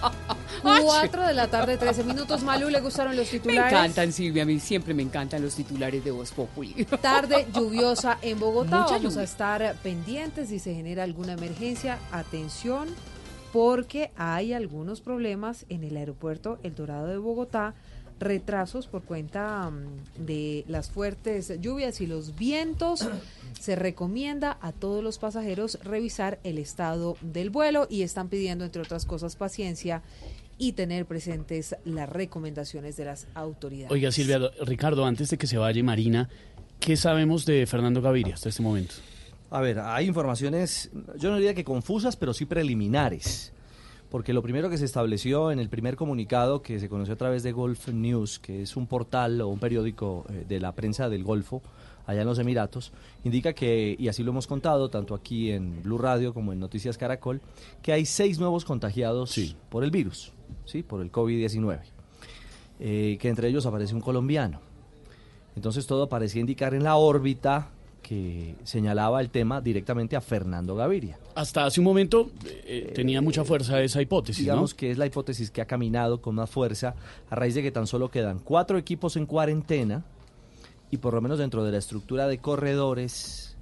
Cuatro 0.62 1.26
de 1.26 1.34
la 1.34 1.48
tarde, 1.48 1.76
13 1.76 2.04
minutos. 2.04 2.42
Malú, 2.42 2.68
¿le 2.68 2.80
gustaron 2.80 3.16
los 3.16 3.26
Me 3.32 3.38
titulares? 3.38 3.72
encantan, 3.72 4.12
Silvia, 4.12 4.42
a 4.42 4.46
mí 4.46 4.60
siempre 4.60 4.94
me 4.94 5.02
encantan 5.02 5.42
los 5.42 5.54
titulares 5.54 6.04
de 6.04 6.10
Voz 6.10 6.30
Populi. 6.32 6.84
Tarde 7.02 7.46
lluviosa 7.52 8.18
en 8.22 8.38
Bogotá. 8.38 8.78
Mucha 8.80 8.92
Vamos 8.94 9.02
lluvia. 9.14 9.20
a 9.20 9.24
estar 9.24 9.74
pendientes 9.82 10.48
si 10.48 10.58
se 10.58 10.74
genera 10.74 11.02
alguna 11.04 11.32
emergencia. 11.34 11.98
Atención, 12.12 12.88
porque 13.52 14.10
hay 14.16 14.52
algunos 14.52 15.00
problemas 15.00 15.64
en 15.68 15.84
el 15.84 15.96
aeropuerto 15.96 16.58
El 16.62 16.74
Dorado 16.74 17.06
de 17.06 17.18
Bogotá. 17.18 17.74
Retrasos 18.20 18.88
por 18.88 19.02
cuenta 19.04 19.70
mm, 19.70 20.24
de 20.26 20.64
las 20.66 20.90
fuertes 20.90 21.52
lluvias 21.60 22.00
y 22.00 22.06
los 22.08 22.36
vientos. 22.36 23.08
Se 23.60 23.76
recomienda 23.76 24.58
a 24.60 24.72
todos 24.72 25.04
los 25.04 25.18
pasajeros 25.18 25.78
revisar 25.84 26.40
el 26.42 26.58
estado 26.58 27.16
del 27.20 27.50
vuelo 27.50 27.86
y 27.88 28.02
están 28.02 28.28
pidiendo, 28.28 28.64
entre 28.64 28.82
otras 28.82 29.06
cosas, 29.06 29.36
paciencia 29.36 30.02
y 30.58 30.72
tener 30.72 31.06
presentes 31.06 31.76
las 31.84 32.08
recomendaciones 32.08 32.96
de 32.96 33.04
las 33.04 33.28
autoridades. 33.34 33.92
Oiga, 33.92 34.10
Silvia, 34.10 34.40
do- 34.40 34.50
Ricardo, 34.64 35.06
antes 35.06 35.30
de 35.30 35.38
que 35.38 35.46
se 35.46 35.56
vaya 35.56 35.82
Marina, 35.84 36.28
¿qué 36.80 36.96
sabemos 36.96 37.46
de 37.46 37.64
Fernando 37.66 38.02
Gaviria 38.02 38.34
hasta 38.34 38.48
este 38.48 38.62
momento? 38.62 38.96
A 39.50 39.60
ver, 39.60 39.78
hay 39.78 40.06
informaciones, 40.06 40.90
yo 41.16 41.30
no 41.30 41.36
diría 41.36 41.54
que 41.54 41.64
confusas, 41.64 42.16
pero 42.16 42.34
sí 42.34 42.44
preliminares. 42.44 43.52
Porque 44.10 44.32
lo 44.32 44.42
primero 44.42 44.70
que 44.70 44.78
se 44.78 44.84
estableció 44.84 45.50
en 45.50 45.58
el 45.58 45.68
primer 45.68 45.96
comunicado 45.96 46.62
que 46.62 46.78
se 46.80 46.88
conoció 46.88 47.14
a 47.14 47.18
través 47.18 47.42
de 47.42 47.52
Golf 47.52 47.88
News, 47.88 48.38
que 48.38 48.62
es 48.62 48.76
un 48.76 48.86
portal 48.86 49.40
o 49.40 49.48
un 49.48 49.58
periódico 49.58 50.24
eh, 50.30 50.44
de 50.48 50.60
la 50.60 50.72
prensa 50.72 51.08
del 51.08 51.24
Golfo, 51.24 51.62
allá 52.06 52.22
en 52.22 52.26
los 52.26 52.38
Emiratos, 52.38 52.92
indica 53.24 53.52
que, 53.52 53.94
y 53.98 54.08
así 54.08 54.22
lo 54.22 54.30
hemos 54.30 54.46
contado, 54.46 54.88
tanto 54.88 55.14
aquí 55.14 55.50
en 55.50 55.82
Blue 55.82 55.98
Radio 55.98 56.32
como 56.32 56.54
en 56.54 56.60
Noticias 56.60 56.96
Caracol, 56.96 57.42
que 57.82 57.92
hay 57.92 58.06
seis 58.06 58.38
nuevos 58.38 58.64
contagiados 58.64 59.38
por 59.68 59.84
el 59.84 59.90
virus, 59.90 60.32
¿sí? 60.64 60.82
por 60.82 61.02
el 61.02 61.12
COVID-19, 61.12 61.80
eh, 62.80 63.18
que 63.20 63.28
entre 63.28 63.48
ellos 63.48 63.66
aparece 63.66 63.94
un 63.94 64.00
colombiano. 64.00 64.60
Entonces 65.54 65.86
todo 65.86 66.08
parecía 66.08 66.40
indicar 66.40 66.72
en 66.72 66.84
la 66.84 66.96
órbita 66.96 67.72
que 68.08 68.54
señalaba 68.64 69.20
el 69.20 69.28
tema 69.28 69.60
directamente 69.60 70.16
a 70.16 70.22
Fernando 70.22 70.74
Gaviria. 70.74 71.18
Hasta 71.34 71.66
hace 71.66 71.80
un 71.80 71.84
momento 71.84 72.30
eh, 72.44 72.90
tenía 72.94 73.20
mucha 73.20 73.44
fuerza 73.44 73.82
esa 73.82 74.00
hipótesis, 74.00 74.44
Digamos 74.44 74.72
¿no? 74.72 74.76
que 74.78 74.90
es 74.90 74.96
la 74.96 75.04
hipótesis 75.04 75.50
que 75.50 75.60
ha 75.60 75.66
caminado 75.66 76.22
con 76.22 76.34
más 76.34 76.48
fuerza 76.48 76.94
a 77.28 77.34
raíz 77.34 77.54
de 77.54 77.62
que 77.62 77.70
tan 77.70 77.86
solo 77.86 78.10
quedan 78.10 78.38
cuatro 78.38 78.78
equipos 78.78 79.16
en 79.16 79.26
cuarentena 79.26 80.04
y 80.90 80.96
por 80.96 81.12
lo 81.12 81.20
menos 81.20 81.38
dentro 81.38 81.64
de 81.64 81.72
la 81.72 81.76
estructura 81.76 82.26
de 82.28 82.38
corredores 82.38 83.56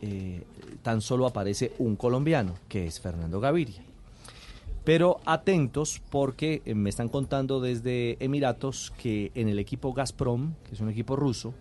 eh, 0.00 0.42
tan 0.82 1.00
solo 1.00 1.24
aparece 1.24 1.72
un 1.78 1.94
colombiano, 1.94 2.54
que 2.68 2.88
es 2.88 2.98
Fernando 2.98 3.38
Gaviria. 3.38 3.84
Pero 4.82 5.20
atentos 5.26 6.02
porque 6.10 6.60
eh, 6.64 6.74
me 6.74 6.90
están 6.90 7.08
contando 7.08 7.60
desde 7.60 8.16
Emiratos 8.18 8.92
que 8.98 9.30
en 9.36 9.48
el 9.48 9.60
equipo 9.60 9.92
Gazprom, 9.92 10.54
que 10.64 10.74
es 10.74 10.80
un 10.80 10.88
equipo 10.88 11.14
ruso, 11.14 11.54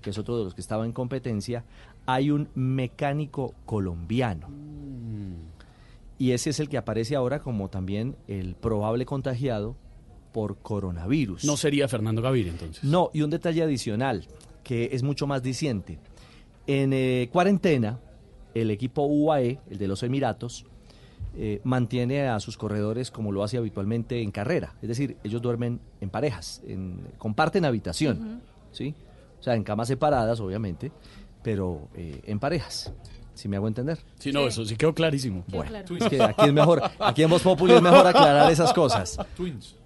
que 0.00 0.10
es 0.10 0.18
otro 0.18 0.38
de 0.38 0.44
los 0.44 0.54
que 0.54 0.60
estaba 0.60 0.84
en 0.84 0.92
competencia, 0.92 1.64
hay 2.10 2.30
un 2.30 2.48
mecánico 2.54 3.54
colombiano. 3.66 4.48
Y 6.16 6.32
ese 6.32 6.48
es 6.50 6.58
el 6.58 6.70
que 6.70 6.78
aparece 6.78 7.14
ahora 7.14 7.40
como 7.42 7.68
también 7.68 8.16
el 8.26 8.54
probable 8.54 9.04
contagiado 9.04 9.76
por 10.32 10.56
coronavirus. 10.56 11.44
No 11.44 11.58
sería 11.58 11.86
Fernando 11.86 12.22
Gaviria 12.22 12.50
entonces. 12.50 12.82
No, 12.82 13.10
y 13.12 13.20
un 13.20 13.28
detalle 13.28 13.62
adicional 13.62 14.26
que 14.64 14.88
es 14.92 15.02
mucho 15.02 15.26
más 15.26 15.42
diciente. 15.42 15.98
En 16.66 16.92
eh, 16.94 17.28
cuarentena, 17.30 17.98
el 18.54 18.70
equipo 18.70 19.02
UAE, 19.04 19.58
el 19.70 19.76
de 19.78 19.86
los 19.88 20.02
Emiratos, 20.02 20.64
eh, 21.36 21.60
mantiene 21.62 22.26
a 22.26 22.40
sus 22.40 22.56
corredores 22.56 23.10
como 23.10 23.32
lo 23.32 23.44
hace 23.44 23.58
habitualmente 23.58 24.22
en 24.22 24.30
carrera. 24.30 24.74
Es 24.80 24.88
decir, 24.88 25.18
ellos 25.24 25.42
duermen 25.42 25.78
en 26.00 26.08
parejas, 26.08 26.62
en- 26.66 27.00
comparten 27.18 27.66
habitación, 27.66 28.40
¿sí? 28.72 28.94
O 29.38 29.42
sea, 29.42 29.54
en 29.54 29.62
camas 29.62 29.88
separadas, 29.88 30.40
obviamente, 30.40 30.90
pero 31.42 31.88
eh, 31.94 32.20
en 32.24 32.38
parejas. 32.38 32.92
Si 33.34 33.48
me 33.48 33.56
hago 33.56 33.68
entender. 33.68 33.98
Sí, 34.18 34.32
no, 34.32 34.48
eso 34.48 34.64
sí 34.64 34.76
quedó 34.76 34.92
clarísimo. 34.92 35.44
Bueno, 35.46 35.78
es 35.78 36.08
que 36.08 36.20
aquí 36.20 36.46
es 36.46 36.52
mejor, 36.52 36.82
aquí 36.98 37.22
en 37.22 37.30
Voz 37.30 37.42
Populi 37.42 37.74
es 37.74 37.82
mejor 37.82 38.04
aclarar 38.04 38.50
esas 38.50 38.72
cosas. 38.72 39.16
Twins. 39.36 39.76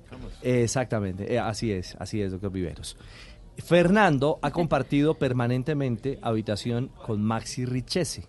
Exactamente, 0.41 1.33
eh, 1.33 1.39
así 1.39 1.71
es, 1.71 1.95
así 1.99 2.23
es, 2.23 2.33
doctor 2.33 2.51
Viveros. 2.51 2.97
Fernando 3.59 4.39
ha 4.43 4.51
compartido 4.51 5.15
permanentemente 5.15 6.19
habitación 6.23 6.91
con 7.05 7.23
Maxi 7.23 7.67
Richese, 7.67 8.27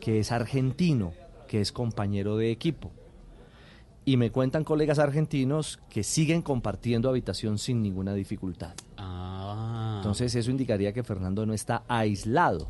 que 0.00 0.20
es 0.20 0.30
argentino, 0.30 1.12
que 1.48 1.60
es 1.60 1.72
compañero 1.72 2.36
de 2.36 2.50
equipo. 2.50 2.92
Y 4.04 4.16
me 4.16 4.30
cuentan 4.30 4.64
colegas 4.64 4.98
argentinos 4.98 5.80
que 5.88 6.02
siguen 6.02 6.42
compartiendo 6.42 7.08
habitación 7.08 7.58
sin 7.58 7.82
ninguna 7.82 8.14
dificultad. 8.14 8.74
Ah. 8.96 9.51
Entonces 10.02 10.34
eso 10.34 10.50
indicaría 10.50 10.92
que 10.92 11.02
Fernando 11.02 11.44
no 11.46 11.54
está 11.54 11.84
aislado. 11.88 12.68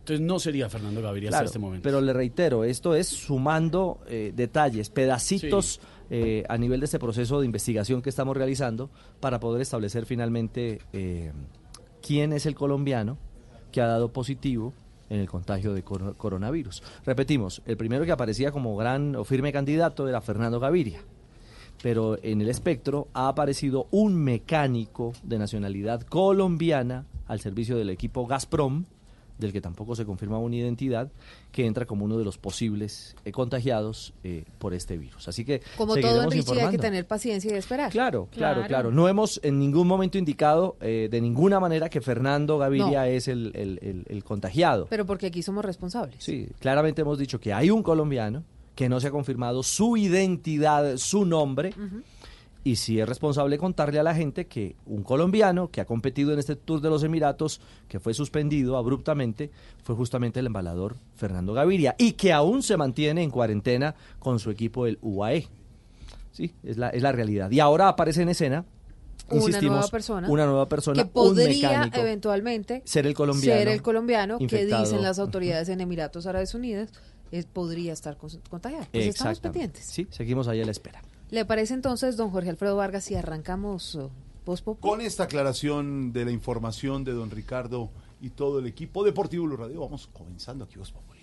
Entonces 0.00 0.20
no 0.26 0.38
sería 0.40 0.68
Fernando 0.68 1.00
Gaviria 1.00 1.28
Claro, 1.28 1.44
hasta 1.44 1.50
este 1.50 1.58
momento. 1.60 1.82
Pero 1.84 2.00
le 2.00 2.12
reitero, 2.12 2.64
esto 2.64 2.94
es 2.96 3.06
sumando 3.08 4.00
eh, 4.08 4.32
detalles, 4.34 4.90
pedacitos 4.90 5.80
eh, 6.10 6.44
a 6.48 6.58
nivel 6.58 6.80
de 6.80 6.86
este 6.86 6.98
proceso 6.98 7.38
de 7.38 7.46
investigación 7.46 8.02
que 8.02 8.10
estamos 8.10 8.36
realizando 8.36 8.90
para 9.20 9.38
poder 9.38 9.62
establecer 9.62 10.04
finalmente 10.04 10.80
eh, 10.92 11.30
quién 12.04 12.32
es 12.32 12.46
el 12.46 12.54
colombiano 12.56 13.16
que 13.70 13.80
ha 13.80 13.86
dado 13.86 14.12
positivo 14.12 14.74
en 15.08 15.20
el 15.20 15.28
contagio 15.28 15.72
de 15.72 15.84
coro- 15.84 16.14
coronavirus. 16.16 16.82
Repetimos, 17.06 17.62
el 17.66 17.76
primero 17.76 18.04
que 18.04 18.12
aparecía 18.12 18.50
como 18.50 18.76
gran 18.76 19.14
o 19.14 19.24
firme 19.24 19.52
candidato 19.52 20.08
era 20.08 20.20
Fernando 20.20 20.58
Gaviria. 20.58 21.00
Pero 21.82 22.16
en 22.22 22.40
el 22.40 22.48
espectro 22.48 23.08
ha 23.12 23.28
aparecido 23.28 23.88
un 23.90 24.14
mecánico 24.14 25.12
de 25.22 25.38
nacionalidad 25.38 26.02
colombiana 26.02 27.06
al 27.26 27.40
servicio 27.40 27.76
del 27.76 27.90
equipo 27.90 28.26
Gazprom, 28.26 28.84
del 29.38 29.52
que 29.52 29.60
tampoco 29.60 29.96
se 29.96 30.04
confirma 30.04 30.38
una 30.38 30.54
identidad, 30.54 31.10
que 31.50 31.66
entra 31.66 31.84
como 31.84 32.04
uno 32.04 32.16
de 32.16 32.24
los 32.24 32.38
posibles 32.38 33.16
eh, 33.24 33.32
contagiados 33.32 34.12
eh, 34.22 34.44
por 34.58 34.72
este 34.72 34.96
virus. 34.96 35.26
Así 35.26 35.44
que 35.44 35.60
Como 35.76 35.96
todo 35.96 36.30
Richie 36.30 36.60
hay 36.60 36.70
que 36.70 36.78
tener 36.78 37.06
paciencia 37.06 37.50
y 37.52 37.54
esperar. 37.54 37.90
Claro, 37.90 38.28
claro, 38.30 38.62
claro, 38.68 38.92
No 38.92 39.08
hemos 39.08 39.40
en 39.42 39.58
ningún 39.58 39.88
momento 39.88 40.16
indicado 40.18 40.76
eh, 40.80 41.08
de 41.10 41.20
ninguna 41.20 41.58
manera 41.58 41.88
que 41.88 42.00
Fernando 42.00 42.58
Gaviria 42.58 43.00
No. 43.00 43.04
es 43.04 43.26
el, 43.26 43.50
el- 43.56 43.78
el- 43.82 44.04
el 44.08 44.22
contagiado. 44.22 44.86
Pero 44.88 45.04
porque 45.06 45.26
aquí 45.26 45.42
somos 45.42 45.64
responsables. 45.64 46.22
Sí, 46.22 46.48
claramente 46.60 47.00
hemos 47.02 47.18
dicho 47.18 47.40
que 47.40 47.52
hay 47.52 47.70
un 47.70 47.82
colombiano 47.82 48.44
que 48.74 48.88
no 48.88 49.00
se 49.00 49.08
ha 49.08 49.10
confirmado 49.10 49.62
su 49.62 49.96
identidad, 49.96 50.96
su 50.96 51.24
nombre, 51.24 51.74
y 52.64 52.76
si 52.76 53.00
es 53.00 53.08
responsable 53.08 53.58
contarle 53.58 53.98
a 53.98 54.02
la 54.04 54.14
gente 54.14 54.46
que 54.46 54.76
un 54.86 55.02
colombiano 55.02 55.68
que 55.70 55.80
ha 55.80 55.84
competido 55.84 56.32
en 56.32 56.38
este 56.38 56.54
Tour 56.56 56.80
de 56.80 56.90
los 56.90 57.02
Emiratos, 57.02 57.60
que 57.88 57.98
fue 57.98 58.14
suspendido 58.14 58.76
abruptamente, 58.76 59.50
fue 59.82 59.96
justamente 59.96 60.40
el 60.40 60.46
embalador 60.46 60.96
Fernando 61.16 61.52
Gaviria, 61.54 61.96
y 61.98 62.12
que 62.12 62.32
aún 62.32 62.62
se 62.62 62.76
mantiene 62.76 63.22
en 63.22 63.30
cuarentena 63.30 63.94
con 64.18 64.38
su 64.38 64.50
equipo 64.50 64.86
el 64.86 64.98
UAE. 65.02 65.48
Sí, 66.30 66.54
es 66.62 66.78
la, 66.78 66.88
es 66.90 67.02
la 67.02 67.12
realidad. 67.12 67.50
Y 67.50 67.60
ahora 67.60 67.88
aparece 67.88 68.22
en 68.22 68.30
escena, 68.30 68.64
Una 69.28 69.40
insistimos, 69.40 69.76
nueva 69.76 69.88
persona. 69.88 70.28
una 70.30 70.46
nueva 70.46 70.68
persona, 70.68 71.02
que 71.02 71.10
podría 71.10 71.90
eventualmente 71.92 72.82
ser 72.84 73.06
el 73.06 73.14
colombiano 73.14 73.58
ser 73.60 73.68
el 73.68 73.82
colombiano 73.82 74.38
que 74.38 74.64
dicen 74.64 75.02
las 75.02 75.18
autoridades 75.18 75.68
en 75.68 75.80
Emiratos 75.80 76.26
Árabes 76.26 76.54
Unidos 76.54 76.90
es, 77.32 77.46
podría 77.46 77.92
estar 77.92 78.16
contagiado. 78.16 78.86
Pues 78.92 79.06
estamos 79.06 79.40
pendientes. 79.40 79.84
Sí, 79.84 80.06
seguimos 80.10 80.46
ahí 80.46 80.60
a 80.60 80.64
la 80.64 80.70
espera. 80.70 81.02
¿Le 81.30 81.44
parece 81.44 81.74
entonces, 81.74 82.16
don 82.16 82.30
Jorge 82.30 82.50
Alfredo 82.50 82.76
Vargas, 82.76 83.04
si 83.04 83.14
arrancamos 83.14 83.94
uh, 83.94 84.10
Voz 84.44 84.60
Populi? 84.60 84.88
Con 84.88 85.00
esta 85.00 85.24
aclaración 85.24 86.12
de 86.12 86.26
la 86.26 86.30
información 86.30 87.04
de 87.04 87.12
don 87.12 87.30
Ricardo 87.30 87.90
y 88.20 88.30
todo 88.30 88.58
el 88.58 88.66
equipo 88.66 89.02
Deportivo 89.02 89.46
Blue 89.46 89.56
Radio, 89.56 89.80
vamos 89.80 90.08
comenzando 90.12 90.64
aquí 90.64 90.78
Voz 90.78 90.92
Populi. 90.92 91.22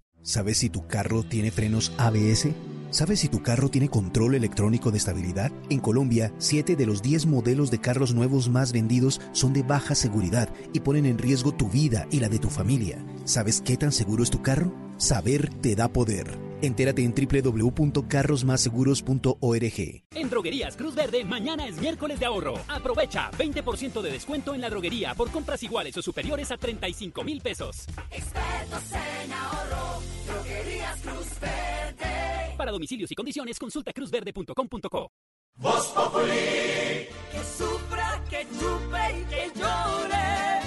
¿Sabes 0.23 0.59
si 0.59 0.69
tu 0.69 0.85
carro 0.85 1.23
tiene 1.23 1.49
frenos 1.49 1.93
ABS? 1.97 2.49
¿Sabes 2.91 3.21
si 3.21 3.27
tu 3.27 3.41
carro 3.41 3.69
tiene 3.69 3.89
control 3.89 4.35
electrónico 4.35 4.91
de 4.91 4.99
estabilidad? 4.99 5.51
En 5.71 5.79
Colombia, 5.79 6.31
7 6.37 6.75
de 6.75 6.85
los 6.85 7.01
10 7.01 7.25
modelos 7.25 7.71
de 7.71 7.79
carros 7.79 8.13
nuevos 8.13 8.47
más 8.47 8.71
vendidos 8.71 9.19
son 9.31 9.51
de 9.51 9.63
baja 9.63 9.95
seguridad 9.95 10.49
y 10.73 10.81
ponen 10.81 11.07
en 11.07 11.17
riesgo 11.17 11.53
tu 11.53 11.69
vida 11.69 12.05
y 12.11 12.19
la 12.19 12.29
de 12.29 12.37
tu 12.37 12.49
familia. 12.49 13.03
¿Sabes 13.25 13.61
qué 13.61 13.77
tan 13.77 13.91
seguro 13.91 14.21
es 14.21 14.29
tu 14.29 14.43
carro? 14.43 14.71
Saber 14.97 15.49
te 15.55 15.75
da 15.75 15.87
poder. 15.87 16.50
Entérate 16.61 17.03
en 17.03 17.13
www.carrosmásseguros.org. 17.13 20.03
En 20.15 20.29
Droguerías 20.29 20.77
Cruz 20.77 20.95
Verde, 20.95 21.25
mañana 21.25 21.67
es 21.67 21.77
miércoles 21.77 22.19
de 22.19 22.25
ahorro. 22.25 22.55
Aprovecha 22.67 23.29
20% 23.31 24.01
de 24.01 24.11
descuento 24.11 24.53
en 24.53 24.59
la 24.61 24.69
droguería 24.69 25.15
por 25.15 25.31
compras 25.31 25.63
iguales 25.63 25.97
o 25.97 26.01
superiores 26.01 26.51
a 26.51 26.57
35 26.57 27.23
mil 27.23 27.41
pesos. 27.41 27.87
Expertos 28.11 28.83
en 28.91 29.31
ahorro, 29.33 30.01
droguerías 30.27 30.99
Cruz 31.01 31.39
Verde. 31.39 32.55
Para 32.57 32.71
domicilios 32.71 33.11
y 33.11 33.15
condiciones, 33.15 33.57
consulta 33.57 33.91
cruzverde.com.co. 33.93 35.09
Voz 35.55 35.87
Populi. 35.87 37.07
Que 37.31 37.39
sufra, 37.57 38.21
que 38.29 38.45
chupe 38.59 39.19
y 39.19 39.23
que 39.25 39.51
llore. 39.59 40.60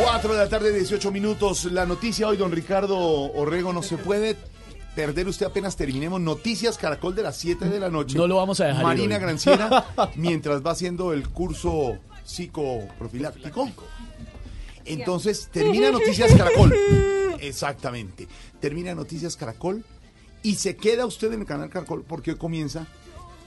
4 0.00 0.32
de 0.32 0.38
la 0.38 0.48
tarde, 0.48 0.72
18 0.72 1.10
minutos. 1.10 1.64
La 1.64 1.84
noticia 1.84 2.28
hoy, 2.28 2.36
don 2.36 2.52
Ricardo 2.52 2.96
Orrego, 2.96 3.72
no 3.72 3.82
se 3.82 3.98
puede 3.98 4.36
perder 4.94 5.26
usted 5.26 5.46
apenas 5.46 5.76
terminemos. 5.76 6.20
Noticias 6.20 6.78
Caracol 6.78 7.16
de 7.16 7.24
las 7.24 7.36
7 7.36 7.64
de 7.64 7.80
la 7.80 7.90
noche. 7.90 8.16
No 8.16 8.28
lo 8.28 8.36
vamos 8.36 8.60
a 8.60 8.66
dejar 8.66 8.80
ir 8.80 8.86
Marina 8.86 9.16
hoy. 9.16 9.20
Granciera, 9.20 9.86
mientras 10.14 10.64
va 10.64 10.70
haciendo 10.70 11.12
el 11.12 11.28
curso 11.28 11.98
psicoprofiláctico. 12.24 13.70
Entonces, 14.84 15.48
termina 15.52 15.90
Noticias 15.90 16.32
Caracol. 16.32 16.74
Exactamente. 17.40 18.28
Termina 18.60 18.94
Noticias 18.94 19.36
Caracol 19.36 19.84
y 20.44 20.54
se 20.54 20.76
queda 20.76 21.06
usted 21.06 21.32
en 21.32 21.40
el 21.40 21.46
canal 21.46 21.70
Caracol 21.70 22.04
porque 22.06 22.32
hoy 22.32 22.36
comienza 22.36 22.86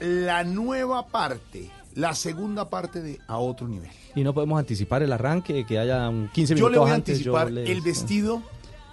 la 0.00 0.44
nueva 0.44 1.06
parte, 1.06 1.70
la 1.94 2.14
segunda 2.14 2.68
parte 2.70 3.00
de 3.02 3.18
A 3.26 3.38
Otro 3.38 3.68
Nivel. 3.68 3.90
Y 4.14 4.22
no 4.24 4.32
podemos 4.34 4.58
anticipar 4.58 5.02
el 5.02 5.12
arranque, 5.12 5.64
que 5.66 5.78
haya 5.78 6.08
un 6.08 6.28
15 6.28 6.54
Yo 6.54 6.66
minutos 6.66 6.72
le 6.72 6.78
voy 6.78 6.90
a 6.90 6.94
antes. 6.94 7.20
yo 7.20 7.36
anticipar 7.36 7.52
les- 7.52 7.70
el 7.70 7.80
vestido 7.82 8.42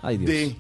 Ay, 0.01 0.17
Dios. 0.17 0.29
de 0.31 0.55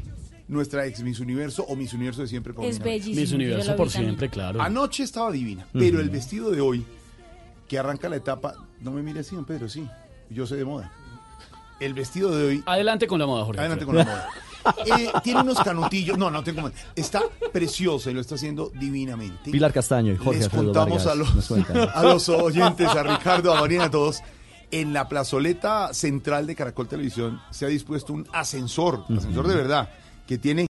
nuestra 0.47 0.85
ex 0.85 1.01
Miss 1.03 1.19
Universo 1.19 1.63
o 1.67 1.75
Miss 1.75 1.93
Universo 1.93 2.21
de 2.21 2.27
siempre. 2.27 2.53
Paulina 2.53 2.73
Es 2.75 2.81
bellísimo, 2.83 3.21
Miss 3.21 3.31
Universo 3.33 3.71
yo 3.71 3.75
por 3.77 3.89
siempre, 3.89 4.29
claro. 4.29 4.61
Anoche 4.61 5.03
estaba 5.03 5.31
divina, 5.31 5.67
pero 5.73 5.99
el 5.99 6.09
vestido 6.09 6.49
de 6.51 6.61
hoy, 6.61 6.85
que 7.67 7.77
arranca 7.77 8.09
la 8.09 8.15
etapa, 8.15 8.55
no 8.81 8.91
me 8.91 9.01
mire 9.03 9.19
así, 9.19 9.35
don 9.35 9.45
Pedro, 9.45 9.69
sí, 9.69 9.87
yo 10.29 10.45
sé 10.47 10.55
de 10.55 10.65
moda. 10.65 10.91
El 11.79 11.93
vestido 11.93 12.35
de 12.35 12.45
hoy... 12.45 12.63
Adelante 12.65 13.07
con 13.07 13.19
la 13.19 13.25
moda, 13.25 13.45
Jorge. 13.45 13.61
Adelante 13.61 13.85
con 13.85 13.95
la 13.95 14.03
moda. 14.03 14.27
Eh, 14.85 15.11
tiene 15.23 15.41
unos 15.41 15.59
canutillos, 15.61 16.17
no, 16.17 16.31
no 16.31 16.43
tengo. 16.43 16.69
Está 16.95 17.21
precioso 17.51 18.09
y 18.09 18.13
lo 18.13 18.21
está 18.21 18.35
haciendo 18.35 18.71
divinamente. 18.73 19.51
Pilar 19.51 19.71
Castaño 19.71 20.13
y 20.13 20.17
Jorge 20.17 20.39
Les 20.39 20.45
Alfredo 20.45 20.65
contamos 20.65 21.05
Vargas 21.05 21.51
a 21.51 21.75
los, 21.75 21.95
a 21.95 22.03
los 22.03 22.29
oyentes, 22.29 22.87
a 22.87 23.03
Ricardo, 23.03 23.53
a 23.53 23.61
Marina, 23.61 23.85
a 23.85 23.91
todos. 23.91 24.21
En 24.71 24.93
la 24.93 25.07
plazoleta 25.07 25.93
central 25.93 26.45
de 26.45 26.55
Caracol 26.55 26.87
Televisión 26.87 27.41
se 27.49 27.65
ha 27.65 27.69
dispuesto 27.69 28.13
un 28.13 28.27
ascensor, 28.31 29.05
ascensor 29.15 29.47
de 29.47 29.55
verdad, 29.55 29.89
que 30.27 30.37
tiene 30.37 30.67